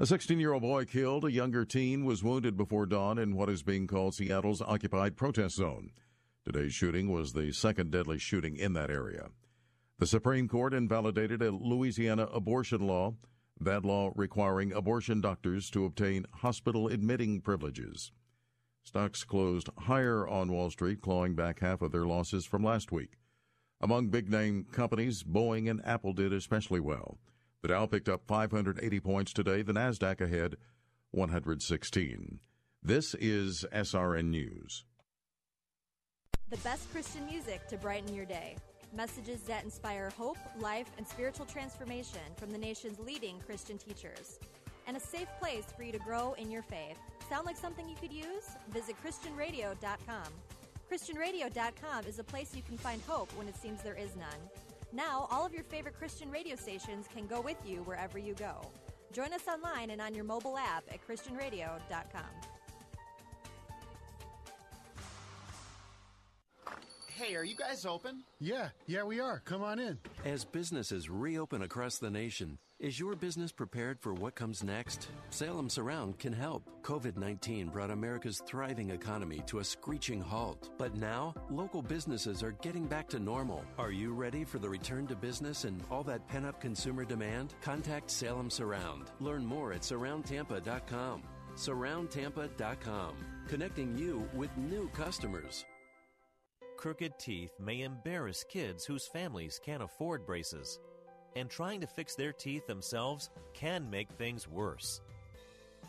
A 0.00 0.06
16 0.06 0.40
year 0.40 0.54
old 0.54 0.62
boy 0.62 0.86
killed, 0.86 1.24
a 1.24 1.30
younger 1.30 1.64
teen 1.64 2.04
was 2.04 2.24
wounded 2.24 2.56
before 2.56 2.86
dawn 2.86 3.16
in 3.16 3.36
what 3.36 3.48
is 3.48 3.62
being 3.62 3.86
called 3.86 4.16
Seattle's 4.16 4.60
occupied 4.60 5.16
protest 5.16 5.54
zone. 5.54 5.92
Today's 6.44 6.74
shooting 6.74 7.12
was 7.12 7.32
the 7.32 7.52
second 7.52 7.92
deadly 7.92 8.18
shooting 8.18 8.56
in 8.56 8.72
that 8.72 8.90
area. 8.90 9.28
The 9.98 10.06
Supreme 10.06 10.48
Court 10.48 10.74
invalidated 10.74 11.40
a 11.40 11.52
Louisiana 11.52 12.24
abortion 12.32 12.84
law, 12.84 13.14
that 13.60 13.84
law 13.84 14.10
requiring 14.16 14.72
abortion 14.72 15.20
doctors 15.20 15.70
to 15.70 15.84
obtain 15.84 16.26
hospital 16.32 16.88
admitting 16.88 17.40
privileges. 17.40 18.10
Stocks 18.82 19.22
closed 19.22 19.70
higher 19.78 20.26
on 20.26 20.50
Wall 20.50 20.70
Street, 20.70 21.00
clawing 21.00 21.34
back 21.34 21.60
half 21.60 21.80
of 21.80 21.92
their 21.92 22.06
losses 22.06 22.44
from 22.44 22.64
last 22.64 22.90
week. 22.90 23.18
Among 23.80 24.08
big 24.08 24.28
name 24.28 24.66
companies, 24.72 25.22
Boeing 25.22 25.70
and 25.70 25.80
Apple 25.86 26.12
did 26.12 26.32
especially 26.32 26.80
well. 26.80 27.18
The 27.62 27.68
Dow 27.68 27.86
picked 27.86 28.08
up 28.08 28.26
580 28.26 29.00
points 29.00 29.32
today, 29.32 29.62
the 29.62 29.72
NASDAQ 29.72 30.20
ahead 30.20 30.56
116. 31.12 32.40
This 32.82 33.14
is 33.14 33.64
SRN 33.72 34.26
News. 34.26 34.84
The 36.50 36.56
best 36.58 36.90
Christian 36.92 37.24
music 37.26 37.66
to 37.68 37.76
brighten 37.76 38.12
your 38.12 38.26
day. 38.26 38.56
Messages 38.94 39.40
that 39.42 39.64
inspire 39.64 40.10
hope, 40.16 40.38
life, 40.60 40.86
and 40.98 41.06
spiritual 41.06 41.46
transformation 41.46 42.20
from 42.36 42.50
the 42.50 42.58
nation's 42.58 42.98
leading 43.00 43.40
Christian 43.40 43.76
teachers. 43.76 44.38
And 44.86 44.96
a 44.96 45.00
safe 45.00 45.28
place 45.40 45.64
for 45.76 45.82
you 45.82 45.92
to 45.92 45.98
grow 45.98 46.34
in 46.34 46.50
your 46.50 46.62
faith. 46.62 46.96
Sound 47.28 47.46
like 47.46 47.56
something 47.56 47.88
you 47.88 47.96
could 47.96 48.12
use? 48.12 48.50
Visit 48.70 48.96
ChristianRadio.com. 49.02 50.28
ChristianRadio.com 50.90 52.06
is 52.06 52.18
a 52.18 52.24
place 52.24 52.54
you 52.54 52.62
can 52.62 52.78
find 52.78 53.00
hope 53.08 53.32
when 53.32 53.48
it 53.48 53.56
seems 53.56 53.82
there 53.82 53.96
is 53.96 54.14
none. 54.16 54.38
Now, 54.92 55.26
all 55.30 55.44
of 55.44 55.52
your 55.52 55.64
favorite 55.64 55.98
Christian 55.98 56.30
radio 56.30 56.54
stations 56.54 57.06
can 57.12 57.26
go 57.26 57.40
with 57.40 57.56
you 57.66 57.78
wherever 57.78 58.18
you 58.18 58.34
go. 58.34 58.60
Join 59.12 59.32
us 59.32 59.48
online 59.48 59.90
and 59.90 60.00
on 60.00 60.14
your 60.14 60.24
mobile 60.24 60.56
app 60.56 60.84
at 60.92 61.04
ChristianRadio.com. 61.06 62.53
Hey, 67.16 67.36
are 67.36 67.44
you 67.44 67.54
guys 67.54 67.86
open? 67.86 68.24
Yeah, 68.40 68.70
yeah, 68.88 69.04
we 69.04 69.20
are. 69.20 69.40
Come 69.44 69.62
on 69.62 69.78
in. 69.78 69.98
As 70.24 70.44
businesses 70.44 71.08
reopen 71.08 71.62
across 71.62 71.98
the 71.98 72.10
nation, 72.10 72.58
is 72.80 72.98
your 72.98 73.14
business 73.14 73.52
prepared 73.52 74.00
for 74.00 74.12
what 74.14 74.34
comes 74.34 74.64
next? 74.64 75.06
Salem 75.30 75.70
Surround 75.70 76.18
can 76.18 76.32
help. 76.32 76.68
COVID 76.82 77.16
19 77.16 77.68
brought 77.68 77.92
America's 77.92 78.42
thriving 78.44 78.90
economy 78.90 79.44
to 79.46 79.60
a 79.60 79.64
screeching 79.64 80.20
halt. 80.20 80.70
But 80.76 80.96
now, 80.96 81.34
local 81.50 81.82
businesses 81.82 82.42
are 82.42 82.56
getting 82.62 82.86
back 82.86 83.08
to 83.10 83.20
normal. 83.20 83.64
Are 83.78 83.92
you 83.92 84.12
ready 84.12 84.42
for 84.42 84.58
the 84.58 84.68
return 84.68 85.06
to 85.06 85.14
business 85.14 85.62
and 85.62 85.80
all 85.92 86.02
that 86.02 86.26
pent 86.26 86.46
up 86.46 86.60
consumer 86.60 87.04
demand? 87.04 87.54
Contact 87.60 88.10
Salem 88.10 88.50
Surround. 88.50 89.12
Learn 89.20 89.46
more 89.46 89.72
at 89.72 89.82
surroundtampa.com. 89.82 91.22
Surroundtampa.com, 91.54 93.14
connecting 93.46 93.96
you 93.96 94.28
with 94.34 94.50
new 94.56 94.88
customers. 94.88 95.64
Crooked 96.76 97.18
teeth 97.18 97.52
may 97.58 97.80
embarrass 97.80 98.44
kids 98.44 98.84
whose 98.84 99.06
families 99.06 99.60
can't 99.64 99.82
afford 99.82 100.26
braces, 100.26 100.78
and 101.36 101.48
trying 101.48 101.80
to 101.80 101.86
fix 101.86 102.14
their 102.14 102.32
teeth 102.32 102.66
themselves 102.66 103.30
can 103.54 103.88
make 103.88 104.10
things 104.10 104.48
worse. 104.48 105.00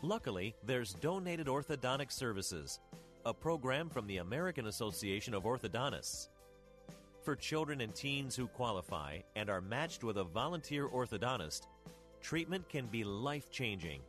Luckily, 0.02 0.54
there's 0.64 0.94
Donated 0.94 1.46
Orthodontic 1.46 2.10
Services, 2.12 2.80
a 3.24 3.34
program 3.34 3.88
from 3.88 4.06
the 4.06 4.18
American 4.18 4.66
Association 4.66 5.34
of 5.34 5.44
Orthodontists. 5.44 6.28
For 7.22 7.34
children 7.34 7.80
and 7.80 7.94
teens 7.94 8.36
who 8.36 8.46
qualify 8.46 9.18
and 9.34 9.50
are 9.50 9.60
matched 9.60 10.04
with 10.04 10.16
a 10.16 10.24
volunteer 10.24 10.86
orthodontist, 10.88 11.66
treatment 12.20 12.68
can 12.68 12.86
be 12.86 13.04
life 13.04 13.50
changing 13.50 14.00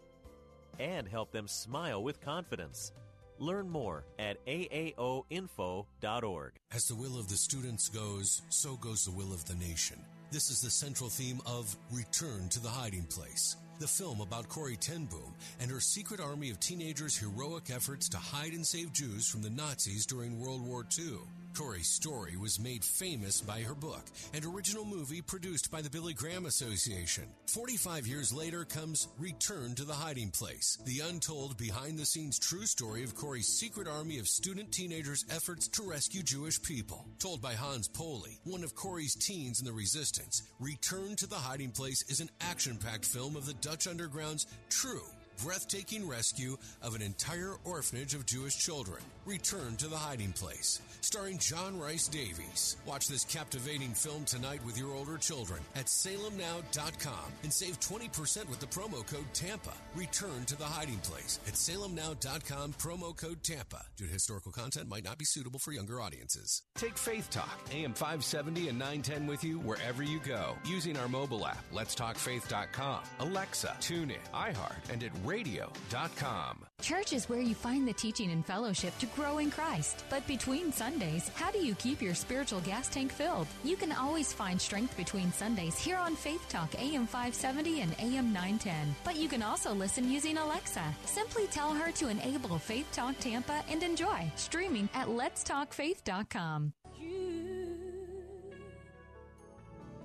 and 0.80 1.08
help 1.08 1.32
them 1.32 1.48
smile 1.48 2.04
with 2.04 2.22
confidence. 2.22 2.91
Learn 3.39 3.69
more 3.69 4.03
at 4.19 4.45
aaoinfo.org. 4.45 6.53
As 6.73 6.88
the 6.88 6.95
will 6.95 7.19
of 7.19 7.30
the 7.30 7.35
students 7.35 7.89
goes, 7.89 8.41
so 8.49 8.76
goes 8.76 9.05
the 9.05 9.11
will 9.11 9.34
of 9.34 9.45
the 9.45 9.55
nation. 9.55 9.97
This 10.31 10.49
is 10.49 10.61
the 10.61 10.69
central 10.69 11.09
theme 11.09 11.39
of 11.45 11.76
Return 11.91 12.49
to 12.49 12.59
the 12.59 12.68
Hiding 12.68 13.05
Place, 13.05 13.55
the 13.80 13.88
film 13.88 14.19
about 14.19 14.49
Corrie 14.49 14.76
Ten 14.76 15.05
Boom 15.05 15.34
and 15.61 15.72
her 15.72 15.80
secret 15.80 16.19
army 16.19 16.49
of 16.49 16.59
teenagers' 16.59 17.18
heroic 17.18 17.69
efforts 17.69 18.09
to 18.09 18.18
hide 18.18 18.51
and 18.51 18.65
save 18.65 18.91
Jews 18.91 19.30
from 19.30 19.41
the 19.41 19.49
Nazis 19.49 20.05
during 20.05 20.39
World 20.39 20.65
War 20.65 20.85
II. 20.99 21.19
Corrie's 21.57 21.88
story 21.88 22.38
was 22.38 22.59
made 22.59 22.84
famous 22.84 23.41
by 23.41 23.61
her 23.61 23.73
book 23.73 24.03
and 24.31 24.45
original 24.45 24.85
movie 24.85 25.23
produced 25.23 25.71
by 25.71 25.81
the 25.81 25.89
Billy 25.89 26.13
Graham 26.13 26.45
Association. 26.45 27.23
45 27.47 28.05
years 28.05 28.31
later 28.31 28.63
comes 28.63 29.07
Return 29.17 29.73
to 29.73 29.84
the 29.84 29.93
Hiding 29.93 30.29
Place, 30.29 30.77
the 30.85 30.99
untold 30.99 31.57
behind 31.57 31.97
the 31.97 32.05
scenes 32.05 32.38
true 32.38 32.67
story 32.67 33.03
of 33.03 33.15
Corrie's 33.15 33.47
secret 33.47 33.88
army 33.88 34.19
of 34.19 34.27
student 34.27 34.71
teenagers' 34.71 35.25
efforts 35.31 35.67
to 35.69 35.81
rescue 35.81 36.21
Jewish 36.21 36.61
people. 36.61 37.07
Told 37.17 37.41
by 37.41 37.53
Hans 37.53 37.88
Poley, 37.88 38.38
one 38.43 38.63
of 38.63 38.75
Corrie's 38.75 39.15
teens 39.15 39.59
in 39.59 39.65
the 39.65 39.73
resistance, 39.73 40.43
Return 40.59 41.15
to 41.15 41.25
the 41.25 41.35
Hiding 41.35 41.71
Place 41.71 42.03
is 42.07 42.19
an 42.19 42.29
action 42.39 42.77
packed 42.77 43.05
film 43.05 43.35
of 43.35 43.47
the 43.47 43.55
Dutch 43.55 43.88
Underground's 43.88 44.45
true 44.69 45.01
breathtaking 45.43 46.07
rescue 46.07 46.57
of 46.81 46.95
an 46.95 47.01
entire 47.01 47.55
orphanage 47.63 48.13
of 48.13 48.25
Jewish 48.25 48.57
children. 48.57 49.01
Return 49.28 49.76
to 49.76 49.88
the 49.90 49.98
Hiding 49.98 50.32
Place, 50.32 50.80
starring 51.02 51.38
John 51.38 51.78
Rhys-Davies. 51.78 52.78
Watch 52.86 53.10
this 53.10 53.26
captivating 53.26 53.90
film 53.90 54.24
tonight 54.24 54.66
with 54.66 54.78
your 54.78 54.94
older 54.94 55.18
children 55.18 55.60
at 55.76 55.88
salemnow.com 55.88 57.34
and 57.44 57.52
save 57.52 57.78
20% 57.82 58.49
with 58.49 58.62
the 58.62 58.68
promo 58.68 59.06
code 59.06 59.26
TAMPA. 59.34 59.74
Return 59.95 60.45
to 60.45 60.56
the 60.56 60.64
Hiding 60.64 60.99
Place 60.99 61.41
at 61.45 61.56
salemnow.com, 61.56 62.74
promo 62.80 63.16
code 63.18 63.44
TAMPA. 63.44 63.84
Due 63.98 64.08
to 64.08 64.14
historical 64.14 64.54
content 64.54 64.88
might 64.88 65.04
not 65.04 65.18
be 65.18 65.26
suitable 65.26 65.60
for 65.60 65.74
younger 65.74 65.99
audiences. 65.99 66.64
Take 66.76 66.98
Faith 66.98 67.30
Talk, 67.30 67.60
AM 67.74 67.94
570 67.94 68.70
and 68.70 68.80
910 68.80 69.28
with 69.28 69.44
you 69.44 69.60
wherever 69.60 70.04
you 70.04 70.22
go 70.22 70.56
using 70.66 70.95
our 70.95 71.10
mobile 71.10 71.45
app, 71.45 71.66
letstalkfaith.com, 71.74 73.04
Alexa, 73.20 73.76
TuneIn, 73.82 74.16
iHeart, 74.34 74.90
and 74.90 75.04
at 75.04 75.12
radio.com. 75.26 76.66
Church 76.82 77.12
is 77.12 77.28
where 77.28 77.41
you 77.41 77.56
find 77.56 77.88
the 77.88 77.94
teaching 77.94 78.32
and 78.32 78.45
fellowship 78.45 78.98
to 78.99 79.08
grow 79.18 79.39
in 79.39 79.49
Christ. 79.49 80.03
But 80.10 80.26
between 80.27 80.72
Sundays, 80.72 81.30
how 81.34 81.49
do 81.52 81.57
you 81.57 81.73
keep 81.76 82.02
your 82.02 82.14
spiritual 82.14 82.61
gas 82.61 82.88
tank 82.88 83.11
filled? 83.11 83.48
You 83.64 83.76
can 83.76 83.91
always 83.91 84.31
find 84.31 84.61
strength 84.61 84.95
between 84.95 85.34
Sundays 85.34 85.77
here 85.77 85.98
on 85.98 86.15
Faith 86.15 86.48
Talk 86.49 86.76
AM 86.76 87.07
570 87.07 87.81
and 87.81 87.95
AM 87.99 88.31
910. 88.31 88.95
But 89.03 89.15
you 89.15 89.27
can 89.27 89.41
also 89.41 89.73
listen 89.73 90.10
using 90.10 90.38
Alexa. 90.38 90.84
Simply 91.06 91.48
tell 91.48 91.73
her 91.73 91.91
to 91.94 92.10
enable 92.10 92.60
Faith 92.60 92.88
Talk 92.91 93.18
Tampa 93.19 93.64
and 93.69 93.81
enjoy 93.81 94.31
streaming 94.35 94.88
at 94.94 95.07
letstalkfaith.com. 95.07 96.73
You, 96.99 97.77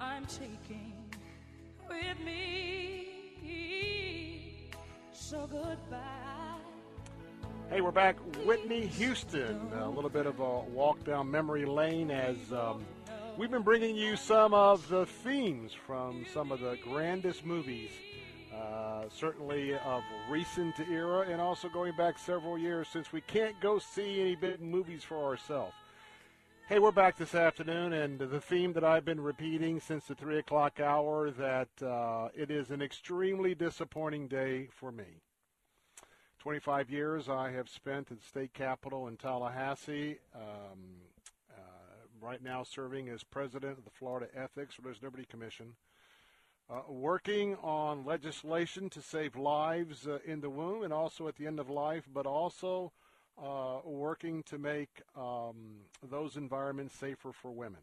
I'm 0.00 0.26
taking 0.26 0.94
with 1.88 2.18
me. 2.24 3.08
So 5.12 5.46
goodbye. 5.50 6.58
Hey, 7.70 7.80
we're 7.80 7.90
back. 7.90 8.16
Whitney 8.44 8.86
Houston. 8.86 9.58
A 9.80 9.88
little 9.88 10.10
bit 10.10 10.26
of 10.26 10.40
a 10.40 10.60
walk 10.60 11.04
down 11.04 11.30
memory 11.30 11.64
lane 11.64 12.10
as 12.10 12.36
um, 12.52 12.84
we've 13.38 13.50
been 13.50 13.62
bringing 13.62 13.96
you 13.96 14.14
some 14.14 14.52
of 14.52 14.86
the 14.90 15.06
themes 15.06 15.72
from 15.86 16.26
some 16.34 16.52
of 16.52 16.60
the 16.60 16.76
grandest 16.84 17.46
movies, 17.46 17.90
uh, 18.54 19.04
certainly 19.08 19.74
of 19.74 20.02
recent 20.28 20.78
era, 20.80 21.26
and 21.28 21.40
also 21.40 21.68
going 21.68 21.94
back 21.96 22.18
several 22.18 22.58
years 22.58 22.88
since 22.88 23.12
we 23.12 23.20
can't 23.22 23.58
go 23.60 23.78
see 23.78 24.20
any 24.20 24.36
big 24.36 24.60
movies 24.60 25.02
for 25.02 25.16
ourselves. 25.24 25.74
Hey, 26.68 26.78
we're 26.78 26.92
back 26.92 27.18
this 27.18 27.34
afternoon, 27.34 27.92
and 27.92 28.18
the 28.18 28.40
theme 28.40 28.72
that 28.74 28.84
I've 28.84 29.04
been 29.04 29.20
repeating 29.20 29.80
since 29.80 30.06
the 30.06 30.14
3 30.14 30.38
o'clock 30.38 30.80
hour 30.80 31.30
that 31.30 31.68
uh, 31.82 32.28
it 32.34 32.50
is 32.50 32.70
an 32.70 32.80
extremely 32.80 33.54
disappointing 33.54 34.28
day 34.28 34.68
for 34.70 34.92
me. 34.92 35.20
25 36.38 36.90
years 36.90 37.28
I 37.28 37.50
have 37.50 37.68
spent 37.68 38.10
at 38.10 38.22
state 38.22 38.54
capitol 38.54 39.06
in 39.08 39.16
Tallahassee, 39.16 40.18
um, 40.34 40.78
uh, 41.50 41.62
right 42.20 42.42
now 42.42 42.62
serving 42.62 43.08
as 43.08 43.22
president 43.22 43.78
of 43.78 43.84
the 43.84 43.90
Florida 43.90 44.26
Ethics 44.34 44.76
Religious 44.78 45.02
Liberty 45.02 45.24
Commission, 45.24 45.74
uh, 46.70 46.80
working 46.88 47.56
on 47.56 48.04
legislation 48.04 48.88
to 48.90 49.02
save 49.02 49.36
lives 49.36 50.06
uh, 50.06 50.18
in 50.24 50.40
the 50.40 50.50
womb 50.50 50.82
and 50.82 50.92
also 50.92 51.28
at 51.28 51.36
the 51.36 51.46
end 51.46 51.60
of 51.60 51.68
life, 51.68 52.04
but 52.12 52.26
also 52.26 52.92
uh, 53.42 53.78
working 53.84 54.42
to 54.44 54.58
make 54.58 55.02
um, 55.16 55.76
those 56.10 56.36
environments 56.36 56.94
safer 56.94 57.32
for 57.32 57.50
women. 57.50 57.80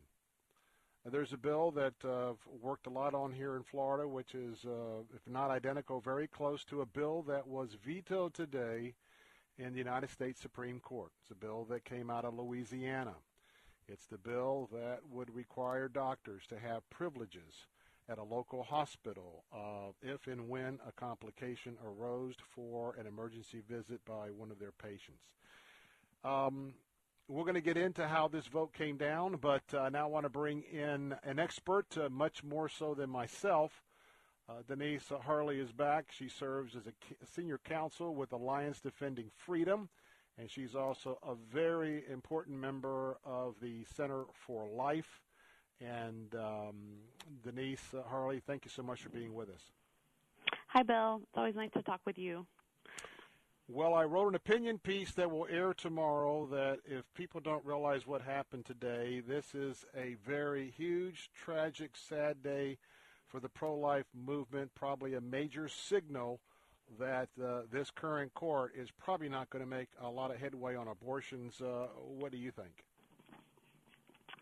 There's 1.06 1.34
a 1.34 1.38
bill 1.38 1.72
that 1.72 1.94
uh, 2.04 2.32
I've 2.32 2.62
worked 2.62 2.86
a 2.86 2.92
lot 2.92 3.14
on 3.14 3.32
here 3.32 3.56
in 3.56 3.64
Florida, 3.64 4.08
which 4.08 4.36
is, 4.36 4.66
uh, 4.66 5.02
if 5.16 5.22
not 5.28 5.50
identical, 5.50 6.02
very 6.02 6.28
close 6.28 6.64
to 6.66 6.82
a 6.82 6.86
bill 6.86 7.24
that 7.24 7.48
was 7.48 7.78
vetoed 7.84 8.34
today 8.34 8.94
in 9.58 9.72
the 9.72 9.78
United 9.78 10.10
States 10.10 10.42
Supreme 10.42 10.80
Court. 10.80 11.12
It's 11.22 11.32
a 11.32 11.36
bill 11.36 11.66
that 11.70 11.86
came 11.86 12.10
out 12.10 12.26
of 12.26 12.38
Louisiana. 12.38 13.16
It's 13.88 14.06
the 14.06 14.18
bill 14.18 14.70
that 14.72 15.00
would 15.10 15.34
require 15.34 15.88
doctors 15.88 16.44
to 16.50 16.60
have 16.60 16.90
privileges 16.90 17.66
at 18.10 18.18
a 18.18 18.24
local 18.24 18.64
hospital 18.64 19.44
uh, 19.54 19.92
if 20.02 20.28
and 20.28 20.50
when 20.50 20.80
a 20.88 20.92
complication 20.92 21.78
arose 21.86 22.36
for 22.56 22.96
an 23.00 23.06
emergency 23.06 23.62
visit 23.70 24.04
by 24.06 24.30
one 24.30 24.52
of 24.52 24.60
their 24.60 24.72
patients. 24.72 25.24
Um, 26.24 26.74
we're 27.28 27.44
going 27.44 27.54
to 27.54 27.62
get 27.62 27.78
into 27.78 28.08
how 28.08 28.28
this 28.28 28.48
vote 28.48 28.74
came 28.74 28.98
down, 28.98 29.38
but 29.40 29.62
uh, 29.74 29.90
now 29.90 30.10
want 30.10 30.26
to 30.26 30.30
bring 30.30 30.64
in 30.64 31.16
an 31.24 31.38
expert, 31.38 31.86
uh, 31.98 32.10
much 32.10 32.44
more 32.44 32.68
so 32.68 32.96
than 32.96 33.10
myself. 33.10 33.84
Uh, 34.50 34.64
Denise 34.68 35.12
Harle 35.24 35.50
is 35.52 35.72
back. 35.72 36.08
She 36.12 36.28
serves 36.28 36.76
as 36.76 36.88
a 36.88 36.94
senior 37.36 37.60
counsel 37.60 38.16
with 38.16 38.34
Alliance 38.34 38.80
Defending 38.80 39.30
Freedom, 39.38 39.90
and 40.40 40.50
she's 40.50 40.74
also 40.74 41.20
a 41.22 41.36
very 41.54 42.04
important 42.12 42.58
member 42.58 43.20
of 43.24 43.54
the 43.62 43.86
Center 43.96 44.24
for 44.34 44.68
Life. 44.68 45.22
And 45.82 46.36
um, 46.36 46.76
Denise 47.44 47.94
Harle, 48.10 48.40
thank 48.46 48.66
you 48.66 48.72
so 48.72 48.84
much 48.84 49.02
for 49.02 49.10
being 49.10 49.34
with 49.34 49.50
us. 49.50 49.62
Hi, 50.68 50.84
Bill. 50.84 51.22
It's 51.24 51.38
always 51.38 51.56
nice 51.56 51.72
to 51.74 51.82
talk 51.82 52.02
with 52.06 52.18
you. 52.18 52.46
Well, 53.68 53.94
I 53.94 54.04
wrote 54.04 54.30
an 54.30 54.36
opinion 54.36 54.80
piece 54.80 55.12
that 55.12 55.30
will 55.30 55.48
air 55.50 55.76
tomorrow 55.76 56.48
that 56.48 56.80
if 56.86 57.06
people 57.14 57.40
don't 57.40 57.64
realize 57.64 58.08
what 58.08 58.24
happened 58.24 58.66
today, 58.66 59.22
this 59.26 59.54
is 59.54 59.86
a 59.96 60.16
very 60.26 60.72
huge, 60.76 61.30
tragic, 61.36 61.92
sad 61.96 62.42
day 62.42 62.80
for 63.28 63.40
the 63.40 63.48
pro 63.48 63.76
life 63.76 64.08
movement, 64.14 64.72
probably 64.74 65.14
a 65.14 65.22
major 65.22 65.68
signal 65.68 66.40
that 66.98 67.30
uh, 67.44 67.62
this 67.72 67.92
current 67.92 68.34
court 68.34 68.74
is 68.76 68.90
probably 68.92 69.30
not 69.30 69.52
going 69.52 69.64
to 69.64 69.70
make 69.70 69.90
a 70.02 70.10
lot 70.10 70.32
of 70.32 70.38
headway 70.38 70.76
on 70.76 70.88
abortions. 70.88 71.62
Uh, 71.62 71.88
what 71.96 72.32
do 72.32 72.38
you 72.38 72.50
think? 72.50 72.86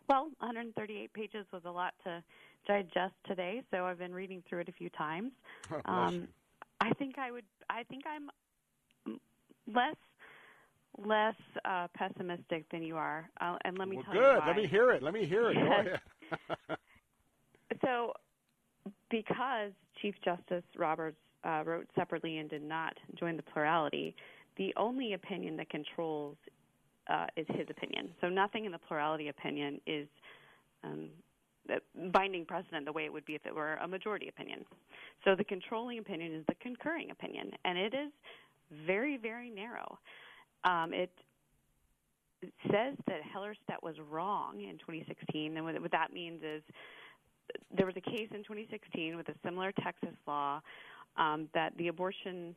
Well, 0.09 0.29
138 0.39 1.13
pages 1.13 1.45
was 1.51 1.63
a 1.65 1.71
lot 1.71 1.93
to 2.05 2.23
digest 2.65 3.13
today, 3.25 3.61
so 3.71 3.85
I've 3.85 3.99
been 3.99 4.13
reading 4.13 4.41
through 4.47 4.59
it 4.59 4.69
a 4.69 4.71
few 4.71 4.89
times. 4.89 5.31
um, 5.85 6.27
I 6.79 6.93
think 6.93 7.17
I 7.17 7.31
would. 7.31 7.45
I 7.69 7.83
think 7.83 8.03
I'm 8.07 8.29
less 9.73 9.95
less 11.05 11.35
uh, 11.65 11.87
pessimistic 11.93 12.65
than 12.71 12.83
you 12.83 12.95
are, 12.95 13.29
uh, 13.41 13.57
and 13.65 13.77
let 13.77 13.87
me 13.87 13.97
well, 13.97 14.05
tell 14.05 14.13
good. 14.13 14.19
you 14.19 14.39
why. 14.39 14.47
Let 14.47 14.55
me 14.55 14.67
hear 14.67 14.91
it. 14.91 15.03
Let 15.03 15.13
me 15.13 15.25
hear 15.25 15.51
it. 15.51 15.99
So, 17.83 18.13
because 19.09 19.71
Chief 20.01 20.15
Justice 20.23 20.63
Roberts 20.75 21.17
uh, 21.43 21.63
wrote 21.65 21.87
separately 21.95 22.37
and 22.37 22.49
did 22.49 22.63
not 22.63 22.93
join 23.19 23.37
the 23.37 23.43
plurality, 23.43 24.15
the 24.57 24.73
only 24.77 25.13
opinion 25.13 25.57
that 25.57 25.69
controls 25.69 26.37
uh, 27.09 27.27
is 27.35 27.45
his 27.49 27.67
opinion. 27.69 28.09
So, 28.21 28.29
nothing 28.29 28.65
in 28.65 28.71
the 28.71 28.77
plurality 28.77 29.29
opinion 29.29 29.79
is 29.85 30.07
um, 30.83 31.09
binding 32.11 32.45
precedent 32.45 32.85
the 32.85 32.91
way 32.91 33.05
it 33.05 33.13
would 33.13 33.25
be 33.25 33.35
if 33.35 33.45
it 33.45 33.53
were 33.53 33.75
a 33.75 33.87
majority 33.87 34.29
opinion. 34.29 34.65
So, 35.23 35.35
the 35.35 35.43
controlling 35.43 35.99
opinion 35.99 36.33
is 36.33 36.45
the 36.47 36.55
concurring 36.55 37.11
opinion, 37.11 37.51
and 37.65 37.77
it 37.77 37.93
is 37.93 38.11
very, 38.85 39.17
very 39.17 39.49
narrow. 39.49 39.97
Um, 40.63 40.93
it 40.93 41.11
says 42.71 42.95
that 43.07 43.21
Hellerstedt 43.35 43.81
was 43.81 43.95
wrong 44.11 44.61
in 44.61 44.77
2016, 44.77 45.57
and 45.57 45.65
what, 45.65 45.91
that 45.91 46.13
means 46.13 46.41
is 46.43 46.61
there 47.75 47.85
was 47.85 47.95
a 47.95 48.01
case 48.01 48.27
in 48.31 48.43
2016 48.43 49.15
with 49.15 49.29
a 49.29 49.33
similar 49.43 49.71
Texas 49.83 50.15
law 50.27 50.61
um, 51.17 51.47
that 51.53 51.75
the 51.77 51.87
abortion 51.87 52.55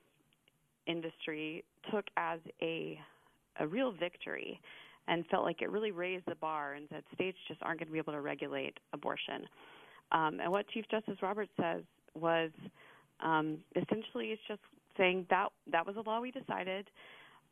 industry 0.86 1.64
took 1.90 2.05
as 2.16 2.40
a 2.62 2.98
a 3.59 3.66
real 3.66 3.93
victory 3.93 4.60
and 5.09 5.27
felt 5.27 5.44
like 5.44 5.62
it 5.62 5.70
really 5.70 5.90
raised 5.90 6.24
the 6.27 6.35
bar 6.36 6.74
and 6.74 6.86
said 6.90 7.02
states 7.14 7.36
just 7.48 7.60
aren't 7.62 7.81
going 7.81 7.89
to 7.89 7.93
be 7.93 7.98
able 7.98 8.12
to 8.12 8.20
regulate 8.20 8.78
abortion. 8.93 9.47
Um, 10.12 10.40
and 10.40 10.51
what 10.51 10.68
Chief 10.68 10.85
Justice 10.90 11.16
Roberts 11.22 11.51
says 11.60 11.82
was 12.14 12.51
um, 13.20 13.59
essentially 13.77 14.28
it's 14.28 14.43
just 14.48 14.60
saying 14.97 15.27
that 15.31 15.48
that 15.70 15.86
was 15.86 15.97
a 15.97 16.09
law 16.09 16.20
we 16.20 16.31
decided. 16.31 16.89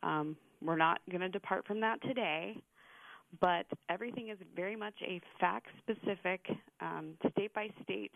Um, 0.03 0.35
we're 0.61 0.77
not 0.77 0.99
going 1.09 1.21
to 1.21 1.29
depart 1.29 1.65
from 1.65 1.79
that 1.81 2.01
today, 2.01 2.55
but 3.39 3.65
everything 3.89 4.29
is 4.29 4.37
very 4.55 4.75
much 4.75 4.95
a 5.05 5.21
fact 5.39 5.67
specific, 5.79 6.41
um, 6.81 7.13
state 7.31 7.53
by 7.53 7.69
state 7.83 8.11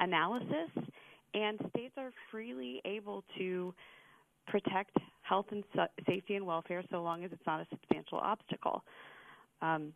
analysis, 0.00 0.70
and 1.34 1.58
states 1.70 1.94
are 1.96 2.10
freely 2.30 2.80
able 2.84 3.24
to 3.38 3.74
protect 4.52 4.98
health 5.22 5.46
and 5.50 5.64
safety 6.06 6.36
and 6.36 6.46
welfare 6.46 6.84
so 6.90 7.02
long 7.02 7.24
as 7.24 7.32
it's 7.32 7.46
not 7.46 7.58
a 7.58 7.66
substantial 7.70 8.18
obstacle. 8.18 8.84
Um, 9.62 9.94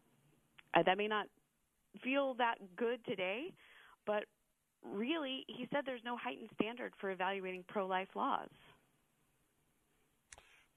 uh, 0.73 0.83
that 0.83 0.97
may 0.97 1.07
not 1.07 1.27
feel 2.03 2.33
that 2.35 2.55
good 2.75 3.05
today, 3.05 3.53
but 4.07 4.25
really, 4.83 5.45
he 5.47 5.69
said 5.71 5.83
there's 5.85 6.05
no 6.07 6.17
heightened 6.17 6.49
standard 6.59 6.95
for 6.99 7.11
evaluating 7.11 7.65
pro 7.69 7.87
life 7.87 8.09
laws. 8.15 8.49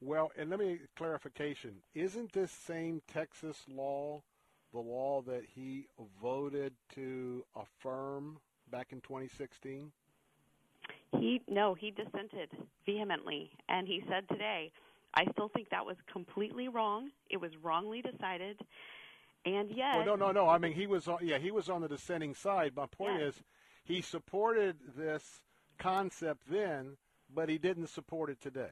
Well, 0.01 0.31
and 0.37 0.49
let 0.49 0.59
me 0.59 0.79
clarification. 0.97 1.75
Isn't 1.95 2.33
this 2.33 2.51
same 2.51 3.01
Texas 3.11 3.63
law 3.73 4.23
the 4.73 4.79
law 4.79 5.21
that 5.21 5.43
he 5.55 5.87
voted 6.21 6.73
to 6.95 7.43
affirm 7.55 8.39
back 8.69 8.87
in 8.91 8.99
2016? 9.01 9.91
He 11.17 11.41
no, 11.47 11.73
he 11.73 11.91
dissented 11.91 12.49
vehemently, 12.85 13.51
and 13.67 13.87
he 13.87 14.03
said 14.07 14.27
today, 14.29 14.71
"I 15.13 15.25
still 15.31 15.49
think 15.49 15.69
that 15.69 15.85
was 15.85 15.97
completely 16.11 16.67
wrong. 16.67 17.09
It 17.29 17.37
was 17.37 17.51
wrongly 17.61 18.01
decided." 18.01 18.59
And 19.45 19.71
yet, 19.71 19.95
well, 19.95 20.05
no, 20.05 20.15
no, 20.15 20.31
no. 20.31 20.49
I 20.49 20.57
mean, 20.57 20.73
he 20.73 20.85
was 20.85 21.07
on. 21.07 21.19
Yeah, 21.21 21.37
he 21.37 21.51
was 21.51 21.69
on 21.69 21.81
the 21.81 21.87
dissenting 21.87 22.35
side. 22.35 22.75
My 22.75 22.85
point 22.85 23.19
yes. 23.19 23.35
is, 23.35 23.43
he 23.85 24.01
supported 24.01 24.77
this 24.95 25.41
concept 25.77 26.43
then, 26.49 26.97
but 27.33 27.49
he 27.49 27.57
didn't 27.57 27.87
support 27.87 28.29
it 28.29 28.41
today. 28.41 28.71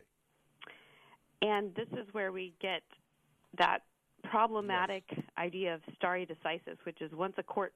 And 1.42 1.74
this 1.76 1.88
is 1.94 2.14
where 2.14 2.32
we 2.32 2.54
get 2.60 2.84
that 3.58 3.84
problematic 4.24 5.04
yes. 5.10 5.26
idea 5.38 5.74
of 5.74 5.82
stare 5.96 6.26
decisis, 6.26 6.78
which 6.84 7.02
is 7.02 7.12
once 7.14 7.36
a 7.38 7.44
court 7.44 7.74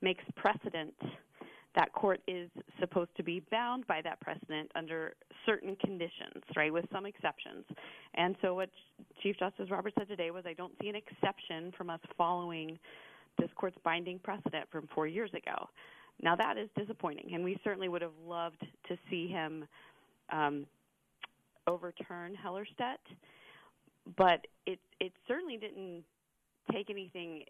makes 0.00 0.24
precedent, 0.36 0.94
that 1.78 1.92
court 1.92 2.20
is 2.26 2.50
supposed 2.80 3.10
to 3.16 3.22
be 3.22 3.40
bound 3.52 3.86
by 3.86 4.02
that 4.02 4.20
precedent 4.20 4.68
under 4.74 5.14
certain 5.46 5.76
conditions, 5.76 6.42
right, 6.56 6.72
with 6.72 6.84
some 6.92 7.06
exceptions. 7.06 7.64
And 8.14 8.34
so 8.42 8.56
what 8.56 8.68
Chief 9.22 9.38
Justice 9.38 9.70
Roberts 9.70 9.94
said 9.96 10.08
today 10.08 10.32
was, 10.32 10.42
I 10.44 10.54
don't 10.54 10.72
see 10.82 10.88
an 10.88 10.96
exception 10.96 11.72
from 11.78 11.88
us 11.88 12.00
following 12.16 12.76
this 13.38 13.48
court's 13.54 13.78
binding 13.84 14.18
precedent 14.18 14.66
from 14.72 14.88
four 14.92 15.06
years 15.06 15.30
ago. 15.34 15.68
Now 16.20 16.34
that 16.34 16.58
is 16.58 16.68
disappointing, 16.76 17.30
and 17.32 17.44
we 17.44 17.56
certainly 17.62 17.88
would 17.88 18.02
have 18.02 18.18
loved 18.26 18.66
to 18.88 18.98
see 19.08 19.28
him 19.28 19.64
um, 20.32 20.66
overturn 21.68 22.36
Hellerstedt, 22.44 22.98
but 24.16 24.44
it 24.66 24.80
it 24.98 25.12
certainly 25.28 25.56
didn't 25.56 26.02
take 26.72 26.90
anything 26.90 27.44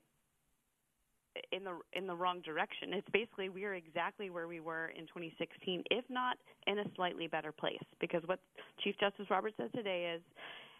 in 1.52 1.65
the 1.65 1.78
in 1.93 2.06
the 2.06 2.15
wrong 2.15 2.40
direction. 2.43 2.93
It's 2.93 3.09
basically 3.12 3.48
we 3.48 3.65
are 3.65 3.74
exactly 3.74 4.31
where 4.31 4.48
we 4.48 4.60
were 4.60 4.89
in 4.89 5.06
2016, 5.06 5.82
if 5.90 6.05
not 6.09 6.36
in 6.66 6.78
a 6.78 6.85
slightly 6.94 7.27
better 7.27 7.52
place. 7.52 7.82
Because 8.01 8.23
what 8.27 8.40
Chief 8.82 8.94
Justice 8.98 9.27
Roberts 9.31 9.56
said 9.56 9.73
today 9.74 10.12
is, 10.15 10.23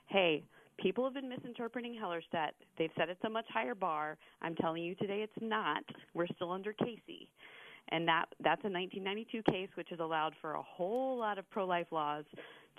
hey, 0.07 0.43
people 0.79 1.05
have 1.05 1.15
been 1.15 1.29
misinterpreting 1.29 1.99
Hellerstedt. 2.01 2.53
They've 2.79 2.91
said 2.97 3.09
it's 3.09 3.25
a 3.25 3.31
much 3.31 3.47
higher 3.53 3.75
bar. 3.75 4.17
I'm 4.43 4.55
telling 4.55 4.83
you 4.83 4.95
today 4.95 5.21
it's 5.23 5.33
not. 5.41 5.83
We're 6.15 6.29
still 6.35 6.53
under 6.53 6.73
Casey. 6.73 7.29
And 7.91 8.07
that 8.07 8.27
that's 8.41 8.63
a 8.65 8.71
1992 8.71 9.43
case 9.51 9.69
which 9.75 9.89
has 9.91 10.01
allowed 10.01 10.35
for 10.41 10.55
a 10.55 10.63
whole 10.63 11.19
lot 11.19 11.39
of 11.39 11.49
pro-life 11.51 11.87
laws 11.91 12.25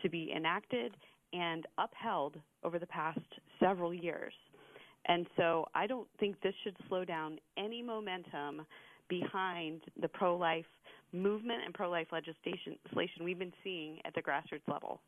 to 0.01 0.09
be 0.09 0.31
enacted 0.35 0.95
and 1.33 1.65
upheld 1.77 2.37
over 2.63 2.79
the 2.79 2.87
past 2.87 3.19
several 3.59 3.93
years. 3.93 4.33
And 5.09 5.25
so 5.35 5.65
I 5.73 5.87
don't 5.87 6.07
think 6.19 6.39
this 6.41 6.53
should 6.63 6.77
slow 6.87 7.03
down 7.03 7.39
any 7.57 7.81
momentum 7.81 8.65
behind 9.09 9.81
the 9.99 10.07
pro 10.07 10.37
life 10.37 10.67
movement 11.11 11.63
and 11.65 11.73
pro 11.73 11.89
life 11.89 12.07
legislation 12.11 12.77
we've 13.23 13.39
been 13.39 13.53
seeing 13.63 13.99
at 14.05 14.13
the 14.13 14.21
grassroots 14.21 14.71
level. 14.71 15.01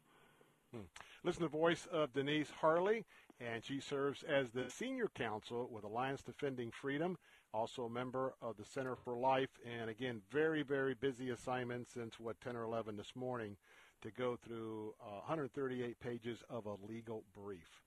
Hmm. 0.73 0.81
Listen 1.23 1.43
to 1.43 1.49
the 1.49 1.57
voice 1.57 1.87
of 1.91 2.11
Denise 2.13 2.51
Harle, 2.59 3.03
and 3.39 3.63
she 3.63 3.79
serves 3.79 4.23
as 4.23 4.49
the 4.49 4.69
senior 4.69 5.07
counsel 5.13 5.69
with 5.71 5.83
Alliance 5.83 6.23
Defending 6.23 6.71
Freedom, 6.71 7.15
also 7.53 7.83
a 7.83 7.89
member 7.89 8.33
of 8.41 8.57
the 8.57 8.65
Center 8.65 8.95
for 8.95 9.15
Life, 9.15 9.49
and 9.79 9.87
again, 9.87 10.21
very, 10.31 10.63
very 10.63 10.95
busy 10.95 11.29
assignment 11.29 11.91
since 11.91 12.19
what 12.19 12.41
10 12.41 12.55
or 12.55 12.63
11 12.63 12.97
this 12.97 13.11
morning 13.15 13.55
to 14.01 14.09
go 14.09 14.35
through 14.35 14.95
uh, 14.99 15.19
138 15.27 15.99
pages 15.99 16.39
of 16.49 16.65
a 16.65 16.75
legal 16.89 17.23
brief. 17.35 17.81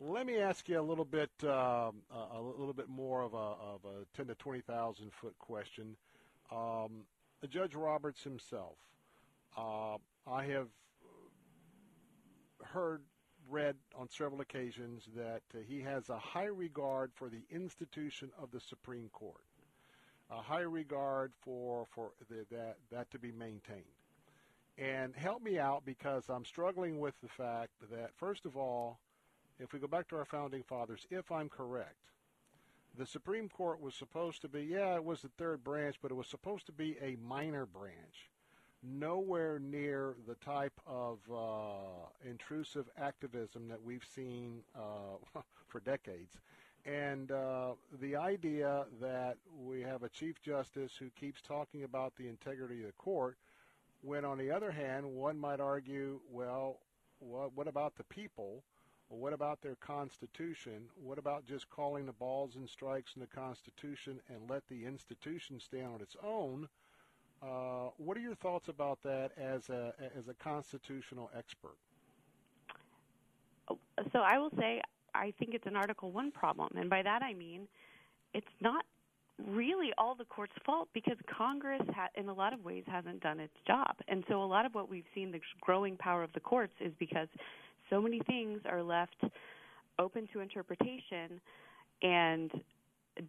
Let 0.00 0.26
me 0.26 0.38
ask 0.38 0.68
you 0.68 0.80
a 0.80 0.82
little 0.82 1.04
bit, 1.04 1.30
um, 1.44 2.02
a 2.10 2.40
little 2.40 2.72
bit 2.72 2.88
more 2.88 3.22
of 3.22 3.32
a, 3.32 3.36
of 3.36 3.80
a 3.84 4.16
10 4.16 4.26
to 4.26 4.34
20,000 4.34 5.12
foot 5.12 5.38
question. 5.38 5.96
Um, 6.50 7.04
Judge 7.48 7.74
Roberts 7.74 8.22
himself, 8.24 8.76
uh, 9.56 9.96
I 10.26 10.44
have 10.46 10.68
heard, 12.64 13.02
read 13.48 13.76
on 13.94 14.08
several 14.08 14.40
occasions 14.40 15.04
that 15.14 15.42
he 15.68 15.80
has 15.82 16.08
a 16.08 16.18
high 16.18 16.46
regard 16.46 17.12
for 17.14 17.28
the 17.28 17.42
institution 17.50 18.30
of 18.42 18.50
the 18.50 18.60
Supreme 18.60 19.10
Court, 19.12 19.44
a 20.30 20.40
high 20.40 20.60
regard 20.60 21.32
for 21.44 21.84
for 21.94 22.12
the, 22.30 22.46
that 22.50 22.76
that 22.90 23.10
to 23.10 23.18
be 23.18 23.30
maintained. 23.32 23.84
And 24.78 25.14
help 25.14 25.42
me 25.42 25.58
out 25.58 25.84
because 25.84 26.24
I'm 26.30 26.46
struggling 26.46 26.98
with 26.98 27.14
the 27.22 27.28
fact 27.28 27.72
that 27.90 28.10
first 28.16 28.46
of 28.46 28.56
all, 28.56 28.98
if 29.58 29.72
we 29.72 29.78
go 29.78 29.86
back 29.86 30.08
to 30.08 30.16
our 30.16 30.24
founding 30.24 30.62
fathers, 30.62 31.06
if 31.10 31.30
I'm 31.30 31.48
correct, 31.48 31.96
the 32.96 33.06
Supreme 33.06 33.48
Court 33.48 33.80
was 33.80 33.94
supposed 33.94 34.42
to 34.42 34.48
be, 34.48 34.62
yeah, 34.62 34.94
it 34.94 35.04
was 35.04 35.22
the 35.22 35.30
third 35.36 35.64
branch, 35.64 35.96
but 36.00 36.10
it 36.10 36.14
was 36.14 36.28
supposed 36.28 36.66
to 36.66 36.72
be 36.72 36.96
a 37.02 37.16
minor 37.26 37.66
branch. 37.66 38.30
Nowhere 38.82 39.58
near 39.58 40.14
the 40.28 40.34
type 40.34 40.78
of 40.86 41.18
uh, 41.32 42.08
intrusive 42.28 42.86
activism 43.00 43.68
that 43.68 43.82
we've 43.82 44.04
seen 44.14 44.60
uh, 44.76 45.40
for 45.68 45.80
decades. 45.80 46.38
And 46.84 47.32
uh, 47.32 47.72
the 47.98 48.14
idea 48.14 48.84
that 49.00 49.38
we 49.58 49.80
have 49.80 50.02
a 50.02 50.08
Chief 50.10 50.40
Justice 50.42 50.92
who 50.98 51.08
keeps 51.18 51.40
talking 51.40 51.82
about 51.84 52.14
the 52.16 52.28
integrity 52.28 52.80
of 52.80 52.88
the 52.88 52.92
court, 52.92 53.38
when 54.02 54.24
on 54.24 54.36
the 54.36 54.50
other 54.50 54.70
hand, 54.70 55.06
one 55.06 55.38
might 55.38 55.60
argue, 55.60 56.20
well, 56.30 56.80
what, 57.20 57.56
what 57.56 57.68
about 57.68 57.96
the 57.96 58.04
people? 58.04 58.62
Well, 59.08 59.20
what 59.20 59.32
about 59.32 59.60
their 59.60 59.76
Constitution? 59.76 60.88
What 61.02 61.18
about 61.18 61.44
just 61.44 61.68
calling 61.70 62.06
the 62.06 62.12
balls 62.12 62.56
and 62.56 62.68
strikes 62.68 63.14
in 63.14 63.20
the 63.20 63.26
Constitution 63.26 64.20
and 64.28 64.48
let 64.48 64.66
the 64.68 64.84
institution 64.86 65.60
stand 65.60 65.94
on 65.94 66.00
its 66.00 66.16
own? 66.22 66.68
Uh, 67.42 67.90
what 67.98 68.16
are 68.16 68.20
your 68.20 68.34
thoughts 68.34 68.68
about 68.68 69.02
that 69.02 69.32
as 69.36 69.68
a 69.68 69.92
as 70.16 70.28
a 70.28 70.34
constitutional 70.34 71.30
expert? 71.36 71.76
So 74.12 74.20
I 74.20 74.38
will 74.38 74.52
say 74.58 74.80
I 75.14 75.32
think 75.38 75.54
it's 75.54 75.66
an 75.66 75.76
Article 75.76 76.10
One 76.10 76.30
problem, 76.30 76.70
and 76.76 76.88
by 76.88 77.02
that 77.02 77.22
I 77.22 77.34
mean 77.34 77.68
it's 78.32 78.46
not 78.60 78.84
really 79.46 79.92
all 79.98 80.14
the 80.14 80.24
court's 80.24 80.52
fault 80.64 80.88
because 80.94 81.16
Congress, 81.26 81.82
ha- 81.94 82.08
in 82.14 82.28
a 82.28 82.32
lot 82.32 82.52
of 82.52 82.64
ways, 82.64 82.84
hasn't 82.86 83.20
done 83.20 83.40
its 83.40 83.54
job. 83.66 83.96
And 84.08 84.24
so 84.28 84.42
a 84.42 84.46
lot 84.46 84.64
of 84.64 84.74
what 84.74 84.88
we've 84.88 85.04
seen, 85.14 85.32
the 85.32 85.40
growing 85.60 85.96
power 85.96 86.22
of 86.22 86.32
the 86.32 86.40
courts, 86.40 86.74
is 86.80 86.92
because 86.98 87.28
so 87.90 88.00
many 88.00 88.20
things 88.26 88.60
are 88.68 88.82
left 88.82 89.16
open 89.98 90.28
to 90.32 90.40
interpretation 90.40 91.40
and 92.02 92.50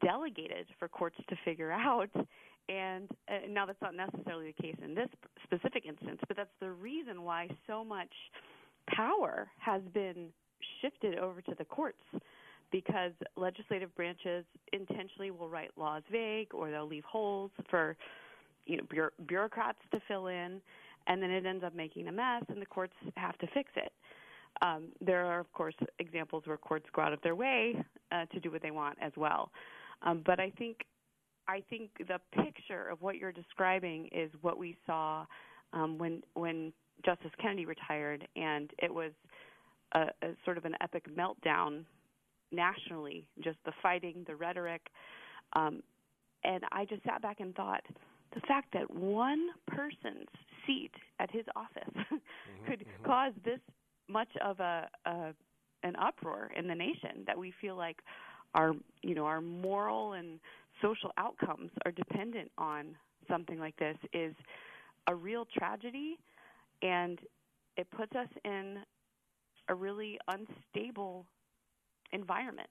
delegated 0.04 0.68
for 0.80 0.88
courts 0.88 1.18
to 1.30 1.36
figure 1.44 1.72
out. 1.72 2.10
And 2.68 3.10
uh, 3.28 3.48
now 3.48 3.66
that's 3.68 3.82
not 3.82 3.94
necessarily 3.94 4.54
the 4.58 4.64
case 4.64 4.76
in 4.84 4.96
this 4.96 5.10
specific 5.44 5.86
instance, 5.86 6.20
but 6.28 6.36
that's 6.36 6.50
the 6.60 6.72
reason 6.72 7.22
why 7.22 7.48
so 7.68 7.84
much 7.84 8.10
power 8.88 9.48
has 9.60 9.82
been 9.94 10.30
shifted 10.82 11.20
over 11.20 11.42
to 11.42 11.54
the 11.58 11.66
courts 11.66 12.02
because 12.72 13.12
legislative 13.38 13.96
branches 13.96 14.44
intentionally 14.74 15.32
will 15.32 15.50
write 15.50 15.70
laws 15.78 16.02
vague 16.12 16.54
or 16.54 16.72
they'll 16.72 16.88
leave 16.88 17.04
holes 17.04 17.52
for 17.70 17.96
you 18.66 18.78
know 18.78 19.10
bureaucrats 19.28 19.78
to 19.92 20.00
fill 20.08 20.28
in 20.28 20.60
and 21.08 21.22
then 21.22 21.30
it 21.30 21.46
ends 21.46 21.64
up 21.64 21.76
making 21.76 22.08
a 22.08 22.12
mess 22.12 22.44
and 22.50 22.62
the 22.62 22.66
courts 22.66 22.94
have 23.16 23.38
to 23.38 23.48
fix 23.54 23.72
it 23.76 23.92
um, 24.62 24.90
there 25.02 25.26
are, 25.26 25.40
of 25.40 25.52
course, 25.54 25.76
examples 26.00 26.44
where 26.46 26.58
courts 26.58 26.86
go 26.94 27.02
out 27.02 27.14
of 27.14 27.22
their 27.22 27.36
way 27.36 27.76
uh, 28.12 28.26
to 28.28 28.40
do 28.40 28.52
what 28.52 28.62
they 28.62 28.72
want 28.72 28.98
as 29.02 29.12
well. 29.16 29.52
Um, 30.02 30.22
but 30.26 30.40
I 30.40 30.52
think 30.58 30.78
I 31.48 31.64
think 31.70 31.92
the 32.08 32.20
picture 32.44 32.90
of 32.90 33.02
what 33.02 33.18
you're 33.18 33.32
describing 33.32 34.10
is 34.12 34.32
what 34.42 34.58
we 34.58 34.78
saw 34.86 35.26
um, 35.74 35.98
when 35.98 36.22
when 36.34 36.74
Justice 37.04 37.32
Kennedy 37.42 37.66
retired, 37.66 38.28
and 38.36 38.72
it 38.82 38.94
was 38.94 39.12
a, 39.94 40.08
a 40.22 40.30
sort 40.44 40.58
of 40.58 40.66
an 40.66 40.76
epic 40.82 41.06
meltdown 41.16 41.84
nationally. 42.52 43.26
Just 43.44 43.58
the 43.66 43.74
fighting, 43.82 44.24
the 44.28 44.36
rhetoric, 44.36 44.82
um, 45.54 45.84
and 46.44 46.64
I 46.72 46.86
just 46.86 47.04
sat 47.04 47.22
back 47.22 47.40
and 47.40 47.54
thought 47.56 47.84
the 48.34 48.42
fact 48.42 48.74
that 48.74 48.90
one 48.92 49.48
person's 49.68 50.28
seat 50.66 50.92
at 51.20 51.32
his 51.32 51.46
office 51.56 51.90
mm-hmm, 51.96 52.16
could 52.68 52.80
mm-hmm. 52.80 53.06
cause 53.06 53.34
this 53.44 53.60
much 54.08 54.30
of 54.44 54.60
a, 54.60 54.88
a 55.06 55.34
an 55.84 55.96
uproar 55.98 56.52
in 56.58 56.68
the 56.68 56.76
nation 56.76 57.24
that 57.28 57.38
we 57.38 57.54
feel 57.62 57.76
like 57.76 57.98
our 58.56 58.74
you 59.04 59.14
know 59.14 59.26
our 59.26 59.42
moral 59.42 60.14
and 60.14 60.40
social 60.82 61.12
outcomes 61.18 61.70
are 61.86 61.92
dependent 61.92 62.52
on 62.58 62.96
something 63.30 63.60
like 63.60 63.76
this 63.78 63.98
is 64.14 64.34
a 65.08 65.16
real 65.16 65.46
tragedy 65.58 66.18
and 66.82 67.20
it 67.78 67.88
puts 67.92 68.14
us 68.16 68.28
in 68.44 68.78
a 69.70 69.76
really 69.76 70.18
unstable 70.28 71.26
environment. 72.12 72.70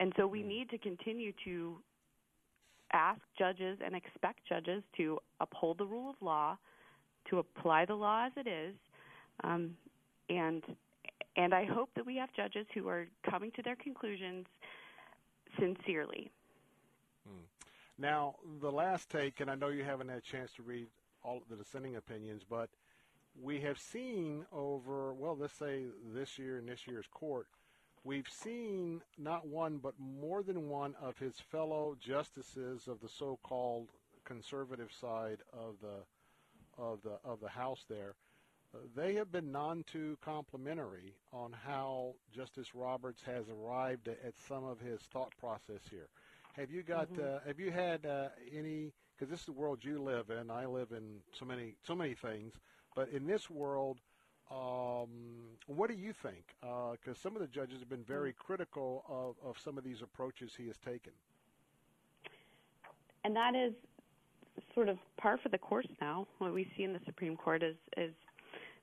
And 0.00 0.12
so 0.16 0.26
we 0.26 0.42
hmm. 0.42 0.48
need 0.48 0.70
to 0.70 0.78
continue 0.78 1.32
to 1.44 1.76
ask 2.92 3.20
judges 3.38 3.78
and 3.84 3.94
expect 3.94 4.40
judges 4.48 4.82
to 4.96 5.18
uphold 5.40 5.78
the 5.78 5.84
rule 5.84 6.10
of 6.10 6.16
law, 6.20 6.56
to 7.28 7.38
apply 7.38 7.84
the 7.84 7.94
law 7.94 8.26
as 8.26 8.32
it 8.36 8.48
is, 8.48 8.74
um, 9.44 9.76
and 10.28 10.62
and 11.36 11.54
I 11.54 11.64
hope 11.64 11.90
that 11.94 12.04
we 12.04 12.16
have 12.16 12.32
judges 12.32 12.66
who 12.74 12.88
are 12.88 13.06
coming 13.28 13.52
to 13.52 13.62
their 13.62 13.76
conclusions 13.76 14.46
sincerely. 15.58 16.30
Hmm. 17.26 17.44
Now, 17.96 18.34
the 18.60 18.72
last 18.72 19.08
take, 19.08 19.40
and 19.40 19.48
I 19.48 19.54
know 19.54 19.68
you 19.68 19.84
haven't 19.84 20.08
had 20.08 20.18
a 20.18 20.22
chance 20.22 20.52
to 20.54 20.62
read 20.62 20.88
all 21.22 21.42
the 21.48 21.56
dissenting 21.56 21.94
opinions, 21.94 22.42
but 22.48 22.70
we 23.40 23.60
have 23.60 23.78
seen 23.78 24.46
over, 24.52 25.14
well, 25.14 25.36
let's 25.38 25.56
say 25.56 25.84
this 26.12 26.38
year 26.38 26.58
in 26.58 26.66
this 26.66 26.88
year's 26.88 27.06
court, 27.12 27.46
we've 28.02 28.28
seen 28.28 29.00
not 29.16 29.46
one 29.46 29.78
but 29.78 29.94
more 29.98 30.42
than 30.42 30.68
one 30.68 30.94
of 31.00 31.18
his 31.18 31.34
fellow 31.52 31.96
justices 32.00 32.88
of 32.88 33.00
the 33.00 33.08
so-called 33.08 33.90
conservative 34.24 34.90
side 34.92 35.38
of 35.52 35.76
the 35.80 36.82
of 36.82 37.00
the 37.02 37.18
of 37.24 37.40
the 37.40 37.48
House 37.48 37.84
there 37.88 38.14
they 38.94 39.14
have 39.14 39.32
been 39.32 39.50
none 39.50 39.84
too 39.90 40.18
complimentary 40.22 41.14
on 41.32 41.52
how 41.52 42.14
Justice 42.34 42.74
Roberts 42.74 43.22
has 43.22 43.46
arrived 43.48 44.08
at, 44.08 44.34
some 44.46 44.64
of 44.64 44.78
his 44.80 45.00
thought 45.12 45.32
process 45.38 45.80
here. 45.90 46.08
Have 46.52 46.70
you 46.70 46.82
got? 46.82 47.10
Mm-hmm. 47.12 47.22
Uh, 47.22 47.38
have 47.46 47.58
you 47.58 47.70
had 47.70 48.04
uh, 48.04 48.28
any? 48.54 48.92
Because 49.16 49.30
this 49.30 49.40
is 49.40 49.46
the 49.46 49.52
world 49.52 49.78
you 49.82 50.02
live 50.02 50.30
in. 50.30 50.50
I 50.50 50.66
live 50.66 50.92
in 50.92 51.20
so 51.32 51.44
many 51.44 51.74
so 51.86 51.94
many 51.94 52.14
things, 52.14 52.54
but 52.94 53.08
in 53.10 53.26
this 53.26 53.48
world, 53.48 53.98
um, 54.50 55.08
what 55.66 55.88
do 55.88 55.96
you 55.96 56.12
think? 56.12 56.54
Because 56.60 57.16
uh, 57.16 57.22
some 57.22 57.36
of 57.36 57.42
the 57.42 57.48
judges 57.48 57.80
have 57.80 57.88
been 57.88 58.04
very 58.04 58.32
mm-hmm. 58.32 58.46
critical 58.46 59.04
of, 59.08 59.48
of 59.48 59.56
some 59.62 59.78
of 59.78 59.84
these 59.84 60.02
approaches 60.02 60.52
he 60.56 60.66
has 60.66 60.76
taken. 60.84 61.12
And 63.24 63.34
that 63.36 63.54
is 63.54 63.72
sort 64.74 64.88
of 64.88 64.98
par 65.16 65.38
for 65.42 65.48
the 65.48 65.58
course 65.58 65.86
now. 66.00 66.26
What 66.38 66.54
we 66.54 66.70
see 66.76 66.82
in 66.82 66.92
the 66.92 67.00
Supreme 67.06 67.36
Court 67.36 67.62
is 67.62 67.76
is 67.96 68.12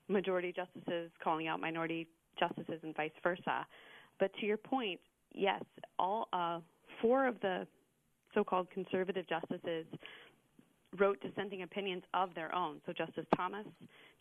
majority 0.07 0.53
justices 0.53 1.11
calling 1.23 1.47
out 1.47 1.59
minority 1.59 2.07
justices 2.39 2.79
and 2.83 2.95
vice 2.95 3.11
versa. 3.23 3.65
But 4.19 4.31
to 4.39 4.45
your 4.45 4.57
point, 4.57 4.99
yes, 5.33 5.63
all 5.99 6.27
uh, 6.33 6.59
four 7.01 7.27
of 7.27 7.39
the 7.41 7.67
so-called 8.33 8.69
conservative 8.71 9.27
justices 9.27 9.85
wrote 10.97 11.19
dissenting 11.21 11.63
opinions 11.63 12.03
of 12.13 12.33
their 12.35 12.53
own. 12.53 12.77
So 12.85 12.93
Justice 12.93 13.25
Thomas, 13.35 13.65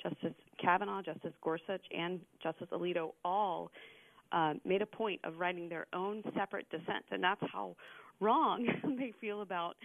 Justice 0.02 0.34
Kavanaugh, 0.60 1.02
Justice 1.02 1.32
Gorsuch, 1.42 1.84
and 1.96 2.20
Justice 2.42 2.68
Alito 2.72 3.12
all 3.24 3.70
uh, 4.32 4.54
made 4.64 4.82
a 4.82 4.86
point 4.86 5.20
of 5.24 5.38
writing 5.38 5.68
their 5.68 5.86
own 5.92 6.22
separate 6.36 6.68
dissents, 6.70 7.06
and 7.10 7.22
that's 7.22 7.40
how 7.52 7.76
wrong 8.20 8.66
they 8.98 9.12
feel 9.20 9.42
about 9.42 9.76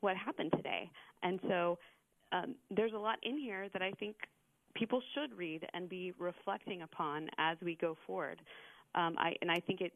what 0.00 0.16
happened 0.16 0.52
today. 0.56 0.90
And 1.22 1.40
so 1.48 1.78
um, 2.32 2.54
there's 2.70 2.92
a 2.92 2.98
lot 2.98 3.18
in 3.22 3.38
here 3.38 3.68
that 3.72 3.80
I 3.80 3.92
think 3.92 4.16
people 4.74 5.00
should 5.14 5.36
read 5.36 5.66
and 5.74 5.88
be 5.88 6.12
reflecting 6.18 6.82
upon 6.82 7.28
as 7.38 7.56
we 7.62 7.76
go 7.76 7.96
forward. 8.06 8.40
Um, 8.94 9.16
I, 9.18 9.34
and 9.40 9.50
I 9.50 9.60
think 9.60 9.80
it's 9.80 9.94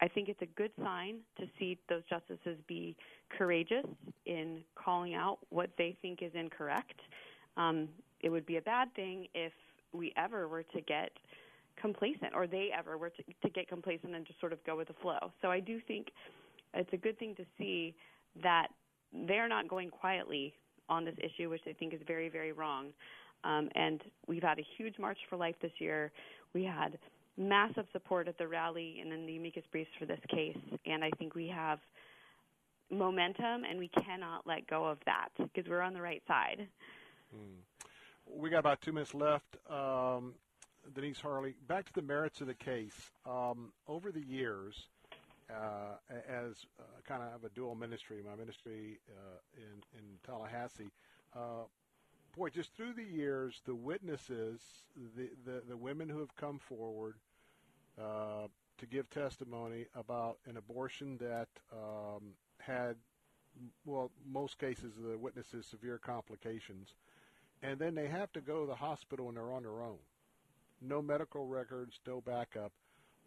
I 0.00 0.08
think 0.08 0.28
it's 0.28 0.42
a 0.42 0.46
good 0.56 0.72
sign 0.82 1.18
to 1.38 1.46
see 1.58 1.78
those 1.88 2.02
justices 2.10 2.58
be 2.66 2.96
courageous 3.38 3.86
in 4.26 4.60
calling 4.74 5.14
out 5.14 5.38
what 5.50 5.70
they 5.78 5.96
think 6.02 6.20
is 6.20 6.32
incorrect. 6.34 7.00
Um, 7.56 7.88
it 8.20 8.28
would 8.28 8.44
be 8.44 8.56
a 8.56 8.60
bad 8.60 8.92
thing 8.94 9.28
if 9.34 9.52
we 9.92 10.12
ever 10.16 10.48
were 10.48 10.64
to 10.64 10.80
get 10.80 11.10
complacent, 11.80 12.34
or 12.34 12.46
they 12.46 12.70
ever 12.76 12.98
were 12.98 13.10
to, 13.10 13.22
to 13.42 13.48
get 13.48 13.68
complacent 13.68 14.14
and 14.14 14.26
just 14.26 14.38
sort 14.40 14.52
of 14.52 14.62
go 14.64 14.76
with 14.76 14.88
the 14.88 14.94
flow. 15.00 15.32
So 15.40 15.50
I 15.50 15.60
do 15.60 15.80
think 15.86 16.08
it's 16.74 16.92
a 16.92 16.96
good 16.96 17.18
thing 17.18 17.34
to 17.36 17.44
see 17.56 17.94
that 18.42 18.68
they're 19.26 19.48
not 19.48 19.68
going 19.68 19.90
quietly 19.90 20.54
on 20.88 21.04
this 21.04 21.14
issue, 21.18 21.48
which 21.48 21.62
I 21.68 21.72
think 21.72 21.94
is 21.94 22.00
very, 22.06 22.28
very 22.28 22.52
wrong. 22.52 22.88
Um, 23.44 23.68
and 23.74 24.02
we've 24.26 24.42
had 24.42 24.58
a 24.58 24.64
huge 24.76 24.98
March 24.98 25.18
for 25.28 25.36
Life 25.36 25.56
this 25.60 25.72
year. 25.78 26.10
We 26.54 26.64
had 26.64 26.98
massive 27.36 27.86
support 27.92 28.28
at 28.28 28.38
the 28.38 28.48
rally 28.48 28.98
and 29.00 29.12
in 29.12 29.26
the 29.26 29.36
amicus 29.36 29.64
briefs 29.70 29.90
for 29.98 30.06
this 30.06 30.20
case, 30.28 30.58
and 30.86 31.04
I 31.04 31.10
think 31.18 31.34
we 31.34 31.48
have 31.48 31.78
momentum, 32.90 33.64
and 33.68 33.78
we 33.78 33.88
cannot 33.88 34.46
let 34.46 34.66
go 34.66 34.86
of 34.86 34.98
that 35.06 35.28
because 35.36 35.68
we're 35.68 35.80
on 35.80 35.94
the 35.94 36.00
right 36.00 36.22
side. 36.28 36.66
Hmm. 37.34 38.40
We 38.40 38.50
got 38.50 38.60
about 38.60 38.80
two 38.80 38.92
minutes 38.92 39.14
left. 39.14 39.56
Um, 39.68 40.34
Denise 40.94 41.20
Harle, 41.20 41.52
back 41.66 41.86
to 41.86 41.92
the 41.92 42.02
merits 42.02 42.40
of 42.40 42.46
the 42.46 42.54
case. 42.54 43.10
Um, 43.26 43.72
over 43.88 44.12
the 44.12 44.20
years, 44.20 44.88
uh, 45.50 45.96
as 46.10 46.66
uh, 46.78 46.82
kind 47.06 47.22
of 47.22 47.44
a 47.44 47.48
dual 47.50 47.74
ministry, 47.74 48.22
my 48.24 48.36
ministry 48.36 48.98
uh, 49.08 49.38
in, 49.56 49.98
in 49.98 50.04
Tallahassee, 50.24 50.90
boy, 52.36 52.48
just 52.48 52.74
through 52.74 52.92
the 52.94 53.04
years, 53.04 53.60
the 53.64 53.74
witnesses, 53.74 54.60
the, 55.16 55.30
the, 55.44 55.62
the 55.68 55.76
women 55.76 56.08
who 56.08 56.20
have 56.20 56.34
come 56.36 56.58
forward 56.58 57.14
uh, 58.00 58.48
to 58.78 58.86
give 58.86 59.08
testimony 59.10 59.86
about 59.94 60.38
an 60.46 60.56
abortion 60.56 61.18
that 61.18 61.48
um, 61.72 62.32
had, 62.58 62.96
well, 63.84 64.10
most 64.26 64.58
cases, 64.58 64.92
the 65.00 65.16
witnesses 65.16 65.66
severe 65.66 65.98
complications, 65.98 66.94
and 67.62 67.78
then 67.78 67.94
they 67.94 68.08
have 68.08 68.32
to 68.32 68.40
go 68.40 68.60
to 68.60 68.66
the 68.66 68.74
hospital 68.74 69.28
and 69.28 69.36
they're 69.36 69.52
on 69.52 69.62
their 69.62 69.82
own. 69.82 69.98
No 70.80 71.00
medical 71.00 71.46
records, 71.46 72.00
no 72.06 72.20
backup. 72.20 72.72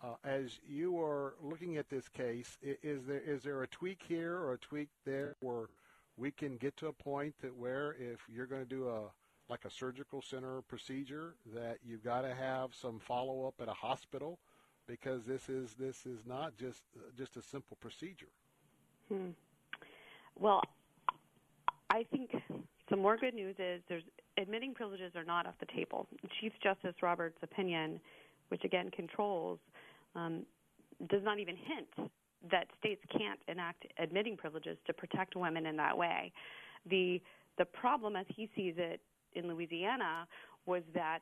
Uh, 0.04 0.14
as 0.24 0.60
you 0.68 1.02
are 1.02 1.34
looking 1.42 1.78
at 1.78 1.90
this 1.90 2.08
case, 2.08 2.58
is 2.62 3.06
there 3.08 3.22
is 3.26 3.42
there 3.42 3.64
a 3.64 3.68
tweak 3.68 4.00
here 4.08 4.36
or 4.36 4.54
a 4.54 4.58
tweak 4.60 4.90
there 5.06 5.36
where 5.40 5.70
we 6.18 6.32
can 6.32 6.58
get 6.58 6.76
to 6.78 6.88
a 6.88 6.94
point 6.94 7.36
that 7.42 7.56
where 7.56 7.96
if 8.00 8.20
you're 8.28 8.48
going 8.48 8.64
to 8.64 8.70
do 8.70 8.90
a 8.90 9.04
like 9.50 9.64
a 9.64 9.70
surgical 9.70 10.22
center 10.22 10.62
procedure 10.64 11.36
that 11.54 11.78
you've 11.82 12.04
got 12.04 12.22
to 12.22 12.36
have 12.36 12.72
some 12.76 13.00
follow 13.00 13.48
up 13.48 13.54
at 13.62 13.70
a 13.70 13.74
hospital 13.74 14.40
because 14.88 15.24
this 15.26 15.48
is 15.48 15.74
this 15.76 16.06
is 16.06 16.26
not 16.26 16.58
just 16.58 16.84
just 17.18 17.38
a 17.38 17.42
simple 17.42 17.78
procedure. 17.80 18.32
Hmm. 19.08 19.30
Well, 20.38 20.62
I 21.90 22.04
think 22.12 22.32
some 22.90 23.00
more 23.02 23.18
good 23.18 23.34
news 23.34 23.56
is 23.58 23.82
there's 23.88 24.04
admitting 24.38 24.74
privileges 24.74 25.14
are 25.16 25.24
not 25.24 25.46
off 25.46 25.56
the 25.60 25.66
table. 25.66 26.08
Chief 26.42 26.52
Justice 26.62 26.96
Roberts' 27.02 27.38
opinion, 27.42 28.00
which 28.50 28.64
again 28.64 28.92
controls, 28.92 29.60
um, 30.16 30.46
does 31.10 31.24
not 31.24 31.40
even 31.40 31.56
hint 31.56 32.12
that 32.52 32.68
states 32.80 33.02
can't 33.12 33.40
enact 33.48 33.86
admitting 33.98 34.38
privileges 34.38 34.78
to 34.86 34.94
protect 34.94 35.36
women 35.36 35.66
in 35.66 35.76
that 35.78 35.98
way. 35.98 36.32
The 36.90 37.22
the 37.58 37.66
problem 37.66 38.16
as 38.16 38.26
he 38.30 38.50
sees 38.56 38.76
it 38.78 39.02
in 39.34 39.48
Louisiana 39.48 40.28
was 40.66 40.84
that 40.94 41.20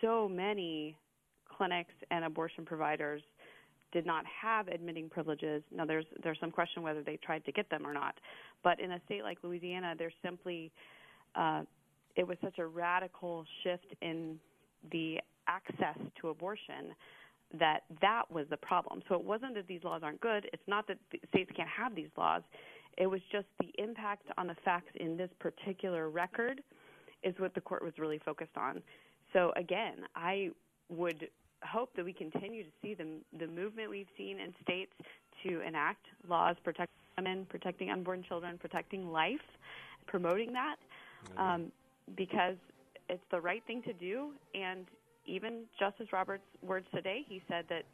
so 0.00 0.28
many 0.28 0.96
clinics 1.56 1.94
and 2.10 2.24
abortion 2.24 2.64
providers 2.66 3.22
did 3.92 4.06
not 4.06 4.24
have 4.26 4.68
admitting 4.68 5.08
privileges. 5.08 5.62
Now 5.74 5.84
there's 5.84 6.06
there's 6.22 6.38
some 6.40 6.50
question 6.50 6.82
whether 6.82 7.02
they 7.02 7.18
tried 7.18 7.44
to 7.46 7.52
get 7.52 7.68
them 7.70 7.86
or 7.86 7.92
not. 7.92 8.14
But 8.62 8.80
in 8.80 8.92
a 8.92 9.00
state 9.06 9.22
like 9.22 9.38
Louisiana, 9.42 9.94
there's 9.96 10.14
simply 10.22 10.70
uh, 11.34 11.62
it 12.16 12.26
was 12.26 12.36
such 12.42 12.58
a 12.58 12.66
radical 12.66 13.44
shift 13.62 13.86
in 14.02 14.38
the 14.90 15.18
access 15.46 15.98
to 16.20 16.28
abortion 16.28 16.94
that 17.58 17.80
that 18.00 18.30
was 18.30 18.46
the 18.50 18.56
problem. 18.56 19.02
So 19.08 19.14
it 19.14 19.24
wasn't 19.24 19.54
that 19.54 19.66
these 19.66 19.84
laws 19.84 20.02
aren't 20.02 20.20
good. 20.20 20.48
It's 20.52 20.62
not 20.66 20.86
that 20.88 20.98
states 21.28 21.50
can't 21.54 21.68
have 21.68 21.94
these 21.94 22.10
laws. 22.16 22.42
It 22.98 23.06
was 23.06 23.20
just 23.30 23.46
the 23.60 23.70
impact 23.82 24.26
on 24.36 24.46
the 24.46 24.56
facts 24.64 24.92
in 24.96 25.16
this 25.16 25.30
particular 25.38 26.10
record 26.10 26.62
is 27.22 27.34
what 27.38 27.54
the 27.54 27.60
court 27.60 27.82
was 27.82 27.92
really 27.98 28.20
focused 28.24 28.56
on. 28.56 28.82
So 29.32 29.52
again, 29.56 30.04
I 30.14 30.50
would 30.88 31.28
hope 31.62 31.90
that 31.96 32.04
we 32.04 32.12
continue 32.12 32.64
to 32.64 32.70
see 32.82 32.94
the 32.94 33.06
the 33.38 33.46
movement 33.46 33.88
we've 33.90 34.06
seen 34.16 34.40
in 34.40 34.52
states 34.62 34.92
to 35.44 35.60
enact 35.60 36.06
laws 36.28 36.56
protecting 36.62 36.96
women, 37.16 37.46
protecting 37.48 37.90
unborn 37.90 38.24
children, 38.26 38.58
protecting 38.58 39.10
life, 39.10 39.40
promoting 40.06 40.52
that, 40.52 40.76
um, 41.36 41.70
because 42.16 42.56
it's 43.08 43.22
the 43.30 43.40
right 43.40 43.62
thing 43.66 43.82
to 43.82 43.92
do, 43.92 44.30
and 44.54 44.86
even 45.26 45.64
Justice 45.78 46.08
Roberts' 46.12 46.42
words 46.62 46.86
today, 46.94 47.24
he 47.28 47.42
said 47.48 47.64
that 47.68 47.84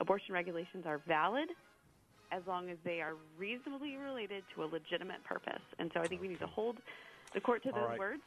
abortion 0.00 0.34
regulations 0.34 0.84
are 0.86 1.00
valid 1.06 1.48
as 2.32 2.42
long 2.46 2.70
as 2.70 2.78
they 2.84 3.00
are 3.00 3.14
reasonably 3.38 3.96
related 3.96 4.42
to 4.54 4.64
a 4.64 4.66
legitimate 4.66 5.22
purpose. 5.24 5.62
And 5.78 5.90
so 5.94 6.00
I 6.00 6.06
think 6.06 6.20
we 6.20 6.28
need 6.28 6.40
to 6.40 6.46
hold 6.46 6.78
the 7.34 7.40
court 7.40 7.62
to 7.64 7.72
those 7.72 7.88
right. 7.88 7.98
words. 7.98 8.22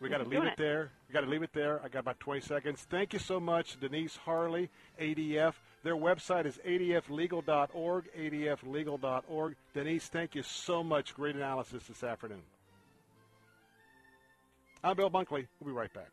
We 0.00 0.08
got 0.08 0.18
to 0.18 0.24
leave 0.24 0.42
it, 0.42 0.48
it 0.48 0.58
there. 0.58 0.90
We 1.08 1.12
got 1.12 1.22
to 1.22 1.26
leave 1.26 1.42
it 1.42 1.52
there. 1.52 1.80
I 1.82 1.88
got 1.88 2.00
about 2.00 2.20
20 2.20 2.40
seconds. 2.40 2.86
Thank 2.90 3.12
you 3.12 3.18
so 3.18 3.40
much, 3.40 3.78
Denise 3.80 4.16
Harle, 4.16 4.68
ADF. 5.00 5.54
Their 5.82 5.96
website 5.96 6.46
is 6.46 6.58
adflegal.org, 6.66 8.04
adflegal.org. 8.18 9.56
Denise, 9.72 10.08
thank 10.08 10.34
you 10.34 10.42
so 10.42 10.82
much. 10.82 11.14
Great 11.14 11.36
analysis 11.36 11.84
this 11.84 12.02
afternoon. 12.02 12.42
I'm 14.82 14.96
Bill 14.96 15.10
Bunkley. 15.10 15.46
We'll 15.60 15.68
be 15.68 15.72
right 15.72 15.92
back. 15.92 16.10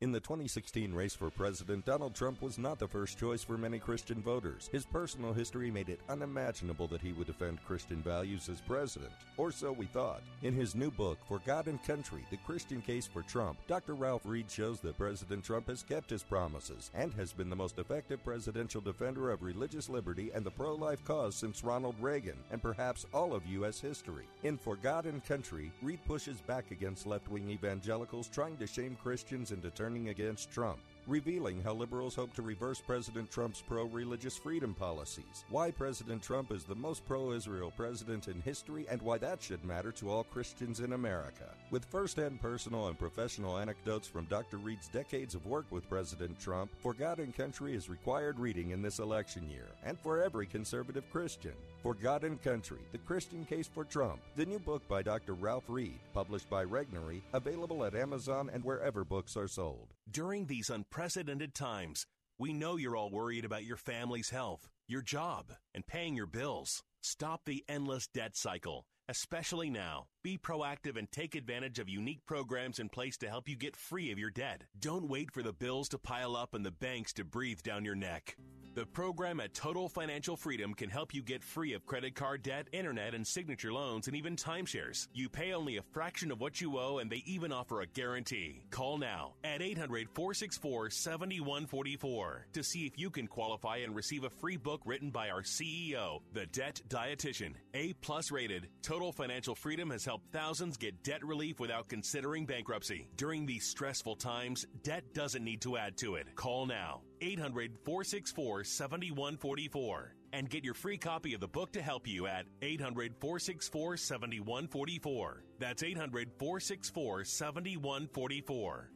In 0.00 0.12
the 0.12 0.20
2016 0.20 0.94
race 0.94 1.16
for 1.16 1.28
president, 1.28 1.84
Donald 1.84 2.14
Trump 2.14 2.40
was 2.40 2.56
not 2.56 2.78
the 2.78 2.86
first 2.86 3.18
choice 3.18 3.42
for 3.42 3.58
many 3.58 3.80
Christian 3.80 4.22
voters. 4.22 4.68
His 4.70 4.86
personal 4.86 5.32
history 5.32 5.72
made 5.72 5.88
it 5.88 5.98
unimaginable 6.08 6.86
that 6.86 7.00
he 7.00 7.12
would 7.12 7.26
defend 7.26 7.64
Christian 7.64 8.00
values 8.00 8.48
as 8.48 8.60
president, 8.60 9.10
or 9.36 9.50
so 9.50 9.72
we 9.72 9.86
thought. 9.86 10.22
In 10.44 10.54
his 10.54 10.76
new 10.76 10.92
book, 10.92 11.18
For 11.26 11.40
God 11.44 11.66
and 11.66 11.82
Country 11.82 12.24
The 12.30 12.36
Christian 12.36 12.80
Case 12.80 13.08
for 13.08 13.22
Trump, 13.22 13.58
Dr. 13.66 13.96
Ralph 13.96 14.22
Reed 14.24 14.48
shows 14.48 14.78
that 14.82 14.96
President 14.96 15.42
Trump 15.42 15.66
has 15.66 15.82
kept 15.82 16.10
his 16.10 16.22
promises 16.22 16.92
and 16.94 17.12
has 17.14 17.32
been 17.32 17.50
the 17.50 17.56
most 17.56 17.80
effective 17.80 18.22
presidential 18.22 18.80
defender 18.80 19.32
of 19.32 19.42
religious 19.42 19.88
liberty 19.88 20.30
and 20.32 20.46
the 20.46 20.50
pro 20.52 20.76
life 20.76 21.02
cause 21.04 21.34
since 21.34 21.64
Ronald 21.64 21.96
Reagan, 22.00 22.38
and 22.52 22.62
perhaps 22.62 23.04
all 23.12 23.34
of 23.34 23.44
U.S. 23.46 23.80
history. 23.80 24.26
In 24.44 24.58
For 24.58 24.76
God 24.76 25.06
and 25.06 25.24
Country, 25.24 25.72
Reed 25.82 25.98
pushes 26.06 26.40
back 26.40 26.70
against 26.70 27.04
left 27.04 27.28
wing 27.28 27.50
evangelicals 27.50 28.28
trying 28.28 28.56
to 28.58 28.66
shame 28.68 28.96
Christians 29.02 29.50
into 29.50 29.70
turning 29.70 29.87
turning 29.88 30.10
against 30.10 30.50
Trump. 30.50 30.78
Revealing 31.08 31.62
how 31.62 31.72
liberals 31.72 32.14
hope 32.14 32.34
to 32.34 32.42
reverse 32.42 32.80
President 32.80 33.30
Trump's 33.30 33.62
pro 33.66 33.84
religious 33.84 34.36
freedom 34.36 34.74
policies, 34.74 35.44
why 35.48 35.70
President 35.70 36.22
Trump 36.22 36.52
is 36.52 36.64
the 36.64 36.74
most 36.74 37.06
pro 37.06 37.32
Israel 37.32 37.72
president 37.76 38.28
in 38.28 38.40
history, 38.42 38.86
and 38.90 39.00
why 39.00 39.16
that 39.18 39.42
should 39.42 39.64
matter 39.64 39.90
to 39.92 40.10
all 40.10 40.24
Christians 40.24 40.80
in 40.80 40.92
America. 40.92 41.54
With 41.70 41.86
first 41.86 42.16
hand 42.16 42.40
personal 42.42 42.88
and 42.88 42.98
professional 42.98 43.58
anecdotes 43.58 44.06
from 44.06 44.26
Dr. 44.26 44.58
Reed's 44.58 44.88
decades 44.88 45.34
of 45.34 45.46
work 45.46 45.66
with 45.70 45.88
President 45.88 46.38
Trump, 46.38 46.70
For 46.78 46.92
God 46.92 47.18
and 47.18 47.34
Country 47.34 47.74
is 47.74 47.88
required 47.88 48.38
reading 48.38 48.70
in 48.70 48.82
this 48.82 48.98
election 48.98 49.48
year, 49.50 49.68
and 49.84 49.98
for 49.98 50.22
every 50.22 50.46
conservative 50.46 51.10
Christian. 51.10 51.54
For 51.82 51.94
God 51.94 52.24
and 52.24 52.42
Country, 52.42 52.80
The 52.92 52.98
Christian 52.98 53.44
Case 53.44 53.68
for 53.68 53.84
Trump, 53.84 54.20
the 54.36 54.44
new 54.44 54.58
book 54.58 54.86
by 54.88 55.02
Dr. 55.02 55.34
Ralph 55.34 55.64
Reed, 55.68 55.98
published 56.12 56.50
by 56.50 56.64
Regnery, 56.64 57.22
available 57.32 57.84
at 57.84 57.94
Amazon 57.94 58.50
and 58.52 58.64
wherever 58.64 59.04
books 59.04 59.36
are 59.36 59.48
sold. 59.48 59.86
During 60.10 60.46
these 60.46 60.70
unprecedented 60.70 61.54
times, 61.54 62.06
we 62.38 62.54
know 62.54 62.76
you're 62.76 62.96
all 62.96 63.10
worried 63.10 63.44
about 63.44 63.64
your 63.64 63.76
family's 63.76 64.30
health, 64.30 64.70
your 64.86 65.02
job, 65.02 65.52
and 65.74 65.86
paying 65.86 66.14
your 66.16 66.26
bills. 66.26 66.82
Stop 67.02 67.42
the 67.44 67.62
endless 67.68 68.06
debt 68.06 68.34
cycle, 68.34 68.86
especially 69.06 69.68
now. 69.68 70.06
Be 70.22 70.38
proactive 70.38 70.96
and 70.96 71.12
take 71.12 71.34
advantage 71.34 71.78
of 71.78 71.90
unique 71.90 72.24
programs 72.24 72.78
in 72.78 72.88
place 72.88 73.18
to 73.18 73.28
help 73.28 73.50
you 73.50 73.56
get 73.56 73.76
free 73.76 74.10
of 74.10 74.18
your 74.18 74.30
debt. 74.30 74.62
Don't 74.78 75.10
wait 75.10 75.30
for 75.30 75.42
the 75.42 75.52
bills 75.52 75.90
to 75.90 75.98
pile 75.98 76.36
up 76.36 76.54
and 76.54 76.64
the 76.64 76.70
banks 76.70 77.12
to 77.14 77.24
breathe 77.24 77.60
down 77.62 77.84
your 77.84 77.94
neck. 77.94 78.34
The 78.78 78.86
program 78.86 79.40
at 79.40 79.54
Total 79.54 79.88
Financial 79.88 80.36
Freedom 80.36 80.72
can 80.72 80.88
help 80.88 81.12
you 81.12 81.20
get 81.20 81.42
free 81.42 81.72
of 81.72 81.84
credit 81.84 82.14
card 82.14 82.44
debt, 82.44 82.68
internet 82.70 83.12
and 83.12 83.26
signature 83.26 83.72
loans, 83.72 84.06
and 84.06 84.14
even 84.14 84.36
timeshares. 84.36 85.08
You 85.12 85.28
pay 85.28 85.52
only 85.52 85.78
a 85.78 85.82
fraction 85.82 86.30
of 86.30 86.40
what 86.40 86.60
you 86.60 86.78
owe, 86.78 86.98
and 86.98 87.10
they 87.10 87.24
even 87.26 87.50
offer 87.50 87.80
a 87.80 87.88
guarantee. 87.88 88.62
Call 88.70 88.96
now 88.96 89.34
at 89.42 89.62
800 89.62 90.08
464 90.14 90.90
7144 90.90 92.46
to 92.52 92.62
see 92.62 92.86
if 92.86 92.96
you 92.96 93.10
can 93.10 93.26
qualify 93.26 93.78
and 93.78 93.96
receive 93.96 94.22
a 94.22 94.30
free 94.30 94.56
book 94.56 94.80
written 94.84 95.10
by 95.10 95.28
our 95.28 95.42
CEO, 95.42 96.20
the 96.32 96.46
Debt 96.46 96.80
Dietitian. 96.86 97.54
A 97.74 97.94
plus 97.94 98.30
rated, 98.30 98.68
Total 98.82 99.10
Financial 99.10 99.56
Freedom 99.56 99.90
has 99.90 100.04
helped 100.04 100.30
thousands 100.30 100.76
get 100.76 101.02
debt 101.02 101.24
relief 101.24 101.58
without 101.58 101.88
considering 101.88 102.46
bankruptcy. 102.46 103.08
During 103.16 103.44
these 103.44 103.66
stressful 103.66 104.14
times, 104.14 104.68
debt 104.84 105.02
doesn't 105.14 105.42
need 105.42 105.62
to 105.62 105.76
add 105.76 105.96
to 105.96 106.14
it. 106.14 106.32
Call 106.36 106.64
now 106.64 107.00
800 107.20 107.78
464 107.84 108.64
7144 108.64 110.14
and 110.32 110.50
get 110.50 110.64
your 110.64 110.74
free 110.74 110.98
copy 110.98 111.34
of 111.34 111.40
the 111.40 111.48
book 111.48 111.72
to 111.72 111.82
help 111.82 112.06
you 112.06 112.26
at 112.26 112.46
800 112.62 113.14
464 113.20 113.96
7144. 113.96 115.44
That's 115.58 115.82
800 115.82 116.30
464 116.38 117.24
7144. 117.24 118.90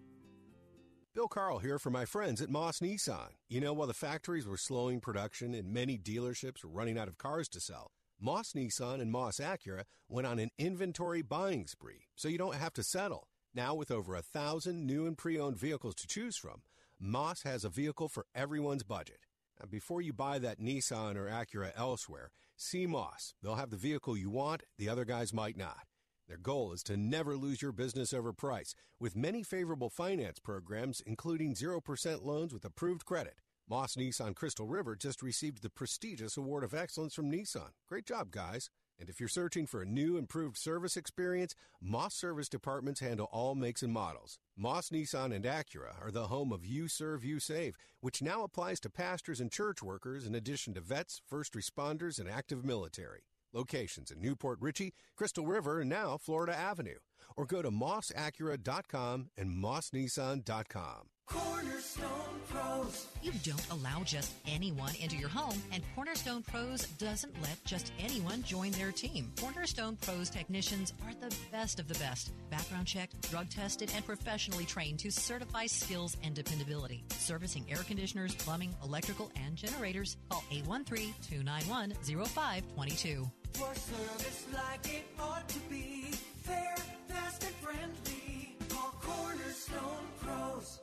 Bill 1.14 1.28
Carl 1.28 1.58
here 1.58 1.78
for 1.78 1.90
my 1.90 2.06
friends 2.06 2.40
at 2.40 2.48
Moss 2.48 2.78
Nissan. 2.78 3.28
You 3.50 3.60
know, 3.60 3.74
while 3.74 3.86
the 3.86 3.92
factories 3.92 4.46
were 4.46 4.56
slowing 4.56 4.98
production 4.98 5.52
and 5.54 5.70
many 5.70 5.98
dealerships 5.98 6.64
were 6.64 6.70
running 6.70 6.98
out 6.98 7.08
of 7.08 7.18
cars 7.18 7.50
to 7.50 7.60
sell, 7.60 7.90
Moss 8.18 8.52
Nissan 8.54 9.00
and 9.00 9.12
Moss 9.12 9.38
Acura 9.38 9.82
went 10.08 10.26
on 10.26 10.38
an 10.38 10.48
inventory 10.58 11.20
buying 11.20 11.66
spree, 11.66 12.06
so 12.14 12.28
you 12.28 12.38
don't 12.38 12.54
have 12.54 12.72
to 12.74 12.82
settle. 12.82 13.28
Now, 13.54 13.74
with 13.74 13.90
over 13.90 14.14
a 14.14 14.22
thousand 14.22 14.86
new 14.86 15.06
and 15.06 15.18
pre 15.18 15.38
owned 15.38 15.58
vehicles 15.58 15.94
to 15.96 16.06
choose 16.06 16.38
from, 16.38 16.62
Moss 17.04 17.42
has 17.42 17.64
a 17.64 17.68
vehicle 17.68 18.08
for 18.08 18.26
everyone's 18.32 18.84
budget. 18.84 19.26
Before 19.68 20.00
you 20.00 20.12
buy 20.12 20.38
that 20.38 20.60
Nissan 20.60 21.16
or 21.16 21.26
Acura 21.26 21.72
elsewhere, 21.74 22.30
see 22.56 22.86
Moss. 22.86 23.34
They'll 23.42 23.56
have 23.56 23.70
the 23.70 23.76
vehicle 23.76 24.16
you 24.16 24.30
want, 24.30 24.62
the 24.78 24.88
other 24.88 25.04
guys 25.04 25.34
might 25.34 25.56
not. 25.56 25.80
Their 26.28 26.36
goal 26.36 26.72
is 26.72 26.84
to 26.84 26.96
never 26.96 27.36
lose 27.36 27.60
your 27.60 27.72
business 27.72 28.12
over 28.12 28.32
price, 28.32 28.76
with 29.00 29.16
many 29.16 29.42
favorable 29.42 29.90
finance 29.90 30.38
programs, 30.38 31.02
including 31.04 31.54
0% 31.54 32.24
loans 32.24 32.54
with 32.54 32.64
approved 32.64 33.04
credit. 33.04 33.34
Moss 33.68 33.96
Nissan 33.96 34.36
Crystal 34.36 34.68
River 34.68 34.94
just 34.94 35.22
received 35.22 35.62
the 35.62 35.70
prestigious 35.70 36.36
Award 36.36 36.62
of 36.62 36.72
Excellence 36.72 37.14
from 37.14 37.32
Nissan. 37.32 37.70
Great 37.88 38.06
job, 38.06 38.30
guys. 38.30 38.70
And 39.02 39.10
if 39.10 39.18
you're 39.18 39.28
searching 39.28 39.66
for 39.66 39.82
a 39.82 39.84
new, 39.84 40.16
improved 40.16 40.56
service 40.56 40.96
experience, 40.96 41.56
Moss 41.80 42.14
Service 42.14 42.48
Departments 42.48 43.00
handle 43.00 43.28
all 43.32 43.56
makes 43.56 43.82
and 43.82 43.92
models. 43.92 44.38
Moss 44.56 44.90
Nissan 44.90 45.34
and 45.34 45.44
Acura 45.44 46.00
are 46.00 46.12
the 46.12 46.28
home 46.28 46.52
of 46.52 46.64
You 46.64 46.86
Serve, 46.86 47.24
You 47.24 47.40
Save, 47.40 47.76
which 48.00 48.22
now 48.22 48.44
applies 48.44 48.78
to 48.78 48.90
pastors 48.90 49.40
and 49.40 49.50
church 49.50 49.82
workers 49.82 50.24
in 50.24 50.36
addition 50.36 50.72
to 50.74 50.80
vets, 50.80 51.20
first 51.26 51.54
responders, 51.54 52.20
and 52.20 52.30
active 52.30 52.64
military. 52.64 53.22
Locations 53.52 54.12
in 54.12 54.20
New 54.20 54.36
Port 54.36 54.58
Richey, 54.60 54.94
Crystal 55.16 55.46
River, 55.48 55.80
and 55.80 55.90
now 55.90 56.16
Florida 56.16 56.56
Avenue. 56.56 56.98
Or 57.36 57.46
go 57.46 57.62
to 57.62 57.70
mossacura.com 57.70 59.30
and 59.36 59.50
mossnissan.com. 59.50 61.08
Cornerstone 61.26 62.08
Pros. 62.48 63.06
You 63.22 63.32
don't 63.42 63.70
allow 63.70 64.02
just 64.02 64.32
anyone 64.46 64.94
into 65.00 65.16
your 65.16 65.28
home, 65.28 65.62
and 65.72 65.82
Cornerstone 65.94 66.42
Pros 66.42 66.86
doesn't 66.98 67.40
let 67.42 67.64
just 67.64 67.92
anyone 67.98 68.42
join 68.42 68.72
their 68.72 68.92
team. 68.92 69.32
Cornerstone 69.40 69.96
Pros 70.02 70.28
technicians 70.28 70.92
are 71.06 71.14
the 71.14 71.34
best 71.50 71.80
of 71.80 71.88
the 71.88 71.94
best. 71.94 72.32
Background 72.50 72.86
checked, 72.86 73.30
drug 73.30 73.48
tested, 73.48 73.90
and 73.94 74.04
professionally 74.04 74.64
trained 74.64 74.98
to 74.98 75.10
certify 75.10 75.66
skills 75.66 76.16
and 76.22 76.34
dependability. 76.34 77.04
Servicing 77.10 77.64
air 77.70 77.82
conditioners, 77.86 78.34
plumbing, 78.34 78.74
electrical, 78.84 79.30
and 79.42 79.56
generators. 79.56 80.16
Call 80.28 80.44
813 80.50 81.14
291 81.22 81.94
0522. 82.04 83.30
For 83.52 83.74
service 83.74 84.46
like 84.54 84.94
it 84.94 85.04
ought 85.20 85.48
to 85.48 85.58
be. 85.70 86.10
Fair, 86.42 86.74
fast, 87.08 87.44
and 87.44 87.54
friendly. 87.56 88.56
Call 88.68 88.94
Cornerstone 89.00 90.06
Pros. 90.20 90.80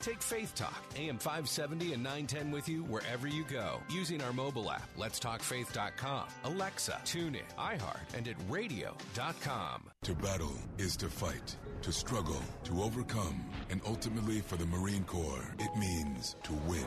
Take 0.00 0.22
Faith 0.22 0.54
Talk, 0.54 0.82
AM 0.96 1.18
570 1.18 1.92
and 1.92 2.02
910 2.02 2.50
with 2.50 2.68
you 2.70 2.84
wherever 2.84 3.26
you 3.26 3.44
go 3.44 3.80
using 3.90 4.22
our 4.22 4.32
mobile 4.32 4.70
app, 4.70 4.88
letstalkfaith.com, 4.98 6.24
Alexa, 6.44 6.98
TuneIn, 7.04 7.42
iHeart, 7.58 8.14
and 8.16 8.26
at 8.26 8.36
radio.com. 8.48 9.82
To 10.04 10.14
battle 10.14 10.54
is 10.78 10.96
to 10.96 11.08
fight, 11.08 11.54
to 11.82 11.92
struggle, 11.92 12.40
to 12.64 12.82
overcome, 12.82 13.44
and 13.68 13.82
ultimately 13.86 14.40
for 14.40 14.56
the 14.56 14.64
Marine 14.66 15.04
Corps, 15.04 15.54
it 15.58 15.78
means 15.78 16.36
to 16.44 16.54
win. 16.66 16.86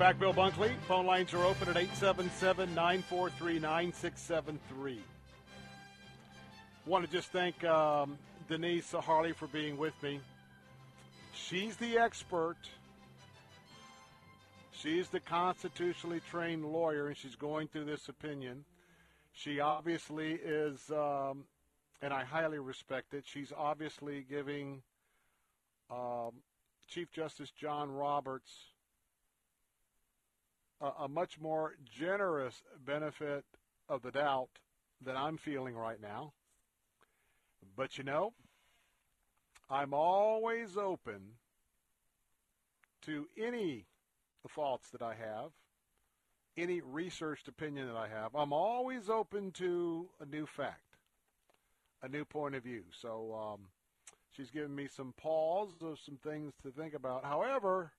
Back. 0.00 0.18
Bill 0.18 0.32
Bunkley. 0.32 0.72
Phone 0.88 1.04
lines 1.04 1.34
are 1.34 1.44
open 1.44 1.68
at 1.68 1.76
877 1.76 2.74
943 2.74 3.58
9673. 3.58 5.02
Want 6.86 7.04
to 7.04 7.12
just 7.12 7.30
thank 7.32 7.62
um, 7.64 8.16
Denise 8.48 8.92
Harle 8.92 9.34
for 9.34 9.46
being 9.48 9.76
with 9.76 9.92
me. 10.02 10.20
She's 11.34 11.76
the 11.76 11.98
expert. 11.98 12.56
She's 14.72 15.10
the 15.10 15.20
constitutionally 15.20 16.22
trained 16.30 16.64
lawyer, 16.64 17.08
and 17.08 17.16
she's 17.16 17.36
going 17.36 17.68
through 17.68 17.84
this 17.84 18.08
opinion. 18.08 18.64
She 19.32 19.60
obviously 19.60 20.32
is, 20.32 20.80
um, 20.90 21.44
and 22.00 22.14
I 22.14 22.24
highly 22.24 22.58
respect 22.58 23.12
it, 23.12 23.24
she's 23.26 23.52
obviously 23.54 24.24
giving 24.30 24.80
um, 25.90 26.30
Chief 26.88 27.12
Justice 27.12 27.50
John 27.50 27.90
Roberts 27.90 28.69
a, 30.80 31.04
a 31.04 31.08
much 31.08 31.38
more 31.40 31.74
generous 31.90 32.62
benefit 32.84 33.44
of 33.88 34.02
the 34.02 34.10
doubt 34.10 34.50
than 35.02 35.16
I'm 35.16 35.36
feeling 35.36 35.74
right 35.74 36.00
now. 36.00 36.32
But 37.76 37.98
you 37.98 38.04
know, 38.04 38.32
I'm 39.68 39.94
always 39.94 40.76
open 40.76 41.20
to 43.02 43.26
any 43.38 43.86
faults 44.48 44.90
that 44.90 45.02
I 45.02 45.14
have, 45.14 45.50
any 46.56 46.80
researched 46.80 47.48
opinion 47.48 47.86
that 47.86 47.96
I 47.96 48.08
have. 48.08 48.34
I'm 48.34 48.52
always 48.52 49.08
open 49.08 49.52
to 49.52 50.08
a 50.20 50.26
new 50.26 50.46
fact, 50.46 50.96
a 52.02 52.08
new 52.08 52.24
point 52.24 52.54
of 52.54 52.64
view. 52.64 52.82
So 52.90 53.34
um, 53.34 53.60
she's 54.30 54.50
given 54.50 54.74
me 54.74 54.88
some 54.88 55.14
pause 55.16 55.70
of 55.82 55.98
some 56.04 56.16
things 56.16 56.52
to 56.62 56.70
think 56.70 56.94
about. 56.94 57.24
However, 57.24 57.92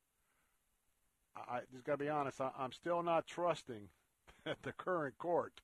I 1.35 1.59
just 1.71 1.85
got 1.85 1.93
to 1.93 1.97
be 1.97 2.09
honest. 2.09 2.41
I, 2.41 2.51
I'm 2.57 2.71
still 2.71 3.03
not 3.03 3.27
trusting 3.27 3.89
the 4.63 4.71
current 4.73 5.17
court. 5.17 5.61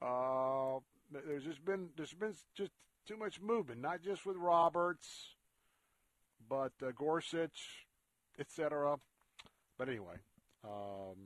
Uh, 0.00 0.78
there's 1.10 1.44
just 1.44 1.64
been 1.64 1.88
there's 1.96 2.12
been 2.12 2.34
just 2.54 2.72
too 3.06 3.16
much 3.16 3.40
movement, 3.40 3.80
not 3.80 4.02
just 4.02 4.26
with 4.26 4.36
Roberts, 4.36 5.36
but 6.48 6.72
uh, 6.82 6.90
Gorsuch, 6.94 7.86
etc. 8.38 8.96
But 9.78 9.88
anyway, 9.88 10.16
um, 10.64 11.16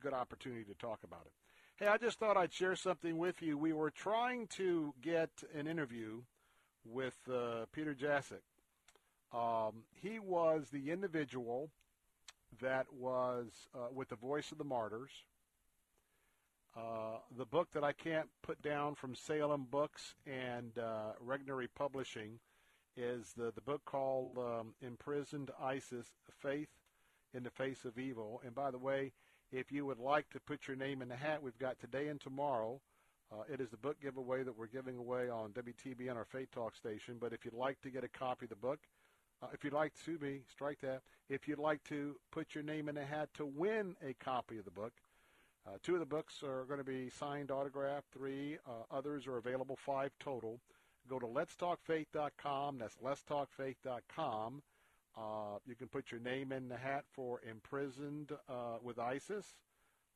good 0.00 0.14
opportunity 0.14 0.64
to 0.64 0.74
talk 0.74 1.00
about 1.04 1.22
it. 1.26 1.32
Hey, 1.76 1.88
I 1.88 1.98
just 1.98 2.18
thought 2.18 2.36
I'd 2.36 2.52
share 2.52 2.74
something 2.74 3.18
with 3.18 3.42
you. 3.42 3.58
We 3.58 3.72
were 3.72 3.90
trying 3.90 4.46
to 4.56 4.94
get 5.02 5.30
an 5.54 5.66
interview 5.66 6.22
with 6.84 7.16
uh, 7.30 7.66
Peter 7.72 7.94
Jasek. 7.94 8.40
Um, 9.32 9.82
he 9.94 10.18
was 10.18 10.68
the 10.72 10.90
individual 10.90 11.70
that 12.60 12.86
was 12.92 13.68
uh, 13.74 13.88
with 13.92 14.08
the 14.08 14.16
Voice 14.16 14.52
of 14.52 14.58
the 14.58 14.64
Martyrs. 14.64 15.10
Uh, 16.76 17.18
the 17.38 17.44
book 17.44 17.68
that 17.72 17.82
I 17.82 17.92
can't 17.92 18.28
put 18.42 18.60
down 18.62 18.94
from 18.94 19.14
Salem 19.14 19.66
Books 19.70 20.14
and 20.26 20.76
uh, 20.78 21.12
Regnery 21.26 21.68
Publishing 21.74 22.38
is 22.96 23.32
the, 23.36 23.50
the 23.54 23.62
book 23.62 23.82
called 23.84 24.36
um, 24.38 24.74
Imprisoned 24.82 25.50
ISIS 25.60 26.06
Faith 26.42 26.68
in 27.34 27.42
the 27.42 27.50
Face 27.50 27.84
of 27.84 27.98
Evil. 27.98 28.42
And 28.44 28.54
by 28.54 28.70
the 28.70 28.78
way, 28.78 29.12
if 29.52 29.72
you 29.72 29.86
would 29.86 29.98
like 29.98 30.28
to 30.30 30.40
put 30.40 30.68
your 30.68 30.76
name 30.76 31.02
in 31.02 31.08
the 31.08 31.16
hat, 31.16 31.42
we've 31.42 31.58
got 31.58 31.78
today 31.78 32.08
and 32.08 32.20
tomorrow. 32.20 32.80
Uh, 33.32 33.42
it 33.52 33.60
is 33.60 33.70
the 33.70 33.76
book 33.76 33.96
giveaway 34.00 34.42
that 34.42 34.56
we're 34.56 34.66
giving 34.66 34.96
away 34.96 35.28
on 35.28 35.50
WTBN, 35.50 36.14
our 36.14 36.24
Faith 36.24 36.50
Talk 36.52 36.76
station. 36.76 37.16
But 37.20 37.32
if 37.32 37.44
you'd 37.44 37.54
like 37.54 37.80
to 37.82 37.90
get 37.90 38.04
a 38.04 38.08
copy 38.08 38.46
of 38.46 38.50
the 38.50 38.56
book, 38.56 38.80
uh, 39.42 39.48
if 39.52 39.64
you'd 39.64 39.72
like 39.72 39.92
to 40.04 40.18
be, 40.18 40.42
strike 40.50 40.80
that. 40.80 41.02
If 41.28 41.48
you'd 41.48 41.58
like 41.58 41.82
to 41.84 42.16
put 42.30 42.54
your 42.54 42.64
name 42.64 42.88
in 42.88 42.94
the 42.94 43.04
hat 43.04 43.28
to 43.34 43.46
win 43.46 43.96
a 44.06 44.14
copy 44.14 44.58
of 44.58 44.64
the 44.64 44.70
book, 44.70 44.92
uh, 45.66 45.78
two 45.82 45.94
of 45.94 46.00
the 46.00 46.06
books 46.06 46.42
are 46.42 46.64
going 46.64 46.78
to 46.78 46.84
be 46.84 47.10
signed, 47.10 47.50
autographed. 47.50 48.06
Three 48.12 48.58
uh, 48.66 48.94
others 48.94 49.26
are 49.26 49.36
available, 49.36 49.76
five 49.76 50.12
total. 50.20 50.60
Go 51.08 51.18
to 51.18 51.26
letstalkfaith.com. 51.26 52.78
That's 52.78 52.96
letstalkfaith.com. 53.04 54.62
Uh, 55.16 55.58
you 55.66 55.74
can 55.74 55.88
put 55.88 56.12
your 56.12 56.20
name 56.20 56.52
in 56.52 56.68
the 56.68 56.76
hat 56.76 57.04
for 57.12 57.40
imprisoned 57.48 58.32
uh, 58.48 58.76
with 58.82 58.98
ISIS, 58.98 59.46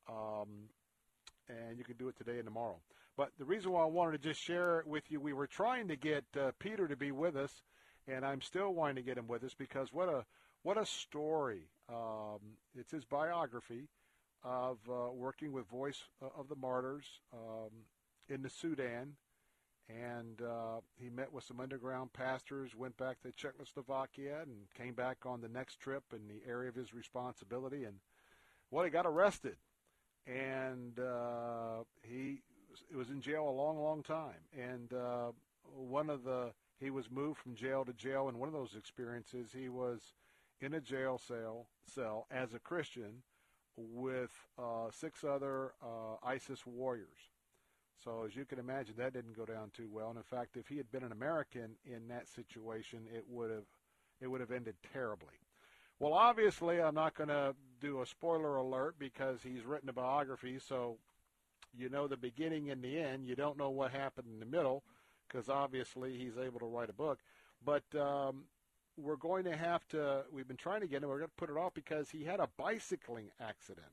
um, 0.08 0.68
and 1.48 1.78
you 1.78 1.84
can 1.84 1.96
do 1.96 2.08
it 2.08 2.16
today 2.16 2.36
and 2.36 2.44
tomorrow. 2.44 2.76
But 3.16 3.30
the 3.38 3.44
reason 3.44 3.72
why 3.72 3.82
I 3.82 3.86
wanted 3.86 4.22
to 4.22 4.28
just 4.28 4.40
share 4.40 4.80
it 4.80 4.86
with 4.86 5.10
you, 5.10 5.20
we 5.20 5.32
were 5.32 5.46
trying 5.46 5.88
to 5.88 5.96
get 5.96 6.24
uh, 6.38 6.52
Peter 6.58 6.86
to 6.86 6.96
be 6.96 7.12
with 7.12 7.34
us, 7.34 7.62
and 8.10 8.24
I'm 8.24 8.40
still 8.40 8.74
wanting 8.74 8.96
to 8.96 9.02
get 9.02 9.18
him 9.18 9.28
with 9.28 9.44
us 9.44 9.54
because 9.54 9.92
what 9.92 10.08
a 10.08 10.24
what 10.62 10.76
a 10.76 10.84
story! 10.84 11.68
Um, 11.88 12.40
it's 12.78 12.92
his 12.92 13.04
biography 13.04 13.88
of 14.42 14.78
uh, 14.88 15.12
working 15.12 15.52
with 15.52 15.66
Voice 15.68 16.02
of 16.36 16.48
the 16.48 16.56
Martyrs 16.56 17.06
um, 17.32 17.70
in 18.28 18.42
the 18.42 18.50
Sudan 18.50 19.16
and 19.88 20.40
uh, 20.42 20.80
he 21.00 21.10
met 21.10 21.32
with 21.32 21.44
some 21.44 21.60
underground 21.60 22.12
pastors, 22.12 22.74
went 22.74 22.96
back 22.96 23.20
to 23.22 23.32
Czechoslovakia, 23.32 24.40
and 24.42 24.52
came 24.74 24.94
back 24.94 25.18
on 25.26 25.40
the 25.40 25.48
next 25.48 25.80
trip 25.80 26.04
in 26.12 26.28
the 26.28 26.48
area 26.48 26.68
of 26.68 26.74
his 26.74 26.94
responsibility. 26.94 27.84
And 27.84 27.96
well, 28.70 28.84
he 28.84 28.90
got 28.90 29.06
arrested, 29.06 29.56
and 30.26 30.98
uh, 30.98 31.84
he 32.02 32.42
was 32.94 33.10
in 33.10 33.20
jail 33.20 33.48
a 33.48 33.50
long, 33.50 33.78
long 33.78 34.02
time. 34.02 34.42
And 34.56 34.92
uh, 34.92 35.32
one 35.64 36.10
of 36.10 36.24
the 36.24 36.52
he 36.80 36.90
was 36.90 37.10
moved 37.10 37.38
from 37.38 37.54
jail 37.54 37.84
to 37.84 37.92
jail. 37.92 38.28
And 38.28 38.38
one 38.38 38.48
of 38.48 38.54
those 38.54 38.74
experiences, 38.76 39.50
he 39.56 39.68
was 39.68 40.00
in 40.60 40.74
a 40.74 40.80
jail 40.80 41.18
cell 41.18 41.66
cell 41.84 42.26
as 42.30 42.54
a 42.54 42.58
Christian 42.58 43.22
with 43.76 44.32
uh, 44.58 44.90
six 44.90 45.24
other 45.24 45.72
uh, 45.82 46.16
ISIS 46.26 46.66
warriors 46.66 47.30
so 48.04 48.24
as 48.26 48.34
you 48.34 48.44
can 48.44 48.58
imagine, 48.58 48.94
that 48.96 49.12
didn't 49.12 49.36
go 49.36 49.44
down 49.44 49.70
too 49.76 49.88
well. 49.90 50.08
And 50.08 50.16
in 50.16 50.22
fact, 50.22 50.56
if 50.56 50.68
he 50.68 50.76
had 50.76 50.90
been 50.90 51.04
an 51.04 51.12
American 51.12 51.76
in 51.84 52.08
that 52.08 52.28
situation, 52.28 53.00
it 53.14 53.24
would 53.28 53.50
have 53.50 53.66
it 54.20 54.26
would 54.26 54.40
have 54.40 54.50
ended 54.50 54.76
terribly. 54.92 55.34
Well, 55.98 56.14
obviously, 56.14 56.80
I'm 56.80 56.94
not 56.94 57.14
going 57.14 57.28
to 57.28 57.54
do 57.80 58.00
a 58.00 58.06
spoiler 58.06 58.56
alert 58.56 58.96
because 58.98 59.40
he's 59.42 59.64
written 59.64 59.88
a 59.88 59.92
biography, 59.92 60.58
so 60.58 60.96
you 61.76 61.88
know 61.90 62.06
the 62.06 62.16
beginning 62.16 62.70
and 62.70 62.82
the 62.82 62.98
end. 62.98 63.26
You 63.26 63.36
don't 63.36 63.58
know 63.58 63.70
what 63.70 63.90
happened 63.90 64.28
in 64.32 64.40
the 64.40 64.46
middle 64.46 64.82
because 65.30 65.48
obviously 65.48 66.16
he's 66.16 66.36
able 66.36 66.60
to 66.60 66.66
write 66.66 66.90
a 66.90 66.94
book. 66.94 67.18
But 67.64 67.84
um, 67.94 68.44
we're 68.96 69.16
going 69.16 69.44
to 69.44 69.56
have 69.56 69.86
to. 69.88 70.24
We've 70.32 70.48
been 70.48 70.56
trying 70.56 70.80
to 70.80 70.86
get 70.86 71.02
him. 71.02 71.08
We're 71.08 71.18
going 71.18 71.30
to 71.30 71.36
put 71.36 71.50
it 71.50 71.56
off 71.56 71.74
because 71.74 72.10
he 72.10 72.24
had 72.24 72.40
a 72.40 72.48
bicycling 72.56 73.30
accident 73.40 73.92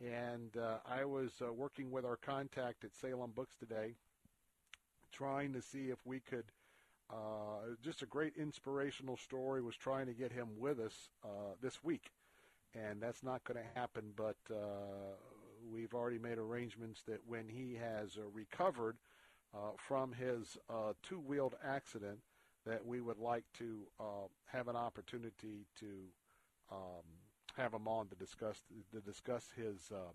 and 0.00 0.56
uh, 0.56 0.78
I 0.84 1.04
was 1.04 1.30
uh, 1.40 1.52
working 1.52 1.90
with 1.90 2.04
our 2.04 2.16
contact 2.16 2.84
at 2.84 2.94
Salem 2.94 3.30
Books 3.34 3.54
today, 3.58 3.94
trying 5.12 5.52
to 5.54 5.62
see 5.62 5.90
if 5.90 5.98
we 6.04 6.20
could. 6.20 6.44
Uh, 7.08 7.76
just 7.84 8.02
a 8.02 8.06
great 8.06 8.32
inspirational 8.36 9.16
story. 9.16 9.62
Was 9.62 9.76
trying 9.76 10.06
to 10.06 10.12
get 10.12 10.32
him 10.32 10.48
with 10.58 10.80
us 10.80 11.08
uh, 11.24 11.54
this 11.62 11.82
week, 11.84 12.10
and 12.74 13.00
that's 13.00 13.22
not 13.22 13.44
going 13.44 13.58
to 13.58 13.78
happen. 13.80 14.12
But 14.16 14.36
uh, 14.50 15.14
we've 15.72 15.94
already 15.94 16.18
made 16.18 16.38
arrangements 16.38 17.02
that 17.06 17.20
when 17.26 17.48
he 17.48 17.78
has 17.80 18.16
uh, 18.18 18.22
recovered 18.34 18.96
from 19.76 20.12
his 20.12 20.56
two-wheeled 21.02 21.54
accident, 21.64 22.18
that 22.64 22.84
we 22.84 23.00
would 23.00 23.18
like 23.18 23.44
to 23.58 23.86
have 24.46 24.68
an 24.68 24.76
opportunity 24.76 25.66
to. 25.80 25.86
Um, 26.70 27.04
have 27.56 27.72
him 27.72 27.88
on 27.88 28.06
to 28.08 28.14
discuss 28.14 28.60
to 28.92 29.00
discuss 29.00 29.48
his 29.56 29.90
um, 29.92 30.14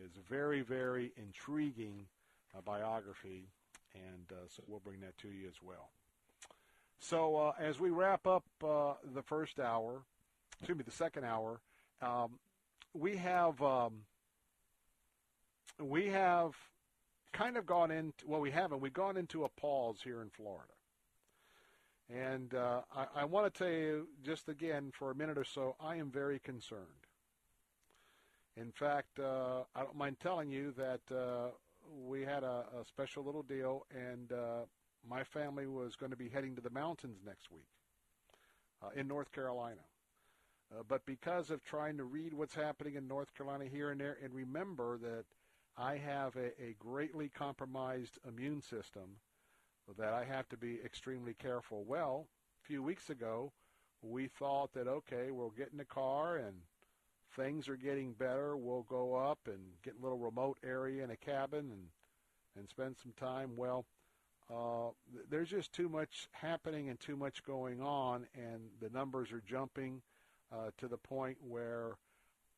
his 0.00 0.12
very 0.28 0.62
very 0.62 1.12
intriguing 1.16 2.06
uh, 2.56 2.60
biography, 2.60 3.48
and 3.94 4.30
uh, 4.30 4.46
so 4.48 4.62
we'll 4.66 4.80
bring 4.80 5.00
that 5.00 5.16
to 5.18 5.28
you 5.28 5.48
as 5.48 5.62
well. 5.62 5.90
So 6.98 7.36
uh, 7.36 7.52
as 7.58 7.78
we 7.78 7.90
wrap 7.90 8.26
up 8.26 8.44
uh, 8.64 8.94
the 9.14 9.22
first 9.22 9.60
hour, 9.60 10.02
excuse 10.60 10.78
me, 10.78 10.84
the 10.84 10.90
second 10.90 11.24
hour, 11.24 11.60
um, 12.00 12.38
we 12.94 13.16
have 13.16 13.60
um, 13.62 14.02
we 15.80 16.06
have 16.06 16.52
kind 17.36 17.56
of 17.56 17.66
gone 17.66 17.90
into 17.90 18.26
well, 18.26 18.40
we 18.40 18.50
haven't. 18.50 18.80
We've 18.80 18.92
gone 18.92 19.16
into 19.16 19.44
a 19.44 19.48
pause 19.48 19.98
here 20.02 20.22
in 20.22 20.30
Florida. 20.30 20.72
And 22.08 22.54
uh, 22.54 22.82
I, 22.94 23.22
I 23.22 23.24
want 23.24 23.52
to 23.52 23.58
tell 23.58 23.72
you, 23.72 24.08
just 24.24 24.48
again, 24.48 24.92
for 24.96 25.10
a 25.10 25.14
minute 25.14 25.36
or 25.36 25.44
so, 25.44 25.74
I 25.80 25.96
am 25.96 26.10
very 26.10 26.38
concerned. 26.38 26.82
In 28.56 28.70
fact, 28.70 29.18
uh, 29.18 29.62
I 29.74 29.82
don't 29.82 29.96
mind 29.96 30.16
telling 30.20 30.50
you 30.50 30.72
that 30.78 31.00
uh, 31.14 31.48
we 32.06 32.22
had 32.22 32.42
a, 32.42 32.64
a, 32.80 32.84
special 32.86 33.24
little 33.24 33.42
deal, 33.42 33.86
and 33.90 34.32
uh, 34.32 34.64
my 35.08 35.24
family 35.24 35.66
was 35.66 35.96
going 35.96 36.10
to 36.10 36.16
be 36.16 36.28
heading 36.28 36.54
to 36.54 36.62
the 36.62 36.70
mountains 36.70 37.18
next 37.26 37.50
week 37.50 37.68
uh, 38.82 38.98
in 38.98 39.08
North 39.08 39.30
Carolina. 39.32 39.82
Uh, 40.72 40.82
but 40.88 41.04
because 41.06 41.50
of 41.50 41.62
trying 41.64 41.96
to 41.98 42.04
read 42.04 42.32
what's 42.32 42.54
happening 42.54 42.94
in 42.94 43.06
North 43.06 43.34
Carolina 43.34 43.66
here 43.70 43.90
and 43.90 44.00
there, 44.00 44.16
and 44.22 44.32
remember 44.32 44.96
that 44.98 45.24
I 45.78 45.96
have 45.98 46.36
a, 46.36 46.48
a 46.62 46.74
greatly 46.78 47.28
compromised 47.28 48.18
immune 48.26 48.62
system, 48.62 49.18
that 49.98 50.12
I 50.12 50.24
have 50.24 50.48
to 50.48 50.56
be 50.56 50.80
extremely 50.84 51.34
careful. 51.34 51.84
Well, 51.84 52.26
a 52.64 52.66
few 52.66 52.82
weeks 52.82 53.10
ago, 53.10 53.52
we 54.02 54.26
thought 54.26 54.72
that, 54.74 54.88
okay, 54.88 55.30
we'll 55.30 55.50
get 55.50 55.68
in 55.72 55.78
the 55.78 55.84
car 55.84 56.36
and 56.36 56.56
things 57.36 57.68
are 57.68 57.76
getting 57.76 58.12
better. 58.12 58.56
We'll 58.56 58.86
go 58.88 59.14
up 59.14 59.38
and 59.46 59.58
get 59.84 59.94
a 59.98 60.02
little 60.02 60.18
remote 60.18 60.58
area 60.64 61.04
in 61.04 61.10
a 61.10 61.16
cabin 61.16 61.70
and, 61.70 61.82
and 62.56 62.68
spend 62.68 62.96
some 63.00 63.12
time. 63.12 63.52
Well, 63.56 63.84
uh, 64.50 64.90
there's 65.28 65.50
just 65.50 65.72
too 65.72 65.88
much 65.88 66.28
happening 66.32 66.88
and 66.88 66.98
too 66.98 67.16
much 67.16 67.42
going 67.42 67.80
on, 67.80 68.26
and 68.34 68.62
the 68.80 68.90
numbers 68.90 69.32
are 69.32 69.42
jumping 69.46 70.02
uh, 70.52 70.70
to 70.78 70.88
the 70.88 70.98
point 70.98 71.36
where 71.46 71.96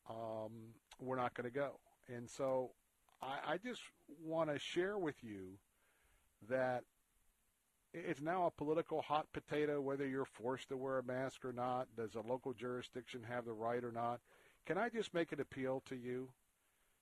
um, 0.08 0.52
we're 1.00 1.16
not 1.16 1.34
going 1.34 1.50
to 1.50 1.54
go. 1.54 1.78
And 2.14 2.28
so 2.28 2.70
I, 3.22 3.54
I 3.54 3.56
just 3.58 3.82
want 4.24 4.50
to 4.50 4.58
share 4.58 4.98
with 4.98 5.22
you 5.22 5.58
that 6.48 6.84
it's 7.94 8.20
now 8.20 8.46
a 8.46 8.50
political 8.50 9.02
hot 9.02 9.26
potato 9.32 9.80
whether 9.80 10.06
you're 10.06 10.24
forced 10.24 10.68
to 10.68 10.76
wear 10.76 10.98
a 10.98 11.02
mask 11.02 11.44
or 11.44 11.52
not. 11.52 11.88
Does 11.96 12.14
a 12.14 12.20
local 12.20 12.52
jurisdiction 12.52 13.22
have 13.28 13.44
the 13.44 13.52
right 13.52 13.82
or 13.82 13.92
not? 13.92 14.20
Can 14.66 14.78
I 14.78 14.88
just 14.88 15.14
make 15.14 15.32
an 15.32 15.40
appeal 15.40 15.82
to 15.88 15.96
you? 15.96 16.28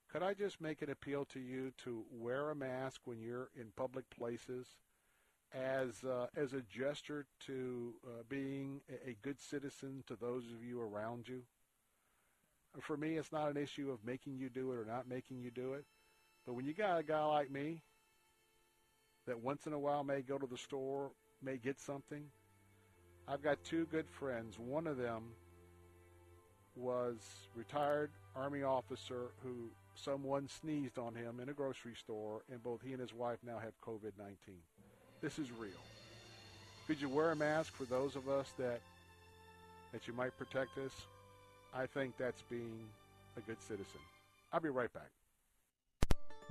Could 0.09 0.23
I 0.23 0.33
just 0.33 0.61
make 0.61 0.81
an 0.81 0.89
appeal 0.89 1.25
to 1.25 1.39
you 1.39 1.73
to 1.83 2.05
wear 2.09 2.49
a 2.49 2.55
mask 2.55 3.01
when 3.03 3.19
you're 3.19 3.49
in 3.59 3.73
public 3.75 4.09
places 4.09 4.65
as 5.53 6.03
uh, 6.03 6.27
as 6.35 6.53
a 6.53 6.61
gesture 6.61 7.25
to 7.45 7.93
uh, 8.05 8.23
being 8.29 8.81
a, 8.89 9.09
a 9.09 9.17
good 9.21 9.39
citizen 9.39 10.03
to 10.07 10.15
those 10.15 10.45
of 10.45 10.63
you 10.63 10.79
around 10.79 11.27
you? 11.27 11.41
For 12.79 12.95
me, 12.95 13.17
it's 13.17 13.31
not 13.31 13.49
an 13.49 13.57
issue 13.57 13.91
of 13.91 14.05
making 14.05 14.37
you 14.37 14.49
do 14.49 14.71
it 14.71 14.77
or 14.77 14.85
not 14.85 15.09
making 15.09 15.41
you 15.41 15.51
do 15.51 15.73
it. 15.73 15.85
But 16.47 16.53
when 16.53 16.65
you 16.65 16.73
got 16.73 16.97
a 16.97 17.03
guy 17.03 17.23
like 17.25 17.51
me 17.51 17.81
that 19.27 19.43
once 19.43 19.67
in 19.67 19.73
a 19.73 19.79
while 19.79 20.05
may 20.05 20.21
go 20.21 20.37
to 20.37 20.47
the 20.47 20.57
store, 20.57 21.11
may 21.43 21.57
get 21.57 21.77
something. 21.77 22.23
I've 23.27 23.43
got 23.43 23.61
two 23.65 23.85
good 23.91 24.09
friends. 24.09 24.57
One 24.57 24.87
of 24.87 24.95
them 24.95 25.33
was 26.77 27.17
retired 27.53 28.11
Army 28.33 28.63
officer 28.63 29.31
who 29.43 29.69
someone 29.93 30.47
sneezed 30.47 30.97
on 30.97 31.13
him 31.13 31.41
in 31.41 31.49
a 31.49 31.53
grocery 31.53 31.95
store, 31.95 32.43
and 32.49 32.63
both 32.63 32.81
he 32.81 32.93
and 32.93 33.01
his 33.01 33.13
wife 33.13 33.39
now 33.45 33.59
have 33.59 33.73
COVID 33.81 34.13
19. 34.17 34.35
This 35.21 35.39
is 35.39 35.51
real. 35.59 35.71
Could 36.87 37.01
you 37.01 37.09
wear 37.09 37.31
a 37.31 37.35
mask 37.35 37.75
for 37.75 37.83
those 37.83 38.15
of 38.15 38.29
us 38.29 38.53
that 38.57 38.79
that 39.91 40.07
you 40.07 40.13
might 40.13 40.37
protect 40.37 40.77
us? 40.77 40.93
I 41.73 41.87
think 41.87 42.15
that's 42.17 42.43
being 42.49 42.87
a 43.35 43.41
good 43.41 43.61
citizen. 43.61 43.99
I'll 44.53 44.61
be 44.61 44.69
right 44.69 44.93
back. 44.93 45.09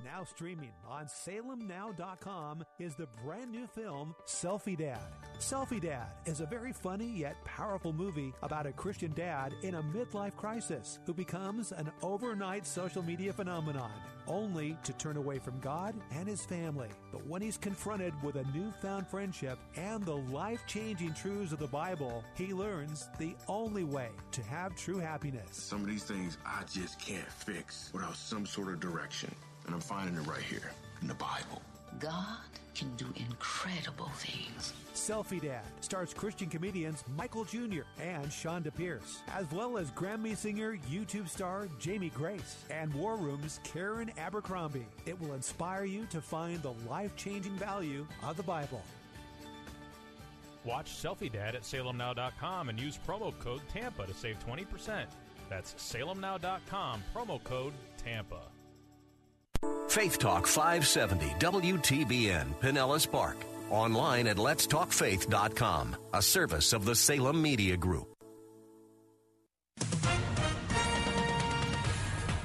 Now 0.03 0.23
streaming 0.23 0.71
on 0.87 1.07
salemnow.com 1.07 2.63
is 2.77 2.95
the 2.95 3.07
brand 3.25 3.51
new 3.51 3.65
film 3.65 4.13
Selfie 4.27 4.77
Dad. 4.77 4.99
Selfie 5.39 5.81
Dad 5.81 6.07
is 6.25 6.39
a 6.39 6.45
very 6.45 6.71
funny 6.71 7.07
yet 7.07 7.35
powerful 7.45 7.91
movie 7.91 8.31
about 8.43 8.67
a 8.67 8.71
Christian 8.71 9.11
dad 9.13 9.53
in 9.63 9.75
a 9.75 9.81
midlife 9.81 10.35
crisis 10.35 10.99
who 11.05 11.13
becomes 11.13 11.71
an 11.71 11.91
overnight 12.03 12.67
social 12.67 13.01
media 13.01 13.33
phenomenon, 13.33 13.91
only 14.27 14.77
to 14.83 14.93
turn 14.93 15.17
away 15.17 15.39
from 15.39 15.59
God 15.59 15.95
and 16.11 16.27
his 16.27 16.45
family. 16.45 16.89
But 17.11 17.25
when 17.25 17.41
he's 17.41 17.57
confronted 17.57 18.13
with 18.21 18.35
a 18.35 18.45
newfound 18.55 19.07
friendship 19.07 19.57
and 19.75 20.05
the 20.05 20.17
life 20.17 20.61
changing 20.67 21.15
truths 21.15 21.53
of 21.53 21.59
the 21.59 21.67
Bible, 21.67 22.23
he 22.35 22.53
learns 22.53 23.09
the 23.17 23.35
only 23.47 23.83
way 23.83 24.09
to 24.31 24.43
have 24.43 24.75
true 24.75 24.99
happiness. 24.99 25.47
Some 25.51 25.81
of 25.81 25.87
these 25.87 26.03
things 26.03 26.37
I 26.45 26.63
just 26.71 26.99
can't 26.99 27.31
fix 27.31 27.89
without 27.93 28.15
some 28.15 28.45
sort 28.45 28.67
of 28.67 28.79
direction. 28.79 29.33
And 29.67 29.75
I'm 29.75 29.81
finding 29.81 30.15
it 30.15 30.27
right 30.27 30.41
here 30.41 30.71
in 31.01 31.07
the 31.07 31.13
Bible. 31.13 31.61
God 31.99 32.37
can 32.73 32.95
do 32.95 33.05
incredible 33.15 34.09
things. 34.15 34.73
Selfie 34.93 35.41
Dad 35.41 35.63
stars 35.81 36.13
Christian 36.13 36.49
comedians 36.49 37.03
Michael 37.15 37.43
Jr. 37.43 37.81
and 38.01 38.27
Chonda 38.27 38.73
Pierce, 38.73 39.21
as 39.33 39.49
well 39.51 39.77
as 39.77 39.91
Grammy 39.91 40.35
singer, 40.35 40.77
YouTube 40.89 41.27
star 41.27 41.67
Jamie 41.79 42.11
Grace, 42.13 42.63
and 42.69 42.93
War 42.93 43.15
Room's 43.15 43.59
Karen 43.63 44.11
Abercrombie. 44.17 44.85
It 45.05 45.19
will 45.19 45.33
inspire 45.33 45.85
you 45.85 46.05
to 46.11 46.21
find 46.21 46.61
the 46.61 46.73
life 46.89 47.15
changing 47.15 47.55
value 47.55 48.05
of 48.23 48.37
the 48.37 48.43
Bible. 48.43 48.83
Watch 50.65 50.91
Selfie 51.01 51.31
Dad 51.31 51.55
at 51.55 51.61
salemnow.com 51.61 52.69
and 52.69 52.79
use 52.79 52.99
promo 53.07 53.37
code 53.39 53.61
TAMPA 53.73 54.05
to 54.07 54.13
save 54.13 54.37
20%. 54.45 55.05
That's 55.49 55.73
salemnow.com, 55.75 57.03
promo 57.15 57.43
code 57.43 57.73
TAMPA. 57.97 58.41
Faith 59.97 60.19
Talk 60.19 60.45
570 60.45 61.25
WTBN 61.39 62.45
Pinellas 62.61 63.09
Park. 63.09 63.37
Online 63.71 64.27
at 64.27 64.37
letstalkfaith.com, 64.37 65.95
a 66.13 66.21
service 66.21 66.71
of 66.71 66.85
the 66.85 66.93
Salem 66.93 67.41
Media 67.41 67.75
Group. 67.75 68.13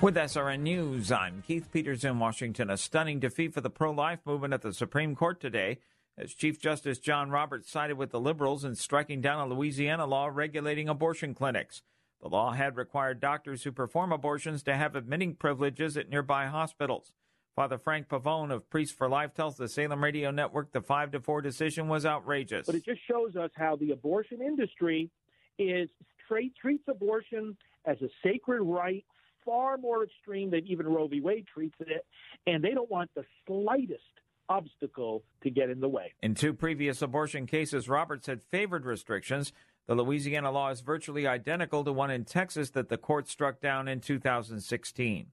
With 0.00 0.16
SRN 0.16 0.60
News, 0.60 1.12
I'm 1.12 1.42
Keith 1.46 1.70
Peters 1.70 2.04
in 2.04 2.18
Washington. 2.18 2.70
A 2.70 2.76
stunning 2.78 3.20
defeat 3.20 3.52
for 3.52 3.60
the 3.60 3.68
pro 3.68 3.92
life 3.92 4.20
movement 4.24 4.54
at 4.54 4.62
the 4.62 4.72
Supreme 4.72 5.14
Court 5.14 5.38
today 5.38 5.78
as 6.16 6.32
Chief 6.32 6.58
Justice 6.58 6.98
John 6.98 7.30
Roberts 7.30 7.70
sided 7.70 7.98
with 7.98 8.12
the 8.12 8.18
liberals 8.18 8.64
in 8.64 8.74
striking 8.74 9.20
down 9.20 9.46
a 9.46 9.54
Louisiana 9.54 10.06
law 10.06 10.30
regulating 10.32 10.88
abortion 10.88 11.34
clinics. 11.34 11.82
The 12.22 12.28
law 12.28 12.52
had 12.52 12.76
required 12.76 13.18
doctors 13.18 13.64
who 13.64 13.72
perform 13.72 14.12
abortions 14.12 14.62
to 14.64 14.76
have 14.76 14.94
admitting 14.94 15.34
privileges 15.34 15.96
at 15.96 16.08
nearby 16.08 16.46
hospitals. 16.46 17.12
Father 17.56 17.78
Frank 17.78 18.08
Pavone 18.08 18.52
of 18.52 18.70
Priests 18.70 18.94
for 18.94 19.08
Life 19.08 19.34
tells 19.34 19.56
the 19.56 19.68
Salem 19.68 20.02
Radio 20.02 20.30
Network 20.30 20.72
the 20.72 20.80
5 20.80 21.10
to 21.10 21.20
4 21.20 21.42
decision 21.42 21.88
was 21.88 22.06
outrageous. 22.06 22.66
But 22.66 22.76
it 22.76 22.84
just 22.84 23.00
shows 23.06 23.36
us 23.36 23.50
how 23.56 23.76
the 23.76 23.90
abortion 23.90 24.40
industry 24.40 25.10
is 25.58 25.90
treats 26.28 26.84
abortion 26.88 27.56
as 27.84 28.00
a 28.00 28.08
sacred 28.24 28.62
right, 28.62 29.04
far 29.44 29.76
more 29.76 30.04
extreme 30.04 30.50
than 30.50 30.66
even 30.66 30.86
Roe 30.86 31.08
v. 31.08 31.20
Wade 31.20 31.46
treats 31.52 31.76
it, 31.80 32.06
and 32.46 32.64
they 32.64 32.70
don't 32.70 32.90
want 32.90 33.10
the 33.14 33.24
slightest 33.46 34.00
obstacle 34.48 35.24
to 35.42 35.50
get 35.50 35.68
in 35.68 35.80
the 35.80 35.88
way. 35.88 36.14
In 36.22 36.34
two 36.34 36.54
previous 36.54 37.02
abortion 37.02 37.46
cases, 37.46 37.88
Roberts 37.88 38.28
had 38.28 38.42
favored 38.42 38.86
restrictions. 38.86 39.52
The 39.86 39.94
Louisiana 39.94 40.50
law 40.50 40.70
is 40.70 40.80
virtually 40.80 41.26
identical 41.26 41.84
to 41.84 41.92
one 41.92 42.10
in 42.10 42.24
Texas 42.24 42.70
that 42.70 42.88
the 42.88 42.96
court 42.96 43.28
struck 43.28 43.60
down 43.60 43.88
in 43.88 44.00
2016. 44.00 45.26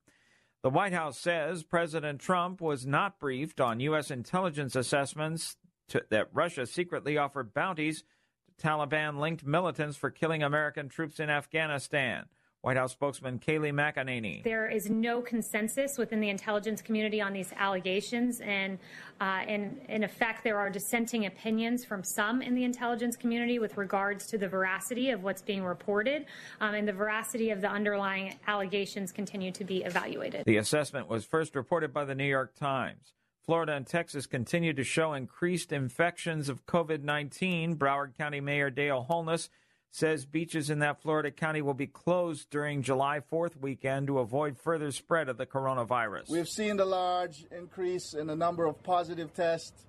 The 0.61 0.69
White 0.69 0.93
House 0.93 1.17
says 1.17 1.63
President 1.63 2.19
Trump 2.19 2.59
was 2.59 2.85
not 2.85 3.19
briefed 3.19 3.61
on 3.61 3.79
U.S. 3.79 4.11
intelligence 4.11 4.75
assessments 4.75 5.55
to, 5.89 6.03
that 6.09 6.29
Russia 6.33 6.65
secretly 6.65 7.17
offered 7.17 7.53
bounties 7.53 8.03
to 8.47 8.67
Taliban 8.67 9.19
linked 9.19 9.45
militants 9.45 9.95
for 9.95 10.09
killing 10.09 10.43
American 10.43 10.89
troops 10.89 11.19
in 11.19 11.29
Afghanistan. 11.29 12.25
White 12.61 12.75
House 12.75 12.91
spokesman 12.91 13.39
Kayleigh 13.39 13.71
McEnany. 13.71 14.43
There 14.43 14.67
is 14.67 14.89
no 14.89 15.21
consensus 15.21 15.97
within 15.97 16.19
the 16.19 16.27
intelligence 16.27 16.81
community 16.81 17.21
on 17.21 17.31
these 17.31 17.53
allegations, 17.55 18.41
and 18.41 18.77
uh, 19.21 19.43
in, 19.47 19.79
in 19.87 20.03
effect, 20.03 20.43
there 20.43 20.57
are 20.57 20.69
dissenting 20.69 21.25
opinions 21.25 21.85
from 21.85 22.03
some 22.03 22.41
in 22.41 22.55
the 22.55 22.65
intelligence 22.65 23.15
community 23.15 23.59
with 23.59 23.77
regards 23.77 24.27
to 24.27 24.37
the 24.37 24.47
veracity 24.47 25.11
of 25.11 25.23
what's 25.23 25.41
being 25.41 25.63
reported, 25.63 26.25
um, 26.59 26.75
and 26.75 26.85
the 26.85 26.93
veracity 26.93 27.51
of 27.51 27.61
the 27.61 27.69
underlying 27.69 28.35
allegations 28.47 29.13
continue 29.13 29.51
to 29.51 29.63
be 29.63 29.83
evaluated. 29.83 30.43
The 30.45 30.57
assessment 30.57 31.07
was 31.07 31.23
first 31.23 31.55
reported 31.55 31.93
by 31.93 32.03
the 32.03 32.15
New 32.15 32.27
York 32.27 32.55
Times. 32.55 33.13
Florida 33.45 33.73
and 33.73 33.87
Texas 33.87 34.27
continue 34.27 34.73
to 34.73 34.83
show 34.83 35.13
increased 35.13 35.71
infections 35.71 36.49
of 36.49 36.65
COVID 36.65 37.03
19. 37.03 37.77
Broward 37.77 38.17
County 38.17 38.41
Mayor 38.41 38.69
Dale 38.69 39.03
Holness 39.03 39.49
says 39.91 40.25
beaches 40.25 40.69
in 40.69 40.79
that 40.79 41.01
Florida 41.01 41.31
county 41.31 41.61
will 41.61 41.73
be 41.73 41.87
closed 41.87 42.49
during 42.49 42.81
July 42.81 43.19
4th 43.19 43.59
weekend 43.59 44.07
to 44.07 44.19
avoid 44.19 44.57
further 44.57 44.91
spread 44.91 45.29
of 45.29 45.37
the 45.37 45.45
coronavirus. 45.45 46.29
We've 46.29 46.47
seen 46.47 46.77
the 46.77 46.85
large 46.85 47.45
increase 47.51 48.13
in 48.13 48.27
the 48.27 48.35
number 48.35 48.65
of 48.65 48.81
positive 48.83 49.33
tests 49.33 49.85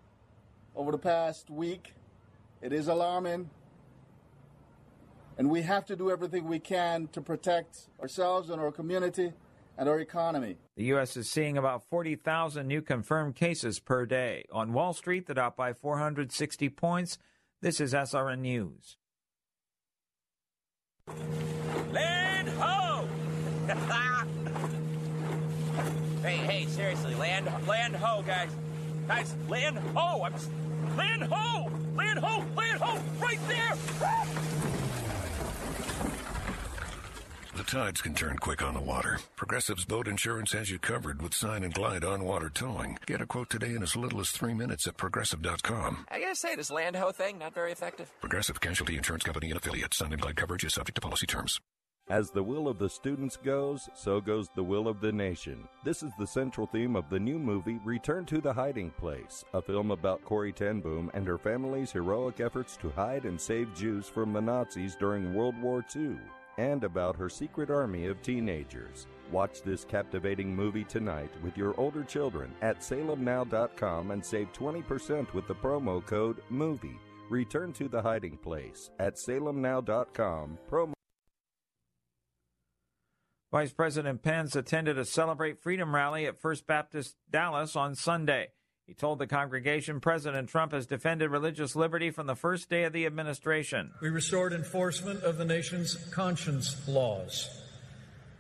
over 0.75 0.91
the 0.93 0.99
past 0.99 1.51
week. 1.51 1.95
It 2.63 2.73
is 2.73 2.89
alarming. 2.89 3.51
And 5.39 5.49
we 5.51 5.63
have 5.63 5.87
to 5.87 5.97
do 5.97 6.11
everything 6.11 6.47
we 6.47 6.59
can 6.59 7.09
to 7.13 7.21
protect 7.21 7.89
ourselves 8.01 8.51
and 8.51 8.61
our 8.61 8.71
community 8.71 9.33
and 9.79 9.89
our 9.89 9.99
economy. 9.99 10.59
The 10.77 10.85
U.S. 10.85 11.17
is 11.17 11.31
seeing 11.31 11.57
about 11.57 11.83
40,000 11.89 12.67
new 12.67 12.83
confirmed 12.83 13.37
cases 13.37 13.81
per 13.81 14.05
day. 14.05 14.45
On 14.53 14.75
Wall 14.75 14.93
Street, 14.93 15.27
the 15.27 15.35
Dow 15.35 15.55
by 15.57 15.73
460 15.73 16.69
points. 16.71 17.17
This 17.63 17.81
is 17.81 17.95
SRN 17.95 18.41
News. 18.41 18.97
Land 21.93 22.49
ho! 22.59 23.07
hey, 26.23 26.37
hey, 26.37 26.67
seriously, 26.67 27.15
land, 27.15 27.49
land 27.67 27.97
ho, 27.97 28.23
guys, 28.23 28.51
guys, 29.09 29.35
land 29.49 29.79
ho! 29.95 30.23
I'm 30.23 30.33
land 30.97 31.23
ho, 31.25 31.71
land 31.97 32.19
ho, 32.19 32.45
land 32.57 32.81
ho, 32.81 33.01
right 33.21 33.39
there. 33.49 34.71
The 37.61 37.67
tides 37.67 38.01
can 38.01 38.15
turn 38.15 38.39
quick 38.39 38.63
on 38.63 38.73
the 38.73 38.81
water. 38.81 39.19
Progressive's 39.37 39.85
boat 39.85 40.09
insurance 40.09 40.53
has 40.53 40.71
you 40.71 40.79
covered 40.79 41.21
with 41.21 41.35
sign 41.35 41.63
and 41.63 41.75
glide 41.75 42.05
on 42.05 42.25
water 42.25 42.49
towing. 42.49 42.97
Get 43.05 43.21
a 43.21 43.27
quote 43.27 43.51
today 43.51 43.75
in 43.75 43.83
as 43.83 43.95
little 43.95 44.19
as 44.19 44.31
three 44.31 44.55
minutes 44.55 44.87
at 44.87 44.97
progressive.com. 44.97 46.07
I 46.11 46.21
gotta 46.21 46.37
say, 46.37 46.57
this 46.57 46.71
land 46.71 46.97
ho 46.97 47.13
thing 47.13 47.37
not 47.37 47.53
very 47.53 47.71
effective. 47.71 48.11
Progressive 48.23 48.63
Casualty 48.63 48.97
Insurance 48.97 49.25
Company 49.25 49.51
and 49.51 49.59
affiliates. 49.59 49.99
Sign 49.99 50.15
and 50.15 50.23
glide 50.23 50.37
coverage 50.37 50.65
is 50.65 50.73
subject 50.73 50.95
to 50.95 51.03
policy 51.03 51.27
terms. 51.27 51.61
As 52.09 52.31
the 52.31 52.43
will 52.43 52.67
of 52.67 52.79
the 52.79 52.89
students 52.89 53.37
goes, 53.37 53.91
so 53.95 54.23
goes 54.23 54.49
the 54.57 54.65
will 54.65 54.89
of 54.89 55.03
the 55.03 55.13
nation. 55.13 55.69
This 55.85 56.03
is 56.03 56.13
the 56.19 56.27
central 56.27 56.67
theme 56.67 56.97
of 56.97 57.11
the 57.11 57.21
new 57.21 57.39
movie 57.39 57.79
Return 57.85 58.25
to 58.25 58.41
the 58.41 58.55
Hiding 58.55 58.91
Place, 58.93 59.45
a 59.53 59.61
film 59.61 59.91
about 59.91 60.25
Corrie 60.25 60.55
ten 60.55 60.81
Boom 60.81 61.11
and 61.13 61.27
her 61.27 61.37
family's 61.37 61.93
heroic 61.93 62.41
efforts 62.41 62.79
to 62.79 62.89
hide 62.89 63.27
and 63.27 63.39
save 63.39 63.75
Jews 63.75 64.09
from 64.09 64.33
the 64.33 64.41
Nazis 64.41 64.97
during 64.97 65.35
World 65.35 65.61
War 65.61 65.85
II, 65.95 66.17
and 66.59 66.85
about 66.85 67.17
her 67.17 67.29
secret 67.29 67.71
army 67.71 68.07
of 68.07 68.23
teenagers. 68.23 69.07
Watch 69.31 69.63
this 69.63 69.85
captivating 69.85 70.55
movie 70.55 70.85
tonight 70.85 71.33
with 71.43 71.57
your 71.57 71.75
older 71.79 72.03
children 72.05 72.53
at 72.63 72.81
salemnow.com 72.81 74.11
and 74.11 74.25
save 74.25 74.53
20% 74.53 75.33
with 75.33 75.47
the 75.47 75.55
promo 75.55 76.05
code 76.05 76.43
MOVIE. 76.51 76.99
Return 77.29 77.73
to 77.75 77.89
the 77.89 78.03
Hiding 78.03 78.37
Place 78.39 78.91
at 78.99 79.15
salemnow.com. 79.15 80.59
Promo 80.69 80.93
Vice 83.53 83.73
President 83.73 84.23
Pence 84.23 84.55
attended 84.55 84.97
a 84.97 85.05
Celebrate 85.05 85.61
Freedom 85.61 85.93
rally 85.93 86.25
at 86.27 86.41
First 86.41 86.69
Baptist 86.69 87.17
Dallas 87.29 87.75
on 87.75 87.97
Sunday. 87.97 88.51
He 88.91 88.95
told 88.95 89.21
the 89.21 89.29
congregation 89.29 90.01
President 90.01 90.49
Trump 90.49 90.73
has 90.73 90.85
defended 90.85 91.31
religious 91.31 91.77
liberty 91.77 92.11
from 92.11 92.27
the 92.27 92.35
first 92.35 92.69
day 92.69 92.83
of 92.83 92.93
the 92.93 93.07
administration. 93.07 93.93
We 94.03 94.09
restored 94.09 94.53
enforcement 94.53 95.23
of 95.23 95.39
the 95.39 95.45
nation's 95.45 95.95
conscience 96.11 96.77
laws. 96.89 97.49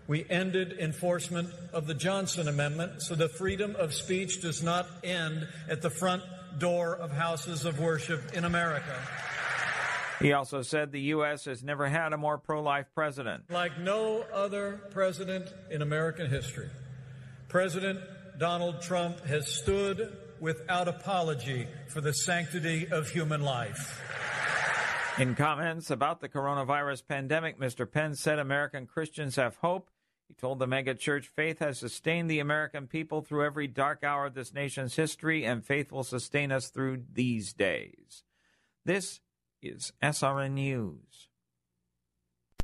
We 0.08 0.28
ended 0.28 0.72
enforcement 0.72 1.50
of 1.72 1.86
the 1.86 1.94
Johnson 1.94 2.48
Amendment 2.48 3.00
so 3.00 3.14
the 3.14 3.28
freedom 3.28 3.76
of 3.76 3.94
speech 3.94 4.42
does 4.42 4.60
not 4.60 4.88
end 5.04 5.46
at 5.68 5.82
the 5.82 5.90
front 5.90 6.24
door 6.58 6.96
of 6.96 7.12
houses 7.12 7.64
of 7.64 7.78
worship 7.78 8.32
in 8.34 8.44
America. 8.44 9.00
He 10.20 10.32
also 10.32 10.62
said 10.62 10.90
the 10.90 11.00
U.S. 11.14 11.44
has 11.44 11.62
never 11.62 11.86
had 11.86 12.12
a 12.12 12.16
more 12.16 12.38
pro 12.38 12.60
life 12.60 12.86
president. 12.92 13.44
Like 13.52 13.78
no 13.78 14.24
other 14.34 14.80
president 14.90 15.46
in 15.70 15.80
American 15.80 16.28
history, 16.28 16.70
President 17.46 18.00
Donald 18.36 18.80
Trump 18.80 19.24
has 19.26 19.46
stood 19.46 20.16
without 20.40 20.88
apology 20.88 21.66
for 21.88 22.00
the 22.00 22.12
sanctity 22.12 22.88
of 22.88 23.08
human 23.08 23.42
life. 23.42 24.02
In 25.18 25.34
comments 25.34 25.90
about 25.90 26.20
the 26.20 26.28
coronavirus 26.28 27.06
pandemic, 27.06 27.58
Mr. 27.58 27.90
Pence 27.90 28.20
said 28.20 28.38
American 28.38 28.86
Christians 28.86 29.36
have 29.36 29.56
hope. 29.56 29.90
He 30.28 30.34
told 30.34 30.58
the 30.58 30.66
megachurch 30.66 31.24
faith 31.24 31.58
has 31.58 31.78
sustained 31.78 32.30
the 32.30 32.38
American 32.38 32.86
people 32.86 33.20
through 33.20 33.44
every 33.44 33.66
dark 33.66 34.04
hour 34.04 34.26
of 34.26 34.34
this 34.34 34.54
nation's 34.54 34.94
history, 34.94 35.44
and 35.44 35.64
faith 35.64 35.90
will 35.90 36.04
sustain 36.04 36.52
us 36.52 36.68
through 36.68 37.02
these 37.12 37.52
days. 37.52 38.22
This 38.84 39.20
is 39.60 39.92
SRN 40.02 40.52
News. 40.52 41.29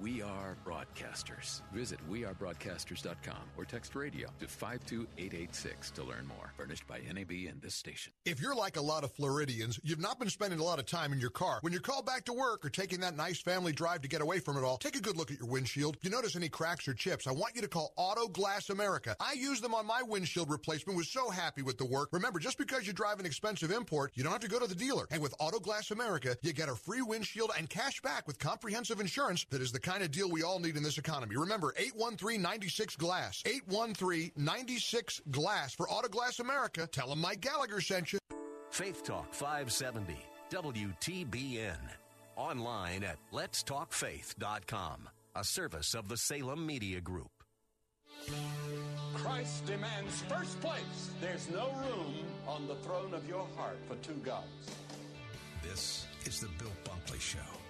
We 0.00 0.22
are 0.22 0.56
broadcasters. 0.64 1.60
Visit 1.72 1.98
wearebroadcasters.com 2.08 3.50
or 3.56 3.64
text 3.64 3.96
radio 3.96 4.28
to 4.38 4.46
52886 4.46 5.90
to 5.92 6.04
learn 6.04 6.24
more. 6.24 6.52
Furnished 6.56 6.86
by 6.86 7.00
NAB 7.00 7.32
and 7.48 7.60
this 7.60 7.74
station. 7.74 8.12
If 8.24 8.40
you're 8.40 8.54
like 8.54 8.76
a 8.76 8.80
lot 8.80 9.02
of 9.02 9.10
Floridians, 9.10 9.80
you've 9.82 9.98
not 9.98 10.20
been 10.20 10.30
spending 10.30 10.60
a 10.60 10.62
lot 10.62 10.78
of 10.78 10.86
time 10.86 11.12
in 11.12 11.18
your 11.18 11.30
car. 11.30 11.58
When 11.62 11.72
you're 11.72 11.82
called 11.82 12.06
back 12.06 12.24
to 12.26 12.32
work 12.32 12.64
or 12.64 12.70
taking 12.70 13.00
that 13.00 13.16
nice 13.16 13.40
family 13.40 13.72
drive 13.72 14.02
to 14.02 14.08
get 14.08 14.20
away 14.20 14.38
from 14.38 14.56
it 14.56 14.62
all, 14.62 14.76
take 14.76 14.94
a 14.94 15.00
good 15.00 15.16
look 15.16 15.32
at 15.32 15.38
your 15.38 15.48
windshield. 15.48 15.96
If 15.96 16.04
you 16.04 16.10
notice 16.10 16.36
any 16.36 16.48
cracks 16.48 16.86
or 16.86 16.94
chips, 16.94 17.26
I 17.26 17.32
want 17.32 17.56
you 17.56 17.62
to 17.62 17.68
call 17.68 17.92
Auto 17.96 18.28
Glass 18.28 18.70
America. 18.70 19.16
I 19.18 19.32
used 19.32 19.64
them 19.64 19.74
on 19.74 19.84
my 19.84 20.02
windshield 20.02 20.48
replacement, 20.48 20.96
was 20.96 21.08
so 21.08 21.28
happy 21.28 21.62
with 21.62 21.76
the 21.76 21.86
work. 21.86 22.10
Remember, 22.12 22.38
just 22.38 22.56
because 22.58 22.86
you 22.86 22.92
drive 22.92 23.18
an 23.18 23.26
expensive 23.26 23.72
import, 23.72 24.12
you 24.14 24.22
don't 24.22 24.32
have 24.32 24.42
to 24.42 24.48
go 24.48 24.60
to 24.60 24.68
the 24.68 24.76
dealer. 24.76 25.08
And 25.10 25.20
with 25.20 25.34
Auto 25.40 25.58
Glass 25.58 25.90
America, 25.90 26.36
you 26.42 26.52
get 26.52 26.68
a 26.68 26.76
free 26.76 27.02
windshield 27.02 27.50
and 27.58 27.68
cash 27.68 28.00
back 28.00 28.28
with 28.28 28.38
comprehensive 28.38 29.00
insurance 29.00 29.44
that 29.50 29.60
is 29.60 29.72
the 29.72 29.87
kind 29.88 30.02
of 30.02 30.10
deal 30.10 30.30
we 30.30 30.42
all 30.42 30.58
need 30.58 30.76
in 30.76 30.82
this 30.82 30.98
economy. 30.98 31.34
Remember, 31.36 31.72
813-96 31.78 32.98
Glass. 32.98 33.42
813-96 33.46 35.30
Glass 35.30 35.74
for 35.74 35.88
Auto 35.88 36.08
Glass 36.08 36.40
America. 36.40 36.86
Tell 36.86 37.08
them 37.08 37.20
Mike 37.20 37.40
Gallagher 37.40 37.80
sent 37.80 38.12
you. 38.12 38.18
Faith 38.70 39.02
Talk 39.02 39.32
570, 39.32 40.14
WTBN. 40.50 41.78
Online 42.36 43.02
at 43.02 43.16
letstalkfaith.com, 43.32 45.08
a 45.34 45.44
service 45.44 45.94
of 45.94 46.08
the 46.08 46.18
Salem 46.18 46.66
Media 46.66 47.00
Group. 47.00 47.30
Christ 49.14 49.64
demands 49.64 50.20
first 50.28 50.60
place. 50.60 51.10
There's 51.22 51.48
no 51.48 51.72
room 51.80 52.14
on 52.46 52.68
the 52.68 52.74
throne 52.76 53.14
of 53.14 53.26
your 53.26 53.46
heart 53.56 53.78
for 53.88 53.94
two 54.06 54.20
gods. 54.22 54.44
This 55.62 56.06
is 56.26 56.40
the 56.40 56.48
Bill 56.58 56.72
Bunkley 56.84 57.20
Show 57.20 57.57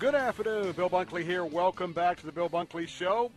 Good 0.00 0.16
afternoon. 0.16 0.72
Bill 0.72 0.90
Bunkley 0.90 1.24
here. 1.24 1.44
Welcome 1.44 1.92
back 1.92 2.18
to 2.18 2.26
the 2.26 2.32
Bill 2.32 2.50
Bunkley 2.50 2.88
Show. 2.88 3.30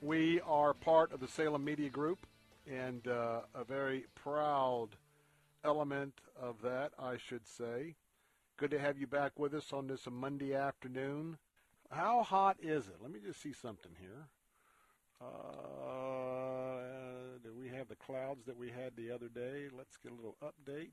We 0.00 0.40
are 0.40 0.72
part 0.72 1.12
of 1.12 1.20
the 1.20 1.28
Salem 1.28 1.62
Media 1.62 1.90
Group 1.90 2.26
and 2.66 3.06
uh, 3.06 3.40
a 3.54 3.62
very 3.62 4.06
proud 4.14 4.88
element 5.62 6.14
of 6.40 6.62
that, 6.62 6.92
I 6.98 7.18
should 7.18 7.46
say. 7.46 7.96
Good 8.56 8.70
to 8.70 8.78
have 8.78 8.96
you 8.96 9.06
back 9.06 9.38
with 9.38 9.52
us 9.52 9.74
on 9.74 9.86
this 9.86 10.08
Monday 10.10 10.54
afternoon. 10.54 11.36
How 11.90 12.22
hot 12.22 12.56
is 12.62 12.88
it? 12.88 12.96
Let 13.02 13.12
me 13.12 13.20
just 13.22 13.42
see 13.42 13.52
something 13.52 13.92
here. 14.00 14.28
Uh, 15.20 15.26
do 17.44 17.52
we 17.52 17.68
have 17.68 17.88
the 17.88 17.96
clouds 17.96 18.46
that 18.46 18.56
we 18.56 18.70
had 18.70 18.96
the 18.96 19.10
other 19.10 19.28
day? 19.28 19.68
Let's 19.76 19.98
get 19.98 20.12
a 20.12 20.14
little 20.14 20.38
update. 20.42 20.92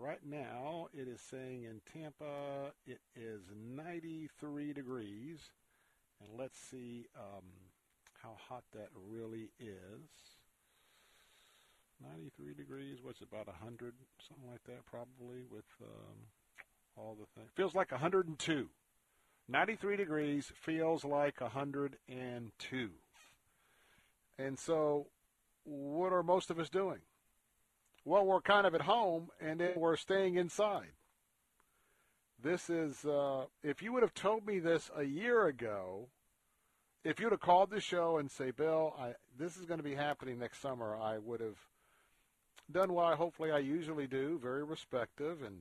Right 0.00 0.20
now, 0.24 0.86
it 0.92 1.08
is 1.08 1.20
saying 1.20 1.64
in 1.64 1.80
Tampa 1.92 2.70
it 2.86 3.00
is 3.16 3.40
93 3.74 4.72
degrees. 4.72 5.50
And 6.20 6.38
let's 6.38 6.56
see 6.56 7.06
um, 7.16 7.42
how 8.22 8.36
hot 8.48 8.62
that 8.74 8.90
really 9.10 9.50
is. 9.58 10.08
93 12.00 12.54
degrees, 12.54 12.98
what's 13.02 13.22
about 13.22 13.48
100, 13.48 13.92
something 14.28 14.48
like 14.48 14.62
that, 14.64 14.86
probably, 14.86 15.42
with 15.50 15.64
um, 15.82 16.16
all 16.96 17.16
the 17.18 17.26
things. 17.34 17.50
Feels 17.56 17.74
like 17.74 17.90
102. 17.90 18.68
93 19.48 19.96
degrees 19.96 20.52
feels 20.54 21.04
like 21.04 21.40
102. 21.40 22.90
And 24.38 24.58
so, 24.58 25.06
what 25.64 26.12
are 26.12 26.22
most 26.22 26.50
of 26.50 26.60
us 26.60 26.68
doing? 26.68 27.00
Well, 28.08 28.24
we're 28.24 28.40
kind 28.40 28.66
of 28.66 28.74
at 28.74 28.80
home, 28.80 29.28
and 29.38 29.60
then 29.60 29.72
we're 29.76 29.96
staying 29.96 30.36
inside. 30.36 30.92
This 32.42 32.70
is, 32.70 33.04
uh, 33.04 33.44
if 33.62 33.82
you 33.82 33.92
would 33.92 34.02
have 34.02 34.14
told 34.14 34.46
me 34.46 34.60
this 34.60 34.90
a 34.96 35.02
year 35.02 35.46
ago, 35.46 36.08
if 37.04 37.20
you 37.20 37.26
would 37.26 37.32
have 37.32 37.42
called 37.42 37.68
the 37.68 37.82
show 37.82 38.16
and 38.16 38.30
say, 38.30 38.50
Bill, 38.50 38.96
I, 38.98 39.12
this 39.38 39.58
is 39.58 39.66
going 39.66 39.76
to 39.76 39.84
be 39.84 39.94
happening 39.94 40.38
next 40.38 40.62
summer, 40.62 40.96
I 40.96 41.18
would 41.18 41.40
have 41.40 41.58
done 42.72 42.94
what 42.94 43.04
I 43.04 43.14
hopefully 43.14 43.50
I 43.50 43.58
usually 43.58 44.06
do, 44.06 44.38
very 44.42 44.64
respectful 44.64 45.36
and 45.44 45.60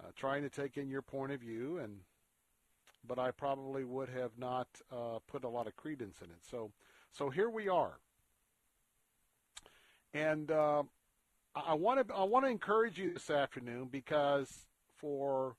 uh, 0.00 0.12
trying 0.16 0.44
to 0.44 0.48
take 0.48 0.78
in 0.78 0.88
your 0.88 1.02
point 1.02 1.32
of 1.32 1.40
view, 1.40 1.76
and 1.76 1.98
but 3.06 3.18
I 3.18 3.32
probably 3.32 3.84
would 3.84 4.08
have 4.08 4.30
not 4.38 4.68
uh, 4.90 5.18
put 5.30 5.44
a 5.44 5.48
lot 5.50 5.66
of 5.66 5.76
credence 5.76 6.22
in 6.22 6.30
it. 6.30 6.40
So, 6.50 6.70
so 7.12 7.28
here 7.28 7.50
we 7.50 7.68
are, 7.68 7.98
and 10.14 10.50
uh, 10.50 10.84
I 11.54 11.74
want 11.74 12.08
to 12.08 12.14
I 12.14 12.24
want 12.24 12.44
to 12.44 12.50
encourage 12.50 12.98
you 12.98 13.12
this 13.12 13.30
afternoon 13.30 13.88
because 13.90 14.66
for 14.96 15.56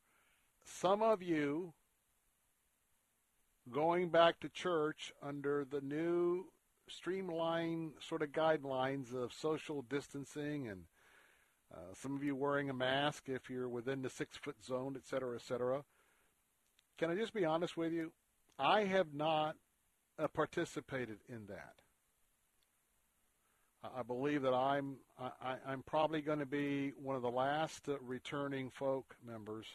some 0.65 1.01
of 1.01 1.23
you 1.23 1.73
going 3.71 4.09
back 4.09 4.39
to 4.41 4.49
church 4.49 5.13
under 5.23 5.65
the 5.69 5.81
new 5.81 6.45
streamlined 6.89 7.93
sort 7.99 8.21
of 8.21 8.31
guidelines 8.31 9.13
of 9.15 9.33
social 9.33 9.83
distancing 9.83 10.67
and 10.67 10.81
uh, 11.73 11.93
some 11.93 12.15
of 12.15 12.23
you 12.23 12.35
wearing 12.35 12.69
a 12.69 12.73
mask 12.73 13.23
if 13.27 13.49
you're 13.49 13.69
within 13.69 14.01
the 14.01 14.09
six 14.09 14.37
foot 14.37 14.55
zone, 14.63 14.93
et 14.95 15.05
cetera, 15.05 15.35
et 15.35 15.41
cetera. 15.41 15.83
Can 16.97 17.09
I 17.09 17.15
just 17.15 17.33
be 17.33 17.43
honest 17.43 17.75
with 17.75 17.91
you? 17.91 18.11
I 18.59 18.83
have 18.83 19.13
not 19.13 19.55
uh, 20.19 20.27
participated 20.27 21.17
in 21.27 21.47
that. 21.47 21.73
I 23.97 24.03
believe 24.03 24.41
that 24.43 24.53
I'm 24.53 24.97
I, 25.19 25.55
am 25.67 25.83
probably 25.85 26.21
going 26.21 26.39
to 26.39 26.45
be 26.45 26.93
one 27.01 27.15
of 27.15 27.21
the 27.21 27.31
last 27.31 27.87
uh, 27.87 27.97
returning 28.01 28.69
folk 28.69 29.15
members 29.25 29.65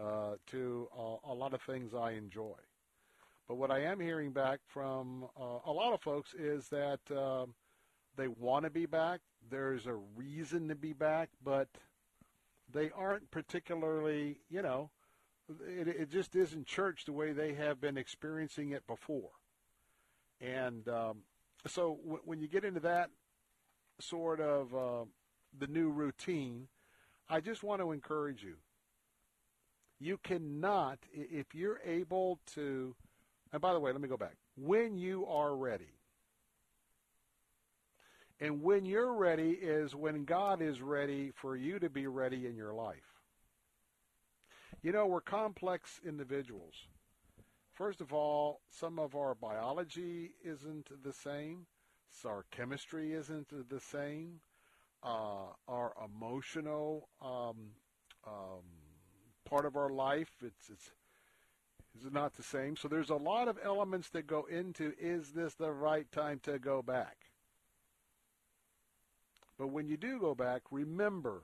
uh, 0.00 0.36
to 0.48 0.88
a 1.26 1.34
lot 1.34 1.54
of 1.54 1.62
things 1.62 1.94
I 1.94 2.12
enjoy. 2.12 2.56
But 3.48 3.56
what 3.56 3.70
I 3.70 3.80
am 3.80 3.98
hearing 3.98 4.30
back 4.30 4.60
from 4.66 5.24
uh, 5.38 5.58
a 5.66 5.72
lot 5.72 5.92
of 5.92 6.00
folks 6.00 6.34
is 6.34 6.68
that 6.68 7.00
um, 7.10 7.54
they 8.16 8.28
want 8.28 8.64
to 8.64 8.70
be 8.70 8.86
back. 8.86 9.20
There's 9.50 9.86
a 9.86 9.94
reason 9.94 10.68
to 10.68 10.74
be 10.74 10.92
back, 10.92 11.30
but 11.42 11.68
they 12.72 12.90
aren't 12.90 13.30
particularly, 13.30 14.38
you 14.48 14.62
know, 14.62 14.90
it, 15.66 15.88
it 15.88 16.10
just 16.10 16.36
isn't 16.36 16.66
church 16.66 17.04
the 17.06 17.12
way 17.12 17.32
they 17.32 17.54
have 17.54 17.80
been 17.80 17.96
experiencing 17.98 18.70
it 18.70 18.86
before. 18.86 19.30
And 20.40 20.88
um, 20.88 21.18
so 21.66 21.98
w- 22.04 22.22
when 22.24 22.40
you 22.40 22.48
get 22.48 22.64
into 22.64 22.80
that, 22.80 23.10
sort 24.00 24.40
of 24.40 24.74
uh, 24.74 25.04
the 25.58 25.66
new 25.66 25.90
routine, 25.90 26.68
I 27.28 27.40
just 27.40 27.62
want 27.62 27.80
to 27.80 27.92
encourage 27.92 28.42
you. 28.42 28.56
You 29.98 30.18
cannot, 30.18 30.98
if 31.12 31.54
you're 31.54 31.80
able 31.84 32.40
to, 32.54 32.94
and 33.52 33.60
by 33.60 33.72
the 33.72 33.80
way, 33.80 33.92
let 33.92 34.00
me 34.00 34.08
go 34.08 34.16
back. 34.16 34.36
When 34.56 34.96
you 34.96 35.26
are 35.26 35.54
ready, 35.54 35.92
and 38.40 38.62
when 38.62 38.86
you're 38.86 39.12
ready 39.12 39.50
is 39.50 39.94
when 39.94 40.24
God 40.24 40.62
is 40.62 40.80
ready 40.80 41.30
for 41.34 41.56
you 41.56 41.78
to 41.78 41.90
be 41.90 42.06
ready 42.06 42.46
in 42.46 42.56
your 42.56 42.72
life. 42.72 43.20
You 44.82 44.92
know, 44.92 45.06
we're 45.06 45.20
complex 45.20 46.00
individuals. 46.06 46.74
First 47.74 48.00
of 48.00 48.14
all, 48.14 48.60
some 48.70 48.98
of 48.98 49.14
our 49.14 49.34
biology 49.34 50.32
isn't 50.42 50.88
the 51.02 51.12
same. 51.12 51.66
Our 52.24 52.44
chemistry 52.50 53.12
isn't 53.12 53.48
the 53.68 53.80
same. 53.80 54.40
Uh, 55.02 55.52
our 55.66 55.94
emotional 56.04 57.08
um, 57.22 57.72
um, 58.26 58.62
part 59.48 59.64
of 59.64 59.76
our 59.76 59.88
life, 59.88 60.30
it's, 60.42 60.68
it's 60.68 60.90
is 61.98 62.12
not 62.12 62.34
the 62.34 62.42
same. 62.42 62.76
So 62.76 62.88
there's 62.88 63.10
a 63.10 63.16
lot 63.16 63.48
of 63.48 63.58
elements 63.64 64.10
that 64.10 64.26
go 64.26 64.46
into 64.50 64.92
is 64.98 65.30
this 65.30 65.54
the 65.54 65.72
right 65.72 66.10
time 66.12 66.40
to 66.44 66.58
go 66.58 66.82
back? 66.82 67.16
But 69.58 69.68
when 69.68 69.88
you 69.88 69.96
do 69.96 70.18
go 70.18 70.34
back, 70.34 70.62
remember 70.70 71.42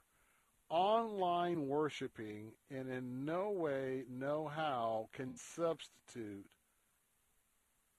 online 0.68 1.68
worshiping 1.68 2.52
and 2.70 2.90
in 2.90 3.24
no 3.24 3.50
way, 3.50 4.04
no 4.10 4.48
how 4.48 5.08
can 5.12 5.36
substitute 5.36 6.46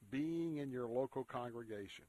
being 0.09 0.57
in 0.57 0.71
your 0.71 0.87
local 0.87 1.23
congregation. 1.23 2.05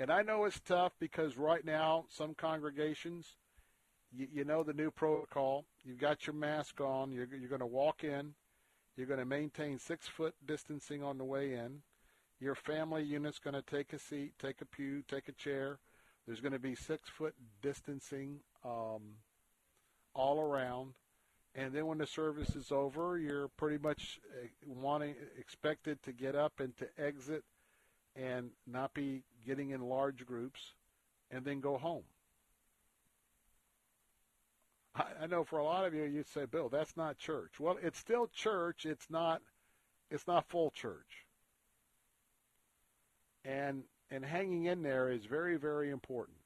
And 0.00 0.10
I 0.10 0.22
know 0.22 0.44
it's 0.44 0.60
tough 0.60 0.92
because 1.00 1.36
right 1.36 1.64
now, 1.64 2.04
some 2.08 2.34
congregations, 2.34 3.34
you, 4.12 4.28
you 4.32 4.44
know 4.44 4.62
the 4.62 4.72
new 4.72 4.90
protocol. 4.90 5.64
You've 5.84 5.98
got 5.98 6.26
your 6.26 6.34
mask 6.34 6.80
on. 6.80 7.10
You're, 7.10 7.26
you're 7.26 7.48
going 7.48 7.60
to 7.60 7.66
walk 7.66 8.04
in. 8.04 8.34
You're 8.96 9.08
going 9.08 9.18
to 9.18 9.26
maintain 9.26 9.78
six 9.78 10.06
foot 10.06 10.34
distancing 10.46 11.02
on 11.02 11.18
the 11.18 11.24
way 11.24 11.54
in. 11.54 11.82
Your 12.40 12.54
family 12.54 13.02
unit's 13.02 13.40
going 13.40 13.54
to 13.54 13.62
take 13.62 13.92
a 13.92 13.98
seat, 13.98 14.32
take 14.40 14.60
a 14.60 14.64
pew, 14.64 15.02
take 15.08 15.28
a 15.28 15.32
chair. 15.32 15.78
There's 16.26 16.40
going 16.40 16.52
to 16.52 16.58
be 16.60 16.76
six 16.76 17.08
foot 17.08 17.34
distancing 17.60 18.40
um, 18.64 19.16
all 20.14 20.40
around. 20.40 20.94
And 21.54 21.72
then 21.72 21.86
when 21.86 21.98
the 21.98 22.06
service 22.06 22.54
is 22.54 22.70
over, 22.70 23.18
you're 23.18 23.48
pretty 23.56 23.78
much 23.82 24.20
uh, 24.30 24.46
wanting 24.64 25.16
expected 25.36 26.00
to 26.04 26.12
get 26.12 26.36
up 26.36 26.60
and 26.60 26.76
to 26.76 26.86
exit 26.96 27.42
and 28.18 28.50
not 28.66 28.92
be 28.94 29.22
getting 29.46 29.70
in 29.70 29.80
large 29.80 30.26
groups 30.26 30.72
and 31.30 31.44
then 31.44 31.60
go 31.60 31.78
home. 31.78 32.02
I, 34.94 35.04
I 35.22 35.26
know 35.26 35.44
for 35.44 35.58
a 35.58 35.64
lot 35.64 35.84
of 35.84 35.94
you, 35.94 36.04
you'd 36.04 36.28
say, 36.28 36.44
Bill, 36.44 36.68
that's 36.68 36.96
not 36.96 37.18
church. 37.18 37.60
Well, 37.60 37.78
it's 37.82 37.98
still 37.98 38.28
church. 38.34 38.84
It's 38.84 39.08
not. 39.08 39.40
It's 40.10 40.26
not 40.26 40.48
full 40.48 40.70
church. 40.70 41.26
And 43.44 43.84
and 44.10 44.24
hanging 44.24 44.64
in 44.64 44.82
there 44.82 45.10
is 45.10 45.24
very 45.24 45.56
very 45.56 45.90
important. 45.90 46.38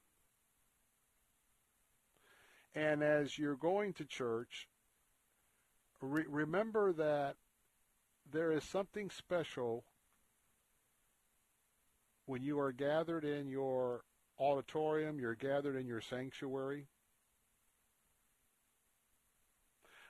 And 2.75 3.03
as 3.03 3.37
you're 3.37 3.55
going 3.55 3.93
to 3.93 4.05
church, 4.05 4.67
re- 6.01 6.25
remember 6.27 6.91
that 6.93 7.35
there 8.31 8.51
is 8.51 8.63
something 8.63 9.09
special 9.11 9.83
when 12.25 12.41
you 12.41 12.59
are 12.59 12.71
gathered 12.71 13.25
in 13.25 13.47
your 13.47 14.03
auditorium, 14.39 15.19
you're 15.19 15.35
gathered 15.35 15.75
in 15.75 15.85
your 15.85 16.01
sanctuary. 16.01 16.87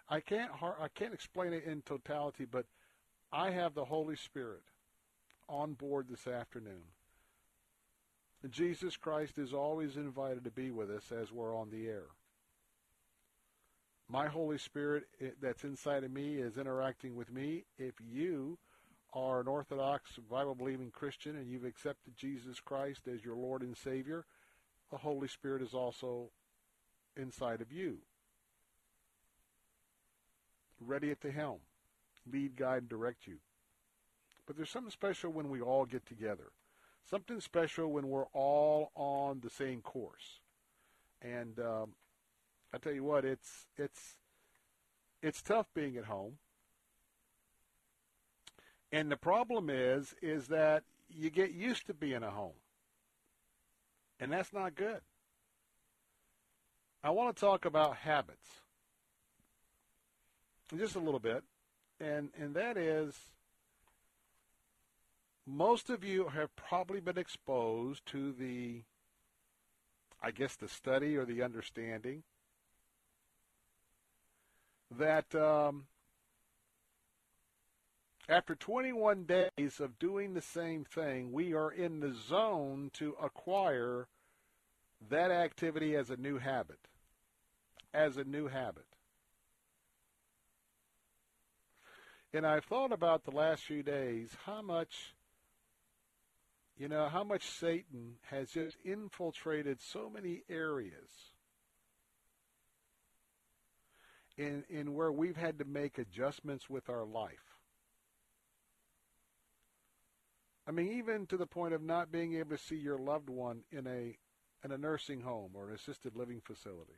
I 0.10 0.19
can't 0.19 0.52
I 0.61 0.88
can't 0.94 1.14
explain 1.14 1.53
it 1.53 1.64
in 1.65 1.81
totality, 1.81 2.45
but 2.45 2.65
I 3.31 3.52
have 3.52 3.73
the 3.73 3.85
Holy 3.85 4.15
Spirit 4.15 4.61
on 5.49 5.73
board 5.73 6.07
this 6.10 6.27
afternoon. 6.27 6.84
Jesus 8.49 8.98
Christ 8.98 9.38
is 9.38 9.53
always 9.53 9.95
invited 9.95 10.44
to 10.44 10.52
be 10.52 10.69
with 10.69 10.91
us 10.91 11.11
as 11.11 11.31
we're 11.31 11.56
on 11.57 11.69
the 11.69 11.88
air. 11.88 12.07
My 14.10 14.27
Holy 14.27 14.57
Spirit 14.57 15.06
eh, 15.22 15.30
that's 15.41 15.64
inside 15.64 16.03
of 16.03 16.11
me 16.11 16.35
is 16.35 16.57
interacting 16.57 17.15
with 17.15 17.31
me. 17.31 17.64
If 17.77 17.94
you 18.02 18.57
are 19.14 19.41
an 19.41 19.48
Orthodox, 19.48 20.11
Bible 20.30 20.56
believing 20.56 20.91
Christian 20.91 21.35
and 21.35 21.49
you've 21.49 21.65
accepted 21.65 22.15
Jesus 22.18 22.60
Christ 22.60 23.07
as 23.07 23.23
your 23.23 23.35
Lord 23.35 23.61
and 23.61 23.77
Savior, 23.77 24.26
the 24.91 24.98
Holy 24.98 25.27
Spirit 25.27 25.61
is 25.61 25.73
also 25.73 26.30
inside 27.15 27.61
of 27.61 27.72
you. 27.72 27.98
Ready 30.80 31.11
at 31.11 31.22
the 31.22 31.31
helm, 31.31 31.60
lead, 32.31 32.56
guide, 32.56 32.84
and 32.84 32.90
direct 32.90 33.27
you. 33.27 33.38
But 34.45 34.57
there's 34.57 34.69
something 34.69 34.91
special 34.91 35.31
when 35.31 35.49
we 35.49 35.61
all 35.61 35.85
get 35.85 36.06
together. 36.06 36.52
Something 37.10 37.40
special 37.40 37.91
when 37.91 38.10
we're 38.10 38.27
all 38.34 38.91
on 38.95 39.40
the 39.41 39.49
same 39.49 39.81
course. 39.81 40.40
And 41.22 41.60
um, 41.60 41.94
I 42.73 42.77
tell 42.77 42.94
you 42.94 43.03
what, 43.03 43.23
it's 43.23 43.68
it's 43.77 44.18
it's 45.22 45.41
tough 45.41 45.68
being 45.73 45.95
at 45.95 46.06
home 46.06 46.34
and 48.93 49.11
the 49.11 49.17
problem 49.17 49.71
is, 49.71 50.13
is 50.21 50.49
that 50.49 50.83
you 51.09 51.31
get 51.31 51.51
used 51.51 51.87
to 51.87 51.95
being 51.95 52.13
at 52.13 52.23
home. 52.23 52.53
And 54.19 54.31
that's 54.31 54.53
not 54.53 54.75
good. 54.75 55.01
I 57.03 57.09
want 57.09 57.35
to 57.35 57.39
talk 57.39 57.65
about 57.65 57.97
habits. 57.97 58.61
Just 60.77 60.95
a 60.95 60.99
little 60.99 61.19
bit. 61.19 61.43
And, 61.99 62.29
and 62.39 62.53
that 62.53 62.77
is, 62.77 63.15
most 65.47 65.89
of 65.89 66.03
you 66.03 66.27
have 66.27 66.55
probably 66.55 66.99
been 66.99 67.17
exposed 67.17 68.05
to 68.07 68.31
the, 68.31 68.83
I 70.21 70.29
guess, 70.29 70.55
the 70.55 70.67
study 70.67 71.17
or 71.17 71.25
the 71.25 71.41
understanding 71.41 72.21
that 74.91 75.33
um, 75.33 75.85
after 78.29 78.55
21 78.55 79.25
days 79.25 79.79
of 79.79 79.99
doing 79.99 80.33
the 80.33 80.41
same 80.41 80.85
thing, 80.85 81.31
we 81.31 81.53
are 81.53 81.71
in 81.71 81.99
the 81.99 82.13
zone 82.13 82.89
to 82.93 83.15
acquire 83.21 84.07
that 85.09 85.29
activity 85.29 85.95
as 85.95 86.09
a 86.09 86.15
new 86.15 86.37
habit. 86.37 86.79
As 87.93 88.17
a 88.17 88.23
new 88.23 88.47
habit. 88.47 88.85
And 92.33 92.47
I've 92.47 92.65
thought 92.65 92.91
about 92.91 93.25
the 93.25 93.31
last 93.31 93.63
few 93.63 93.83
days 93.83 94.29
how 94.45 94.61
much, 94.61 95.13
you 96.77 96.87
know, 96.87 97.07
how 97.09 97.23
much 97.23 97.47
Satan 97.47 98.15
has 98.31 98.49
just 98.49 98.77
infiltrated 98.83 99.79
so 99.81 100.09
many 100.09 100.41
areas 100.49 101.11
in, 104.35 104.63
in 104.69 104.95
where 104.95 105.11
we've 105.11 105.37
had 105.37 105.59
to 105.59 105.65
make 105.65 105.99
adjustments 105.99 106.69
with 106.69 106.89
our 106.89 107.05
life. 107.05 107.52
I 110.68 110.72
mean, 110.72 110.94
even 110.94 111.26
to 111.27 111.38
the 111.38 111.45
point 111.45 111.73
of 111.73 111.81
not 111.81 112.11
being 112.11 112.35
able 112.35 112.52
to 112.52 112.57
see 112.57 112.77
your 112.77 112.98
loved 112.98 113.30
one 113.30 113.64
in 113.72 113.85
a 113.88 114.18
in 114.64 114.72
a 114.72 114.77
nursing 114.77 115.22
home 115.22 115.52
or 115.53 115.68
an 115.68 115.76
assisted 115.76 116.15
living 116.15 116.41
facility. 116.41 116.94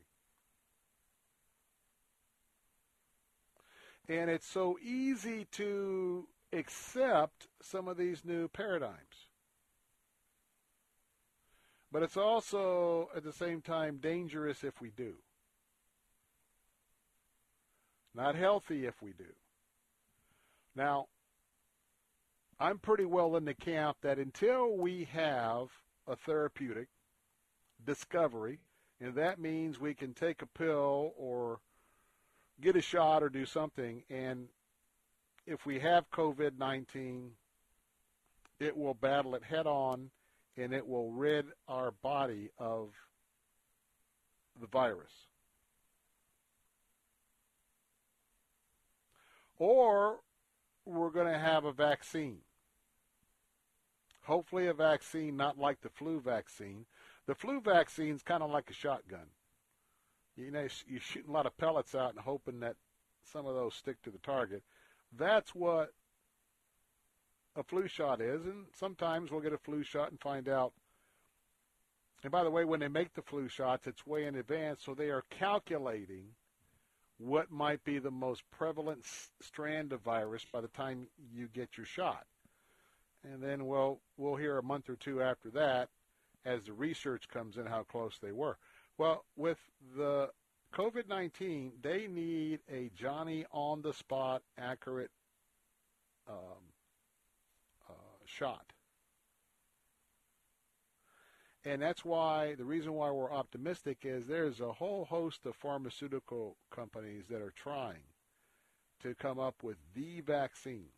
And 4.07 4.29
it's 4.29 4.47
so 4.47 4.77
easy 4.83 5.45
to 5.53 6.27
accept 6.53 7.47
some 7.61 7.87
of 7.87 7.97
these 7.97 8.23
new 8.23 8.47
paradigms. 8.47 9.29
But 11.91 12.03
it's 12.03 12.17
also, 12.17 13.09
at 13.15 13.23
the 13.23 13.33
same 13.33 13.61
time, 13.61 13.97
dangerous 13.97 14.63
if 14.63 14.79
we 14.79 14.91
do. 14.91 15.15
Not 18.13 18.35
healthy 18.35 18.85
if 18.85 19.01
we 19.01 19.11
do. 19.11 19.33
Now, 20.75 21.07
I'm 22.59 22.79
pretty 22.79 23.05
well 23.05 23.35
in 23.35 23.45
the 23.45 23.53
camp 23.53 23.97
that 24.01 24.17
until 24.17 24.77
we 24.77 25.09
have 25.11 25.67
a 26.07 26.15
therapeutic 26.15 26.87
discovery, 27.85 28.59
and 29.01 29.13
that 29.15 29.39
means 29.39 29.79
we 29.79 29.93
can 29.93 30.13
take 30.13 30.41
a 30.41 30.45
pill 30.45 31.13
or 31.17 31.59
get 32.61 32.77
a 32.77 32.81
shot 32.81 33.23
or 33.23 33.29
do 33.29 33.45
something, 33.45 34.03
and 34.09 34.47
if 35.45 35.65
we 35.65 35.79
have 35.79 36.09
COVID 36.11 36.57
19, 36.57 37.31
it 38.59 38.77
will 38.77 38.93
battle 38.93 39.35
it 39.35 39.43
head 39.43 39.67
on 39.67 40.09
and 40.57 40.73
it 40.73 40.87
will 40.87 41.11
rid 41.11 41.45
our 41.67 41.91
body 41.91 42.49
of 42.57 42.91
the 44.61 44.67
virus. 44.67 45.11
Or 49.57 50.19
we're 50.85 51.09
going 51.09 51.31
to 51.31 51.37
have 51.37 51.65
a 51.65 51.73
vaccine 51.73 52.44
Hopefully, 54.25 54.67
a 54.67 54.73
vaccine 54.73 55.37
not 55.37 55.57
like 55.57 55.81
the 55.81 55.89
flu 55.89 56.19
vaccine. 56.19 56.85
The 57.27 57.35
flu 57.35 57.61
vaccine's 57.61 58.23
kind 58.23 58.43
of 58.43 58.49
like 58.49 58.69
a 58.69 58.73
shotgun. 58.73 59.27
You 60.35 60.51
know, 60.51 60.67
you're 60.87 60.99
shooting 60.99 61.29
a 61.29 61.33
lot 61.33 61.45
of 61.45 61.57
pellets 61.57 61.95
out 61.95 62.11
and 62.11 62.19
hoping 62.19 62.59
that 62.59 62.75
some 63.23 63.45
of 63.45 63.55
those 63.55 63.75
stick 63.75 64.01
to 64.03 64.09
the 64.09 64.17
target. 64.19 64.63
That's 65.17 65.53
what 65.53 65.93
a 67.55 67.63
flu 67.63 67.87
shot 67.87 68.19
is, 68.19 68.45
and 68.45 68.65
sometimes 68.77 69.31
we'll 69.31 69.41
get 69.41 69.53
a 69.53 69.57
flu 69.57 69.83
shot 69.83 70.11
and 70.11 70.19
find 70.19 70.49
out. 70.49 70.73
And 72.23 72.31
by 72.31 72.43
the 72.43 72.51
way, 72.51 72.65
when 72.65 72.79
they 72.79 72.87
make 72.87 73.13
the 73.13 73.21
flu 73.21 73.47
shots, 73.47 73.87
it's 73.87 74.05
way 74.05 74.25
in 74.25 74.35
advance, 74.35 74.83
so 74.83 74.93
they 74.93 75.09
are 75.09 75.23
calculating 75.29 76.25
what 77.17 77.51
might 77.51 77.83
be 77.83 77.99
the 77.99 78.11
most 78.11 78.43
prevalent 78.51 79.05
strand 79.39 79.93
of 79.93 80.01
virus 80.01 80.45
by 80.51 80.61
the 80.61 80.67
time 80.69 81.07
you 81.33 81.47
get 81.53 81.77
your 81.77 81.85
shot. 81.85 82.25
And 83.31 83.41
then 83.41 83.65
we'll 83.65 83.99
we'll 84.17 84.35
hear 84.35 84.57
a 84.57 84.63
month 84.63 84.89
or 84.89 84.95
two 84.95 85.21
after 85.21 85.49
that 85.51 85.89
as 86.45 86.63
the 86.65 86.73
research 86.73 87.27
comes 87.27 87.57
in 87.57 87.65
how 87.65 87.83
close 87.83 88.17
they 88.21 88.31
were. 88.31 88.57
Well, 88.97 89.25
with 89.35 89.57
the 89.97 90.29
COVID 90.73 91.07
19, 91.07 91.73
they 91.81 92.07
need 92.07 92.59
a 92.71 92.91
Johnny 92.95 93.45
on 93.51 93.81
the 93.81 93.93
spot, 93.93 94.43
accurate 94.57 95.11
um, 96.29 96.35
uh, 97.89 97.93
shot. 98.25 98.65
And 101.65 101.81
that's 101.81 102.05
why 102.05 102.53
the 102.55 102.63
reason 102.63 102.93
why 102.93 103.09
we're 103.09 103.31
optimistic 103.31 103.99
is 104.03 104.27
there's 104.27 104.59
a 104.59 104.71
whole 104.71 105.05
host 105.05 105.45
of 105.47 105.55
pharmaceutical 105.55 106.57
companies 106.69 107.25
that 107.29 107.41
are 107.41 107.53
trying 107.55 108.03
to 109.01 109.15
come 109.15 109.39
up 109.39 109.63
with 109.63 109.77
the 109.95 110.21
vaccine. 110.21 110.89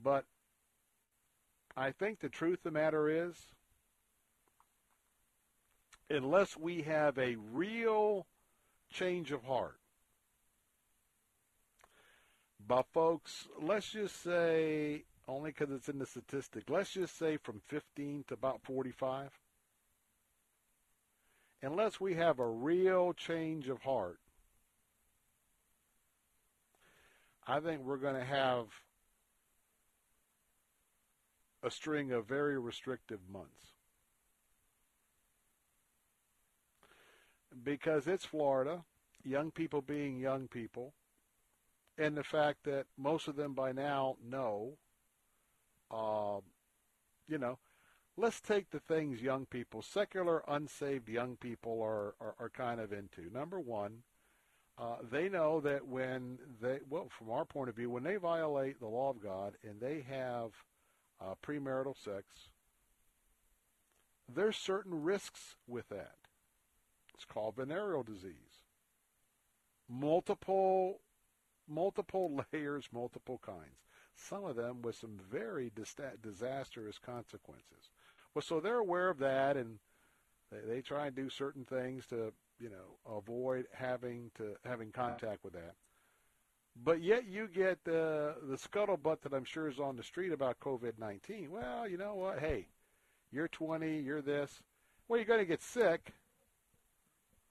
But 0.00 0.24
I 1.76 1.90
think 1.90 2.20
the 2.20 2.28
truth 2.28 2.58
of 2.58 2.64
the 2.64 2.70
matter 2.70 3.08
is 3.08 3.36
unless 6.10 6.56
we 6.56 6.82
have 6.82 7.18
a 7.18 7.36
real 7.52 8.26
change 8.90 9.32
of 9.32 9.44
heart. 9.44 9.78
But, 12.66 12.86
folks, 12.92 13.46
let's 13.60 13.90
just 13.90 14.22
say, 14.22 15.04
only 15.28 15.50
because 15.50 15.74
it's 15.74 15.88
in 15.88 15.98
the 15.98 16.06
statistic, 16.06 16.64
let's 16.68 16.92
just 16.92 17.18
say 17.18 17.36
from 17.36 17.60
15 17.66 18.24
to 18.28 18.34
about 18.34 18.60
45. 18.62 19.30
Unless 21.62 22.00
we 22.00 22.14
have 22.14 22.38
a 22.38 22.46
real 22.46 23.12
change 23.12 23.68
of 23.68 23.82
heart, 23.82 24.18
I 27.46 27.60
think 27.60 27.82
we're 27.82 27.96
going 27.96 28.14
to 28.14 28.24
have 28.24 28.66
a 31.64 31.70
string 31.70 32.12
of 32.12 32.26
very 32.26 32.58
restrictive 32.58 33.20
months. 33.32 33.74
because 37.62 38.06
it's 38.06 38.24
Florida, 38.24 38.84
young 39.22 39.50
people 39.50 39.80
being 39.80 40.18
young 40.18 40.48
people, 40.48 40.94
and 41.96 42.16
the 42.16 42.24
fact 42.24 42.64
that 42.64 42.86
most 42.96 43.28
of 43.28 43.36
them 43.36 43.54
by 43.54 43.72
now 43.72 44.16
know, 44.24 44.72
uh, 45.90 46.40
you 47.28 47.38
know, 47.38 47.58
let's 48.16 48.40
take 48.40 48.70
the 48.70 48.80
things 48.80 49.22
young 49.22 49.46
people, 49.46 49.82
secular, 49.82 50.42
unsaved 50.48 51.08
young 51.08 51.36
people 51.36 51.80
are, 51.82 52.14
are, 52.20 52.34
are 52.38 52.50
kind 52.50 52.80
of 52.80 52.92
into. 52.92 53.32
Number 53.32 53.60
one, 53.60 54.02
uh, 54.76 54.96
they 55.08 55.28
know 55.28 55.60
that 55.60 55.86
when 55.86 56.38
they, 56.60 56.80
well, 56.90 57.08
from 57.16 57.30
our 57.30 57.44
point 57.44 57.68
of 57.68 57.76
view, 57.76 57.90
when 57.90 58.02
they 58.02 58.16
violate 58.16 58.80
the 58.80 58.88
law 58.88 59.10
of 59.10 59.22
God 59.22 59.54
and 59.62 59.80
they 59.80 60.04
have 60.08 60.50
uh, 61.24 61.34
premarital 61.42 61.96
sex, 61.96 62.50
there's 64.32 64.56
certain 64.56 65.02
risks 65.02 65.56
with 65.66 65.88
that. 65.88 66.16
It's 67.14 67.24
called 67.24 67.56
venereal 67.56 68.02
disease. 68.02 68.62
Multiple, 69.88 71.00
multiple 71.68 72.40
layers, 72.52 72.88
multiple 72.92 73.40
kinds. 73.44 73.84
Some 74.16 74.44
of 74.44 74.56
them 74.56 74.82
with 74.82 74.96
some 74.96 75.18
very 75.30 75.72
disastrous 75.74 76.98
consequences. 76.98 77.90
Well, 78.34 78.42
so 78.42 78.60
they're 78.60 78.78
aware 78.78 79.08
of 79.08 79.18
that, 79.18 79.56
and 79.56 79.78
they, 80.50 80.74
they 80.74 80.80
try 80.82 81.06
and 81.06 81.16
do 81.16 81.28
certain 81.28 81.64
things 81.64 82.06
to, 82.08 82.32
you 82.58 82.70
know, 82.70 83.16
avoid 83.16 83.66
having 83.72 84.30
to 84.36 84.54
having 84.64 84.92
contact 84.92 85.44
with 85.44 85.52
that. 85.54 85.74
But 86.82 87.02
yet 87.02 87.26
you 87.26 87.48
get 87.48 87.84
the 87.84 88.34
the 88.42 88.56
scuttlebutt 88.56 89.22
that 89.22 89.32
I'm 89.32 89.44
sure 89.44 89.68
is 89.68 89.78
on 89.78 89.96
the 89.96 90.02
street 90.02 90.32
about 90.32 90.60
COVID-19. 90.60 91.48
Well, 91.48 91.88
you 91.88 91.96
know 91.96 92.14
what? 92.14 92.40
Hey, 92.40 92.66
you're 93.30 93.48
20, 93.48 94.00
you're 94.00 94.22
this. 94.22 94.60
Well, 95.06 95.18
you're 95.18 95.26
going 95.26 95.40
to 95.40 95.46
get 95.46 95.62
sick 95.62 96.12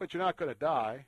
but 0.03 0.13
you're 0.13 0.21
not 0.21 0.35
going 0.35 0.53
to 0.53 0.59
die. 0.59 1.05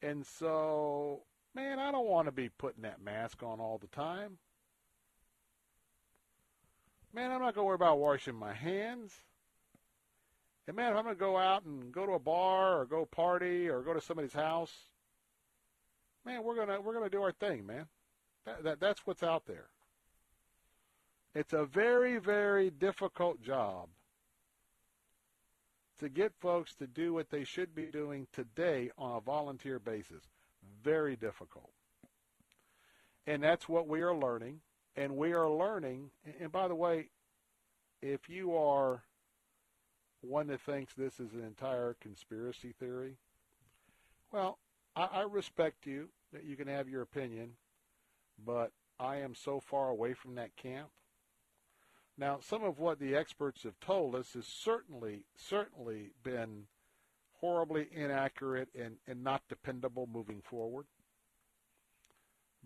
And 0.00 0.24
so, 0.24 1.22
man, 1.56 1.80
I 1.80 1.90
don't 1.90 2.06
want 2.06 2.26
to 2.26 2.32
be 2.32 2.48
putting 2.48 2.82
that 2.82 3.02
mask 3.02 3.42
on 3.42 3.58
all 3.58 3.78
the 3.78 3.88
time. 3.88 4.38
Man, 7.12 7.32
I'm 7.32 7.40
not 7.40 7.56
going 7.56 7.64
to 7.64 7.66
worry 7.66 7.74
about 7.74 7.98
washing 7.98 8.36
my 8.36 8.54
hands. 8.54 9.12
And 10.68 10.76
man, 10.76 10.92
if 10.92 10.98
I'm 10.98 11.02
going 11.02 11.16
to 11.16 11.20
go 11.20 11.36
out 11.36 11.64
and 11.64 11.90
go 11.90 12.06
to 12.06 12.12
a 12.12 12.20
bar 12.20 12.80
or 12.80 12.86
go 12.86 13.06
party 13.06 13.68
or 13.68 13.82
go 13.82 13.92
to 13.92 14.00
somebody's 14.00 14.32
house, 14.32 14.72
man, 16.24 16.42
we're 16.42 16.56
gonna 16.56 16.80
we're 16.80 16.94
gonna 16.94 17.10
do 17.10 17.22
our 17.22 17.32
thing, 17.32 17.66
man. 17.66 17.86
That, 18.44 18.64
that 18.64 18.80
that's 18.80 19.06
what's 19.06 19.22
out 19.22 19.46
there. 19.46 19.66
It's 21.34 21.52
a 21.52 21.64
very 21.64 22.18
very 22.18 22.70
difficult 22.70 23.42
job 23.42 23.88
to 26.02 26.08
get 26.08 26.32
folks 26.40 26.74
to 26.74 26.86
do 26.86 27.14
what 27.14 27.30
they 27.30 27.44
should 27.44 27.74
be 27.74 27.86
doing 27.86 28.26
today 28.32 28.90
on 28.98 29.16
a 29.16 29.20
volunteer 29.20 29.78
basis. 29.78 30.24
Very 30.82 31.14
difficult. 31.14 31.70
And 33.26 33.42
that's 33.42 33.68
what 33.68 33.86
we 33.86 34.02
are 34.02 34.14
learning. 34.14 34.60
And 34.96 35.16
we 35.16 35.32
are 35.32 35.48
learning, 35.48 36.10
and 36.40 36.52
by 36.52 36.68
the 36.68 36.74
way, 36.74 37.08
if 38.02 38.28
you 38.28 38.54
are 38.56 39.04
one 40.20 40.48
that 40.48 40.60
thinks 40.60 40.92
this 40.92 41.18
is 41.18 41.32
an 41.32 41.44
entire 41.44 41.96
conspiracy 42.00 42.74
theory, 42.78 43.16
well, 44.32 44.58
I, 44.94 45.04
I 45.04 45.22
respect 45.22 45.86
you 45.86 46.08
that 46.32 46.44
you 46.44 46.56
can 46.56 46.68
have 46.68 46.88
your 46.88 47.02
opinion, 47.02 47.52
but 48.44 48.72
I 48.98 49.16
am 49.16 49.34
so 49.34 49.60
far 49.60 49.88
away 49.88 50.14
from 50.14 50.34
that 50.36 50.56
camp 50.56 50.88
now, 52.18 52.38
some 52.40 52.62
of 52.62 52.78
what 52.78 52.98
the 52.98 53.14
experts 53.14 53.62
have 53.62 53.78
told 53.80 54.14
us 54.14 54.34
has 54.34 54.46
certainly, 54.46 55.24
certainly 55.36 56.10
been 56.22 56.66
horribly 57.40 57.88
inaccurate 57.90 58.68
and, 58.78 58.96
and 59.06 59.24
not 59.24 59.42
dependable 59.48 60.06
moving 60.06 60.42
forward. 60.42 60.86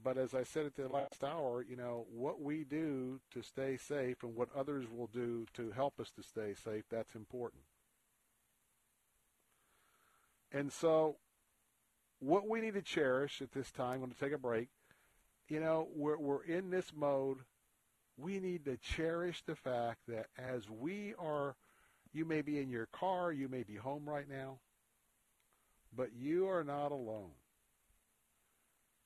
But 0.03 0.19
as 0.19 0.35
I 0.35 0.43
said 0.43 0.66
at 0.66 0.74
the 0.74 0.89
last 0.89 1.24
hour, 1.24 1.65
you 1.66 1.77
know, 1.77 2.07
what 2.12 2.40
we 2.40 2.65
do 2.65 3.20
to 3.32 3.43
stay 3.43 3.77
safe 3.77 4.23
and 4.23 4.36
what 4.36 4.48
others 4.55 4.85
will 4.90 5.07
do 5.07 5.47
to 5.55 5.70
help 5.70 5.98
us 6.01 6.11
to 6.16 6.23
stay 6.23 6.53
safe, 6.53 6.85
that's 6.90 7.15
important. 7.15 7.62
And 10.53 10.70
so 10.70 11.16
what 12.20 12.48
we 12.48 12.60
need 12.60 12.74
to 12.74 12.82
cherish 12.82 13.43
at 13.43 13.52
this 13.52 13.70
time, 13.70 13.94
I'm 13.94 14.01
going 14.01 14.12
to 14.12 14.18
take 14.18 14.32
a 14.32 14.38
break, 14.38 14.68
you 15.48 15.60
know, 15.60 15.88
we're, 15.94 16.18
we're 16.18 16.44
in 16.44 16.70
this 16.70 16.93
mode– 16.94 17.38
we 18.16 18.40
need 18.40 18.64
to 18.64 18.76
cherish 18.78 19.43
the 19.47 19.55
fact 19.55 20.01
that 20.09 20.26
as 20.38 20.70
we 20.70 21.14
are, 21.18 21.55
you 22.12 22.24
may 22.24 22.40
be 22.40 22.59
in 22.59 22.70
your 22.70 22.86
car, 22.86 23.30
you 23.30 23.48
may 23.48 23.62
be 23.62 23.74
home 23.74 24.09
right 24.09 24.28
now, 24.28 24.59
but 25.94 26.14
you 26.14 26.48
are 26.48 26.64
not 26.64 26.93
alone. 26.93 27.32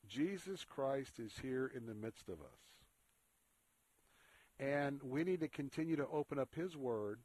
Jesus 0.08 0.64
Christ 0.64 1.18
is 1.18 1.32
here 1.42 1.70
in 1.74 1.86
the 1.86 1.94
midst 1.94 2.28
of 2.28 2.34
us. 2.34 2.60
And 4.58 5.00
we 5.02 5.24
need 5.24 5.40
to 5.40 5.48
continue 5.48 5.96
to 5.96 6.06
open 6.12 6.38
up 6.38 6.54
His 6.54 6.76
Word. 6.76 7.20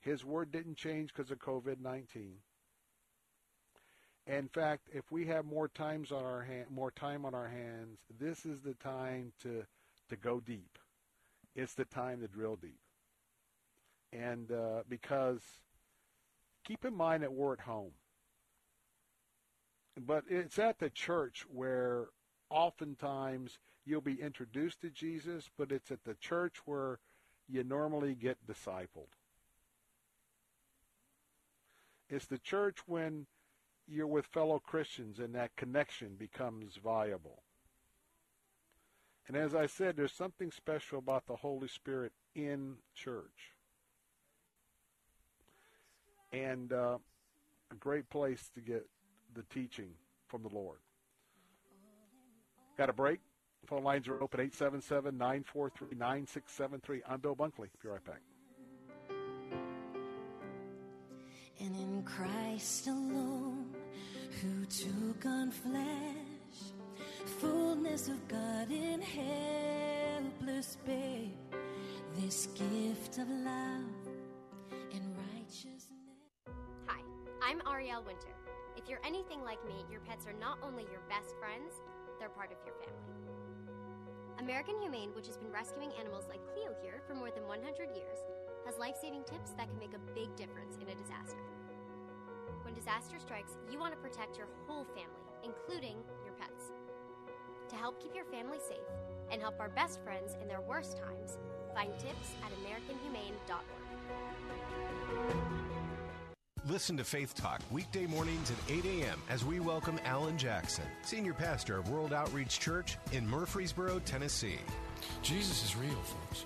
His 0.00 0.24
Word 0.24 0.50
didn't 0.50 0.76
change 0.76 1.12
because 1.14 1.30
of 1.30 1.38
COVID-19. 1.38 2.32
In 4.30 4.46
fact, 4.46 4.88
if 4.92 5.10
we 5.10 5.26
have 5.26 5.44
more 5.44 5.66
times 5.66 6.12
on 6.12 6.22
our 6.22 6.42
hand, 6.42 6.66
more 6.70 6.92
time 6.92 7.24
on 7.24 7.34
our 7.34 7.48
hands, 7.48 7.98
this 8.20 8.46
is 8.46 8.60
the 8.60 8.74
time 8.74 9.32
to 9.42 9.64
to 10.08 10.16
go 10.16 10.38
deep. 10.38 10.78
It's 11.56 11.74
the 11.74 11.84
time 11.84 12.20
to 12.20 12.28
drill 12.28 12.56
deep. 12.56 12.78
And 14.12 14.52
uh, 14.52 14.82
because 14.88 15.40
keep 16.64 16.84
in 16.84 16.94
mind 16.94 17.24
that 17.24 17.32
we're 17.32 17.54
at 17.54 17.60
home, 17.60 17.90
but 19.98 20.24
it's 20.28 20.60
at 20.60 20.78
the 20.78 20.90
church 20.90 21.44
where 21.52 22.06
oftentimes 22.50 23.58
you'll 23.84 24.00
be 24.00 24.20
introduced 24.20 24.80
to 24.82 24.90
Jesus, 24.90 25.50
but 25.58 25.72
it's 25.72 25.90
at 25.90 26.04
the 26.04 26.14
church 26.14 26.58
where 26.66 27.00
you 27.48 27.64
normally 27.64 28.14
get 28.14 28.38
discipled. 28.46 29.10
It's 32.08 32.26
the 32.26 32.38
church 32.38 32.78
when 32.86 33.26
you're 33.88 34.06
with 34.06 34.26
fellow 34.26 34.58
Christians 34.58 35.18
and 35.18 35.34
that 35.34 35.56
connection 35.56 36.14
becomes 36.18 36.76
viable. 36.82 37.42
And 39.28 39.36
as 39.36 39.54
I 39.54 39.66
said, 39.66 39.96
there's 39.96 40.12
something 40.12 40.50
special 40.50 40.98
about 40.98 41.26
the 41.26 41.36
Holy 41.36 41.68
Spirit 41.68 42.12
in 42.34 42.76
church. 42.94 43.54
And 46.32 46.72
uh, 46.72 46.98
a 47.70 47.74
great 47.76 48.08
place 48.10 48.50
to 48.54 48.60
get 48.60 48.86
the 49.34 49.44
teaching 49.44 49.90
from 50.28 50.42
the 50.42 50.48
Lord. 50.48 50.78
Got 52.76 52.90
a 52.90 52.92
break? 52.92 53.20
Phone 53.66 53.84
lines 53.84 54.08
are 54.08 54.20
open 54.20 54.40
877 54.40 55.16
943 55.16 55.96
9673. 55.96 57.02
I'm 57.08 57.20
Bill 57.20 57.36
Bunkley. 57.36 57.68
Be 57.82 57.88
right 57.88 58.04
back. 58.04 58.20
And 61.60 61.76
in 61.76 62.02
Christ 62.04 62.86
alone, 62.86 63.69
who 64.40 64.64
took 64.66 65.26
on 65.26 65.50
flesh, 65.50 66.72
fullness 67.40 68.08
of 68.08 68.26
God 68.26 68.70
in 68.70 69.02
helpless 69.02 70.78
babe, 70.86 71.36
this 72.16 72.46
gift 72.46 73.18
of 73.18 73.28
love 73.28 73.84
and 74.92 75.14
righteousness. 75.34 75.90
Hi, 76.86 77.02
I'm 77.42 77.60
Ariel 77.70 78.02
Winter. 78.02 78.32
If 78.78 78.88
you're 78.88 79.04
anything 79.04 79.42
like 79.44 79.62
me, 79.66 79.84
your 79.90 80.00
pets 80.00 80.26
are 80.26 80.38
not 80.40 80.56
only 80.62 80.84
your 80.84 81.02
best 81.10 81.36
friends, 81.38 81.74
they're 82.18 82.30
part 82.30 82.50
of 82.50 82.56
your 82.64 82.74
family. 82.76 83.12
American 84.38 84.80
Humane, 84.80 85.10
which 85.14 85.26
has 85.26 85.36
been 85.36 85.52
rescuing 85.52 85.92
animals 86.00 86.24
like 86.30 86.40
Cleo 86.54 86.74
here 86.82 87.02
for 87.06 87.14
more 87.14 87.30
than 87.30 87.46
100 87.46 87.94
years, 87.94 88.18
has 88.64 88.78
life 88.78 88.96
saving 89.02 89.24
tips 89.24 89.50
that 89.58 89.68
can 89.68 89.78
make 89.78 89.92
a 89.92 90.14
big 90.14 90.34
difference 90.34 90.76
in 90.80 90.88
a 90.88 90.94
disaster. 90.94 91.44
When 92.70 92.78
disaster 92.78 93.18
strikes, 93.18 93.56
you 93.68 93.80
want 93.80 93.94
to 93.94 93.98
protect 93.98 94.38
your 94.38 94.46
whole 94.68 94.84
family, 94.84 95.26
including 95.42 95.96
your 96.24 96.34
pets. 96.34 96.70
To 97.68 97.74
help 97.74 98.00
keep 98.00 98.14
your 98.14 98.26
family 98.26 98.58
safe 98.60 98.78
and 99.32 99.42
help 99.42 99.58
our 99.58 99.70
best 99.70 100.00
friends 100.04 100.36
in 100.40 100.46
their 100.46 100.60
worst 100.60 100.96
times, 100.96 101.36
find 101.74 101.92
tips 101.98 102.30
at 102.44 102.52
AmericanHumane.org. 102.60 103.64
Listen 106.68 106.96
to 106.96 107.02
Faith 107.02 107.34
Talk 107.34 107.60
weekday 107.72 108.06
mornings 108.06 108.52
at 108.52 108.58
8 108.72 108.84
a.m. 108.84 109.20
as 109.28 109.44
we 109.44 109.58
welcome 109.58 109.98
Alan 110.04 110.38
Jackson, 110.38 110.84
Senior 111.02 111.34
Pastor 111.34 111.76
of 111.76 111.90
World 111.90 112.12
Outreach 112.12 112.60
Church 112.60 112.98
in 113.10 113.28
Murfreesboro, 113.28 113.98
Tennessee. 114.04 114.60
Jesus 115.22 115.64
is 115.64 115.74
real, 115.74 115.90
folks, 116.02 116.44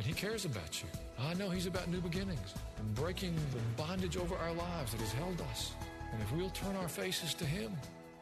and 0.00 0.06
He 0.06 0.14
cares 0.14 0.46
about 0.46 0.82
you. 0.82 0.88
I 1.18 1.34
know 1.34 1.50
He's 1.50 1.66
about 1.66 1.90
new 1.90 2.00
beginnings 2.00 2.54
and 2.78 2.94
breaking 2.94 3.34
the 3.52 3.82
bondage 3.82 4.16
over 4.16 4.34
our 4.34 4.54
lives 4.54 4.92
that 4.92 5.00
has 5.02 5.12
held 5.12 5.38
us. 5.52 5.72
And 6.10 6.22
if 6.22 6.32
we'll 6.32 6.48
turn 6.48 6.74
our 6.76 6.88
faces 6.88 7.34
to 7.34 7.44
Him 7.44 7.70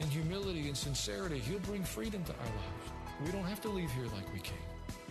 in 0.01 0.09
humility 0.09 0.67
and 0.67 0.77
sincerity, 0.77 1.39
He'll 1.39 1.61
bring 1.61 1.85
freedom 1.85 2.25
to 2.25 2.33
our 2.33 2.47
lives. 2.47 3.25
We 3.25 3.31
don't 3.31 3.45
have 3.45 3.61
to 3.61 3.69
leave 3.69 3.93
here 3.93 4.07
like 4.07 4.33
we 4.35 4.41
came. 4.41 4.59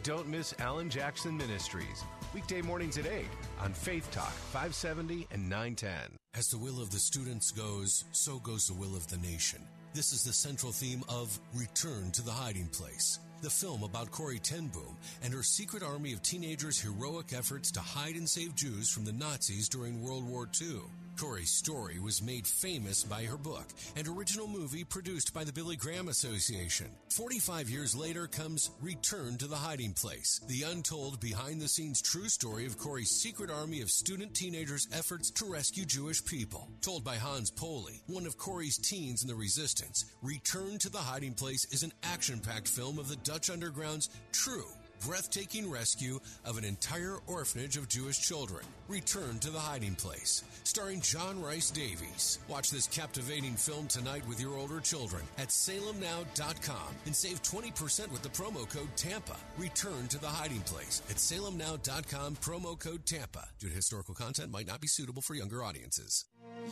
Don't 0.03 0.27
miss 0.27 0.53
Alan 0.59 0.89
Jackson 0.89 1.37
Ministries, 1.37 2.03
weekday 2.33 2.61
mornings 2.61 2.97
at 2.97 3.05
8 3.05 3.23
on 3.61 3.71
Faith 3.71 4.11
Talk 4.11 4.33
570 4.51 5.25
and 5.31 5.43
910. 5.43 6.17
As 6.35 6.49
the 6.49 6.57
will 6.57 6.81
of 6.81 6.91
the 6.91 6.99
students 6.99 7.49
goes, 7.49 8.03
so 8.11 8.39
goes 8.39 8.67
the 8.67 8.73
will 8.73 8.97
of 8.97 9.07
the 9.07 9.17
nation. 9.19 9.61
This 9.93 10.11
is 10.11 10.25
the 10.25 10.33
central 10.33 10.73
theme 10.73 11.01
of 11.07 11.39
Return 11.55 12.11
to 12.11 12.21
the 12.21 12.31
Hiding 12.31 12.67
Place, 12.67 13.19
the 13.41 13.49
film 13.49 13.83
about 13.83 14.11
Corrie 14.11 14.39
ten 14.39 14.67
Boom 14.67 14.97
and 15.23 15.33
her 15.33 15.43
secret 15.43 15.83
army 15.83 16.13
of 16.13 16.21
teenagers' 16.21 16.79
heroic 16.79 17.33
efforts 17.33 17.71
to 17.71 17.79
hide 17.79 18.15
and 18.15 18.27
save 18.27 18.55
Jews 18.55 18.89
from 18.89 19.05
the 19.05 19.11
Nazis 19.11 19.69
during 19.69 20.01
World 20.01 20.27
War 20.27 20.47
II. 20.61 20.81
Corrie's 21.17 21.49
story 21.49 21.97
was 21.97 22.21
made 22.21 22.45
famous 22.45 23.03
by 23.03 23.23
her 23.23 23.37
book 23.37 23.65
and 23.95 24.07
original 24.07 24.47
movie 24.47 24.83
produced 24.83 25.33
by 25.33 25.43
the 25.43 25.51
Billy 25.51 25.75
Graham 25.75 26.09
Association. 26.09 26.87
45 27.09 27.69
years 27.69 27.95
later 27.95 28.27
comes 28.27 28.69
Return 28.81 29.37
to 29.37 29.47
the 29.47 29.55
Hiding 29.55 29.93
Place, 29.93 30.39
the 30.47 30.63
untold 30.63 31.19
behind 31.19 31.59
the 31.59 31.67
scenes 31.67 32.03
true 32.03 32.29
story 32.29 32.67
of 32.67 32.77
Corrie's 32.77 33.09
secret 33.09 33.49
army 33.49 33.81
of 33.81 33.89
student 33.89 34.35
teenagers' 34.35 34.87
efforts 34.93 35.31
to 35.31 35.45
rescue 35.45 35.85
Jewish 35.85 36.23
people. 36.23 36.69
Told 36.81 37.03
by 37.03 37.15
Hans 37.15 37.49
Poley, 37.49 38.03
one 38.05 38.27
of 38.27 38.37
Corrie's 38.37 38.77
teens 38.77 39.23
in 39.23 39.27
the 39.27 39.35
resistance, 39.35 40.05
Return 40.21 40.77
to 40.77 40.89
the 40.89 40.99
Hiding 40.99 41.33
Place 41.33 41.65
is 41.71 41.81
an 41.81 41.93
action 42.03 42.39
packed 42.39 42.67
film 42.67 42.99
of 42.99 43.09
the 43.09 43.15
Dutch 43.17 43.49
Underground's 43.49 44.09
true 44.31 44.67
breathtaking 45.05 45.69
rescue 45.69 46.19
of 46.45 46.57
an 46.57 46.63
entire 46.63 47.17
orphanage 47.27 47.77
of 47.77 47.87
Jewish 47.89 48.19
children. 48.19 48.63
Return 48.87 49.39
to 49.39 49.49
the 49.49 49.59
Hiding 49.59 49.95
Place, 49.95 50.43
starring 50.63 51.01
John 51.01 51.41
Rhys-Davies. 51.41 52.39
Watch 52.47 52.71
this 52.71 52.87
captivating 52.87 53.55
film 53.55 53.87
tonight 53.87 54.27
with 54.27 54.39
your 54.39 54.57
older 54.57 54.79
children 54.79 55.23
at 55.37 55.49
salemnow.com 55.49 56.95
and 57.05 57.15
save 57.15 57.41
20% 57.43 58.11
with 58.11 58.21
the 58.21 58.29
promo 58.29 58.69
code 58.69 58.95
TAMPA. 58.95 59.35
Return 59.57 60.07
to 60.07 60.19
the 60.19 60.27
Hiding 60.27 60.61
Place 60.61 61.01
at 61.09 61.17
salemnow.com, 61.17 62.35
promo 62.37 62.79
code 62.79 63.05
TAMPA. 63.05 63.47
Due 63.59 63.69
to 63.69 63.75
historical 63.75 64.15
content 64.15 64.51
might 64.51 64.67
not 64.67 64.81
be 64.81 64.87
suitable 64.87 65.21
for 65.21 65.35
younger 65.35 65.63
audiences. 65.63 66.25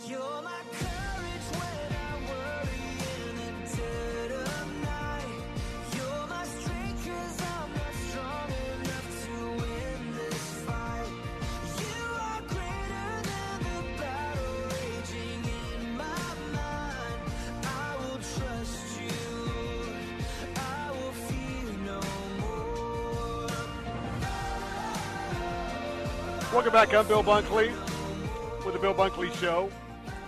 You're 0.08 0.20
my 0.20 0.60
courage 0.72 1.52
when 1.52 1.85
Welcome 26.56 26.72
back. 26.72 26.94
I'm 26.94 27.06
Bill 27.06 27.22
Bunkley 27.22 27.70
with 28.64 28.74
the 28.74 28.80
Bill 28.80 28.94
Bunkley 28.94 29.30
Show. 29.42 29.70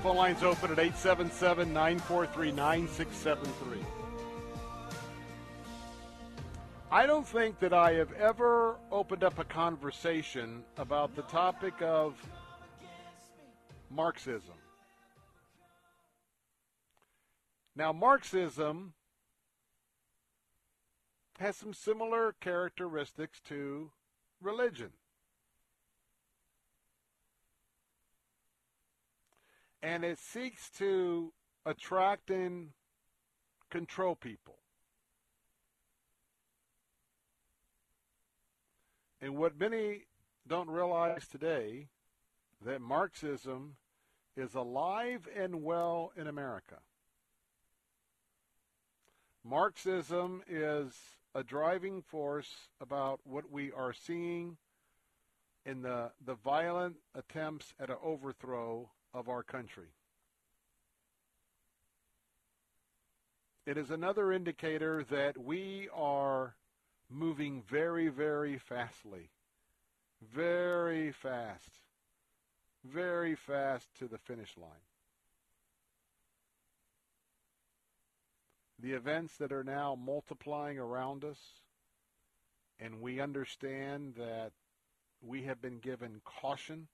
Phone 0.04 0.18
lines 0.18 0.44
open 0.44 0.74
at 0.74 0.78
877 0.78 1.72
943 1.72 2.52
9673. 2.52 3.78
I 6.92 7.06
don't 7.06 7.26
think 7.26 7.58
that 7.60 7.72
I 7.72 7.94
have 7.94 8.12
ever 8.12 8.76
opened 8.92 9.24
up 9.24 9.40
a 9.40 9.46
conversation 9.46 10.66
about 10.76 11.16
the 11.16 11.22
topic 11.22 11.82
of 11.82 12.16
Marxism. 13.90 14.56
Now, 17.74 17.94
Marxism 17.94 18.96
has 21.40 21.56
some 21.56 21.74
similar 21.74 22.36
characteristics 22.42 23.40
to 23.48 23.92
religion. 24.42 24.92
And 29.82 30.04
it 30.04 30.20
seeks 30.20 30.70
to 30.72 31.32
attract 31.66 32.30
and 32.30 32.70
control 33.70 34.16
people. 34.16 34.58
And 39.22 39.36
what 39.36 39.60
many 39.60 40.06
don't 40.48 40.70
realize 40.70 41.28
today 41.28 41.88
that 42.64 42.82
Marxism 42.82 43.76
is 44.36 44.54
alive 44.54 45.28
and 45.36 45.64
well 45.64 46.12
in 46.16 46.28
America. 46.28 46.78
Marxism 49.44 50.44
is 50.48 50.94
a 51.34 51.44
driving 51.44 52.02
force 52.02 52.70
about 52.80 53.20
what 53.24 53.52
we 53.52 53.72
are 53.72 53.94
seeing 53.94 54.58
in 55.66 55.82
the, 55.82 56.12
the 56.26 56.36
violent 56.36 56.96
attempts 57.16 57.74
at 57.80 57.90
an 57.90 57.98
overthrow 58.04 58.90
of 59.18 59.30
our 59.30 59.42
country. 59.42 59.88
It 63.66 63.78
is 63.78 63.90
another 63.90 64.32
indicator 64.32 65.04
that 65.10 65.38
we 65.38 65.90
are 65.94 66.54
moving 67.10 67.64
very, 67.68 68.10
very 68.10 68.60
fastly. 68.60 69.32
Very 70.36 71.12
fast. 71.12 71.80
Very 72.86 73.36
fast 73.36 73.88
to 73.98 74.08
the 74.08 74.20
finish 74.20 74.56
line. 74.56 74.70
The 78.80 78.94
events 78.94 79.36
that 79.38 79.52
are 79.52 79.64
now 79.64 79.98
multiplying 80.00 80.78
around 80.78 81.26
us, 81.26 81.40
and 82.80 83.02
we 83.02 83.20
understand 83.20 84.14
that 84.18 84.52
we 85.22 85.44
have 85.44 85.60
been 85.60 85.80
given 85.80 86.22
caution 86.24 86.88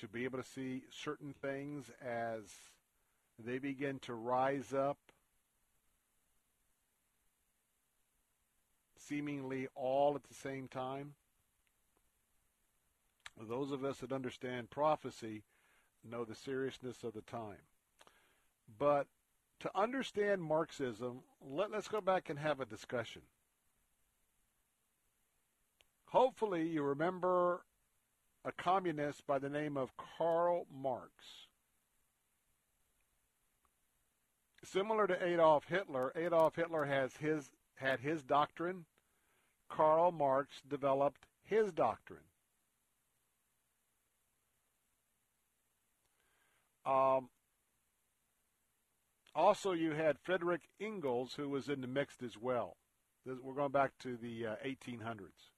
to 0.00 0.08
be 0.08 0.24
able 0.24 0.38
to 0.38 0.48
see 0.48 0.82
certain 0.90 1.34
things 1.40 1.90
as 2.04 2.42
they 3.44 3.58
begin 3.58 3.98
to 4.00 4.14
rise 4.14 4.72
up, 4.72 4.98
seemingly 8.96 9.68
all 9.74 10.14
at 10.14 10.24
the 10.24 10.34
same 10.34 10.68
time. 10.68 11.14
Those 13.40 13.70
of 13.70 13.84
us 13.84 13.98
that 13.98 14.12
understand 14.12 14.70
prophecy 14.70 15.42
know 16.04 16.24
the 16.24 16.34
seriousness 16.34 17.04
of 17.04 17.14
the 17.14 17.22
time. 17.22 17.62
But 18.78 19.06
to 19.60 19.70
understand 19.74 20.42
Marxism, 20.42 21.20
let, 21.40 21.72
us 21.72 21.88
go 21.88 22.00
back 22.00 22.30
and 22.30 22.38
have 22.38 22.60
a 22.60 22.66
discussion. 22.66 23.22
Hopefully, 26.06 26.66
you 26.66 26.82
remember 26.82 27.62
a 28.48 28.52
communist 28.52 29.26
by 29.26 29.38
the 29.38 29.50
name 29.50 29.76
of 29.76 29.92
Karl 29.96 30.66
Marx. 30.74 31.12
Similar 34.64 35.06
to 35.06 35.24
Adolf 35.24 35.64
Hitler, 35.68 36.12
Adolf 36.16 36.56
Hitler 36.56 36.86
has 36.86 37.16
his 37.18 37.50
had 37.76 38.00
his 38.00 38.22
doctrine. 38.22 38.86
Karl 39.68 40.10
Marx 40.10 40.62
developed 40.68 41.26
his 41.44 41.72
doctrine. 41.72 42.20
Um, 46.86 47.28
also, 49.34 49.72
you 49.72 49.92
had 49.92 50.18
Frederick 50.18 50.62
Engels, 50.80 51.34
who 51.34 51.50
was 51.50 51.68
in 51.68 51.82
the 51.82 51.86
mix 51.86 52.16
as 52.24 52.38
well. 52.38 52.76
We're 53.26 53.52
going 53.52 53.72
back 53.72 53.92
to 54.00 54.16
the 54.16 54.46
uh, 54.46 54.56
1800s. 54.64 55.50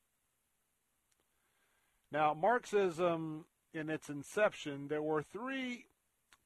Now, 2.12 2.34
Marxism, 2.34 3.44
in 3.72 3.88
its 3.88 4.08
inception, 4.08 4.88
there 4.88 5.02
were 5.02 5.22
three 5.22 5.86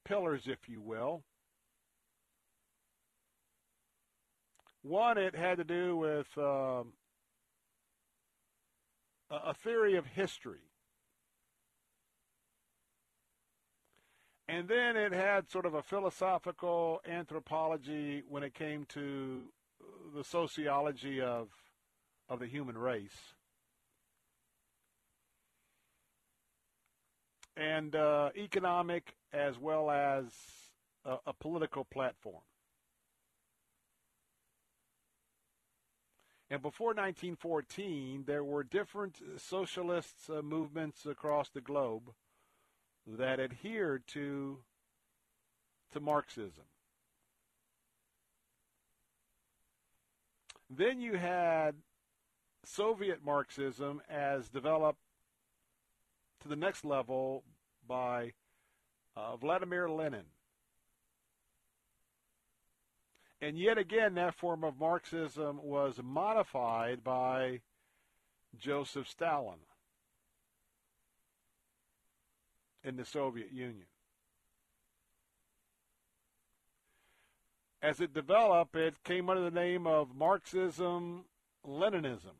pillars, 0.03 0.47
if 0.47 0.69
you 0.69 0.79
will. 0.79 1.23
One, 4.83 5.17
it 5.17 5.35
had 5.35 5.57
to 5.57 5.63
do 5.63 5.97
with 5.97 6.27
uh, 6.37 6.83
a 9.31 9.53
theory 9.55 9.95
of 9.95 10.05
history. 10.05 10.59
And 14.47 14.67
then 14.67 14.95
it 14.95 15.11
had 15.11 15.49
sort 15.49 15.65
of 15.65 15.73
a 15.73 15.81
philosophical 15.81 17.01
anthropology 17.07 18.21
when 18.29 18.43
it 18.43 18.53
came 18.53 18.85
to 18.89 19.41
the 20.15 20.23
sociology 20.23 21.19
of, 21.19 21.47
of 22.29 22.39
the 22.39 22.45
human 22.45 22.77
race. 22.77 23.33
And 27.57 27.95
uh, 27.95 28.29
economic 28.35 29.15
as 29.31 29.57
well 29.57 29.89
as 29.89 30.25
a, 31.05 31.17
a 31.27 31.33
political 31.33 31.85
platform. 31.85 32.41
And 36.49 36.61
before 36.61 36.89
1914, 36.89 38.25
there 38.27 38.43
were 38.43 38.63
different 38.63 39.17
socialist 39.37 40.29
uh, 40.29 40.41
movements 40.41 41.05
across 41.05 41.49
the 41.49 41.61
globe 41.61 42.11
that 43.07 43.39
adhered 43.39 44.03
to 44.07 44.59
to 45.93 45.99
Marxism. 45.99 46.65
Then 50.69 50.99
you 50.99 51.13
had 51.15 51.75
Soviet 52.65 53.23
Marxism 53.23 54.01
as 54.09 54.49
developed 54.49 54.99
to 56.45 56.49
the 56.49 56.55
next 56.55 56.85
level 56.85 57.43
by 57.87 58.33
uh, 59.17 59.35
Vladimir 59.35 59.89
Lenin. 59.89 60.25
And 63.41 63.57
yet 63.57 63.77
again, 63.77 64.13
that 64.15 64.35
form 64.35 64.63
of 64.63 64.79
Marxism 64.79 65.59
was 65.61 65.99
modified 66.03 67.03
by 67.03 67.61
Joseph 68.57 69.09
Stalin. 69.09 69.59
in 72.85 72.95
the 72.97 73.05
Soviet 73.05 73.51
Union. 73.51 73.87
As 77.81 77.99
it 77.99 78.13
developed, 78.13 78.75
it 78.75 79.03
came 79.03 79.29
under 79.29 79.43
the 79.43 79.51
name 79.51 79.87
of 79.87 80.15
Marxism 80.15 81.25
Leninism. 81.67 82.35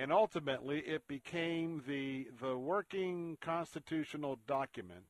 And 0.00 0.10
ultimately, 0.14 0.78
it 0.78 1.06
became 1.06 1.82
the, 1.86 2.28
the 2.40 2.56
working 2.56 3.36
constitutional 3.42 4.38
document 4.46 5.04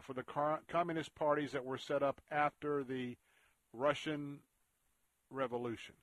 for 0.00 0.14
the 0.14 0.24
communist 0.66 1.14
parties 1.14 1.52
that 1.52 1.62
were 1.62 1.76
set 1.76 2.02
up 2.02 2.22
after 2.30 2.82
the 2.82 3.18
Russian 3.74 4.38
Revolution 5.28 5.94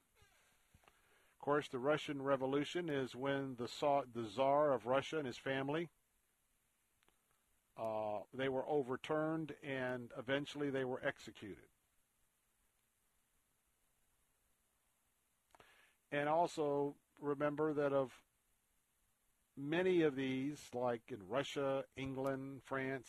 Of 1.33 1.43
course, 1.43 1.67
the 1.67 1.79
Russian 1.79 2.21
Revolution 2.21 2.89
is 2.89 3.15
when 3.15 3.55
the, 3.57 3.67
the 4.13 4.27
Tsar 4.27 4.71
of 4.71 4.85
Russia 4.85 5.17
and 5.17 5.25
his 5.25 5.37
family 5.37 5.89
uh, 7.75 8.19
they 8.35 8.49
were 8.49 8.67
overturned 8.69 9.55
and 9.63 10.11
eventually 10.15 10.69
they 10.69 10.85
were 10.85 11.01
executed. 11.03 11.65
And 16.11 16.29
also 16.29 16.95
remember 17.21 17.73
that 17.73 17.93
of 17.93 18.11
many 19.57 20.03
of 20.03 20.15
these, 20.15 20.59
like 20.73 21.01
in 21.09 21.19
Russia, 21.27 21.83
England, 21.95 22.61
France, 22.65 23.07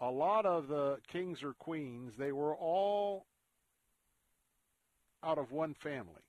a 0.00 0.10
lot 0.10 0.46
of 0.46 0.68
the 0.68 0.98
kings 1.08 1.42
or 1.42 1.54
queens, 1.54 2.16
they 2.16 2.32
were 2.32 2.54
all 2.54 3.26
out 5.22 5.38
of 5.38 5.50
one 5.50 5.74
family 5.74 6.22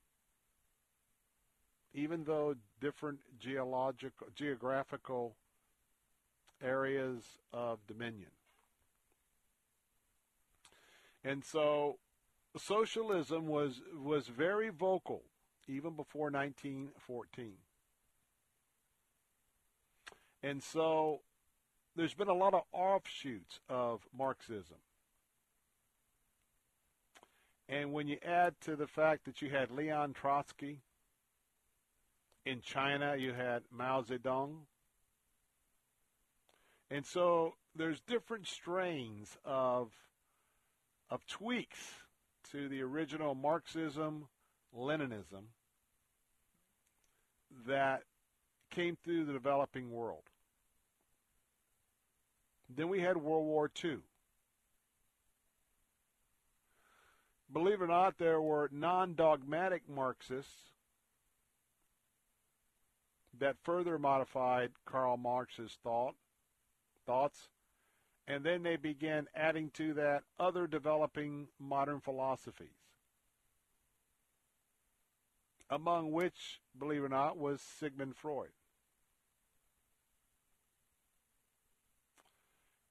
even 1.98 2.24
though 2.26 2.56
different 2.80 3.20
geological, 3.40 4.28
geographical 4.36 5.36
areas 6.62 7.24
of 7.52 7.80
dominion. 7.88 8.30
And 11.24 11.44
so 11.44 11.98
socialism 12.56 13.48
was 13.48 13.82
was 14.00 14.28
very 14.28 14.70
vocal 14.70 15.24
even 15.68 15.94
before 15.94 16.30
1914. 16.30 17.54
And 20.44 20.62
so 20.64 21.22
there's 21.96 22.14
been 22.14 22.28
a 22.28 22.34
lot 22.34 22.54
of 22.54 22.62
offshoots 22.72 23.60
of 23.70 24.02
Marxism. 24.18 24.78
And 27.70 27.92
when 27.92 28.08
you 28.08 28.18
add 28.26 28.56
to 28.62 28.76
the 28.76 28.88
fact 28.88 29.26
that 29.26 29.42
you 29.42 29.50
had 29.50 29.72
Leon 29.72 30.14
Trotsky, 30.14 30.80
in 32.46 32.62
China, 32.62 33.16
you 33.18 33.34
had 33.34 33.64
Mao 33.70 34.02
Zedong. 34.04 34.60
And 36.90 37.06
so 37.06 37.56
there's 37.76 38.00
different 38.00 38.48
strains 38.48 39.38
of, 39.44 39.92
of 41.10 41.26
tweaks 41.28 41.80
to 42.52 42.70
the 42.70 42.82
original 42.82 43.36
Marxism, 43.36 44.28
Leninism 44.74 45.48
that 47.66 48.04
came 48.72 48.98
through 49.04 49.26
the 49.26 49.34
developing 49.34 49.92
world. 49.92 50.24
Then 52.70 52.90
we 52.90 53.00
had 53.00 53.18
World 53.18 53.46
War 53.46 53.72
II. 53.84 53.98
Believe 57.52 57.82
it 57.82 57.86
or 57.86 57.88
not, 57.88 58.18
there 58.18 58.42
were 58.42 58.70
non 58.74 59.16
dogmatic 59.16 59.84
Marxists 59.88 60.72
that 63.40 63.56
further 63.64 63.98
modified 63.98 64.72
Karl 64.86 65.16
Marx's 65.16 65.78
thought, 65.84 66.16
thoughts, 67.06 67.50
and 68.28 68.44
then 68.44 68.64
they 68.64 68.76
began 68.76 69.28
adding 69.36 69.70
to 69.76 69.94
that 69.94 70.24
other 70.40 70.68
developing 70.68 71.48
modern 71.60 72.02
philosophies, 72.02 72.77
among 75.70 76.12
which, 76.12 76.62
believe 76.78 77.02
it 77.02 77.06
or 77.06 77.10
not, 77.10 77.38
was 77.38 77.62
Sigmund 77.62 78.16
Freud. 78.16 78.50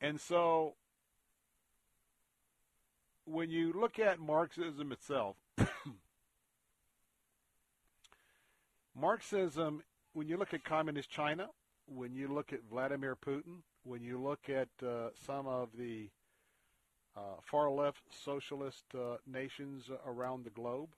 And 0.01 0.21
so, 0.21 0.75
when 3.25 3.51
you 3.51 3.73
look 3.73 3.99
at 3.99 4.21
Marxism 4.21 4.93
itself, 4.93 5.37
Marxism 8.95 9.83
when 10.17 10.29
you 10.29 10.39
look 10.39 10.55
at 10.55 10.65
communist 10.65 11.11
China, 11.11 11.49
when 11.87 12.15
you 12.15 12.27
look 12.27 12.51
at 12.51 12.61
Vladimir 12.71 13.15
Putin, 13.15 13.61
when 13.85 14.03
you 14.03 14.19
look 14.19 14.49
at 14.49 14.69
uh, 14.83 15.11
some 15.27 15.47
of 15.47 15.69
the 15.79 16.09
uh, 17.15 17.37
far 17.43 17.71
left 17.71 18.01
socialist 18.25 18.85
uh, 18.95 19.17
nations 19.27 19.91
around 20.07 20.47
the 20.47 20.51
globe, 20.51 20.89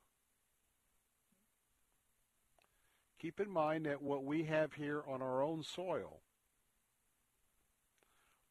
keep 3.21 3.41
in 3.41 3.51
mind 3.51 3.87
that 3.87 4.03
what 4.03 4.25
we 4.25 4.45
have 4.45 4.73
here 4.75 5.03
on 5.09 5.23
our 5.23 5.43
own 5.43 5.63
soil 5.63 6.21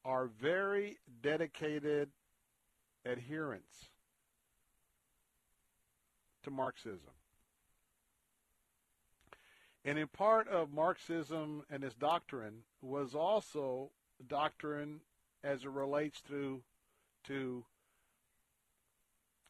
are 0.04 0.30
very 0.42 0.98
dedicated 1.22 2.10
adherents 3.06 3.90
to 6.44 6.52
Marxism. 6.52 7.12
And 9.84 9.98
in 9.98 10.08
part 10.08 10.48
of 10.50 10.74
Marxism 10.74 11.64
and 11.70 11.84
its 11.84 11.96
doctrine 11.96 12.64
was 12.82 13.16
also 13.16 13.92
doctrine 14.28 15.02
as 15.44 15.64
it 15.64 15.70
relates 15.70 16.22
to 16.30 16.62
to 17.26 17.66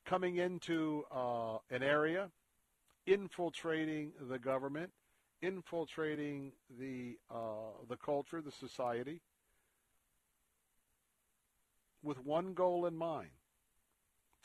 coming 0.06 0.38
into 0.38 1.04
uh, 1.14 1.58
an 1.70 1.84
area 1.84 2.30
infiltrating 3.06 4.12
the 4.30 4.40
government, 4.40 4.92
infiltrating 5.42 6.52
the 6.80 7.18
uh, 7.30 7.72
the 7.90 7.98
culture, 7.98 8.42
the 8.42 8.52
society, 8.52 9.22
with 12.04 12.24
one 12.24 12.54
goal 12.54 12.86
in 12.86 12.96
mind: 12.96 13.30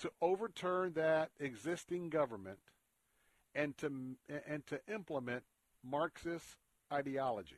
to 0.01 0.11
overturn 0.21 0.93
that 0.95 1.31
existing 1.41 2.11
government 2.11 2.59
and 3.55 3.77
to 3.79 4.17
and 4.47 4.67
to 4.67 4.81
implement 4.93 5.43
Marxist 5.85 6.57
ideology. 6.93 7.57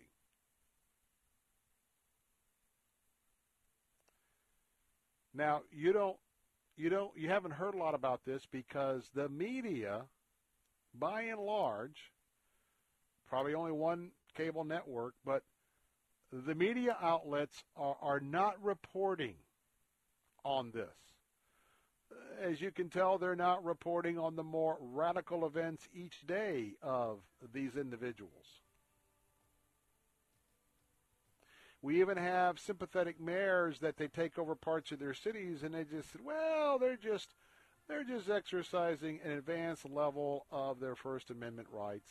Now, 5.35 5.63
you 5.73 5.93
don't 5.93 6.17
you 6.77 6.89
don't 6.89 7.11
you 7.17 7.29
haven't 7.29 7.53
heard 7.53 7.75
a 7.75 7.79
lot 7.79 7.95
about 7.95 8.25
this 8.25 8.47
because 8.51 9.11
the 9.15 9.29
media 9.29 10.03
by 10.97 11.23
and 11.23 11.41
large 11.41 12.13
probably 13.28 13.55
only 13.55 13.73
one 13.73 14.11
cable 14.36 14.65
network, 14.65 15.15
but 15.25 15.43
the 16.33 16.55
media 16.55 16.97
outlets 17.01 17.65
are, 17.77 17.97
are 18.01 18.20
not 18.20 18.62
reporting 18.62 19.35
on 20.44 20.70
this. 20.73 20.89
As 22.43 22.61
you 22.61 22.70
can 22.70 22.89
tell, 22.89 23.19
they're 23.19 23.36
not 23.36 23.65
reporting 23.65 24.19
on 24.19 24.36
the 24.36 24.43
more 24.43 24.77
radical 24.81 25.47
events 25.47 25.89
each 25.94 26.27
day 26.27 26.75
of 26.83 27.19
these 27.53 27.77
individuals. 27.77 28.61
We 31.83 32.01
even 32.01 32.17
have 32.17 32.59
sympathetic 32.59 33.20
mayors 33.20 33.81
that 33.81 33.99
they 33.99 34.09
take 34.09 34.39
over 34.39 34.55
parts 34.55 34.91
of 34.91 34.99
their 34.99 35.15
cities 35.15 35.62
and 35.62 35.75
they 35.75 35.85
just 35.85 36.11
said, 36.12 36.23
well, 36.25 36.78
they're 36.78 36.97
just 36.97 37.35
they're 37.86 38.05
just 38.05 38.31
exercising 38.31 39.20
an 39.23 39.33
advanced 39.33 39.89
level 39.89 40.47
of 40.51 40.81
their 40.81 40.94
First 40.94 41.31
Amendment 41.31 41.69
rights. 41.70 42.11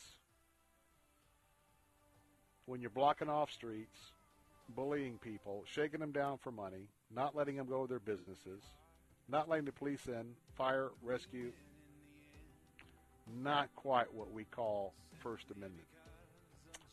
When 2.66 2.80
you're 2.80 2.90
blocking 2.90 3.28
off 3.28 3.52
streets, 3.52 3.98
bullying 4.74 5.18
people, 5.18 5.64
shaking 5.66 6.00
them 6.00 6.12
down 6.12 6.38
for 6.38 6.50
money, 6.50 6.88
not 7.14 7.36
letting 7.36 7.56
them 7.56 7.66
go 7.66 7.82
to 7.82 7.88
their 7.88 7.98
businesses, 7.98 8.62
not 9.28 9.50
letting 9.50 9.66
the 9.66 9.72
police 9.72 10.06
in, 10.06 10.24
fire, 10.54 10.88
rescue, 11.02 11.52
not 13.42 13.68
quite 13.76 14.14
what 14.14 14.32
we 14.32 14.44
call 14.44 14.94
First 15.22 15.44
Amendment. 15.54 15.86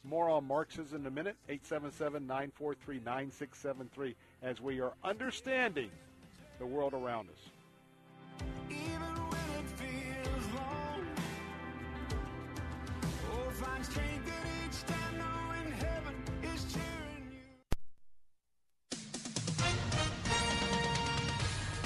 More 0.03 0.29
on 0.29 0.45
Marxism 0.47 1.01
in 1.01 1.07
a 1.07 1.11
minute, 1.11 1.35
877-943-9673, 1.49 4.15
as 4.41 4.59
we 4.59 4.81
are 4.81 4.93
understanding 5.03 5.91
the 6.59 6.65
world 6.65 6.93
around 6.93 7.29
us. 7.29 7.37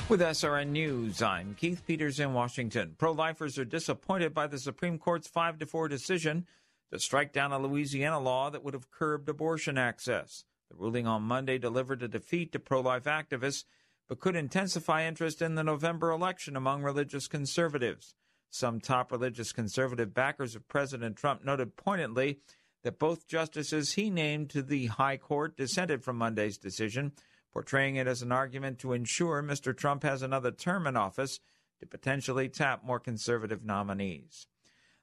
With 0.08 0.22
SRN 0.22 0.68
News, 0.68 1.24
I'm 1.24 1.56
Keith 1.56 1.82
Peters 1.88 2.20
in 2.20 2.34
Washington. 2.34 2.94
Pro 2.96 3.12
lifers 3.12 3.58
are 3.58 3.66
disappointed 3.66 4.36
by 4.36 4.46
the 4.46 4.60
Supreme 4.60 5.00
Court's 5.00 5.28
5 5.28 5.58
to 5.58 5.66
4 5.66 5.88
decision 5.88 6.46
to 6.92 7.00
strike 7.00 7.34
down 7.34 7.52
a 7.52 7.58
Louisiana 7.58 8.20
law 8.20 8.52
that 8.52 8.64
would 8.64 8.76
have 8.76 8.92
curbed 8.92 9.28
abortion 9.30 9.80
access. 9.80 10.46
The 10.70 10.78
ruling 10.78 11.08
on 11.08 11.24
Monday 11.24 11.58
delivered 11.58 12.04
a 12.04 12.08
defeat 12.08 12.52
to 12.52 12.60
pro 12.60 12.82
life 12.82 13.06
activists, 13.06 13.64
but 14.08 14.20
could 14.20 14.36
intensify 14.36 15.04
interest 15.04 15.42
in 15.42 15.56
the 15.56 15.64
November 15.64 16.12
election 16.12 16.56
among 16.56 16.84
religious 16.84 17.28
conservatives. 17.28 18.14
Some 18.52 18.80
top 18.80 19.12
religious 19.12 19.52
conservative 19.52 20.14
backers 20.14 20.56
of 20.56 20.68
President 20.68 21.16
Trump 21.16 21.44
noted 21.44 21.78
poignantly 21.78 22.42
that 22.84 23.00
both 23.00 23.28
justices 23.28 23.94
he 23.94 24.12
named 24.12 24.52
to 24.52 24.62
the 24.62 24.86
High 24.86 25.18
Court 25.18 25.58
dissented 25.58 26.04
from 26.04 26.18
Monday's 26.18 26.60
decision 26.60 27.14
portraying 27.56 27.96
it 27.96 28.06
as 28.06 28.22
an 28.22 28.34
argument 28.34 28.78
to 28.80 28.92
ensure 28.92 29.42
Mr. 29.42 29.76
Trump 29.76 30.04
has 30.04 30.22
another 30.22 30.52
term 30.52 30.86
in 30.86 30.98
office 30.98 31.40
to 31.80 31.86
potentially 31.86 32.50
tap 32.50 32.84
more 32.84 33.00
conservative 33.00 33.64
nominees. 33.64 34.48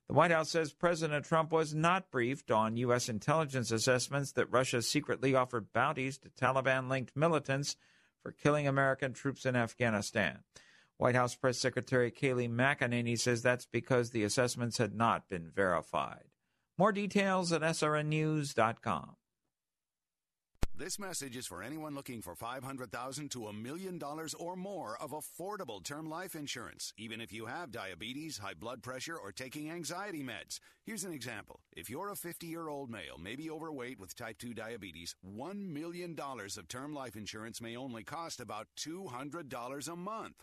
The 0.06 0.12
White 0.12 0.32
House 0.32 0.50
says 0.50 0.74
President 0.74 1.24
Trump 1.24 1.50
was 1.50 1.72
not 1.72 2.10
briefed 2.10 2.50
on 2.50 2.76
U.S. 2.76 3.08
intelligence 3.08 3.70
assessments 3.70 4.32
that 4.32 4.52
Russia 4.52 4.82
secretly 4.82 5.34
offered 5.34 5.72
bounties 5.72 6.18
to 6.18 6.28
Taliban 6.28 6.90
linked 6.90 7.16
militants 7.16 7.74
for 8.22 8.32
killing 8.32 8.68
American 8.68 9.14
troops 9.14 9.47
in 9.47 9.56
Afghanistan. 9.56 10.40
White 10.98 11.14
House 11.14 11.34
Press 11.34 11.56
Secretary 11.56 12.10
Kayleigh 12.10 12.50
McEnany 12.50 13.18
says 13.18 13.40
that's 13.40 13.64
because 13.64 14.10
the 14.10 14.24
assessments 14.24 14.76
had 14.76 14.94
not 14.94 15.26
been 15.26 15.48
verified. 15.48 16.24
More 16.76 16.92
details 16.92 17.50
at 17.50 17.62
srnnews.com. 17.62 19.16
This 20.75 20.99
message 20.99 21.36
is 21.36 21.47
for 21.47 21.62
anyone 21.62 21.94
looking 21.94 22.23
for 22.23 22.34
500,000 22.34 23.31
to 23.33 23.49
a 23.49 23.52
million 23.52 23.99
dollars 23.99 24.33
or 24.33 24.57
more 24.57 24.97
of 25.02 25.10
affordable 25.10 25.84
term 25.84 26.09
life 26.09 26.34
insurance, 26.34 26.94
even 26.97 27.20
if 27.20 27.31
you 27.31 27.44
have 27.44 27.70
diabetes, 27.70 28.39
high 28.39 28.55
blood 28.55 28.83
pressure, 28.83 29.17
or 29.17 29.33
taking 29.33 29.70
anxiety 29.70 30.23
meds. 30.23 30.60
Here's 30.83 31.05
an 31.05 31.12
example. 31.12 31.60
If 31.76 31.91
you're 31.91 32.09
a 32.09 32.15
50-year-old 32.15 32.89
male, 32.89 33.18
maybe 33.23 33.51
overweight 33.51 34.01
with 34.01 34.17
type 34.17 34.39
2 34.39 34.55
diabetes, 34.55 35.15
1 35.20 35.75
million 35.75 36.15
dollars 36.15 36.57
of 36.57 36.68
term 36.68 36.94
life 36.94 37.17
insurance 37.17 37.60
may 37.60 37.76
only 37.76 38.02
cost 38.02 38.41
about 38.41 38.68
$200 38.78 39.89
a 39.89 39.97
month. 39.97 40.42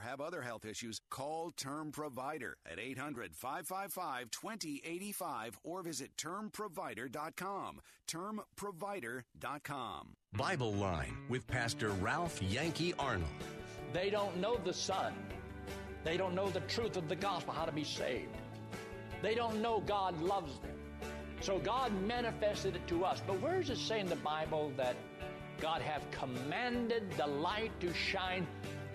have 0.00 0.20
other 0.20 0.42
health 0.42 0.64
issues, 0.64 1.00
call 1.10 1.50
Term 1.50 1.92
Provider 1.92 2.56
at 2.70 2.78
800 2.78 3.34
555 3.34 4.30
2085 4.30 5.58
or 5.62 5.82
visit 5.82 6.16
termprovider.com. 6.16 7.80
Termprovider.com. 8.08 10.16
Bible 10.32 10.74
Line 10.74 11.16
with 11.28 11.46
Pastor 11.46 11.90
Ralph 11.90 12.42
Yankee 12.42 12.94
Arnold. 12.98 13.28
They 13.92 14.10
don't 14.10 14.36
know 14.38 14.56
the 14.56 14.72
Son. 14.72 15.14
They 16.04 16.16
don't 16.16 16.34
know 16.34 16.48
the 16.48 16.60
truth 16.60 16.96
of 16.96 17.08
the 17.08 17.16
gospel, 17.16 17.52
how 17.52 17.64
to 17.64 17.72
be 17.72 17.84
saved. 17.84 18.36
They 19.22 19.34
don't 19.34 19.60
know 19.60 19.80
God 19.80 20.20
loves 20.22 20.58
them. 20.60 20.70
So 21.40 21.58
God 21.58 21.92
manifested 22.06 22.76
it 22.76 22.86
to 22.88 23.04
us. 23.04 23.22
But 23.26 23.40
where 23.40 23.60
does 23.60 23.70
it 23.70 23.78
say 23.78 24.00
in 24.00 24.06
the 24.06 24.16
Bible 24.16 24.72
that 24.76 24.96
God 25.60 25.82
have 25.82 26.10
commanded 26.10 27.10
the 27.16 27.26
light 27.26 27.78
to 27.80 27.92
shine 27.92 28.46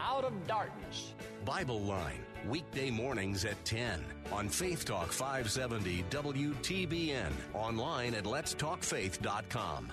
out 0.05 0.23
of 0.23 0.47
darkness? 0.47 1.13
Bible 1.43 1.81
Line, 1.81 2.23
weekday 2.47 2.91
mornings 2.91 3.43
at 3.43 3.63
10 3.65 4.03
on 4.31 4.49
Faith 4.49 4.85
Talk 4.85 5.11
570 5.11 6.03
WTBN, 6.09 7.31
online 7.53 8.13
at 8.13 8.25
letstalkfaith.com. 8.25 9.91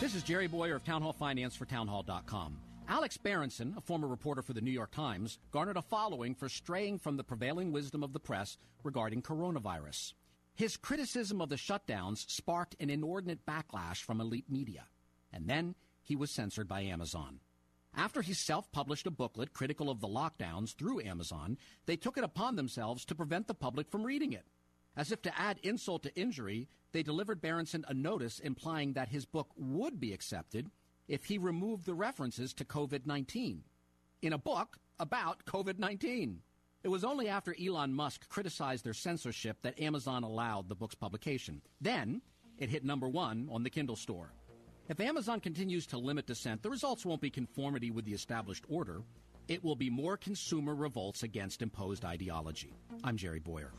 This 0.00 0.14
is 0.14 0.22
Jerry 0.22 0.46
Boyer 0.46 0.76
of 0.76 0.84
Town 0.84 1.02
Hall 1.02 1.12
Finance 1.12 1.56
for 1.56 1.64
townhall.com. 1.64 2.58
Alex 2.88 3.16
Berenson, 3.16 3.74
a 3.76 3.80
former 3.80 4.06
reporter 4.06 4.40
for 4.40 4.52
the 4.52 4.60
New 4.60 4.70
York 4.70 4.92
Times, 4.92 5.38
garnered 5.50 5.76
a 5.76 5.82
following 5.82 6.34
for 6.34 6.48
straying 6.48 6.98
from 6.98 7.16
the 7.16 7.24
prevailing 7.24 7.72
wisdom 7.72 8.02
of 8.02 8.12
the 8.12 8.20
press 8.20 8.56
regarding 8.84 9.22
coronavirus. 9.22 10.14
His 10.54 10.76
criticism 10.76 11.40
of 11.40 11.48
the 11.48 11.56
shutdowns 11.56 12.30
sparked 12.30 12.76
an 12.80 12.90
inordinate 12.90 13.44
backlash 13.44 14.02
from 14.02 14.20
elite 14.20 14.48
media, 14.48 14.84
and 15.32 15.48
then 15.48 15.74
he 16.08 16.16
was 16.16 16.30
censored 16.30 16.66
by 16.66 16.80
Amazon. 16.80 17.38
After 17.94 18.22
he 18.22 18.32
self 18.32 18.72
published 18.72 19.06
a 19.06 19.10
booklet 19.10 19.52
critical 19.52 19.90
of 19.90 20.00
the 20.00 20.08
lockdowns 20.08 20.74
through 20.74 21.02
Amazon, 21.02 21.58
they 21.84 21.96
took 21.96 22.16
it 22.16 22.24
upon 22.24 22.56
themselves 22.56 23.04
to 23.04 23.14
prevent 23.14 23.46
the 23.46 23.54
public 23.54 23.90
from 23.90 24.04
reading 24.04 24.32
it. 24.32 24.46
As 24.96 25.12
if 25.12 25.20
to 25.22 25.38
add 25.38 25.60
insult 25.62 26.02
to 26.04 26.16
injury, 26.16 26.66
they 26.92 27.02
delivered 27.02 27.42
Berenson 27.42 27.84
a 27.86 27.92
notice 27.92 28.38
implying 28.38 28.94
that 28.94 29.10
his 29.10 29.26
book 29.26 29.50
would 29.54 30.00
be 30.00 30.14
accepted 30.14 30.70
if 31.08 31.26
he 31.26 31.36
removed 31.36 31.84
the 31.84 31.94
references 31.94 32.54
to 32.54 32.64
COVID 32.64 33.04
19 33.04 33.64
in 34.22 34.32
a 34.32 34.38
book 34.38 34.78
about 34.98 35.44
COVID 35.44 35.78
19. 35.78 36.40
It 36.84 36.88
was 36.88 37.04
only 37.04 37.28
after 37.28 37.54
Elon 37.60 37.92
Musk 37.92 38.30
criticized 38.30 38.84
their 38.84 38.94
censorship 38.94 39.58
that 39.60 39.78
Amazon 39.78 40.22
allowed 40.22 40.70
the 40.70 40.74
book's 40.74 40.94
publication. 40.94 41.60
Then 41.82 42.22
it 42.56 42.70
hit 42.70 42.82
number 42.82 43.08
one 43.08 43.48
on 43.52 43.62
the 43.62 43.70
Kindle 43.70 43.96
store. 43.96 44.32
If 44.88 45.00
Amazon 45.00 45.40
continues 45.40 45.86
to 45.88 45.98
limit 45.98 46.26
dissent, 46.26 46.62
the 46.62 46.70
results 46.70 47.04
won't 47.04 47.20
be 47.20 47.28
conformity 47.30 47.90
with 47.90 48.04
the 48.06 48.14
established 48.14 48.64
order. 48.68 49.02
it 49.48 49.64
will 49.64 49.76
be 49.76 49.88
more 49.88 50.18
consumer 50.18 50.74
revolts 50.74 51.22
against 51.22 51.62
imposed 51.62 52.04
ideology. 52.04 52.74
I'm 53.02 53.16
Jerry 53.16 53.38
Boyer. 53.38 53.70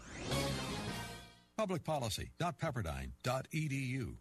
Publicpolicy.pepperdine.edu. 1.60 4.16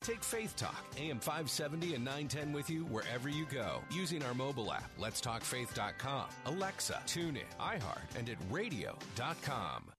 Take 0.00 0.22
Faith 0.24 0.54
Talk, 0.56 0.82
AM 0.96 1.18
570 1.18 1.94
and 1.96 2.04
910 2.04 2.52
with 2.54 2.70
you 2.70 2.84
wherever 2.84 3.28
you 3.28 3.44
go 3.52 3.82
using 3.90 4.22
our 4.22 4.32
mobile 4.32 4.72
app, 4.72 4.88
letstalkfaith.com, 4.98 6.24
Alexa, 6.46 7.02
tune 7.06 7.36
in, 7.36 7.42
iHeart, 7.60 8.16
and 8.16 8.30
at 8.30 8.36
radio.com. 8.50 9.90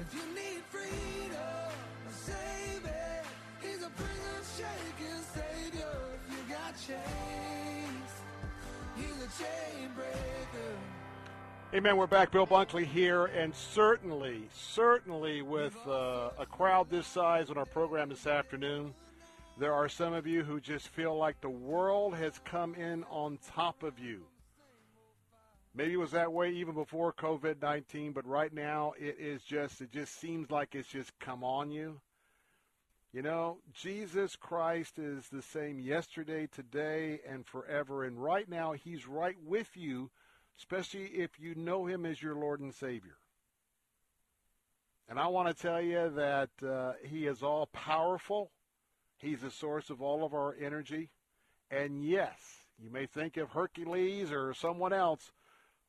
If 0.00 0.14
you 0.14 0.34
need 0.34 0.62
freedom, 0.70 1.36
a 2.08 2.12
savior, 2.12 3.22
he's 3.60 3.82
a 3.82 3.90
prison 3.90 4.42
shaking 4.56 5.22
savior. 5.34 5.98
If 6.14 6.32
you 6.32 6.54
got 6.54 6.74
chains, 6.86 8.10
he's 8.96 9.22
a 9.22 9.42
chain 9.42 9.90
breaker. 9.94 10.74
Amen. 11.74 11.98
We're 11.98 12.06
back. 12.06 12.32
Bill 12.32 12.46
Bunkley 12.46 12.86
here, 12.86 13.26
and 13.26 13.54
certainly, 13.54 14.48
certainly 14.54 15.42
with 15.42 15.76
uh, 15.86 16.30
a 16.38 16.46
crowd 16.46 16.88
this 16.88 17.06
size 17.06 17.50
on 17.50 17.58
our 17.58 17.66
program 17.66 18.08
this 18.08 18.26
afternoon, 18.26 18.94
there 19.58 19.74
are 19.74 19.90
some 19.90 20.14
of 20.14 20.26
you 20.26 20.42
who 20.42 20.60
just 20.60 20.88
feel 20.88 21.14
like 21.14 21.38
the 21.42 21.50
world 21.50 22.14
has 22.14 22.40
come 22.46 22.74
in 22.74 23.04
on 23.10 23.38
top 23.54 23.82
of 23.82 23.98
you. 23.98 24.22
Maybe 25.74 25.92
it 25.92 25.98
was 25.98 26.10
that 26.10 26.32
way 26.32 26.50
even 26.50 26.74
before 26.74 27.12
COVID 27.12 27.62
19, 27.62 28.12
but 28.12 28.26
right 28.26 28.52
now 28.52 28.92
it 28.98 29.16
is 29.18 29.42
just, 29.42 29.80
it 29.80 29.92
just 29.92 30.18
seems 30.20 30.50
like 30.50 30.74
it's 30.74 30.88
just 30.88 31.18
come 31.18 31.44
on 31.44 31.70
you. 31.70 32.00
You 33.12 33.22
know, 33.22 33.58
Jesus 33.72 34.36
Christ 34.36 34.98
is 34.98 35.28
the 35.28 35.42
same 35.42 35.80
yesterday, 35.80 36.46
today, 36.46 37.20
and 37.28 37.46
forever. 37.46 38.04
And 38.04 38.22
right 38.22 38.48
now, 38.48 38.72
He's 38.72 39.06
right 39.06 39.36
with 39.44 39.70
you 39.76 40.10
especially 40.60 41.06
if 41.06 41.40
you 41.40 41.54
know 41.54 41.86
him 41.86 42.04
as 42.04 42.22
your 42.22 42.34
Lord 42.34 42.60
and 42.60 42.74
Savior. 42.74 43.16
And 45.08 45.18
I 45.18 45.26
want 45.28 45.48
to 45.48 45.60
tell 45.60 45.80
you 45.80 46.10
that 46.10 46.50
uh, 46.64 46.92
he 47.02 47.26
is 47.26 47.42
all 47.42 47.66
powerful. 47.72 48.50
He's 49.18 49.40
the 49.40 49.50
source 49.50 49.90
of 49.90 50.02
all 50.02 50.24
of 50.24 50.34
our 50.34 50.54
energy. 50.60 51.10
And 51.70 52.04
yes, 52.04 52.36
you 52.78 52.90
may 52.90 53.06
think 53.06 53.36
of 53.36 53.50
Hercules 53.50 54.30
or 54.30 54.54
someone 54.54 54.92
else, 54.92 55.32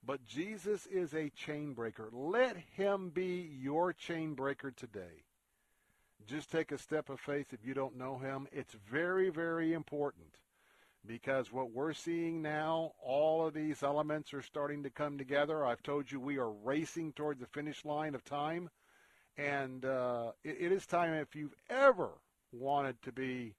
but 0.06 0.26
Jesus 0.26 0.88
is 0.88 1.14
a 1.14 1.30
chain 1.30 1.74
breaker. 1.74 2.10
Let 2.12 2.58
him 2.76 3.10
be 3.10 3.50
your 3.62 3.94
chain 3.94 4.34
breaker 4.34 4.72
today. 4.72 5.26
Just 6.28 6.52
take 6.52 6.72
a 6.72 6.78
step 6.78 7.10
of 7.10 7.20
faith 7.20 7.48
if 7.52 7.66
you 7.66 7.74
don't 7.74 7.98
know 7.98 8.18
him. 8.18 8.48
It's 8.52 8.76
very, 8.90 9.30
very 9.30 9.74
important 9.74 10.38
because 11.06 11.52
what 11.52 11.72
we're 11.72 11.94
seeing 11.94 12.42
now, 12.42 12.92
all 13.04 13.46
of 13.46 13.54
these 13.54 13.84
elements 13.84 14.34
are 14.34 14.42
starting 14.42 14.84
to 14.84 14.90
come 14.90 15.18
together. 15.18 15.66
I've 15.66 15.84
told 15.84 16.12
you 16.12 16.20
we 16.20 16.38
are 16.38 16.52
racing 16.52 17.14
toward 17.14 17.40
the 17.40 17.48
finish 17.48 17.86
line 17.86 18.14
of 18.14 18.24
time, 18.24 18.70
and 19.38 19.84
uh, 19.84 20.32
it, 20.44 20.58
it 20.60 20.72
is 20.72 20.86
time 20.86 21.14
if 21.14 21.36
you've 21.36 21.56
ever 21.70 22.10
wanted 22.52 23.02
to 23.04 23.12
be 23.12 23.56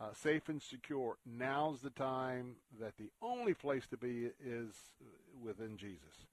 uh, 0.00 0.12
safe 0.14 0.48
and 0.48 0.62
secure, 0.62 1.18
now's 1.26 1.80
the 1.80 1.90
time 1.90 2.56
that 2.80 2.96
the 2.96 3.10
only 3.20 3.54
place 3.54 3.86
to 3.88 3.96
be 3.96 4.30
is 4.44 4.74
within 5.42 5.76
Jesus. 5.76 6.26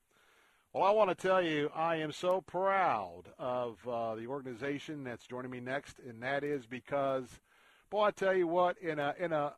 Well, 0.74 0.84
I 0.84 0.92
want 0.92 1.10
to 1.10 1.16
tell 1.16 1.42
you, 1.42 1.70
I 1.76 1.98
am 1.98 2.12
so 2.12 2.42
proud 2.42 3.24
of 3.40 3.78
uh, 3.88 4.16
the 4.16 4.28
organization 4.28 5.04
that's 5.04 5.26
joining 5.26 5.52
me 5.52 5.60
next, 5.60 6.00
and 6.00 6.22
that 6.22 6.44
is 6.44 6.66
because, 6.66 7.28
boy, 7.90 8.04
I 8.06 8.12
tell 8.12 8.34
you 8.34 8.48
what, 8.48 8.78
in 8.78 9.00
a 9.00 9.16
in 9.20 9.34
a 9.34 9.54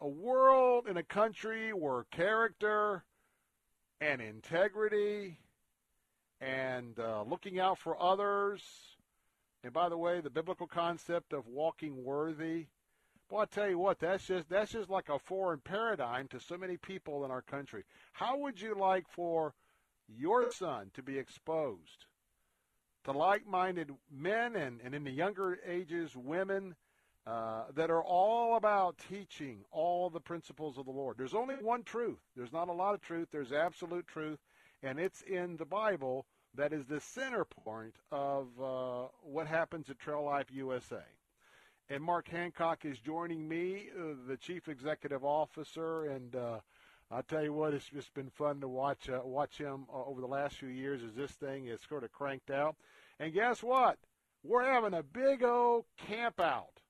a 0.00 0.08
world 0.08 0.86
in 0.88 0.96
a 0.96 1.02
country 1.02 1.72
where 1.72 2.04
character 2.10 3.04
and 4.00 4.20
integrity 4.20 5.38
and 6.40 6.98
uh, 6.98 7.22
looking 7.22 7.58
out 7.60 7.78
for 7.78 8.00
others, 8.02 8.62
and 9.62 9.72
by 9.72 9.88
the 9.88 9.96
way, 9.96 10.20
the 10.20 10.30
biblical 10.30 10.66
concept 10.66 11.32
of 11.32 11.46
walking 11.46 12.04
worthy. 12.04 12.66
Well, 13.34 13.42
I 13.42 13.46
tell 13.46 13.68
you 13.68 13.80
what, 13.80 13.98
that's 13.98 14.28
just 14.28 14.48
that's 14.48 14.70
just 14.70 14.88
like 14.88 15.08
a 15.08 15.18
foreign 15.18 15.58
paradigm 15.58 16.28
to 16.28 16.38
so 16.38 16.56
many 16.56 16.76
people 16.76 17.24
in 17.24 17.32
our 17.32 17.42
country. 17.42 17.82
How 18.12 18.38
would 18.38 18.60
you 18.60 18.76
like 18.78 19.08
for 19.08 19.54
your 20.06 20.52
son 20.52 20.92
to 20.94 21.02
be 21.02 21.18
exposed 21.18 22.06
to 23.02 23.10
like-minded 23.10 23.90
men 24.08 24.54
and, 24.54 24.80
and 24.84 24.94
in 24.94 25.02
the 25.02 25.10
younger 25.10 25.58
ages, 25.66 26.14
women 26.14 26.76
uh, 27.26 27.64
that 27.74 27.90
are 27.90 28.04
all 28.04 28.56
about 28.56 28.98
teaching 28.98 29.64
all 29.72 30.10
the 30.10 30.20
principles 30.20 30.78
of 30.78 30.84
the 30.84 30.92
Lord. 30.92 31.18
There's 31.18 31.34
only 31.34 31.56
one 31.56 31.82
truth. 31.82 32.20
There's 32.36 32.52
not 32.52 32.68
a 32.68 32.72
lot 32.72 32.94
of 32.94 33.00
truth. 33.00 33.30
There's 33.32 33.50
absolute 33.50 34.06
truth, 34.06 34.38
and 34.80 35.00
it's 35.00 35.22
in 35.22 35.56
the 35.56 35.66
Bible 35.66 36.24
that 36.54 36.72
is 36.72 36.86
the 36.86 37.00
center 37.00 37.44
point 37.44 37.96
of 38.12 38.46
uh, 38.62 39.08
what 39.22 39.48
happens 39.48 39.90
at 39.90 39.98
Trail 39.98 40.24
Life 40.24 40.52
USA. 40.52 41.02
And 41.90 42.02
Mark 42.02 42.28
Hancock 42.28 42.86
is 42.86 42.98
joining 42.98 43.46
me, 43.46 43.90
uh, 43.98 44.14
the 44.26 44.38
chief 44.38 44.68
executive 44.68 45.22
officer, 45.22 46.06
and 46.06 46.34
uh, 46.34 46.60
I'll 47.10 47.22
tell 47.22 47.42
you 47.42 47.52
what, 47.52 47.74
it's 47.74 47.90
just 47.90 48.14
been 48.14 48.30
fun 48.30 48.60
to 48.62 48.68
watch 48.68 49.10
uh, 49.10 49.20
watch 49.22 49.58
him 49.58 49.84
uh, 49.92 50.04
over 50.06 50.22
the 50.22 50.26
last 50.26 50.56
few 50.56 50.68
years 50.68 51.02
as 51.02 51.14
this 51.14 51.32
thing 51.32 51.66
is 51.66 51.80
sort 51.86 52.02
of 52.02 52.10
cranked 52.10 52.50
out. 52.50 52.76
And 53.20 53.34
guess 53.34 53.62
what? 53.62 53.98
We're 54.42 54.64
having 54.64 54.94
a 54.94 55.02
big 55.02 55.42
old 55.42 55.84
camp 55.98 56.40
out 56.40 56.80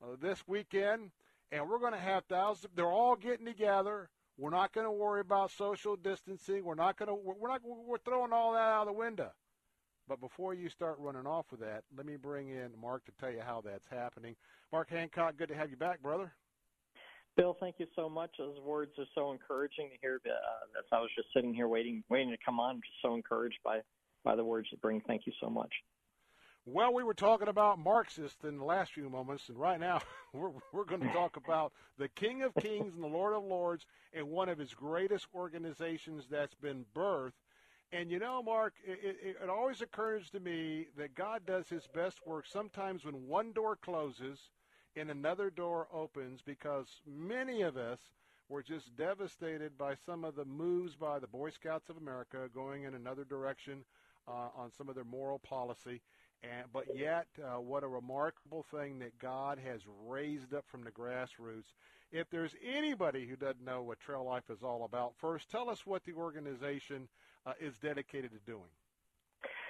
uh, 0.00 0.14
this 0.20 0.46
weekend, 0.46 1.10
and 1.50 1.68
we're 1.68 1.80
going 1.80 1.92
to 1.92 1.98
have 1.98 2.24
thousands. 2.28 2.72
They're 2.76 2.86
all 2.86 3.16
getting 3.16 3.46
together. 3.46 4.08
We're 4.38 4.50
not 4.50 4.72
going 4.72 4.86
to 4.86 4.92
worry 4.92 5.22
about 5.22 5.50
social 5.50 5.96
distancing. 5.96 6.64
We're 6.64 6.76
not 6.76 6.96
going 6.96 7.08
to. 7.08 7.14
We're 7.14 7.48
not. 7.48 7.62
We're 7.64 7.98
throwing 7.98 8.32
all 8.32 8.52
that 8.52 8.58
out 8.58 8.86
the 8.86 8.92
window. 8.92 9.32
But 10.08 10.20
before 10.20 10.54
you 10.54 10.68
start 10.68 10.96
running 10.98 11.26
off 11.26 11.46
with 11.50 11.60
that, 11.60 11.82
let 11.96 12.06
me 12.06 12.16
bring 12.16 12.50
in 12.50 12.70
Mark 12.80 13.04
to 13.06 13.12
tell 13.20 13.30
you 13.30 13.40
how 13.44 13.60
that's 13.64 13.86
happening. 13.90 14.36
Mark 14.72 14.90
Hancock, 14.90 15.36
good 15.36 15.48
to 15.48 15.54
have 15.56 15.70
you 15.70 15.76
back, 15.76 16.02
brother. 16.02 16.32
Bill, 17.36 17.56
thank 17.60 17.76
you 17.78 17.86
so 17.94 18.08
much. 18.08 18.30
Those 18.38 18.58
words 18.60 18.92
are 18.98 19.04
so 19.14 19.32
encouraging 19.32 19.90
to 19.90 19.96
hear. 20.00 20.20
Uh, 20.24 20.78
as 20.78 20.84
I 20.92 21.00
was 21.00 21.10
just 21.14 21.28
sitting 21.34 21.52
here 21.52 21.68
waiting, 21.68 22.02
waiting 22.08 22.30
to 22.30 22.38
come 22.42 22.58
on, 22.58 22.76
just 22.76 23.02
so 23.02 23.14
encouraged 23.14 23.58
by 23.64 23.80
by 24.24 24.34
the 24.34 24.44
words 24.44 24.68
you 24.72 24.78
bring. 24.78 25.00
Thank 25.06 25.26
you 25.26 25.32
so 25.40 25.50
much. 25.50 25.70
Well, 26.68 26.92
we 26.92 27.04
were 27.04 27.14
talking 27.14 27.46
about 27.46 27.78
Marxists 27.78 28.42
in 28.42 28.58
the 28.58 28.64
last 28.64 28.92
few 28.92 29.08
moments, 29.08 29.48
and 29.48 29.56
right 29.56 29.78
now 29.78 30.00
we're, 30.32 30.50
we're 30.72 30.84
going 30.84 31.02
to 31.02 31.12
talk 31.12 31.36
about 31.44 31.72
the 31.96 32.08
King 32.08 32.42
of 32.42 32.54
Kings 32.56 32.94
and 32.94 33.04
the 33.04 33.08
Lord 33.08 33.34
of 33.34 33.44
Lords 33.44 33.86
and 34.12 34.28
one 34.28 34.48
of 34.48 34.58
his 34.58 34.74
greatest 34.74 35.28
organizations 35.32 36.24
that's 36.28 36.54
been 36.54 36.84
birthed. 36.92 37.32
And 37.92 38.10
you 38.10 38.18
know, 38.18 38.42
Mark, 38.42 38.74
it, 38.84 39.16
it, 39.22 39.36
it 39.42 39.48
always 39.48 39.80
occurs 39.80 40.28
to 40.30 40.40
me 40.40 40.88
that 40.96 41.14
God 41.14 41.42
does 41.46 41.68
his 41.68 41.86
best 41.94 42.26
work 42.26 42.46
sometimes 42.46 43.04
when 43.04 43.26
one 43.26 43.52
door 43.52 43.76
closes 43.76 44.38
and 44.96 45.10
another 45.10 45.50
door 45.50 45.86
opens 45.92 46.40
because 46.44 46.86
many 47.06 47.62
of 47.62 47.76
us 47.76 48.00
were 48.48 48.62
just 48.62 48.96
devastated 48.96 49.76
by 49.78 49.94
some 49.94 50.24
of 50.24 50.34
the 50.34 50.44
moves 50.44 50.94
by 50.96 51.18
the 51.18 51.26
Boy 51.26 51.50
Scouts 51.50 51.88
of 51.88 51.96
America 51.96 52.48
going 52.54 52.84
in 52.84 52.94
another 52.94 53.24
direction 53.24 53.84
uh, 54.28 54.48
on 54.56 54.70
some 54.76 54.88
of 54.88 54.94
their 54.94 55.04
moral 55.04 55.38
policy. 55.38 56.00
And, 56.42 56.66
but 56.72 56.84
yet, 56.96 57.26
uh, 57.42 57.60
what 57.60 57.82
a 57.82 57.88
remarkable 57.88 58.64
thing 58.70 58.98
that 58.98 59.18
God 59.18 59.58
has 59.64 59.80
raised 60.06 60.54
up 60.54 60.64
from 60.68 60.84
the 60.84 60.90
grassroots. 60.90 61.74
If 62.12 62.30
there's 62.30 62.54
anybody 62.64 63.26
who 63.26 63.36
doesn't 63.36 63.64
know 63.64 63.82
what 63.82 64.00
Trail 64.00 64.24
Life 64.24 64.48
is 64.50 64.62
all 64.62 64.84
about, 64.84 65.14
first 65.16 65.50
tell 65.50 65.68
us 65.70 65.86
what 65.86 66.04
the 66.04 66.12
organization 66.12 67.08
uh, 67.46 67.52
is 67.60 67.74
dedicated 67.82 68.30
to 68.32 68.38
doing. 68.50 68.68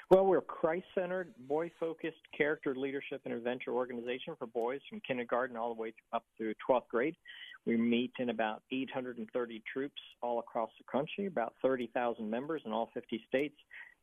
Well, 0.09 0.25
we're 0.25 0.39
a 0.39 0.43
Christ-centered, 0.43 1.35
boy-focused 1.49 2.31
character 2.37 2.77
leadership 2.77 3.23
and 3.25 3.35
adventure 3.35 3.73
organization 3.73 4.37
for 4.39 4.47
boys 4.47 4.81
from 4.89 5.01
kindergarten 5.01 5.57
all 5.57 5.75
the 5.75 5.81
way 5.81 5.93
up 6.13 6.25
through 6.37 6.55
12th 6.69 6.87
grade. 6.89 7.17
We 7.65 7.77
meet 7.77 8.13
in 8.21 8.31
about 8.31 8.63
830 8.71 9.63
troops 9.73 10.01
all 10.23 10.39
across 10.39 10.71
the 10.79 10.85
country, 10.91 11.27
about 11.27 11.55
30,000 11.61 12.31
members 12.31 12.63
in 12.65 12.73
all 12.73 12.89
50 12.95 13.21
states 13.27 13.57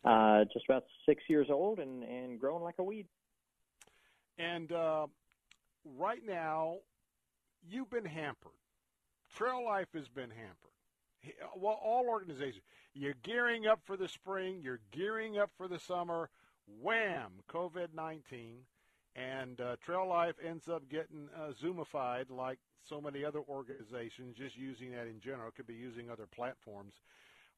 uh, 0.03 0.43
just 0.52 0.66
about 0.68 0.84
six 1.06 1.24
years 1.27 1.48
old 1.50 1.80
and, 1.80 2.03
and 2.03 2.40
growing 2.40 2.64
like 2.64 2.76
a 2.80 2.84
weed. 2.84 3.08
And 4.38 4.72
uh, 4.72 5.08
right 5.98 6.22
now, 6.26 6.77
you've 7.69 7.90
been 7.90 8.06
hampered. 8.06 8.52
Trail 9.35 9.64
Life 9.66 9.88
has 9.93 10.08
been 10.10 10.30
hampered. 10.30 10.73
Well, 11.56 11.80
all 11.84 12.06
organizations. 12.08 12.64
You're 12.93 13.16
gearing 13.24 13.68
up 13.68 13.82
for 13.85 13.98
the 13.98 14.08
spring. 14.08 14.61
You're 14.61 14.82
gearing 14.92 15.38
up 15.38 15.52
for 15.58 15.68
the 15.68 15.80
summer. 15.80 16.30
Wham! 16.82 17.32
COVID 17.50 17.93
19. 17.95 18.58
And 19.16 19.61
uh, 19.61 19.76
Trail 19.84 20.08
Life 20.08 20.35
ends 20.43 20.68
up 20.68 20.90
getting 20.90 21.30
uh, 21.35 21.52
Zoomified 21.61 22.32
like 22.32 22.58
so 22.88 23.00
many 23.00 23.24
other 23.24 23.42
organizations, 23.48 24.35
just 24.38 24.58
using 24.58 24.92
that 24.92 25.08
in 25.08 25.19
general. 25.19 25.50
It 25.50 25.56
could 25.56 25.68
be 25.68 25.76
using 25.76 26.10
other 26.10 26.26
platforms. 26.26 26.95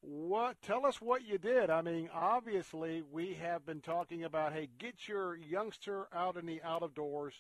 What? 0.02 0.62
Tell 0.62 0.86
us 0.86 1.02
what 1.02 1.26
you 1.26 1.38
did. 1.38 1.70
I 1.70 1.82
mean, 1.82 2.10
obviously, 2.14 3.02
we 3.12 3.36
have 3.42 3.66
been 3.66 3.82
talking 3.82 4.24
about, 4.24 4.54
hey, 4.54 4.70
get 4.78 5.08
your 5.08 5.36
youngster 5.36 6.08
out 6.14 6.38
in 6.38 6.46
the 6.46 6.62
out 6.62 6.84
of 6.84 6.94
doors. 6.94 7.34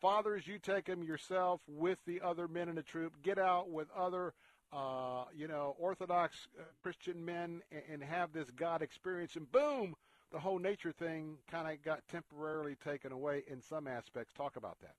Fathers, 0.00 0.46
you 0.46 0.58
take 0.58 0.86
them 0.86 1.02
yourself 1.02 1.60
with 1.66 1.98
the 2.06 2.20
other 2.20 2.48
men 2.48 2.68
in 2.68 2.74
the 2.74 2.82
troop. 2.82 3.14
Get 3.22 3.38
out 3.38 3.70
with 3.70 3.88
other, 3.96 4.34
uh, 4.72 5.24
you 5.34 5.48
know, 5.48 5.76
Orthodox 5.78 6.48
uh, 6.58 6.62
Christian 6.82 7.24
men 7.24 7.62
and, 7.70 7.82
and 7.92 8.02
have 8.02 8.32
this 8.32 8.50
God 8.50 8.82
experience. 8.82 9.36
And 9.36 9.50
boom, 9.50 9.94
the 10.32 10.38
whole 10.38 10.58
nature 10.58 10.92
thing 10.92 11.36
kind 11.50 11.72
of 11.72 11.82
got 11.84 12.00
temporarily 12.10 12.76
taken 12.84 13.12
away 13.12 13.44
in 13.50 13.62
some 13.62 13.86
aspects. 13.86 14.32
Talk 14.36 14.56
about 14.56 14.78
that. 14.80 14.94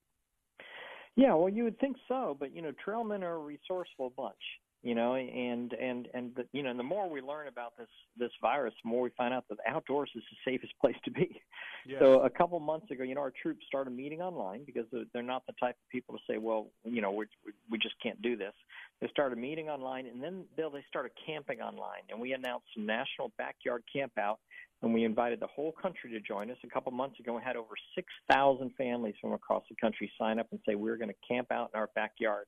Yeah, 1.16 1.34
well, 1.34 1.50
you 1.50 1.64
would 1.64 1.80
think 1.80 1.98
so, 2.08 2.38
but 2.40 2.56
you 2.56 2.62
know, 2.62 2.72
trailmen 2.86 3.24
are 3.24 3.36
a 3.36 3.40
resourceful 3.40 4.14
bunch 4.16 4.36
you 4.84 4.94
know 4.94 5.16
and 5.16 5.74
and 5.74 6.08
and 6.14 6.36
the, 6.36 6.46
you 6.52 6.62
know 6.62 6.70
and 6.70 6.80
the 6.80 6.84
more 6.84 7.10
we 7.10 7.22
learn 7.22 7.48
about 7.48 7.76
this 7.78 7.88
this 8.18 8.32
virus 8.42 8.74
the 8.84 8.90
more 8.90 9.02
we 9.02 9.10
find 9.18 9.34
out 9.34 9.44
that 9.50 9.58
outdoors 9.68 10.10
is 10.16 10.24
the 10.30 10.52
safest 10.52 10.74
place 10.82 10.96
to 11.04 11.12
be. 11.12 11.42
Yes. 11.86 12.00
so 12.00 12.22
a 12.22 12.30
couple 12.30 12.60
months 12.60 12.92
ago 12.92 13.04
you 13.04 13.16
know 13.16 13.22
our 13.22 13.34
troops 13.42 13.66
started 13.68 13.92
meeting 13.92 14.22
online 14.22 14.64
because 14.66 14.86
they're 15.14 15.24
not 15.24 15.44
the 15.48 15.54
type 15.60 15.76
of 15.76 15.90
people 15.92 16.16
to 16.16 16.22
say 16.30 16.38
well 16.38 16.68
you 16.84 17.02
know 17.02 17.12
we 17.12 17.26
we 17.70 17.78
just 17.78 17.96
can't 18.02 18.22
do 18.22 18.36
this. 18.38 18.54
They 19.02 19.08
started 19.10 19.38
meeting 19.38 19.70
online 19.70 20.08
and 20.08 20.22
then 20.22 20.46
bill 20.56 20.70
they 20.70 20.84
started 20.88 21.12
camping 21.26 21.62
online 21.62 22.04
and 22.10 22.20
we 22.20 22.34
announced 22.34 22.68
a 22.78 22.82
national 22.82 23.32
backyard 23.38 23.84
camp 23.94 24.14
out 24.20 24.40
and 24.84 24.94
we 24.94 25.04
invited 25.04 25.40
the 25.40 25.48
whole 25.48 25.72
country 25.72 26.12
to 26.12 26.20
join 26.20 26.52
us. 26.52 26.58
A 26.64 26.68
couple 26.68 26.92
months 26.92 27.20
ago 27.20 27.36
we 27.36 27.42
had 27.42 27.56
over 27.56 27.74
6000 27.96 28.72
families 28.78 29.16
from 29.20 29.34
across 29.34 29.64
the 29.70 29.76
country 29.82 30.12
sign 30.20 30.40
up 30.40 30.48
and 30.52 30.60
say 30.68 30.76
we're 30.76 30.98
going 30.98 31.10
to 31.10 31.28
camp 31.28 31.52
out 31.52 31.72
in 31.74 31.80
our 31.80 31.90
backyard 31.96 32.46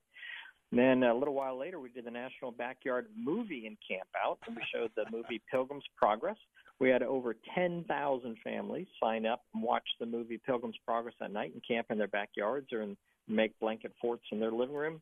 and 0.71 0.79
then 0.79 1.03
a 1.03 1.13
little 1.13 1.33
while 1.33 1.57
later, 1.57 1.79
we 1.79 1.89
did 1.89 2.05
the 2.05 2.11
National 2.11 2.51
Backyard 2.51 3.07
Movie 3.17 3.65
and 3.65 3.77
Camp 3.87 4.07
Out, 4.23 4.37
and 4.47 4.55
we 4.55 4.61
showed 4.73 4.91
the 4.95 5.05
movie 5.11 5.41
Pilgrim's 5.51 5.83
Progress. 5.97 6.37
We 6.79 6.89
had 6.89 7.03
over 7.03 7.35
10,000 7.55 8.37
families 8.43 8.87
sign 9.01 9.25
up 9.25 9.41
and 9.53 9.63
watch 9.63 9.87
the 9.99 10.05
movie 10.05 10.39
Pilgrim's 10.45 10.77
Progress 10.85 11.15
at 11.21 11.31
night 11.31 11.53
and 11.53 11.61
camp 11.67 11.87
in 11.89 11.97
their 11.97 12.07
backyards 12.07 12.71
or 12.71 12.83
in, 12.83 12.95
make 13.27 13.59
blanket 13.59 13.91
forts 13.99 14.23
in 14.31 14.39
their 14.39 14.51
living 14.51 14.75
room. 14.75 15.01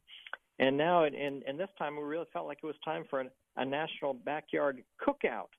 And 0.59 0.75
now, 0.75 1.03
and, 1.03 1.15
and 1.15 1.59
this 1.59 1.69
time, 1.77 1.97
we 1.97 2.03
really 2.03 2.25
felt 2.33 2.47
like 2.47 2.59
it 2.63 2.65
was 2.65 2.75
time 2.83 3.03
for 3.09 3.21
a, 3.21 3.25
a 3.57 3.65
national 3.65 4.13
backyard 4.13 4.81
cookout 5.05 5.49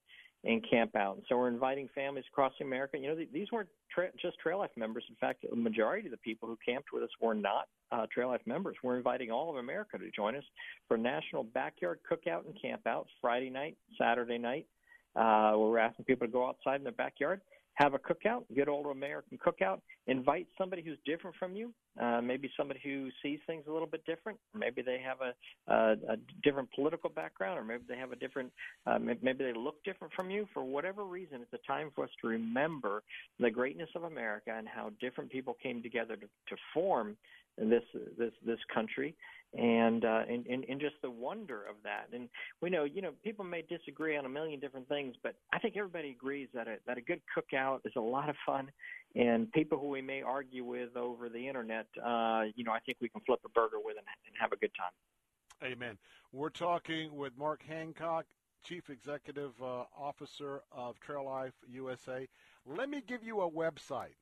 and 0.49 0.65
camp 0.68 0.97
out. 0.97 1.17
And 1.17 1.25
so 1.28 1.36
we're 1.36 1.49
inviting 1.49 1.89
families 1.94 2.25
across 2.33 2.55
America. 2.62 2.97
You 2.99 3.09
know, 3.09 3.17
these 3.33 3.52
weren't 3.52 3.68
tra- 3.94 4.10
just 4.20 4.39
Trail 4.39 4.59
Life 4.59 4.70
members. 4.77 5.05
In 5.09 5.15
fact, 5.17 5.44
the 5.49 5.55
majority 5.55 6.09
of 6.09 6.10
the 6.10 6.17
people 6.17 6.49
who 6.49 6.57
camped 6.65 6.89
with 6.93 7.02
us 7.02 7.10
were 7.20 7.35
not 7.35 7.68
uh, 7.93 8.07
Trail 8.12 8.28
Life 8.28 8.41
members. 8.47 8.75
We're 8.83 8.97
inviting 8.97 9.31
all 9.31 9.51
of 9.51 9.57
America 9.57 9.99
to 9.99 10.10
join 10.10 10.35
us 10.35 10.44
for 10.89 10.97
National 10.97 11.44
Backyard 11.44 12.01
Cookout 12.10 12.47
and 12.47 12.60
Camp 12.60 12.86
Out 12.86 13.07
Friday 13.20 13.51
night, 13.51 13.77
Saturday 13.99 14.39
night. 14.39 14.67
Uh, 15.15 15.52
we're 15.57 15.78
asking 15.78 16.07
people 16.07 16.27
to 16.27 16.33
go 16.33 16.49
outside 16.49 16.77
in 16.77 16.85
their 16.85 16.93
backyard 16.93 17.43
have 17.79 17.95
a 17.95 17.99
cookout, 17.99 18.43
good 18.57 18.69
old 18.69 18.87
American 18.87 19.39
cookout. 19.39 19.81
Invite 20.09 20.49
somebody 20.59 20.83
who's 20.83 20.99
different 21.07 21.37
from 21.37 21.55
you, 21.55 21.73
uh, 22.01 22.21
maybe 22.21 22.51
somebody 22.57 22.81
who 22.83 23.09
sees 23.23 23.39
things 23.47 23.65
a 23.69 23.73
little 23.73 23.87
bit 23.87 24.05
different. 24.05 24.37
Maybe 24.53 24.83
they 24.83 25.01
have 25.01 25.19
a, 25.21 25.73
a, 25.73 25.93
a 26.15 26.17
different 26.43 26.69
political 26.75 27.09
background, 27.09 27.57
or 27.57 27.63
maybe 27.63 27.85
they 27.89 27.97
have 27.97 28.11
a 28.11 28.17
different, 28.17 28.51
uh, 28.87 28.99
maybe 28.99 29.45
they 29.45 29.53
look 29.57 29.77
different 29.85 30.13
from 30.13 30.29
you. 30.29 30.49
For 30.53 30.65
whatever 30.65 31.05
reason, 31.05 31.41
it's 31.41 31.53
a 31.53 31.67
time 31.67 31.93
for 31.95 32.03
us 32.03 32.11
to 32.21 32.29
remember 32.29 33.05
the 33.39 33.51
greatness 33.51 33.91
of 33.95 34.03
America 34.03 34.53
and 34.53 34.67
how 34.67 34.91
different 35.01 35.31
people 35.31 35.57
came 35.63 35.81
together 35.81 36.17
to, 36.17 36.27
to 36.27 36.57
form 36.75 37.17
this 37.61 37.83
this 38.17 38.33
this 38.45 38.59
country 38.73 39.17
and, 39.57 40.05
uh, 40.05 40.23
and 40.28 40.47
and 40.47 40.65
and 40.69 40.81
just 40.81 40.97
the 41.03 41.11
wonder 41.11 41.65
of 41.65 41.77
that. 41.85 42.09
And 42.12 42.28
we 42.61 42.70
know, 42.70 42.85
you 42.85 43.01
know, 43.01 43.12
people 43.25 43.45
may 43.45 43.62
disagree 43.62 44.17
on 44.17 44.27
a 44.27 44.28
million 44.28 44.61
different 44.61 44.89
things, 44.89 45.15
but 45.23 45.35
I 45.53 45.59
think 45.59 45.77
everybody 45.77 46.11
agrees 46.11 46.49
that 46.55 46.69
a 46.69 46.77
that 46.87 46.99
a 46.99 47.01
good 47.01 47.20
cookout 47.37 47.81
is 47.85 47.93
a 47.97 48.01
lot 48.01 48.28
of 48.28 48.37
fun. 48.45 48.70
And 49.15 49.51
people 49.53 49.78
who 49.78 49.89
we 49.89 50.03
may 50.03 50.23
argue 50.23 50.65
with 50.65 50.97
over 50.97 51.28
the 51.28 51.49
internet, 51.49 51.87
uh, 52.05 52.43
you 52.55 52.65
know, 52.65 52.73
I 52.73 52.81
think 52.81 52.99
we 53.01 53.09
can 53.09 53.23
flip 53.23 53.41
a 53.45 53.49
burger 53.49 53.78
with 53.83 53.97
and, 53.97 54.07
and 54.27 54.35
have 54.39 54.53
a 54.53 54.57
good 54.57 54.73
time. 54.77 55.73
Amen. 55.73 55.97
We're 56.33 56.51
talking 56.51 57.17
with 57.17 57.33
Mark 57.37 57.62
Hancock, 57.67 58.27
Chief 58.65 58.91
Executive 58.91 59.53
uh, 59.62 59.85
Officer 59.99 60.61
of 60.70 61.01
Trail 61.01 61.25
Life 61.25 61.55
USA. 61.69 62.28
Let 62.67 62.91
me 62.91 63.03
give 63.07 63.25
you 63.25 63.41
a 63.41 63.51
website 63.51 64.15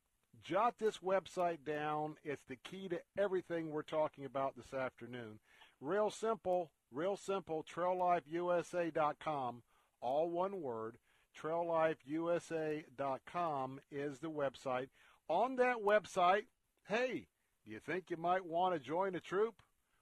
Jot 0.43 0.75
this 0.79 0.99
website 0.99 1.65
down. 1.65 2.15
It's 2.23 2.45
the 2.47 2.55
key 2.55 2.87
to 2.89 3.01
everything 3.17 3.69
we're 3.69 3.81
talking 3.81 4.25
about 4.25 4.55
this 4.55 4.73
afternoon. 4.73 5.39
Real 5.81 6.09
simple, 6.09 6.71
real 6.91 7.17
simple, 7.17 7.63
traillifeusa.com, 7.63 9.63
all 10.01 10.29
one 10.29 10.61
word. 10.61 10.97
traillifeusa.com 11.37 13.79
is 13.91 14.19
the 14.19 14.31
website. 14.31 14.87
On 15.27 15.57
that 15.57 15.77
website, 15.77 16.45
hey, 16.87 17.27
do 17.65 17.71
you 17.71 17.79
think 17.79 18.09
you 18.09 18.17
might 18.17 18.45
want 18.45 18.73
to 18.73 18.79
join 18.79 19.15
a 19.15 19.19
troop? 19.19 19.61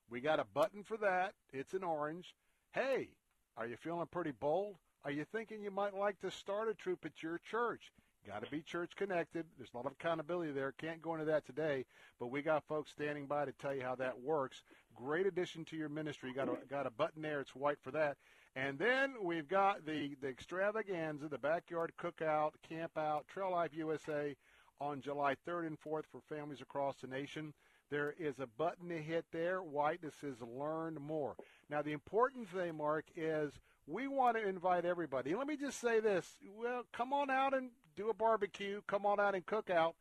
We 0.09 0.21
got 0.21 0.39
a 0.39 0.45
button 0.45 0.83
for 0.83 0.97
that. 0.97 1.33
It's 1.51 1.73
an 1.73 1.83
orange. 1.83 2.35
Hey, 2.71 3.09
are 3.57 3.65
you 3.65 3.75
feeling 3.75 4.07
pretty 4.07 4.31
bold? 4.31 4.77
Are 5.03 5.11
you 5.11 5.25
thinking 5.25 5.63
you 5.63 5.71
might 5.71 5.95
like 5.95 6.19
to 6.21 6.29
start 6.29 6.69
a 6.69 6.73
troop 6.73 7.05
at 7.05 7.23
your 7.23 7.39
church? 7.39 7.91
Got 8.27 8.43
to 8.43 8.49
be 8.49 8.61
church 8.61 8.95
connected. 8.95 9.45
There's 9.57 9.69
a 9.73 9.77
lot 9.77 9.85
of 9.85 9.91
accountability 9.91 10.51
there. 10.51 10.71
Can't 10.71 11.01
go 11.01 11.13
into 11.13 11.25
that 11.25 11.45
today, 11.45 11.85
but 12.19 12.27
we 12.27 12.41
got 12.41 12.63
folks 12.67 12.91
standing 12.91 13.27
by 13.27 13.45
to 13.45 13.51
tell 13.51 13.73
you 13.73 13.83
how 13.83 13.95
that 13.95 14.19
works. 14.19 14.63
Great 14.95 15.27
addition 15.27 15.63
to 15.65 15.77
your 15.77 15.89
ministry. 15.89 16.33
Got 16.33 16.49
a, 16.49 16.57
got 16.67 16.87
a 16.87 16.91
button 16.91 17.21
there. 17.21 17.39
It's 17.39 17.55
white 17.55 17.77
for 17.83 17.91
that. 17.91 18.17
And 18.55 18.79
then 18.79 19.13
we've 19.21 19.47
got 19.47 19.85
the, 19.85 20.15
the 20.21 20.27
extravaganza, 20.27 21.27
the 21.27 21.37
backyard 21.37 21.91
cookout, 22.01 22.51
camp 22.67 22.97
out, 22.97 23.27
Trail 23.27 23.51
Life 23.51 23.71
USA 23.75 24.35
on 24.81 25.01
July 25.01 25.35
3rd 25.47 25.67
and 25.67 25.79
4th 25.79 26.05
for 26.11 26.21
families 26.27 26.61
across 26.61 26.95
the 26.97 27.07
nation. 27.07 27.53
There 27.91 28.15
is 28.17 28.39
a 28.39 28.47
button 28.47 28.89
to 28.89 28.97
hit 28.97 29.25
there, 29.31 29.61
white 29.61 30.01
that 30.01 30.13
says 30.19 30.35
learn 30.41 30.97
more. 30.99 31.35
Now, 31.69 31.81
the 31.83 31.91
important 31.91 32.49
thing, 32.49 32.77
Mark, 32.77 33.05
is 33.15 33.53
we 33.87 34.07
want 34.07 34.37
to 34.37 34.47
invite 34.47 34.85
everybody. 34.85 35.35
Let 35.35 35.47
me 35.47 35.57
just 35.57 35.79
say 35.79 35.99
this. 35.99 36.37
Well, 36.57 36.83
come 36.91 37.13
on 37.13 37.29
out 37.29 37.53
and 37.53 37.69
do 37.95 38.09
a 38.09 38.13
barbecue, 38.13 38.81
come 38.87 39.05
on 39.05 39.19
out 39.19 39.35
and 39.35 39.45
cook 39.45 39.69
out. 39.69 39.95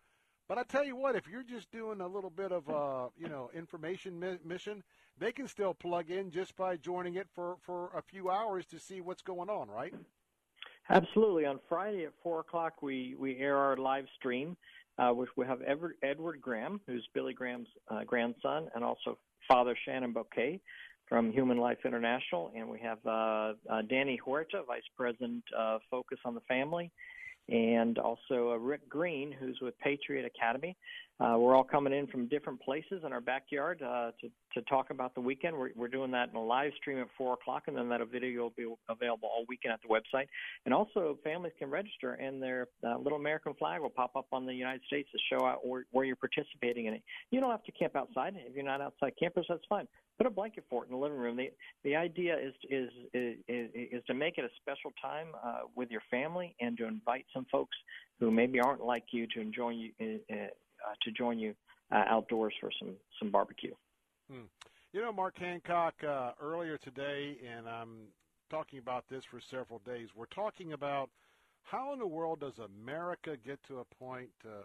But 0.49 0.59
I 0.59 0.63
tell 0.65 0.85
you 0.85 0.97
what, 0.97 1.17
if 1.17 1.27
you're 1.27 1.43
just 1.43 1.71
doing 1.71 2.01
a 2.01 2.07
little 2.07 2.31
bit 2.31 2.53
of 2.53 2.69
uh, 2.69 3.09
you 3.17 3.29
know 3.29 3.51
information 3.55 4.19
mi- 4.21 4.39
mission, 4.45 4.83
they 5.19 5.33
can 5.33 5.49
still 5.49 5.73
plug 5.73 6.11
in 6.11 6.31
just 6.31 6.55
by 6.57 6.77
joining 6.77 7.15
it 7.15 7.29
for 7.35 7.57
for 7.63 7.91
a 7.97 8.03
few 8.03 8.31
hours 8.31 8.67
to 8.67 8.79
see 8.79 9.01
what's 9.01 9.23
going 9.23 9.49
on, 9.49 9.69
right? 9.69 9.95
Absolutely. 10.91 11.47
On 11.47 11.59
Friday 11.67 12.05
at 12.05 12.13
four 12.23 12.41
o'clock, 12.41 12.83
we 12.83 13.15
we 13.19 13.39
air 13.39 13.57
our 13.57 13.77
live 13.77 14.05
stream, 14.19 14.55
uh, 14.99 15.11
which 15.11 15.31
we 15.35 15.47
have 15.47 15.61
Edward, 15.67 15.95
Edward 16.03 16.43
Graham, 16.43 16.79
who's 16.87 17.09
Billy 17.15 17.33
Graham's 17.33 17.69
uh, 17.89 18.05
grandson, 18.05 18.69
and 18.75 18.85
also 18.85 19.17
Father 19.49 19.75
Shenan 19.89 20.13
Boquet 20.13 20.61
from 21.09 21.33
Human 21.33 21.57
Life 21.57 21.79
International, 21.87 22.51
and 22.55 22.69
we 22.69 22.81
have 22.81 22.99
uh, 23.07 23.53
uh, 23.71 23.83
Danny 23.89 24.19
Huerta, 24.27 24.63
Vice 24.67 24.83
President 24.97 25.43
Focus 25.91 26.19
on 26.25 26.35
the 26.35 26.41
Family, 26.43 26.91
and 27.49 27.99
also 27.99 28.53
uh, 28.53 28.57
Rick 28.57 28.89
Green, 28.89 29.33
who's 29.33 29.59
with 29.61 29.79
Patriot 29.81 30.25
Academy. 30.25 30.77
Uh, 31.21 31.37
we're 31.39 31.55
all 31.55 31.65
coming 31.65 31.93
in 31.93 32.09
from 32.09 32.27
different 32.27 32.61
places 32.61 33.03
in 33.07 33.13
our 33.13 33.21
backyard 33.21 33.81
uh, 33.83 34.11
to, 34.21 34.29
to 34.53 34.63
talk 34.63 34.91
about 34.91 35.15
the 35.15 35.21
weekend. 35.21 35.57
We're, 35.57 35.71
we're 35.77 35.89
doing 35.89 36.11
that 36.11 36.31
in 36.31 36.35
a 36.35 36.43
live 36.43 36.73
stream 36.77 36.99
at 36.99 37.07
4 37.17 37.35
o'clock, 37.35 37.65
and 37.69 37.77
then 37.77 37.89
that 37.91 38.01
video 38.11 38.43
will 38.43 38.53
be 38.57 38.67
available 38.89 39.29
all 39.29 39.45
weekend 39.49 39.75
at 39.75 39.81
the 39.83 39.89
website. 39.89 40.27
And 40.65 40.75
also, 40.75 41.17
families 41.23 41.53
can 41.57 41.71
register, 41.71 42.15
and 42.15 42.43
their 42.43 42.67
uh, 42.85 42.99
little 42.99 43.19
American 43.19 43.55
flag 43.55 43.81
will 43.81 43.91
pop 43.91 44.17
up 44.17 44.27
on 44.33 44.45
the 44.45 44.55
United 44.55 44.81
States 44.87 45.09
to 45.13 45.19
show 45.33 45.47
out 45.47 45.65
where, 45.65 45.85
where 45.93 46.05
you're 46.05 46.17
participating 46.17 46.87
in 46.87 46.95
it. 46.95 47.03
You 47.31 47.41
don't 47.41 47.51
have 47.51 47.65
to 47.65 47.73
camp 47.73 47.95
outside. 47.95 48.35
If 48.37 48.57
you're 48.57 48.65
not 48.65 48.81
outside 48.81 49.13
campers, 49.17 49.47
that's 49.49 49.65
fine. 49.69 49.87
Put 50.19 50.27
a 50.27 50.31
blanket 50.31 50.65
fort 50.71 50.87
in 50.87 50.93
the 50.93 50.99
living 50.99 51.19
room. 51.19 51.37
The, 51.37 51.51
the 51.83 51.97
idea 51.97 52.37
is, 52.39 52.55
is, 52.71 52.91
is, 53.13 53.37
is 53.49 54.03
to 54.07 54.15
make 54.15 54.39
it 54.39 54.45
a 54.45 54.51
special 54.61 54.93
time 55.03 55.29
uh, 55.45 55.63
with 55.75 55.91
your 55.91 56.03
family 56.11 56.55
and 56.61 56.77
to 56.79 56.87
invite 56.87 57.27
some 57.35 57.47
folks 57.51 57.77
who 58.21 58.31
maybe 58.31 58.61
aren't 58.61 58.85
like 58.85 59.05
you 59.11 59.27
to 59.35 59.41
enjoy 59.41 59.71
you. 59.71 59.91
Uh, 60.01 60.35
uh, 60.85 60.93
to 61.03 61.11
join 61.11 61.39
you 61.39 61.55
uh, 61.93 62.05
outdoors 62.09 62.53
for 62.61 62.71
some 62.79 62.91
some 63.19 63.31
barbecue. 63.31 63.73
Hmm. 64.31 64.43
You 64.93 65.01
know, 65.01 65.13
Mark 65.13 65.39
Hancock, 65.39 65.95
uh, 66.07 66.33
earlier 66.41 66.79
today, 66.79 67.37
and 67.49 67.69
I'm 67.69 68.09
talking 68.51 68.79
about 68.79 69.05
this 69.11 69.25
for 69.31 69.41
several 69.51 69.81
days. 69.81 70.09
We're 70.15 70.27
talking 70.27 70.73
about 70.73 71.11
how 71.63 71.93
in 71.93 71.99
the 71.99 72.07
world 72.07 72.41
does 72.41 72.53
America 72.59 73.37
get 73.45 73.59
to 73.69 73.81
a 73.81 73.85
point 73.97 74.29
uh, 74.45 74.65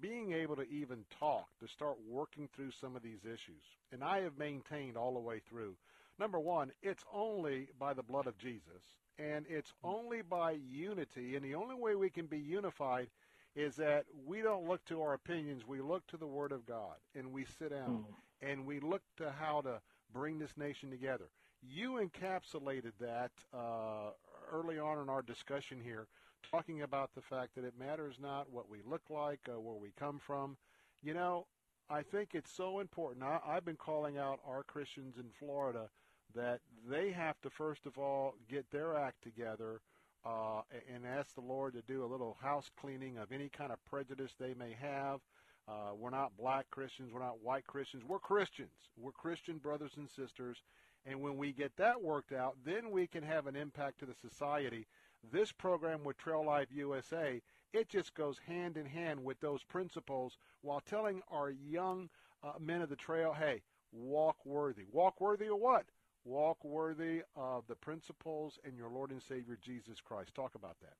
being 0.00 0.32
able 0.32 0.56
to 0.56 0.68
even 0.70 1.04
talk, 1.18 1.46
to 1.60 1.68
start 1.68 1.96
working 2.08 2.48
through 2.54 2.70
some 2.80 2.96
of 2.96 3.02
these 3.02 3.24
issues. 3.24 3.62
And 3.92 4.02
I 4.02 4.20
have 4.22 4.38
maintained 4.38 4.96
all 4.96 5.14
the 5.14 5.20
way 5.20 5.40
through, 5.48 5.76
Number 6.20 6.38
one, 6.38 6.70
it's 6.82 7.02
only 7.14 7.68
by 7.78 7.94
the 7.94 8.02
blood 8.02 8.26
of 8.26 8.36
Jesus, 8.36 8.82
and 9.18 9.46
it's 9.48 9.72
only 9.82 10.20
by 10.20 10.58
unity. 10.70 11.34
And 11.34 11.42
the 11.42 11.54
only 11.54 11.74
way 11.74 11.94
we 11.94 12.10
can 12.10 12.26
be 12.26 12.38
unified 12.38 13.08
is 13.56 13.76
that 13.76 14.04
we 14.26 14.42
don't 14.42 14.68
look 14.68 14.84
to 14.84 15.00
our 15.00 15.14
opinions. 15.14 15.66
We 15.66 15.80
look 15.80 16.06
to 16.08 16.18
the 16.18 16.26
Word 16.26 16.52
of 16.52 16.66
God, 16.66 16.96
and 17.14 17.32
we 17.32 17.46
sit 17.58 17.70
down, 17.70 18.04
and 18.42 18.66
we 18.66 18.80
look 18.80 19.00
to 19.16 19.32
how 19.32 19.62
to 19.62 19.80
bring 20.12 20.38
this 20.38 20.54
nation 20.58 20.90
together. 20.90 21.24
You 21.62 21.92
encapsulated 21.92 22.92
that 23.00 23.30
uh, 23.54 24.10
early 24.52 24.78
on 24.78 24.98
in 24.98 25.08
our 25.08 25.22
discussion 25.22 25.80
here, 25.82 26.06
talking 26.50 26.82
about 26.82 27.10
the 27.14 27.22
fact 27.22 27.54
that 27.54 27.64
it 27.64 27.74
matters 27.78 28.16
not 28.20 28.50
what 28.50 28.68
we 28.68 28.78
look 28.88 29.02
like, 29.10 29.40
uh, 29.48 29.58
where 29.60 29.76
we 29.76 29.92
come 29.98 30.18
from. 30.18 30.56
You 31.02 31.14
know, 31.14 31.46
I 31.88 32.02
think 32.02 32.30
it's 32.34 32.52
so 32.54 32.80
important. 32.80 33.24
I, 33.24 33.38
I've 33.46 33.64
been 33.64 33.76
calling 33.76 34.18
out 34.18 34.40
our 34.46 34.62
Christians 34.62 35.16
in 35.18 35.26
Florida 35.38 35.88
that 36.34 36.60
they 36.88 37.10
have 37.10 37.40
to 37.42 37.50
first 37.50 37.86
of 37.86 37.98
all 37.98 38.34
get 38.48 38.70
their 38.70 38.96
act 38.96 39.22
together 39.22 39.80
uh, 40.24 40.60
and 40.94 41.06
ask 41.06 41.34
the 41.34 41.40
Lord 41.40 41.74
to 41.74 41.82
do 41.82 42.04
a 42.04 42.06
little 42.06 42.36
house 42.40 42.70
cleaning 42.80 43.18
of 43.18 43.32
any 43.32 43.48
kind 43.48 43.72
of 43.72 43.84
prejudice 43.84 44.32
they 44.38 44.54
may 44.54 44.76
have. 44.80 45.20
Uh, 45.68 45.94
we're 45.96 46.10
not 46.10 46.36
black 46.36 46.68
Christians. 46.70 47.10
We're 47.12 47.20
not 47.20 47.42
white 47.42 47.66
Christians. 47.66 48.02
We're 48.06 48.18
Christians. 48.18 48.70
We're 48.98 49.12
Christian 49.12 49.58
brothers 49.58 49.92
and 49.96 50.08
sisters. 50.08 50.58
And 51.06 51.20
when 51.20 51.36
we 51.36 51.52
get 51.52 51.76
that 51.76 52.02
worked 52.02 52.32
out, 52.32 52.56
then 52.64 52.90
we 52.90 53.06
can 53.06 53.22
have 53.22 53.46
an 53.46 53.56
impact 53.56 54.00
to 54.00 54.06
the 54.06 54.14
society. 54.14 54.86
This 55.32 55.52
program 55.52 56.02
with 56.04 56.16
Trail 56.18 56.44
Life 56.44 56.68
USA, 56.72 57.40
it 57.72 57.88
just 57.88 58.14
goes 58.14 58.38
hand 58.46 58.76
in 58.76 58.86
hand 58.86 59.22
with 59.22 59.40
those 59.40 59.62
principles 59.64 60.36
while 60.62 60.80
telling 60.80 61.22
our 61.30 61.50
young 61.50 62.08
uh, 62.42 62.52
men 62.58 62.82
of 62.82 62.88
the 62.88 62.96
trail, 62.96 63.32
hey, 63.32 63.62
walk 63.92 64.36
worthy. 64.44 64.86
Walk 64.92 65.20
worthy 65.20 65.46
of 65.46 65.58
what? 65.58 65.86
Walk 66.24 66.62
worthy 66.64 67.22
of 67.36 67.64
the 67.68 67.74
principles 67.74 68.58
and 68.64 68.76
your 68.76 68.88
Lord 68.90 69.10
and 69.10 69.22
Savior 69.22 69.58
Jesus 69.62 70.00
Christ. 70.00 70.34
Talk 70.34 70.54
about 70.54 70.76
that. 70.80 70.94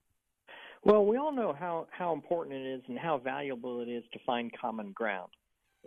Well, 0.83 1.05
we 1.05 1.19
all 1.19 1.33
know 1.33 1.53
how, 1.53 1.89
how 1.91 2.15
important 2.15 2.57
it 2.57 2.67
is 2.67 2.83
and 2.89 2.99
how 2.99 3.19
valuable 3.19 3.81
it 3.81 3.89
is 3.89 4.05
to 4.13 4.19
find 4.25 4.51
common 4.59 4.93
ground. 4.93 5.31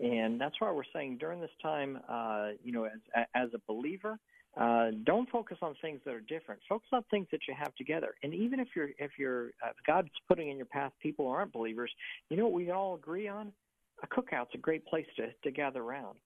And 0.01 0.39
that's 0.39 0.59
why 0.59 0.71
we're 0.71 0.83
saying 0.93 1.17
during 1.17 1.39
this 1.39 1.51
time, 1.61 1.99
uh, 2.09 2.49
you 2.63 2.71
know, 2.71 2.85
as, 2.85 3.25
as 3.35 3.49
a 3.53 3.59
believer, 3.67 4.19
uh, 4.59 4.91
don't 5.03 5.29
focus 5.29 5.57
on 5.61 5.73
things 5.81 5.99
that 6.05 6.13
are 6.13 6.21
different. 6.21 6.61
Focus 6.69 6.89
on 6.91 7.03
things 7.09 7.27
that 7.31 7.41
you 7.47 7.55
have 7.57 7.73
together. 7.75 8.13
And 8.23 8.33
even 8.33 8.59
if 8.59 8.67
you're, 8.75 8.89
if 8.99 9.11
you're, 9.17 9.47
uh, 9.65 9.71
God's 9.87 10.09
putting 10.27 10.49
in 10.49 10.57
your 10.57 10.67
path 10.67 10.91
people 11.01 11.25
who 11.25 11.31
aren't 11.31 11.51
believers, 11.51 11.91
you 12.29 12.37
know 12.37 12.43
what 12.43 12.53
we 12.53 12.71
all 12.71 12.95
agree 12.95 13.27
on? 13.27 13.51
A 14.03 14.07
cookout's 14.07 14.53
a 14.53 14.57
great 14.57 14.85
place 14.85 15.07
to, 15.17 15.27
to 15.43 15.51
gather 15.51 15.81
around. 15.81 16.17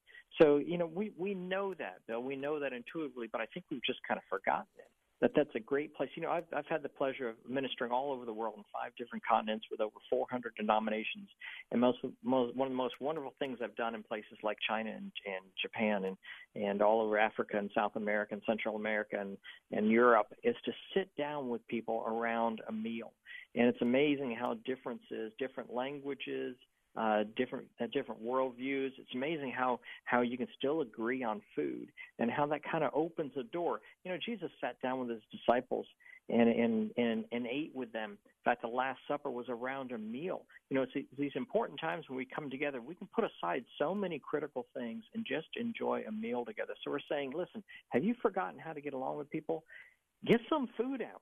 So, 0.42 0.58
you 0.58 0.78
know, 0.78 0.88
we, 0.88 1.14
we 1.18 1.34
know 1.34 1.74
that, 1.76 2.00
Bill. 2.08 2.22
We 2.22 2.36
know 2.36 2.60
that 2.60 2.74
intuitively, 2.74 3.30
but 3.32 3.40
I 3.40 3.46
think 3.54 3.66
we've 3.72 3.84
just 3.86 4.00
kind 4.08 4.18
of 4.18 4.24
forgotten 4.30 4.68
it 4.78 4.90
that 5.22 5.32
that's 5.36 5.54
a 5.56 5.60
great 5.60 5.96
place. 5.96 6.10
You 6.16 6.24
know, 6.24 6.30
I've 6.30 6.46
I've 6.56 6.68
had 6.68 6.84
the 6.84 6.90
pleasure 6.90 7.30
of 7.30 7.36
ministering 7.50 7.92
all 7.92 8.12
over 8.12 8.26
the 8.26 8.34
world 8.34 8.56
in 8.58 8.64
five 8.72 8.92
different 8.98 9.26
continents 9.26 9.66
with 9.72 9.82
over 9.82 9.96
400 10.10 10.54
denominations, 10.56 11.30
and 11.72 11.82
most, 11.82 12.00
most 12.24 12.56
one 12.56 12.68
of 12.68 12.72
the 12.72 12.78
most 12.78 12.96
wonderful 13.00 13.34
things 13.40 13.60
I've 13.64 13.76
done 13.76 13.96
in 13.96 14.04
places 14.04 14.38
like 14.44 14.58
China 14.68 14.92
and, 14.92 15.12
and 15.26 15.46
Japan 15.62 16.06
and 16.06 16.18
and 16.56 16.82
all 16.82 17.02
over 17.02 17.18
Africa 17.18 17.58
and 17.58 17.72
South 17.74 17.96
America 17.96 18.36
and 18.36 18.44
Central 18.46 18.76
America 18.76 19.18
and 19.20 19.38
and 19.72 19.90
Europe 19.90 20.28
is 20.44 20.56
to 20.66 20.72
sit 20.94 21.10
down 21.18 21.50
with 21.50 21.68
people 21.68 22.04
around 22.08 22.62
a 22.70 22.72
meal, 22.72 23.14
and 23.56 23.68
it's 23.68 23.82
amazing 23.82 24.36
how 24.40 24.56
differences, 24.66 25.32
different 25.40 25.74
languages, 25.74 26.56
uh, 26.98 27.24
different 27.36 27.66
uh, 27.80 27.86
different 27.94 28.24
worldviews. 28.24 28.92
It's 28.98 29.14
amazing 29.14 29.54
how 29.56 29.80
how 30.06 30.22
you 30.22 30.38
can 30.38 30.48
still 30.58 30.82
agree 30.82 31.24
on 31.24 31.42
food 31.56 31.90
and 32.20 32.32
how 32.32 32.48
that 32.48 32.62
kind 32.70 32.84
of 32.84 32.92
opens 32.94 33.34
a 33.38 33.44
door. 33.44 33.82
You 34.04 34.12
know, 34.12 34.18
Jesus 34.26 34.50
sat 34.60 34.82
down 34.82 35.00
with 35.00 35.10
his 35.10 35.22
disciples 35.32 35.86
and 36.30 36.50
and 36.50 36.92
and, 36.98 37.26
and 37.32 37.46
ate 37.48 37.72
with 37.76 37.92
them. 37.94 38.12
In 38.26 38.52
fact, 38.52 38.62
the 38.62 38.68
Last 38.68 39.00
Supper 39.08 39.30
was 39.30 39.46
around 39.50 39.92
a 39.92 39.98
meal. 39.98 40.44
You 40.70 40.78
know, 40.78 40.84
it's 40.84 41.08
these 41.18 41.32
important 41.36 41.80
times 41.80 42.06
when 42.08 42.18
we 42.18 42.26
come 42.26 42.50
together. 42.50 42.82
We 42.82 42.96
can 42.96 43.08
put 43.14 43.26
aside 43.26 43.64
so 43.78 43.94
many 43.94 44.20
critical 44.20 44.66
things 44.74 45.04
and 45.14 45.26
just 45.26 45.48
enjoy 45.56 46.04
a 46.08 46.12
meal 46.12 46.46
together. 46.46 46.74
So 46.84 46.92
we're 46.92 47.00
saying, 47.10 47.34
listen, 47.36 47.64
have 47.90 48.04
you 48.04 48.16
forgotten 48.22 48.60
how 48.60 48.74
to 48.74 48.82
get 48.82 48.94
along 48.94 49.18
with 49.18 49.30
people? 49.30 49.64
Get 50.26 50.40
some 50.50 50.68
food 50.78 51.02
out 51.02 51.22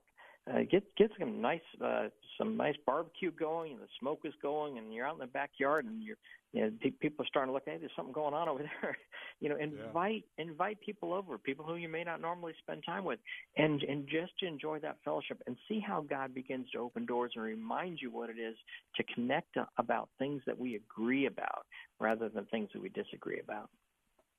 uh, 0.52 0.60
get 0.70 0.84
get 0.96 1.10
some 1.18 1.40
nice 1.40 1.60
uh, 1.84 2.08
some 2.38 2.56
nice 2.56 2.76
barbecue 2.86 3.32
going, 3.32 3.72
and 3.72 3.80
the 3.80 3.88
smoke 3.98 4.20
is 4.24 4.34
going, 4.40 4.78
and 4.78 4.94
you're 4.94 5.06
out 5.06 5.14
in 5.14 5.20
the 5.20 5.26
backyard, 5.26 5.84
and 5.84 6.02
you're 6.02 6.16
you 6.52 6.62
know, 6.62 6.70
people 7.00 7.24
are 7.24 7.28
starting 7.28 7.50
to 7.50 7.52
look. 7.52 7.64
Hey, 7.66 7.78
there's 7.78 7.90
something 7.96 8.12
going 8.12 8.32
on 8.32 8.48
over 8.48 8.62
there. 8.62 8.96
you 9.40 9.48
know, 9.48 9.56
invite 9.56 10.24
yeah. 10.38 10.44
invite 10.44 10.80
people 10.80 11.12
over, 11.12 11.36
people 11.36 11.64
who 11.64 11.74
you 11.74 11.88
may 11.88 12.04
not 12.04 12.20
normally 12.20 12.54
spend 12.62 12.84
time 12.84 13.04
with, 13.04 13.18
and 13.56 13.82
and 13.82 14.06
just 14.06 14.32
enjoy 14.42 14.78
that 14.80 14.98
fellowship 15.04 15.42
and 15.46 15.56
see 15.68 15.80
how 15.80 16.02
God 16.02 16.32
begins 16.32 16.70
to 16.70 16.78
open 16.78 17.06
doors 17.06 17.32
and 17.34 17.44
remind 17.44 18.00
you 18.00 18.10
what 18.10 18.30
it 18.30 18.38
is 18.38 18.56
to 18.96 19.04
connect 19.14 19.56
about 19.78 20.08
things 20.18 20.42
that 20.46 20.58
we 20.58 20.76
agree 20.76 21.26
about 21.26 21.66
rather 21.98 22.28
than 22.28 22.44
things 22.46 22.68
that 22.72 22.80
we 22.80 22.88
disagree 22.90 23.40
about. 23.40 23.68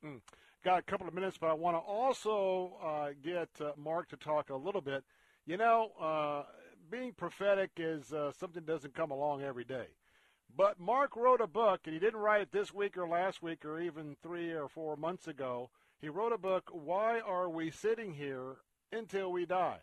Mm. 0.05 0.21
Got 0.63 0.79
a 0.79 0.83
couple 0.83 1.07
of 1.07 1.13
minutes, 1.13 1.37
but 1.39 1.47
I 1.47 1.53
want 1.53 1.75
to 1.75 1.79
also 1.79 2.73
uh, 2.83 3.09
get 3.23 3.49
uh, 3.61 3.71
Mark 3.77 4.09
to 4.09 4.17
talk 4.17 4.49
a 4.49 4.55
little 4.55 4.81
bit 4.81 5.03
you 5.47 5.55
know, 5.55 5.91
uh, 5.99 6.43
being 6.91 7.13
prophetic 7.13 7.71
is 7.77 8.13
uh, 8.13 8.31
something 8.33 8.63
that 8.65 8.71
doesn't 8.71 8.93
come 8.93 9.11
along 9.11 9.41
every 9.41 9.63
day. 9.63 9.87
But 10.55 10.79
Mark 10.79 11.15
wrote 11.15 11.41
a 11.41 11.47
book, 11.47 11.81
and 11.85 11.93
he 11.93 11.99
didn't 11.99 12.19
write 12.19 12.41
it 12.41 12.51
this 12.51 12.73
week 12.73 12.97
or 12.97 13.07
last 13.07 13.41
week 13.41 13.63
or 13.63 13.79
even 13.79 14.17
three 14.21 14.51
or 14.51 14.67
four 14.67 14.95
months 14.97 15.27
ago. 15.27 15.69
He 15.99 16.09
wrote 16.09 16.33
a 16.33 16.37
book, 16.37 16.69
Why 16.71 17.19
Are 17.19 17.49
We 17.49 17.71
Sitting 17.71 18.13
Here 18.13 18.57
Until 18.91 19.31
We 19.31 19.45
Die? 19.45 19.79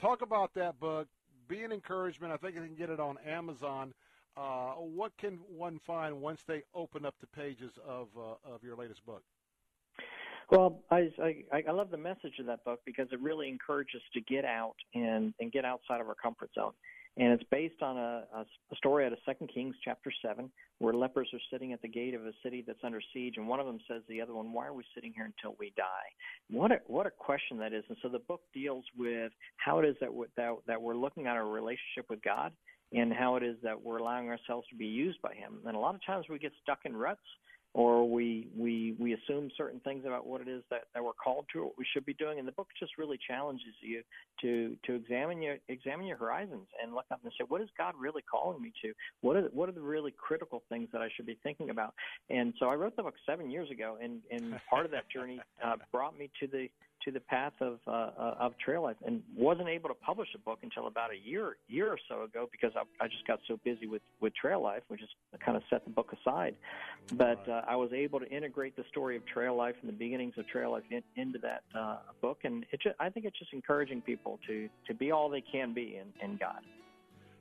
Talk 0.00 0.20
about 0.20 0.54
that 0.54 0.80
book. 0.80 1.08
Be 1.46 1.62
an 1.62 1.72
encouragement. 1.72 2.32
I 2.32 2.36
think 2.36 2.56
you 2.56 2.62
can 2.62 2.74
get 2.74 2.90
it 2.90 3.00
on 3.00 3.18
Amazon. 3.26 3.94
Uh, 4.36 4.72
what 4.74 5.16
can 5.16 5.38
one 5.48 5.78
find 5.78 6.20
once 6.20 6.42
they 6.46 6.62
open 6.74 7.06
up 7.06 7.14
the 7.20 7.26
pages 7.26 7.78
of, 7.86 8.08
uh, 8.16 8.34
of 8.44 8.62
your 8.62 8.76
latest 8.76 9.04
book? 9.06 9.22
Well, 10.50 10.80
I, 10.90 11.10
I 11.22 11.62
I 11.68 11.72
love 11.72 11.90
the 11.90 11.98
message 11.98 12.38
of 12.40 12.46
that 12.46 12.64
book 12.64 12.80
because 12.86 13.08
it 13.12 13.20
really 13.20 13.48
encourages 13.48 14.00
to 14.14 14.20
get 14.22 14.44
out 14.44 14.76
and 14.94 15.34
and 15.40 15.52
get 15.52 15.64
outside 15.64 16.00
of 16.00 16.08
our 16.08 16.14
comfort 16.14 16.50
zone. 16.54 16.72
And 17.18 17.32
it's 17.32 17.42
based 17.50 17.82
on 17.82 17.96
a, 17.96 18.24
a 18.32 18.76
story 18.76 19.04
out 19.04 19.12
of 19.12 19.18
Second 19.26 19.50
Kings 19.52 19.74
chapter 19.84 20.12
seven, 20.24 20.50
where 20.78 20.94
lepers 20.94 21.28
are 21.34 21.40
sitting 21.50 21.72
at 21.72 21.82
the 21.82 21.88
gate 21.88 22.14
of 22.14 22.24
a 22.24 22.32
city 22.44 22.62
that's 22.64 22.78
under 22.84 23.00
siege, 23.12 23.34
and 23.38 23.48
one 23.48 23.58
of 23.58 23.66
them 23.66 23.80
says 23.88 24.02
to 24.06 24.08
the 24.08 24.20
other 24.20 24.34
one, 24.34 24.52
"Why 24.52 24.68
are 24.68 24.72
we 24.72 24.84
sitting 24.94 25.12
here 25.14 25.24
until 25.24 25.56
we 25.58 25.72
die?" 25.76 26.08
What 26.48 26.70
a 26.70 26.80
what 26.86 27.06
a 27.06 27.10
question 27.10 27.58
that 27.58 27.72
is! 27.72 27.84
And 27.88 27.98
so 28.02 28.08
the 28.08 28.20
book 28.20 28.42
deals 28.54 28.84
with 28.96 29.32
how 29.56 29.80
it 29.80 29.84
is 29.84 29.96
that 30.00 30.14
we're, 30.14 30.26
that, 30.36 30.54
that 30.66 30.80
we're 30.80 30.96
looking 30.96 31.26
at 31.26 31.36
our 31.36 31.46
relationship 31.46 32.08
with 32.08 32.22
God, 32.22 32.52
and 32.92 33.12
how 33.12 33.36
it 33.36 33.42
is 33.42 33.56
that 33.64 33.82
we're 33.82 33.98
allowing 33.98 34.28
ourselves 34.30 34.66
to 34.68 34.76
be 34.76 34.86
used 34.86 35.20
by 35.20 35.34
Him. 35.34 35.58
And 35.66 35.76
a 35.76 35.80
lot 35.80 35.94
of 35.94 36.00
times 36.06 36.26
we 36.30 36.38
get 36.38 36.52
stuck 36.62 36.80
in 36.84 36.96
ruts 36.96 37.20
or 37.74 38.08
we 38.08 38.48
we 38.56 38.94
we 38.98 39.14
assume 39.14 39.50
certain 39.56 39.80
things 39.80 40.04
about 40.06 40.26
what 40.26 40.40
it 40.40 40.48
is 40.48 40.62
that, 40.70 40.84
that 40.94 41.04
we're 41.04 41.12
called 41.12 41.44
to, 41.52 41.64
what 41.64 41.78
we 41.78 41.86
should 41.92 42.06
be 42.06 42.14
doing. 42.14 42.38
And 42.38 42.48
the 42.48 42.52
book 42.52 42.68
just 42.78 42.98
really 42.98 43.18
challenges 43.26 43.74
you 43.80 44.02
to 44.42 44.76
to 44.86 44.94
examine 44.94 45.42
your 45.42 45.56
examine 45.68 46.06
your 46.06 46.16
horizons 46.16 46.66
and 46.82 46.94
look 46.94 47.04
up 47.10 47.20
and 47.22 47.32
say, 47.38 47.44
what 47.48 47.60
is 47.60 47.68
God 47.76 47.94
really 47.98 48.22
calling 48.22 48.60
me 48.62 48.72
to? 48.82 48.92
What 49.20 49.36
are 49.36 49.48
what 49.52 49.68
are 49.68 49.72
the 49.72 49.80
really 49.80 50.12
critical 50.16 50.62
things 50.68 50.88
that 50.92 51.02
I 51.02 51.08
should 51.14 51.26
be 51.26 51.38
thinking 51.42 51.70
about? 51.70 51.94
And 52.30 52.54
so 52.58 52.66
I 52.66 52.74
wrote 52.74 52.96
the 52.96 53.02
book 53.02 53.14
seven 53.26 53.50
years 53.50 53.70
ago, 53.70 53.98
and 54.02 54.20
and 54.30 54.58
part 54.70 54.84
of 54.84 54.90
that 54.92 55.08
journey 55.10 55.40
uh, 55.64 55.76
brought 55.92 56.18
me 56.18 56.30
to 56.40 56.46
the 56.46 56.68
to 57.04 57.10
the 57.10 57.20
path 57.20 57.52
of 57.60 57.78
uh, 57.86 57.90
uh, 57.90 58.34
of 58.40 58.58
trail 58.58 58.82
life, 58.82 58.96
and 59.06 59.22
wasn't 59.36 59.68
able 59.68 59.88
to 59.88 59.94
publish 59.94 60.28
a 60.34 60.38
book 60.38 60.58
until 60.62 60.86
about 60.86 61.10
a 61.12 61.16
year 61.16 61.56
year 61.68 61.88
or 61.88 61.98
so 62.08 62.22
ago 62.22 62.48
because 62.50 62.72
I, 62.76 62.82
I 63.04 63.08
just 63.08 63.26
got 63.26 63.40
so 63.46 63.58
busy 63.64 63.86
with 63.86 64.02
with 64.20 64.34
trail 64.34 64.62
life, 64.62 64.82
which 64.88 65.02
is 65.02 65.08
kind 65.44 65.56
of 65.56 65.62
set 65.70 65.84
the 65.84 65.90
book 65.90 66.12
aside. 66.12 66.54
But 67.14 67.48
uh, 67.48 67.62
I 67.68 67.76
was 67.76 67.92
able 67.92 68.20
to 68.20 68.28
integrate 68.28 68.76
the 68.76 68.84
story 68.90 69.16
of 69.16 69.24
trail 69.26 69.56
life 69.56 69.76
and 69.80 69.88
the 69.88 69.96
beginnings 69.96 70.34
of 70.36 70.46
trail 70.46 70.72
life 70.72 70.84
in, 70.90 71.02
into 71.16 71.38
that 71.40 71.62
uh, 71.78 71.98
book, 72.20 72.40
and 72.44 72.64
it 72.72 72.80
just, 72.80 72.96
I 73.00 73.10
think 73.10 73.26
it's 73.26 73.38
just 73.38 73.52
encouraging 73.52 74.02
people 74.02 74.38
to 74.46 74.68
to 74.86 74.94
be 74.94 75.10
all 75.10 75.28
they 75.28 75.42
can 75.42 75.74
be 75.74 75.96
in, 75.96 76.06
in 76.24 76.36
God. 76.36 76.60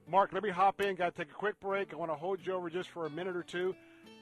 Mark, 0.10 0.32
let 0.32 0.42
me 0.42 0.50
hop 0.50 0.80
in. 0.80 0.96
Got 0.96 1.16
to 1.16 1.24
take 1.24 1.32
a 1.32 1.36
quick 1.36 1.60
break. 1.60 1.94
I 1.94 1.98
want 1.98 2.12
to 2.12 2.16
hold 2.16 2.40
you 2.46 2.54
over 2.54 2.70
just 2.70 2.90
for 2.90 3.06
a 3.06 3.10
minute 3.10 3.36
or 3.36 3.44
two. 3.44 3.76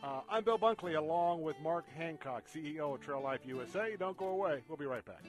Uh, 0.04 0.22
I'm 0.30 0.44
Bill 0.44 0.58
Bunkley, 0.60 0.98
along 0.98 1.42
with 1.42 1.60
Mark 1.62 1.86
Hancock, 1.98 2.44
CEO 2.54 2.94
of 2.94 3.02
Trail 3.02 3.22
Life 3.22 3.42
USA. 3.46 3.96
Don't 3.98 4.18
go 4.18 4.28
away. 4.30 4.62
We'll 4.68 4.78
be 4.78 4.86
right 4.86 5.04
back. 5.04 5.24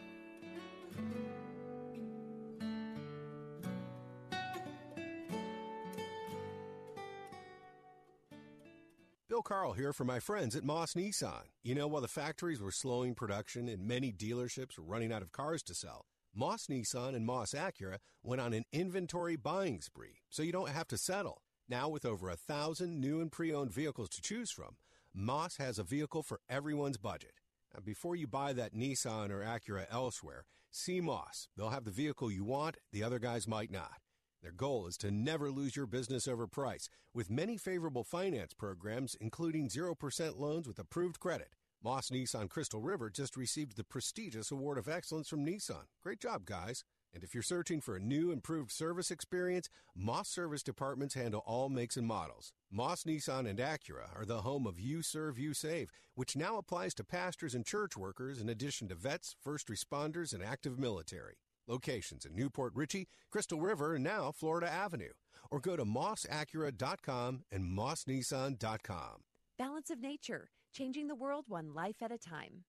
Bill 9.28 9.42
Carl 9.42 9.72
here 9.72 9.92
for 9.92 10.04
my 10.04 10.20
friends 10.20 10.56
at 10.56 10.64
Moss 10.64 10.94
Nissan. 10.94 11.42
You 11.62 11.74
know, 11.74 11.86
while 11.86 12.00
the 12.00 12.08
factories 12.08 12.60
were 12.62 12.70
slowing 12.70 13.14
production 13.14 13.68
and 13.68 13.86
many 13.86 14.12
dealerships 14.12 14.78
were 14.78 14.84
running 14.84 15.12
out 15.12 15.20
of 15.20 15.32
cars 15.32 15.62
to 15.64 15.74
sell, 15.74 16.06
Moss 16.34 16.68
Nissan 16.68 17.14
and 17.14 17.26
Moss 17.26 17.52
Acura 17.52 17.98
went 18.22 18.40
on 18.40 18.52
an 18.52 18.64
inventory 18.72 19.36
buying 19.36 19.80
spree, 19.80 20.20
so 20.30 20.42
you 20.42 20.52
don't 20.52 20.70
have 20.70 20.88
to 20.88 20.96
settle. 20.96 21.42
Now, 21.68 21.88
with 21.88 22.04
over 22.04 22.30
a 22.30 22.36
thousand 22.36 23.00
new 23.00 23.20
and 23.20 23.30
pre 23.30 23.52
owned 23.52 23.72
vehicles 23.72 24.08
to 24.10 24.22
choose 24.22 24.52
from, 24.52 24.76
Moss 25.12 25.56
has 25.56 25.78
a 25.78 25.84
vehicle 25.84 26.22
for 26.22 26.40
everyone's 26.48 26.96
budget. 26.96 27.40
Now, 27.74 27.80
before 27.84 28.14
you 28.14 28.28
buy 28.28 28.52
that 28.52 28.72
Nissan 28.72 29.30
or 29.30 29.40
Acura 29.40 29.86
elsewhere, 29.90 30.44
see 30.70 31.00
Moss. 31.00 31.48
They'll 31.56 31.70
have 31.70 31.84
the 31.84 31.90
vehicle 31.90 32.30
you 32.30 32.44
want, 32.44 32.76
the 32.92 33.02
other 33.02 33.18
guys 33.18 33.48
might 33.48 33.72
not. 33.72 33.98
Their 34.42 34.52
goal 34.52 34.86
is 34.86 34.96
to 34.98 35.10
never 35.10 35.50
lose 35.50 35.74
your 35.74 35.86
business 35.86 36.28
over 36.28 36.46
price, 36.46 36.88
with 37.12 37.30
many 37.30 37.56
favorable 37.56 38.04
finance 38.04 38.54
programs, 38.54 39.16
including 39.20 39.68
0% 39.68 40.38
loans 40.38 40.68
with 40.68 40.78
approved 40.78 41.18
credit. 41.18 41.48
Moss 41.82 42.10
Nissan 42.10 42.48
Crystal 42.48 42.80
River 42.80 43.10
just 43.10 43.36
received 43.36 43.76
the 43.76 43.84
prestigious 43.84 44.52
Award 44.52 44.78
of 44.78 44.88
Excellence 44.88 45.28
from 45.28 45.44
Nissan. 45.44 45.86
Great 46.00 46.20
job, 46.20 46.44
guys. 46.44 46.84
And 47.16 47.24
if 47.24 47.32
you're 47.32 47.42
searching 47.42 47.80
for 47.80 47.96
a 47.96 47.98
new, 47.98 48.30
improved 48.30 48.70
service 48.70 49.10
experience, 49.10 49.70
Moss 49.96 50.28
Service 50.28 50.62
Departments 50.62 51.14
handle 51.14 51.42
all 51.46 51.70
makes 51.70 51.96
and 51.96 52.06
models. 52.06 52.52
Moss 52.70 53.04
Nissan 53.04 53.48
and 53.48 53.58
Acura 53.58 54.14
are 54.14 54.26
the 54.26 54.42
home 54.42 54.66
of 54.66 54.78
You 54.78 55.00
Serve, 55.00 55.38
You 55.38 55.54
Save, 55.54 55.90
which 56.14 56.36
now 56.36 56.58
applies 56.58 56.92
to 56.96 57.04
pastors 57.04 57.54
and 57.54 57.64
church 57.64 57.96
workers 57.96 58.38
in 58.38 58.50
addition 58.50 58.88
to 58.88 58.94
vets, 58.94 59.34
first 59.42 59.68
responders, 59.68 60.34
and 60.34 60.42
active 60.42 60.78
military. 60.78 61.36
Locations 61.66 62.26
in 62.26 62.34
New 62.34 62.50
Port 62.50 62.74
Richey, 62.74 63.08
Crystal 63.30 63.62
River, 63.62 63.94
and 63.94 64.04
now 64.04 64.30
Florida 64.30 64.70
Avenue. 64.70 65.14
Or 65.50 65.58
go 65.58 65.74
to 65.74 65.86
mossacura.com 65.86 67.44
and 67.50 67.64
mossnissan.com. 67.64 69.22
Balance 69.58 69.88
of 69.88 70.00
Nature, 70.02 70.50
changing 70.70 71.06
the 71.06 71.14
world 71.14 71.46
one 71.48 71.72
life 71.72 72.02
at 72.02 72.12
a 72.12 72.18
time. 72.18 72.64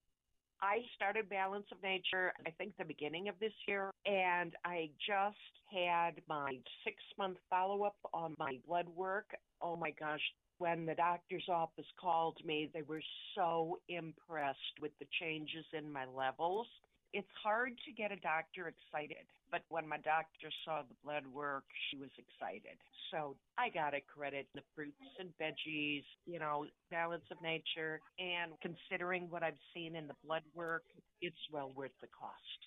I 0.62 0.80
started 0.96 1.30
Balance 1.30 1.68
of 1.72 1.82
Nature, 1.84 2.34
I 2.46 2.52
think 2.52 2.74
the 2.78 2.86
beginning 2.86 3.30
of 3.30 3.36
this 3.40 3.54
year, 3.68 3.92
and 4.06 4.54
I 4.66 4.90
just 5.06 5.38
had 5.72 6.22
my 6.28 6.58
six 6.84 6.98
month 7.18 7.38
follow 7.50 7.84
up 7.84 7.98
on 8.14 8.36
my 8.40 8.58
blood 8.68 8.88
work. 8.90 9.36
Oh 9.62 9.76
my 9.76 9.92
gosh. 9.92 10.22
When 10.60 10.88
the 10.88 10.96
doctor's 10.96 11.48
office 11.50 11.86
called 12.02 12.38
me, 12.44 12.72
they 12.74 12.82
were 12.82 13.04
so 13.36 13.78
impressed 13.90 14.58
with 14.82 14.92
the 15.00 15.06
changes 15.20 15.66
in 15.74 15.92
my 15.92 16.06
levels. 16.06 16.68
It's 17.14 17.28
hard 17.42 17.74
to 17.86 17.92
get 17.92 18.12
a 18.12 18.18
doctor 18.18 18.68
excited, 18.68 19.26
but 19.50 19.62
when 19.70 19.88
my 19.88 19.98
doctor 19.98 20.52
saw 20.66 20.82
the 20.82 20.96
blood 21.04 21.26
work, 21.34 21.64
she 21.90 21.98
was 21.98 22.10
excited. 22.18 22.78
So 23.12 23.38
I 23.58 23.70
got 23.70 23.92
to 23.92 24.02
credit 24.02 24.48
the 24.54 24.62
fruits 24.76 25.00
and 25.20 25.30
veggies, 25.40 26.04
you 26.26 26.40
know, 26.40 26.66
balance 26.92 27.24
of 27.32 27.42
nature, 27.42 28.02
and 28.20 28.52
considering 28.62 29.28
what 29.30 29.44
I've 29.44 29.60
seen 29.74 29.96
in 29.96 30.08
the 30.08 30.16
blood 30.26 30.44
work, 30.54 30.84
it's 31.22 31.38
well 31.52 31.72
worth 31.76 31.96
the 32.02 32.08
cost. 32.08 32.60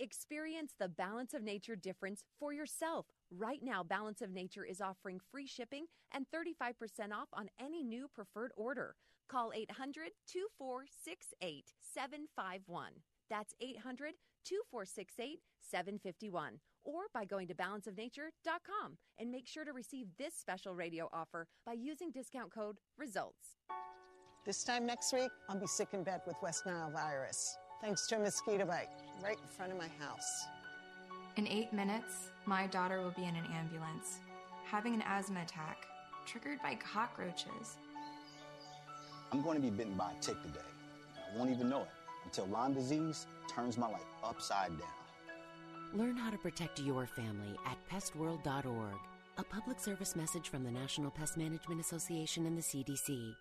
Experience 0.00 0.74
the 0.78 0.88
Balance 0.88 1.34
of 1.34 1.42
Nature 1.42 1.74
difference 1.74 2.22
for 2.38 2.52
yourself. 2.52 3.06
Right 3.36 3.60
now, 3.60 3.82
Balance 3.82 4.22
of 4.22 4.30
Nature 4.30 4.64
is 4.64 4.80
offering 4.80 5.18
free 5.32 5.48
shipping 5.48 5.86
and 6.14 6.24
35% 6.32 7.12
off 7.12 7.28
on 7.32 7.48
any 7.60 7.82
new 7.82 8.06
preferred 8.14 8.52
order. 8.56 8.94
Call 9.28 9.52
800 9.52 10.12
2468 10.32 11.72
751. 11.80 12.92
That's 13.30 13.54
800 13.60 14.14
2468 14.44 15.40
751. 15.60 16.60
Or 16.84 17.02
by 17.12 17.24
going 17.24 17.48
to 17.48 17.54
balanceofnature.com 17.54 18.96
and 19.18 19.30
make 19.30 19.46
sure 19.46 19.64
to 19.64 19.72
receive 19.72 20.06
this 20.18 20.34
special 20.34 20.74
radio 20.74 21.08
offer 21.12 21.46
by 21.66 21.74
using 21.74 22.10
discount 22.10 22.52
code 22.52 22.78
RESULTS. 22.98 23.58
This 24.46 24.64
time 24.64 24.86
next 24.86 25.12
week, 25.12 25.30
I'll 25.48 25.60
be 25.60 25.66
sick 25.66 25.88
in 25.92 26.02
bed 26.02 26.22
with 26.26 26.36
West 26.42 26.64
Nile 26.64 26.90
virus, 26.90 27.58
thanks 27.82 28.06
to 28.06 28.16
a 28.16 28.20
mosquito 28.20 28.64
bite 28.64 28.88
right 29.22 29.36
in 29.36 29.48
front 29.48 29.72
of 29.72 29.78
my 29.78 29.88
house. 30.02 30.46
In 31.36 31.46
eight 31.46 31.72
minutes, 31.72 32.30
my 32.46 32.66
daughter 32.68 33.02
will 33.02 33.10
be 33.10 33.24
in 33.24 33.36
an 33.36 33.44
ambulance, 33.52 34.20
having 34.64 34.94
an 34.94 35.02
asthma 35.04 35.42
attack 35.42 35.84
triggered 36.24 36.62
by 36.62 36.76
cockroaches. 36.76 37.76
I'm 39.30 39.42
going 39.42 39.56
to 39.56 39.62
be 39.62 39.70
bitten 39.70 39.94
by 39.94 40.12
a 40.12 40.22
tick 40.22 40.40
today. 40.42 40.60
I 41.16 41.36
won't 41.36 41.50
even 41.50 41.68
know 41.68 41.82
it 41.82 41.97
until 42.28 42.46
Lyme 42.48 42.74
disease 42.74 43.26
turns 43.48 43.78
my 43.78 43.88
life 43.88 44.04
upside 44.22 44.68
down. 44.78 44.88
Learn 45.94 46.14
how 46.14 46.28
to 46.28 46.36
protect 46.36 46.78
your 46.78 47.06
family 47.06 47.56
at 47.64 47.78
pestworld.org. 47.90 48.96
A 49.38 49.44
public 49.44 49.80
service 49.80 50.14
message 50.14 50.50
from 50.50 50.62
the 50.62 50.70
National 50.70 51.10
Pest 51.10 51.38
Management 51.38 51.80
Association 51.80 52.44
and 52.44 52.58
the 52.58 52.62
CDC. 52.62 53.34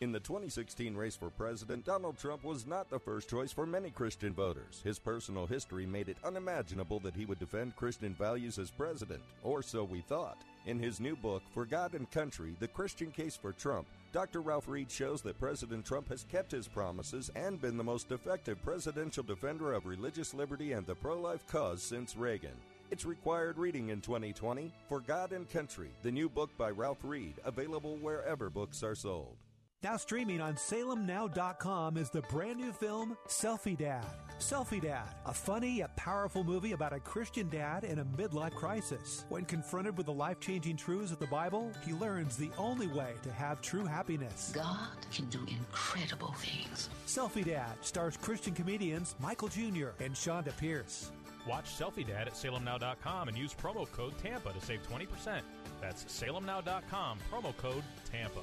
In 0.00 0.10
the 0.10 0.18
2016 0.18 0.96
race 0.96 1.16
for 1.16 1.30
president, 1.30 1.84
Donald 1.84 2.18
Trump 2.18 2.42
was 2.42 2.66
not 2.66 2.90
the 2.90 2.98
first 2.98 3.30
choice 3.30 3.52
for 3.52 3.64
many 3.64 3.90
Christian 3.90 4.34
voters. 4.34 4.80
His 4.82 4.98
personal 4.98 5.46
history 5.46 5.86
made 5.86 6.08
it 6.08 6.16
unimaginable 6.24 6.98
that 7.00 7.14
he 7.14 7.26
would 7.26 7.38
defend 7.38 7.76
Christian 7.76 8.12
values 8.14 8.58
as 8.58 8.70
president, 8.72 9.22
or 9.44 9.62
so 9.62 9.84
we 9.84 10.00
thought. 10.00 10.38
In 10.66 10.80
his 10.80 10.98
new 10.98 11.14
book, 11.14 11.42
For 11.54 11.64
God 11.64 11.94
and 11.94 12.10
Country 12.10 12.56
The 12.58 12.66
Christian 12.66 13.12
Case 13.12 13.36
for 13.36 13.52
Trump, 13.52 13.86
Dr. 14.12 14.40
Ralph 14.40 14.66
Reed 14.66 14.90
shows 14.90 15.22
that 15.22 15.38
President 15.38 15.84
Trump 15.84 16.08
has 16.08 16.24
kept 16.24 16.50
his 16.50 16.66
promises 16.66 17.30
and 17.36 17.60
been 17.60 17.76
the 17.76 17.84
most 17.84 18.10
effective 18.10 18.60
presidential 18.64 19.22
defender 19.22 19.72
of 19.74 19.86
religious 19.86 20.34
liberty 20.34 20.72
and 20.72 20.84
the 20.84 20.94
pro 20.94 21.20
life 21.20 21.46
cause 21.46 21.82
since 21.82 22.16
Reagan. 22.16 22.56
It's 22.90 23.04
required 23.04 23.58
reading 23.58 23.90
in 23.90 24.00
2020. 24.00 24.72
For 24.88 25.00
God 25.00 25.32
and 25.32 25.48
Country, 25.48 25.90
the 26.02 26.10
new 26.10 26.28
book 26.28 26.50
by 26.58 26.70
Ralph 26.70 27.04
Reed, 27.04 27.34
available 27.44 27.96
wherever 27.98 28.50
books 28.50 28.82
are 28.82 28.94
sold. 28.96 29.36
Now 29.84 29.96
streaming 29.96 30.40
on 30.40 30.54
salemnow.com 30.54 31.96
is 31.96 32.10
the 32.10 32.22
brand 32.22 32.58
new 32.58 32.72
film 32.72 33.16
Selfie 33.28 33.78
Dad. 33.78 34.04
Selfie 34.38 34.82
Dad, 34.82 35.08
a 35.24 35.32
funny 35.32 35.78
yet 35.78 35.96
powerful 35.96 36.44
movie 36.44 36.72
about 36.72 36.92
a 36.92 37.00
Christian 37.00 37.48
dad 37.48 37.84
in 37.84 38.00
a 38.00 38.04
midlife 38.04 38.54
crisis. 38.54 39.24
When 39.28 39.44
confronted 39.44 39.96
with 39.96 40.06
the 40.06 40.12
life 40.12 40.40
changing 40.40 40.76
truths 40.76 41.10
of 41.10 41.18
the 41.18 41.26
Bible, 41.26 41.72
he 41.84 41.92
learns 41.92 42.36
the 42.36 42.50
only 42.58 42.86
way 42.86 43.14
to 43.22 43.32
have 43.32 43.62
true 43.62 43.86
happiness. 43.86 44.52
God 44.54 44.90
can 45.12 45.26
do 45.26 45.40
incredible 45.48 46.34
things. 46.34 46.90
Selfie 47.06 47.44
Dad 47.44 47.72
stars 47.80 48.16
Christian 48.16 48.54
comedians 48.54 49.14
Michael 49.20 49.48
Jr. 49.48 49.88
and 50.00 50.14
Chonda 50.14 50.56
Pierce. 50.58 51.10
Watch 51.48 51.66
Selfie 51.66 52.06
Dad 52.06 52.28
at 52.28 52.34
salemnow.com 52.34 53.28
and 53.28 53.38
use 53.38 53.54
promo 53.54 53.90
code 53.90 54.18
TAMPA 54.18 54.52
to 54.52 54.60
save 54.60 54.80
20%. 54.88 55.40
That's 55.80 56.04
salemnow.com, 56.04 57.18
promo 57.32 57.56
code 57.56 57.84
TAMPA. 58.10 58.42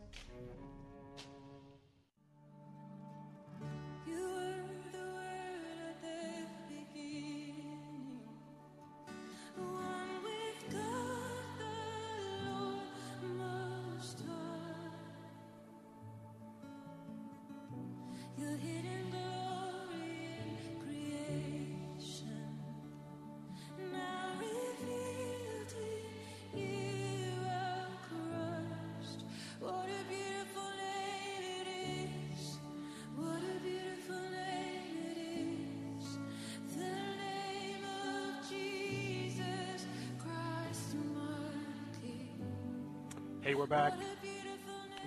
Hey, 43.51 43.55
we're 43.55 43.67
back. 43.67 43.91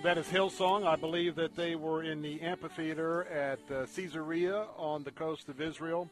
That 0.03 0.19
is 0.19 0.27
Hillsong. 0.27 0.85
I 0.85 0.95
believe 0.95 1.33
that 1.33 1.55
they 1.55 1.75
were 1.75 2.03
in 2.03 2.21
the 2.21 2.39
amphitheater 2.41 3.23
at 3.23 3.57
uh, 3.71 3.87
Caesarea 3.95 4.67
on 4.77 5.03
the 5.03 5.09
coast 5.09 5.49
of 5.49 5.59
Israel. 5.59 6.11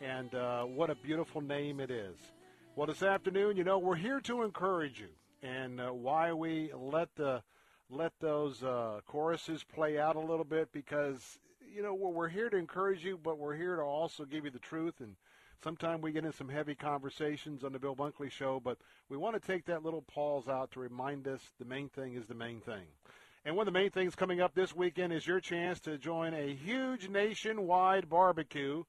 And 0.00 0.34
uh, 0.34 0.62
what 0.62 0.88
a 0.88 0.94
beautiful 0.94 1.42
name 1.42 1.80
it 1.80 1.90
is. 1.90 2.16
Well, 2.76 2.86
this 2.86 3.02
afternoon, 3.02 3.58
you 3.58 3.64
know, 3.64 3.76
we're 3.76 3.94
here 3.94 4.20
to 4.22 4.42
encourage 4.42 4.98
you. 4.98 5.10
And 5.46 5.78
uh, 5.78 5.90
why 5.90 6.32
we 6.32 6.70
let 6.74 7.14
the 7.14 7.42
let 7.90 8.12
those 8.20 8.62
uh, 8.62 9.00
choruses 9.06 9.62
play 9.62 9.98
out 9.98 10.16
a 10.16 10.20
little 10.20 10.46
bit 10.46 10.72
because 10.72 11.38
you 11.60 11.82
know 11.82 11.92
we're, 11.92 12.08
we're 12.08 12.28
here 12.28 12.48
to 12.48 12.56
encourage 12.56 13.04
you, 13.04 13.20
but 13.22 13.36
we're 13.38 13.54
here 13.54 13.76
to 13.76 13.82
also 13.82 14.24
give 14.24 14.46
you 14.46 14.50
the 14.50 14.58
truth. 14.60 14.94
And 15.00 15.14
sometimes 15.62 16.02
we 16.02 16.12
get 16.12 16.24
in 16.24 16.32
some 16.32 16.48
heavy 16.48 16.74
conversations 16.74 17.64
on 17.64 17.72
the 17.72 17.78
Bill 17.78 17.96
Bunkley 17.96 18.30
Show, 18.30 18.60
but 18.62 18.78
we 19.08 19.16
want 19.16 19.40
to 19.40 19.46
take 19.46 19.66
that 19.66 19.84
little 19.84 20.02
pause 20.02 20.48
out 20.48 20.72
to 20.72 20.80
remind 20.80 21.26
us 21.28 21.40
the 21.58 21.64
main 21.64 21.88
thing 21.88 22.14
is 22.14 22.26
the 22.26 22.34
main 22.34 22.60
thing. 22.60 22.84
And 23.44 23.56
one 23.56 23.68
of 23.68 23.72
the 23.72 23.78
main 23.78 23.90
things 23.90 24.16
coming 24.16 24.40
up 24.40 24.54
this 24.54 24.74
weekend 24.74 25.12
is 25.12 25.26
your 25.26 25.38
chance 25.40 25.78
to 25.80 25.98
join 25.98 26.34
a 26.34 26.54
huge 26.54 27.08
nationwide 27.08 28.08
barbecue. 28.08 28.82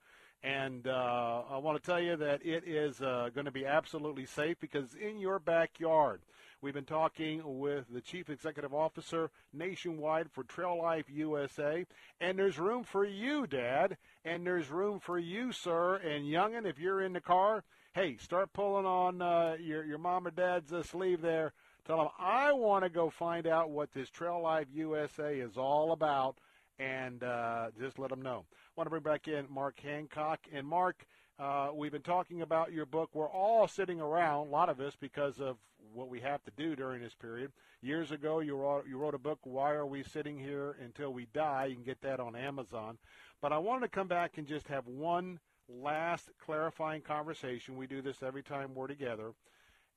And 0.43 0.87
uh, 0.87 1.41
I 1.49 1.57
want 1.57 1.81
to 1.81 1.85
tell 1.85 1.99
you 1.99 2.15
that 2.17 2.45
it 2.45 2.63
is 2.65 3.01
uh, 3.01 3.29
going 3.33 3.45
to 3.45 3.51
be 3.51 3.65
absolutely 3.65 4.25
safe 4.25 4.57
because 4.59 4.93
in 4.93 5.19
your 5.19 5.39
backyard. 5.39 6.21
We've 6.59 6.73
been 6.73 6.85
talking 6.85 7.59
with 7.59 7.85
the 7.93 8.01
Chief 8.01 8.29
Executive 8.31 8.73
Officer 8.73 9.29
nationwide 9.53 10.31
for 10.31 10.43
Trail 10.43 10.81
Life 10.81 11.05
USA. 11.07 11.85
And 12.19 12.39
there's 12.39 12.57
room 12.57 12.83
for 12.83 13.05
you, 13.05 13.45
Dad. 13.45 13.97
And 14.25 14.45
there's 14.45 14.71
room 14.71 14.99
for 14.99 15.19
you, 15.19 15.51
sir. 15.51 15.95
And 15.97 16.25
Youngin, 16.25 16.65
if 16.65 16.79
you're 16.79 17.01
in 17.01 17.13
the 17.13 17.21
car, 17.21 17.63
hey, 17.93 18.17
start 18.17 18.53
pulling 18.53 18.87
on 18.87 19.21
uh, 19.21 19.57
your, 19.59 19.85
your 19.85 19.99
mom 19.99 20.25
or 20.25 20.31
dad's 20.31 20.73
uh, 20.73 20.81
sleeve 20.81 21.21
there 21.21 21.53
Tell 21.87 21.97
them 21.99 22.07
I 22.19 22.51
want 22.51 22.83
to 22.83 22.89
go 22.89 23.09
find 23.09 23.47
out 23.47 23.69
what 23.69 23.93
this 23.93 24.09
Trail 24.09 24.41
Life 24.41 24.67
USA 24.73 25.39
is 25.39 25.55
all 25.55 25.93
about, 25.93 26.37
and 26.79 27.23
uh, 27.23 27.67
just 27.79 27.99
let 27.99 28.09
them 28.09 28.21
know. 28.21 28.45
I 28.49 28.71
want 28.75 28.87
to 28.87 28.89
bring 28.89 29.03
back 29.03 29.27
in 29.27 29.45
Mark 29.49 29.79
Hancock. 29.79 30.39
And 30.53 30.67
Mark, 30.67 31.05
uh, 31.39 31.69
we've 31.73 31.91
been 31.91 32.01
talking 32.01 32.41
about 32.41 32.71
your 32.71 32.85
book. 32.85 33.09
We're 33.13 33.29
all 33.29 33.67
sitting 33.67 33.99
around, 33.99 34.47
a 34.47 34.49
lot 34.49 34.69
of 34.69 34.79
us, 34.79 34.95
because 34.99 35.39
of 35.39 35.57
what 35.93 36.09
we 36.09 36.19
have 36.21 36.43
to 36.43 36.51
do 36.57 36.75
during 36.75 37.01
this 37.01 37.15
period. 37.15 37.51
Years 37.81 38.11
ago, 38.11 38.39
you 38.39 38.55
wrote, 38.55 38.85
you 38.87 38.97
wrote 38.97 39.15
a 39.15 39.19
book, 39.19 39.39
Why 39.43 39.71
Are 39.71 39.85
We 39.85 40.03
Sitting 40.03 40.37
Here 40.37 40.75
Until 40.83 41.13
We 41.13 41.27
Die? 41.33 41.65
You 41.65 41.75
can 41.75 41.83
get 41.83 42.01
that 42.01 42.19
on 42.19 42.35
Amazon. 42.35 42.97
But 43.41 43.53
I 43.53 43.57
wanted 43.57 43.81
to 43.81 43.89
come 43.89 44.07
back 44.07 44.37
and 44.37 44.47
just 44.47 44.67
have 44.67 44.87
one 44.87 45.39
last 45.69 46.29
clarifying 46.43 47.01
conversation. 47.01 47.77
We 47.77 47.87
do 47.87 48.01
this 48.01 48.23
every 48.23 48.43
time 48.43 48.73
we're 48.73 48.87
together 48.87 49.33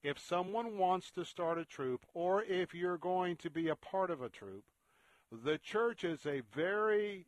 if 0.03 0.19
someone 0.19 0.79
wants 0.79 1.11
to 1.11 1.25
start 1.25 1.59
a 1.59 1.65
troop 1.65 2.07
or 2.15 2.43
if 2.43 2.75
you're 2.75 2.99
going 2.99 3.37
to 3.37 3.51
be 3.51 3.69
a 3.69 3.77
part 3.77 4.11
of 4.11 4.23
a 4.23 4.29
troop, 4.29 4.65
the 5.31 5.59
church 5.59 6.05
is 6.05 6.27
a 6.27 6.43
very 6.55 7.27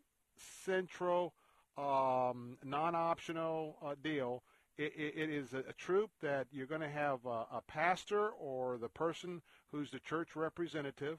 central, 0.64 1.34
um, 1.78 2.56
non-optional 2.64 3.76
uh, 3.84 3.94
deal. 4.02 4.42
It, 4.78 4.92
it, 4.96 5.14
it 5.16 5.30
is 5.30 5.52
a, 5.52 5.58
a, 5.58 5.72
troop 5.74 6.10
that 6.22 6.46
you're 6.50 6.66
going 6.66 6.80
to 6.80 6.88
have 6.88 7.24
a, 7.26 7.46
a 7.52 7.62
pastor 7.66 8.30
or 8.30 8.78
the 8.78 8.88
person 8.88 9.42
who's 9.70 9.90
the 9.90 10.00
church 10.00 10.34
representative. 10.34 11.18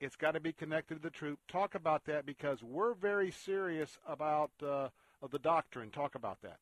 It's 0.00 0.16
got 0.16 0.32
to 0.32 0.40
be 0.40 0.52
connected 0.52 0.96
to 0.96 1.02
the 1.02 1.10
troop. 1.10 1.38
Talk 1.46 1.74
about 1.74 2.04
that 2.06 2.26
because 2.26 2.62
we're 2.62 2.94
very 2.94 3.30
serious 3.30 3.98
about 4.06 4.50
uh, 4.66 4.88
the 5.30 5.38
doctrine. 5.38 5.90
Talk 5.90 6.14
about 6.14 6.40
that. 6.42 6.58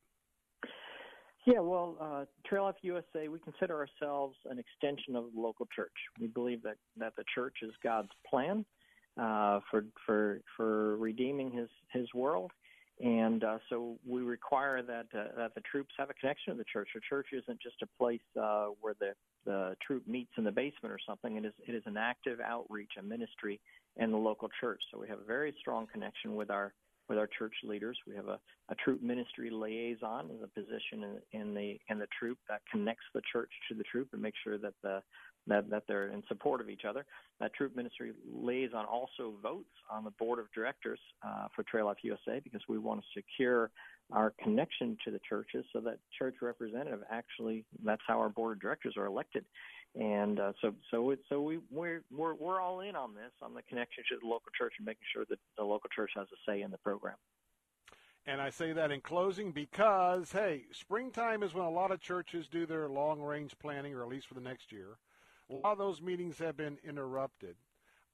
Yeah, 1.47 1.61
well, 1.61 1.97
uh, 2.01 2.25
Trail 2.47 2.65
Life 2.65 2.77
USA, 2.83 3.29
we 3.29 3.39
consider 3.39 3.77
ourselves 3.77 4.37
an 4.51 4.59
extension 4.59 5.15
of 5.15 5.25
the 5.35 5.41
local 5.41 5.69
church. 5.75 5.93
We 6.19 6.27
believe 6.27 6.63
that, 6.63 6.77
that 6.97 7.15
the 7.17 7.25
church 7.35 7.57
is 7.63 7.73
God's 7.83 8.09
plan 8.29 8.65
uh, 9.21 9.61
for 9.71 9.85
for 10.07 10.41
for 10.57 10.97
redeeming 10.97 11.51
His 11.51 11.69
His 11.93 12.13
world, 12.15 12.51
and 13.01 13.43
uh, 13.43 13.59
so 13.69 13.97
we 14.07 14.23
require 14.23 14.83
that 14.83 15.07
uh, 15.15 15.37
that 15.37 15.55
the 15.55 15.63
troops 15.71 15.95
have 15.99 16.11
a 16.11 16.15
connection 16.15 16.53
to 16.53 16.59
the 16.59 16.65
church. 16.73 16.89
The 16.95 17.01
church 17.09 17.29
isn't 17.33 17.61
just 17.61 17.77
a 17.83 17.89
place 17.99 18.21
uh, 18.41 18.67
where 18.81 18.95
the 18.99 19.13
the 19.45 19.77
troop 19.87 20.07
meets 20.07 20.33
in 20.39 20.45
the 20.45 20.53
basement 20.53 20.93
or 20.93 20.99
something. 21.07 21.37
It 21.37 21.45
is 21.45 21.53
it 21.67 21.75
is 21.75 21.83
an 21.87 21.97
active 21.97 22.41
outreach, 22.41 22.93
a 22.99 23.03
ministry 23.03 23.61
in 23.97 24.11
the 24.11 24.19
local 24.19 24.49
church. 24.61 24.81
So 24.93 24.99
we 24.99 25.09
have 25.09 25.19
a 25.19 25.25
very 25.25 25.55
strong 25.61 25.87
connection 25.93 26.35
with 26.35 26.51
our 26.51 26.73
with 27.09 27.19
our 27.19 27.29
church 27.39 27.55
leaders. 27.65 27.99
We 28.07 28.17
have 28.17 28.29
a, 28.29 28.39
a 28.71 28.75
troop 28.77 29.03
ministry 29.03 29.51
liaison 29.51 30.31
as 30.31 30.43
a 30.43 30.49
position 30.49 31.21
in, 31.33 31.41
in 31.41 31.55
the 31.55 31.79
in 31.89 31.99
the 31.99 32.09
troop 32.19 32.39
that 32.49 32.63
connects 32.71 33.05
the 33.15 33.23
church 33.31 33.51
to 33.69 33.75
the 33.75 33.85
troop 33.85 34.09
and 34.13 34.23
makes 34.23 34.39
sure 34.43 34.59
that 34.59 34.75
the 34.83 35.03
that, 35.47 35.69
that 35.71 35.85
they're 35.87 36.09
in 36.09 36.23
support 36.29 36.61
of 36.61 36.69
each 36.69 36.85
other. 36.89 37.05
That 37.41 37.55
troop 37.55 37.77
ministry 37.77 38.13
liaison 38.33 38.85
also 38.85 39.35
votes 39.43 39.71
on 39.91 40.05
the 40.05 40.11
board 40.13 40.39
of 40.39 40.47
directors 40.55 41.01
uh, 41.27 41.49
for 41.55 41.63
Trail 41.65 41.87
Life 41.87 41.99
USA 42.03 42.41
because 42.43 42.63
we 42.69 42.79
want 42.79 43.01
to 43.01 43.07
secure 43.15 43.71
our 44.13 44.35
connection 44.43 44.97
to 45.05 45.11
the 45.11 45.21
churches 45.29 45.65
so 45.73 45.81
that 45.81 45.99
church 46.19 46.35
representative 46.43 47.01
actually 47.11 47.65
that's 47.85 48.03
how 48.07 48.19
our 48.19 48.29
board 48.29 48.55
of 48.55 48.61
directors 48.61 48.95
are 48.99 49.07
elected 49.07 49.47
and 49.97 50.41
uh, 50.41 50.53
so 50.61 50.75
so 50.91 51.11
it, 51.11 51.21
so 51.29 51.41
we 51.41 51.61
we're, 51.71 52.03
we're 52.11 52.35
we're 52.35 52.61
all 52.61 52.81
in 52.81 52.97
on 52.97 53.15
this 53.15 53.31
on 53.41 53.55
the 53.55 53.63
connection 53.63 54.03
to 54.11 54.19
the 54.21 54.27
local 54.27 54.51
church 54.59 54.75
and 54.79 54.87
making 54.87 55.05
sure 55.13 55.25
that 55.29 55.39
the 55.57 55.63
local 55.63 55.89
church 55.95 56.11
has 56.17 56.27
a 56.33 56.51
say 56.51 56.63
in 56.63 56.71
the 56.71 56.79
program. 56.79 57.15
And 58.27 58.41
I 58.41 58.51
say 58.51 58.73
that 58.73 58.91
in 58.91 59.01
closing 59.03 59.53
because 59.53 60.33
hey, 60.33 60.65
springtime 60.73 61.45
is 61.45 61.55
when 61.55 61.65
a 61.65 61.71
lot 61.71 61.93
of 61.93 62.01
churches 62.01 62.49
do 62.49 62.67
their 62.67 62.89
long 62.89 63.21
range 63.21 63.55
planning, 63.61 63.95
or 63.95 64.03
at 64.03 64.09
least 64.09 64.27
for 64.27 64.35
the 64.35 64.41
next 64.41 64.73
year. 64.73 64.99
A 65.51 65.55
lot 65.55 65.73
of 65.73 65.79
those 65.79 66.01
meetings 66.01 66.39
have 66.39 66.57
been 66.57 66.79
interrupted. 66.85 67.57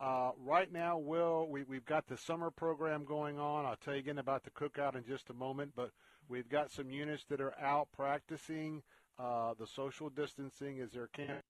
Uh, 0.01 0.31
right 0.39 0.73
now, 0.73 0.99
Will, 0.99 1.47
we, 1.49 1.63
we've 1.65 1.85
got 1.85 2.07
the 2.07 2.17
summer 2.17 2.51
program 2.51 3.05
going 3.05 3.39
on. 3.39 3.67
I'll 3.67 3.77
tell 3.77 3.95
you 3.95 4.01
again 4.01 4.19
about 4.19 4.45
the 4.45 4.51
cookout 4.51 4.97
in 4.97 5.05
just 5.05 5.31
a 5.31 5.35
moment, 5.35 5.73
but 5.77 5.91
we've 6.29 6.49
got 6.49 6.71
some 6.71 6.91
units 6.91 7.25
that 7.29 7.41
are 7.41 7.55
out 7.61 7.89
practicing 7.95 8.83
uh, 9.19 9.53
the 9.59 9.67
social 9.67 10.09
distancing 10.09 10.81
as 10.81 10.91
they're 10.93 11.09
camp 11.09 11.45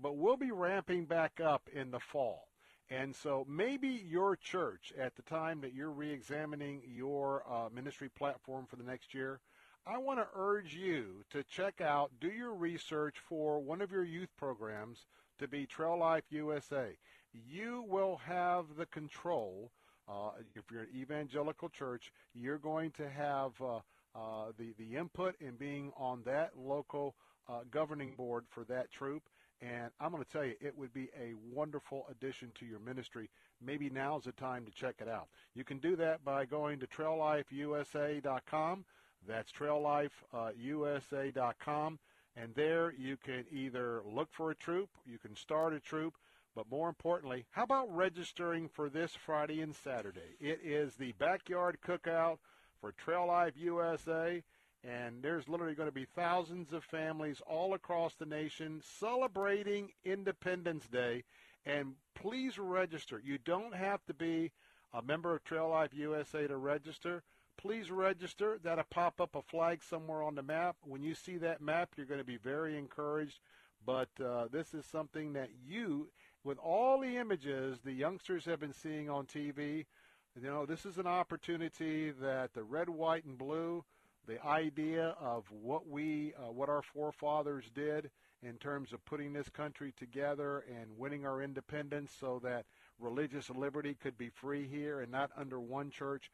but 0.00 0.16
we'll 0.16 0.36
be 0.36 0.50
ramping 0.50 1.04
back 1.04 1.40
up 1.40 1.68
in 1.72 1.90
the 1.90 2.00
fall. 2.00 2.48
And 2.90 3.14
so 3.14 3.44
maybe 3.48 3.88
your 3.88 4.36
church, 4.36 4.92
at 4.98 5.14
the 5.16 5.22
time 5.22 5.60
that 5.60 5.74
you're 5.74 5.90
re-examining 5.90 6.82
your 6.86 7.44
uh, 7.50 7.68
ministry 7.74 8.08
platform 8.08 8.66
for 8.66 8.76
the 8.76 8.84
next 8.84 9.12
year, 9.12 9.40
I 9.86 9.98
want 9.98 10.18
to 10.18 10.26
urge 10.34 10.74
you 10.74 11.24
to 11.30 11.42
check 11.42 11.80
out, 11.80 12.10
do 12.20 12.28
your 12.28 12.54
research 12.54 13.16
for 13.28 13.58
one 13.60 13.80
of 13.80 13.90
your 13.90 14.04
youth 14.04 14.28
programs 14.36 15.06
to 15.38 15.48
be 15.48 15.66
Trail 15.66 15.98
Life 15.98 16.24
USA. 16.30 16.96
You 17.32 17.84
will 17.88 18.18
have 18.18 18.66
the 18.76 18.86
control. 18.86 19.70
Uh, 20.08 20.30
if 20.54 20.64
you're 20.70 20.82
an 20.82 20.88
evangelical 20.94 21.68
church, 21.68 22.12
you're 22.34 22.58
going 22.58 22.90
to 22.92 23.08
have 23.08 23.52
uh, 23.62 23.76
uh, 24.14 24.52
the 24.58 24.74
the 24.78 24.96
input 24.96 25.34
in 25.40 25.56
being 25.56 25.92
on 25.96 26.22
that 26.24 26.50
local 26.56 27.14
uh, 27.48 27.60
governing 27.70 28.14
board 28.16 28.44
for 28.48 28.64
that 28.64 28.90
troop. 28.90 29.22
And 29.60 29.90
I'm 29.98 30.12
going 30.12 30.22
to 30.22 30.30
tell 30.30 30.44
you, 30.44 30.54
it 30.60 30.76
would 30.78 30.92
be 30.92 31.08
a 31.18 31.34
wonderful 31.52 32.06
addition 32.10 32.52
to 32.60 32.66
your 32.66 32.78
ministry. 32.78 33.28
Maybe 33.60 33.90
now's 33.90 34.24
the 34.24 34.32
time 34.32 34.64
to 34.66 34.70
check 34.70 34.96
it 35.00 35.08
out. 35.08 35.28
You 35.54 35.64
can 35.64 35.78
do 35.78 35.96
that 35.96 36.24
by 36.24 36.44
going 36.44 36.78
to 36.78 36.86
traillifeusa.com. 36.86 38.84
That's 39.28 39.52
traillifeusa.com. 39.52 41.94
Uh, 41.94 41.96
and 42.40 42.54
there 42.54 42.92
you 42.92 43.16
can 43.16 43.44
either 43.50 44.02
look 44.04 44.28
for 44.32 44.50
a 44.50 44.56
troop, 44.56 44.90
you 45.06 45.18
can 45.18 45.36
start 45.36 45.74
a 45.74 45.80
troop, 45.80 46.14
but 46.54 46.70
more 46.70 46.88
importantly, 46.88 47.44
how 47.50 47.64
about 47.64 47.94
registering 47.94 48.68
for 48.68 48.88
this 48.88 49.12
Friday 49.12 49.60
and 49.60 49.74
Saturday? 49.74 50.36
It 50.40 50.60
is 50.64 50.94
the 50.94 51.12
backyard 51.12 51.76
cookout 51.86 52.38
for 52.80 52.92
Trail 52.92 53.26
Life 53.26 53.52
USA 53.56 54.42
and 54.84 55.22
there's 55.22 55.48
literally 55.48 55.74
going 55.74 55.88
to 55.88 55.94
be 55.94 56.06
thousands 56.14 56.72
of 56.72 56.84
families 56.84 57.42
all 57.46 57.74
across 57.74 58.14
the 58.14 58.26
nation 58.26 58.80
celebrating 59.00 59.90
Independence 60.04 60.86
Day. 60.86 61.24
And 61.66 61.94
please 62.14 62.58
register. 62.58 63.20
You 63.22 63.38
don't 63.38 63.74
have 63.74 64.04
to 64.06 64.14
be 64.14 64.52
a 64.94 65.02
member 65.02 65.34
of 65.34 65.44
Trail 65.44 65.70
Life 65.70 65.90
USA 65.94 66.46
to 66.46 66.56
register. 66.56 67.22
Please 67.58 67.90
register. 67.90 68.58
That'll 68.62 68.84
pop 68.84 69.20
up 69.20 69.34
a 69.34 69.42
flag 69.42 69.82
somewhere 69.82 70.22
on 70.22 70.36
the 70.36 70.42
map. 70.42 70.76
When 70.84 71.02
you 71.02 71.14
see 71.14 71.36
that 71.38 71.60
map, 71.60 71.90
you're 71.96 72.06
going 72.06 72.20
to 72.20 72.24
be 72.24 72.38
very 72.38 72.78
encouraged. 72.78 73.40
But 73.84 74.08
uh, 74.24 74.46
this 74.50 74.72
is 74.74 74.86
something 74.86 75.34
that 75.34 75.50
you, 75.66 76.08
with 76.44 76.58
all 76.58 77.00
the 77.00 77.16
images 77.16 77.80
the 77.84 77.92
youngsters 77.92 78.44
have 78.46 78.60
been 78.60 78.72
seeing 78.72 79.10
on 79.10 79.26
TV, 79.26 79.86
you 80.34 80.42
know, 80.42 80.66
this 80.66 80.86
is 80.86 80.98
an 80.98 81.06
opportunity 81.06 82.12
that 82.12 82.54
the 82.54 82.62
red, 82.62 82.88
white, 82.88 83.24
and 83.24 83.36
blue– 83.36 83.84
the 84.28 84.44
idea 84.46 85.16
of 85.20 85.44
what 85.50 85.88
we, 85.88 86.34
uh, 86.38 86.52
what 86.52 86.68
our 86.68 86.82
forefathers 86.82 87.64
did 87.74 88.10
in 88.42 88.56
terms 88.58 88.92
of 88.92 89.04
putting 89.06 89.32
this 89.32 89.48
country 89.48 89.92
together 89.96 90.64
and 90.68 90.96
winning 90.96 91.26
our 91.26 91.42
independence 91.42 92.12
so 92.20 92.38
that 92.44 92.66
religious 93.00 93.50
liberty 93.50 93.96
could 94.00 94.16
be 94.18 94.28
free 94.28 94.68
here 94.68 95.00
and 95.00 95.10
not 95.10 95.30
under 95.36 95.58
one 95.58 95.90
church. 95.90 96.30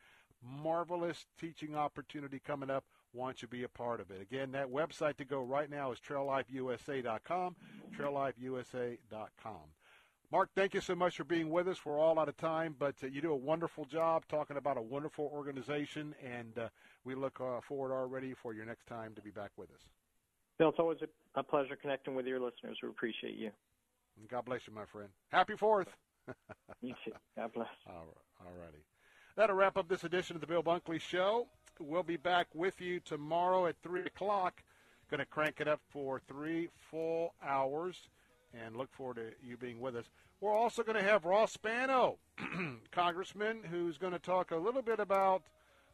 Marvelous 0.63 1.27
teaching 1.39 1.75
opportunity 1.75 2.41
coming 2.45 2.71
up. 2.71 2.85
Want 3.13 3.43
you 3.43 3.49
to 3.49 3.51
be 3.51 3.63
a 3.63 3.69
part 3.69 4.01
of 4.01 4.11
it. 4.11 4.21
Again, 4.21 4.53
that 4.53 4.71
website 4.71 5.17
to 5.19 5.25
go 5.25 5.43
right 5.43 5.71
now 5.71 5.93
is 5.93 6.01
traillifeusa.com, 6.01 7.57
traillifeusa.com. 7.97 9.61
Mark, 10.33 10.51
thank 10.57 10.75
you 10.75 10.81
so 10.81 10.97
much 10.97 11.17
for 11.17 11.23
being 11.23 11.49
with 11.49 11.69
us. 11.69 11.85
We're 11.85 11.99
all 11.99 12.19
out 12.19 12.29
of 12.29 12.37
time, 12.37 12.75
but 12.77 12.97
uh, 13.05 13.07
you 13.07 13.21
do 13.21 13.31
a 13.31 13.37
wonderful 13.37 13.85
job 13.85 14.25
talking 14.29 14.57
about 14.57 14.77
a 14.77 14.83
wonderful 14.83 15.31
organization, 15.33 16.13
and 16.25 16.59
uh, 16.59 16.69
we 17.05 17.15
look 17.15 17.41
uh, 17.41 17.61
forward 17.61 17.93
already 17.93 18.35
for 18.35 18.53
your 18.53 18.65
next 18.65 18.87
time 18.87 19.15
to 19.15 19.23
be 19.23 19.31
back 19.31 19.53
with 19.57 19.71
us. 19.71 19.83
Bill, 20.59 20.71
it's 20.71 20.79
always 20.81 20.99
a, 21.03 21.39
a 21.39 21.43
pleasure 21.45 21.77
connecting 21.77 22.17
with 22.17 22.27
your 22.27 22.41
listeners. 22.41 22.79
We 22.83 22.89
appreciate 22.89 23.37
you. 23.37 23.51
God 24.29 24.45
bless 24.45 24.63
you, 24.67 24.75
my 24.75 24.87
friend. 24.87 25.09
Happy 25.31 25.55
Fourth. 25.57 25.89
you 26.81 26.95
too. 27.05 27.13
God 27.37 27.53
bless. 27.53 27.69
All 27.87 28.53
righty. 28.61 28.83
That'll 29.37 29.57
wrap 29.57 29.77
up 29.77 29.89
this 29.89 30.05
edition 30.05 30.37
of 30.37 30.41
the 30.41 30.47
Bill 30.47 30.63
Bunkley 30.63 31.01
Show. 31.01 31.49
We'll 31.81 32.05
be 32.05 32.17
back 32.17 32.47
with 32.55 32.81
you 32.81 33.01
tomorrow 33.01 33.67
at 33.67 33.75
3 33.83 34.03
o'clock. 34.03 34.63
Going 35.11 35.19
to 35.19 35.27
crank 35.27 35.57
it 35.61 35.67
up 35.67 35.81
for 35.91 36.21
three 36.29 36.69
full 36.91 37.35
hours 37.45 37.97
and 38.55 38.77
look 38.77 38.93
forward 38.93 39.17
to 39.17 39.33
you 39.45 39.57
being 39.57 39.81
with 39.81 39.97
us. 39.97 40.05
We're 40.41 40.53
also 40.53 40.85
going 40.85 40.97
to 40.97 41.03
have 41.03 41.25
Ross 41.25 41.53
Spano, 41.53 42.19
Congressman, 42.93 43.59
who's 43.69 43.99
going 43.99 44.13
to 44.13 44.21
talk 44.21 44.53
a 44.53 44.57
little 44.57 44.83
bit 44.83 45.01
about 45.01 45.43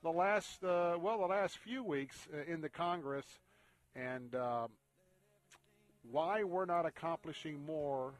the 0.02 0.10
last, 0.10 0.62
uh, 0.62 0.98
well, 1.00 1.20
the 1.20 1.26
last 1.26 1.56
few 1.56 1.82
weeks 1.82 2.28
uh, 2.34 2.52
in 2.52 2.60
the 2.60 2.68
Congress 2.68 3.26
and 3.96 4.34
uh, 4.34 4.66
why 6.10 6.44
we're 6.44 6.66
not 6.66 6.84
accomplishing 6.84 7.64
more 7.64 8.12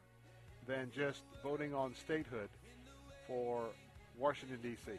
than 0.65 0.89
just 0.91 1.21
voting 1.43 1.75
on 1.75 1.93
statehood 1.93 2.49
for 3.27 3.67
Washington, 4.17 4.57
D.C. 4.63 4.93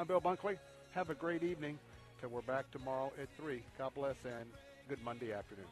I'm 0.00 0.06
Bill 0.06 0.18
Bunkley. 0.18 0.56
Have 0.94 1.10
a 1.10 1.14
great 1.14 1.42
evening 1.42 1.78
till 2.22 2.30
we're 2.30 2.40
back 2.40 2.70
tomorrow 2.70 3.12
at 3.20 3.28
3. 3.36 3.62
God 3.76 3.92
bless 3.94 4.16
and 4.24 4.48
good 4.88 5.04
Monday 5.04 5.34
afternoon. 5.34 5.66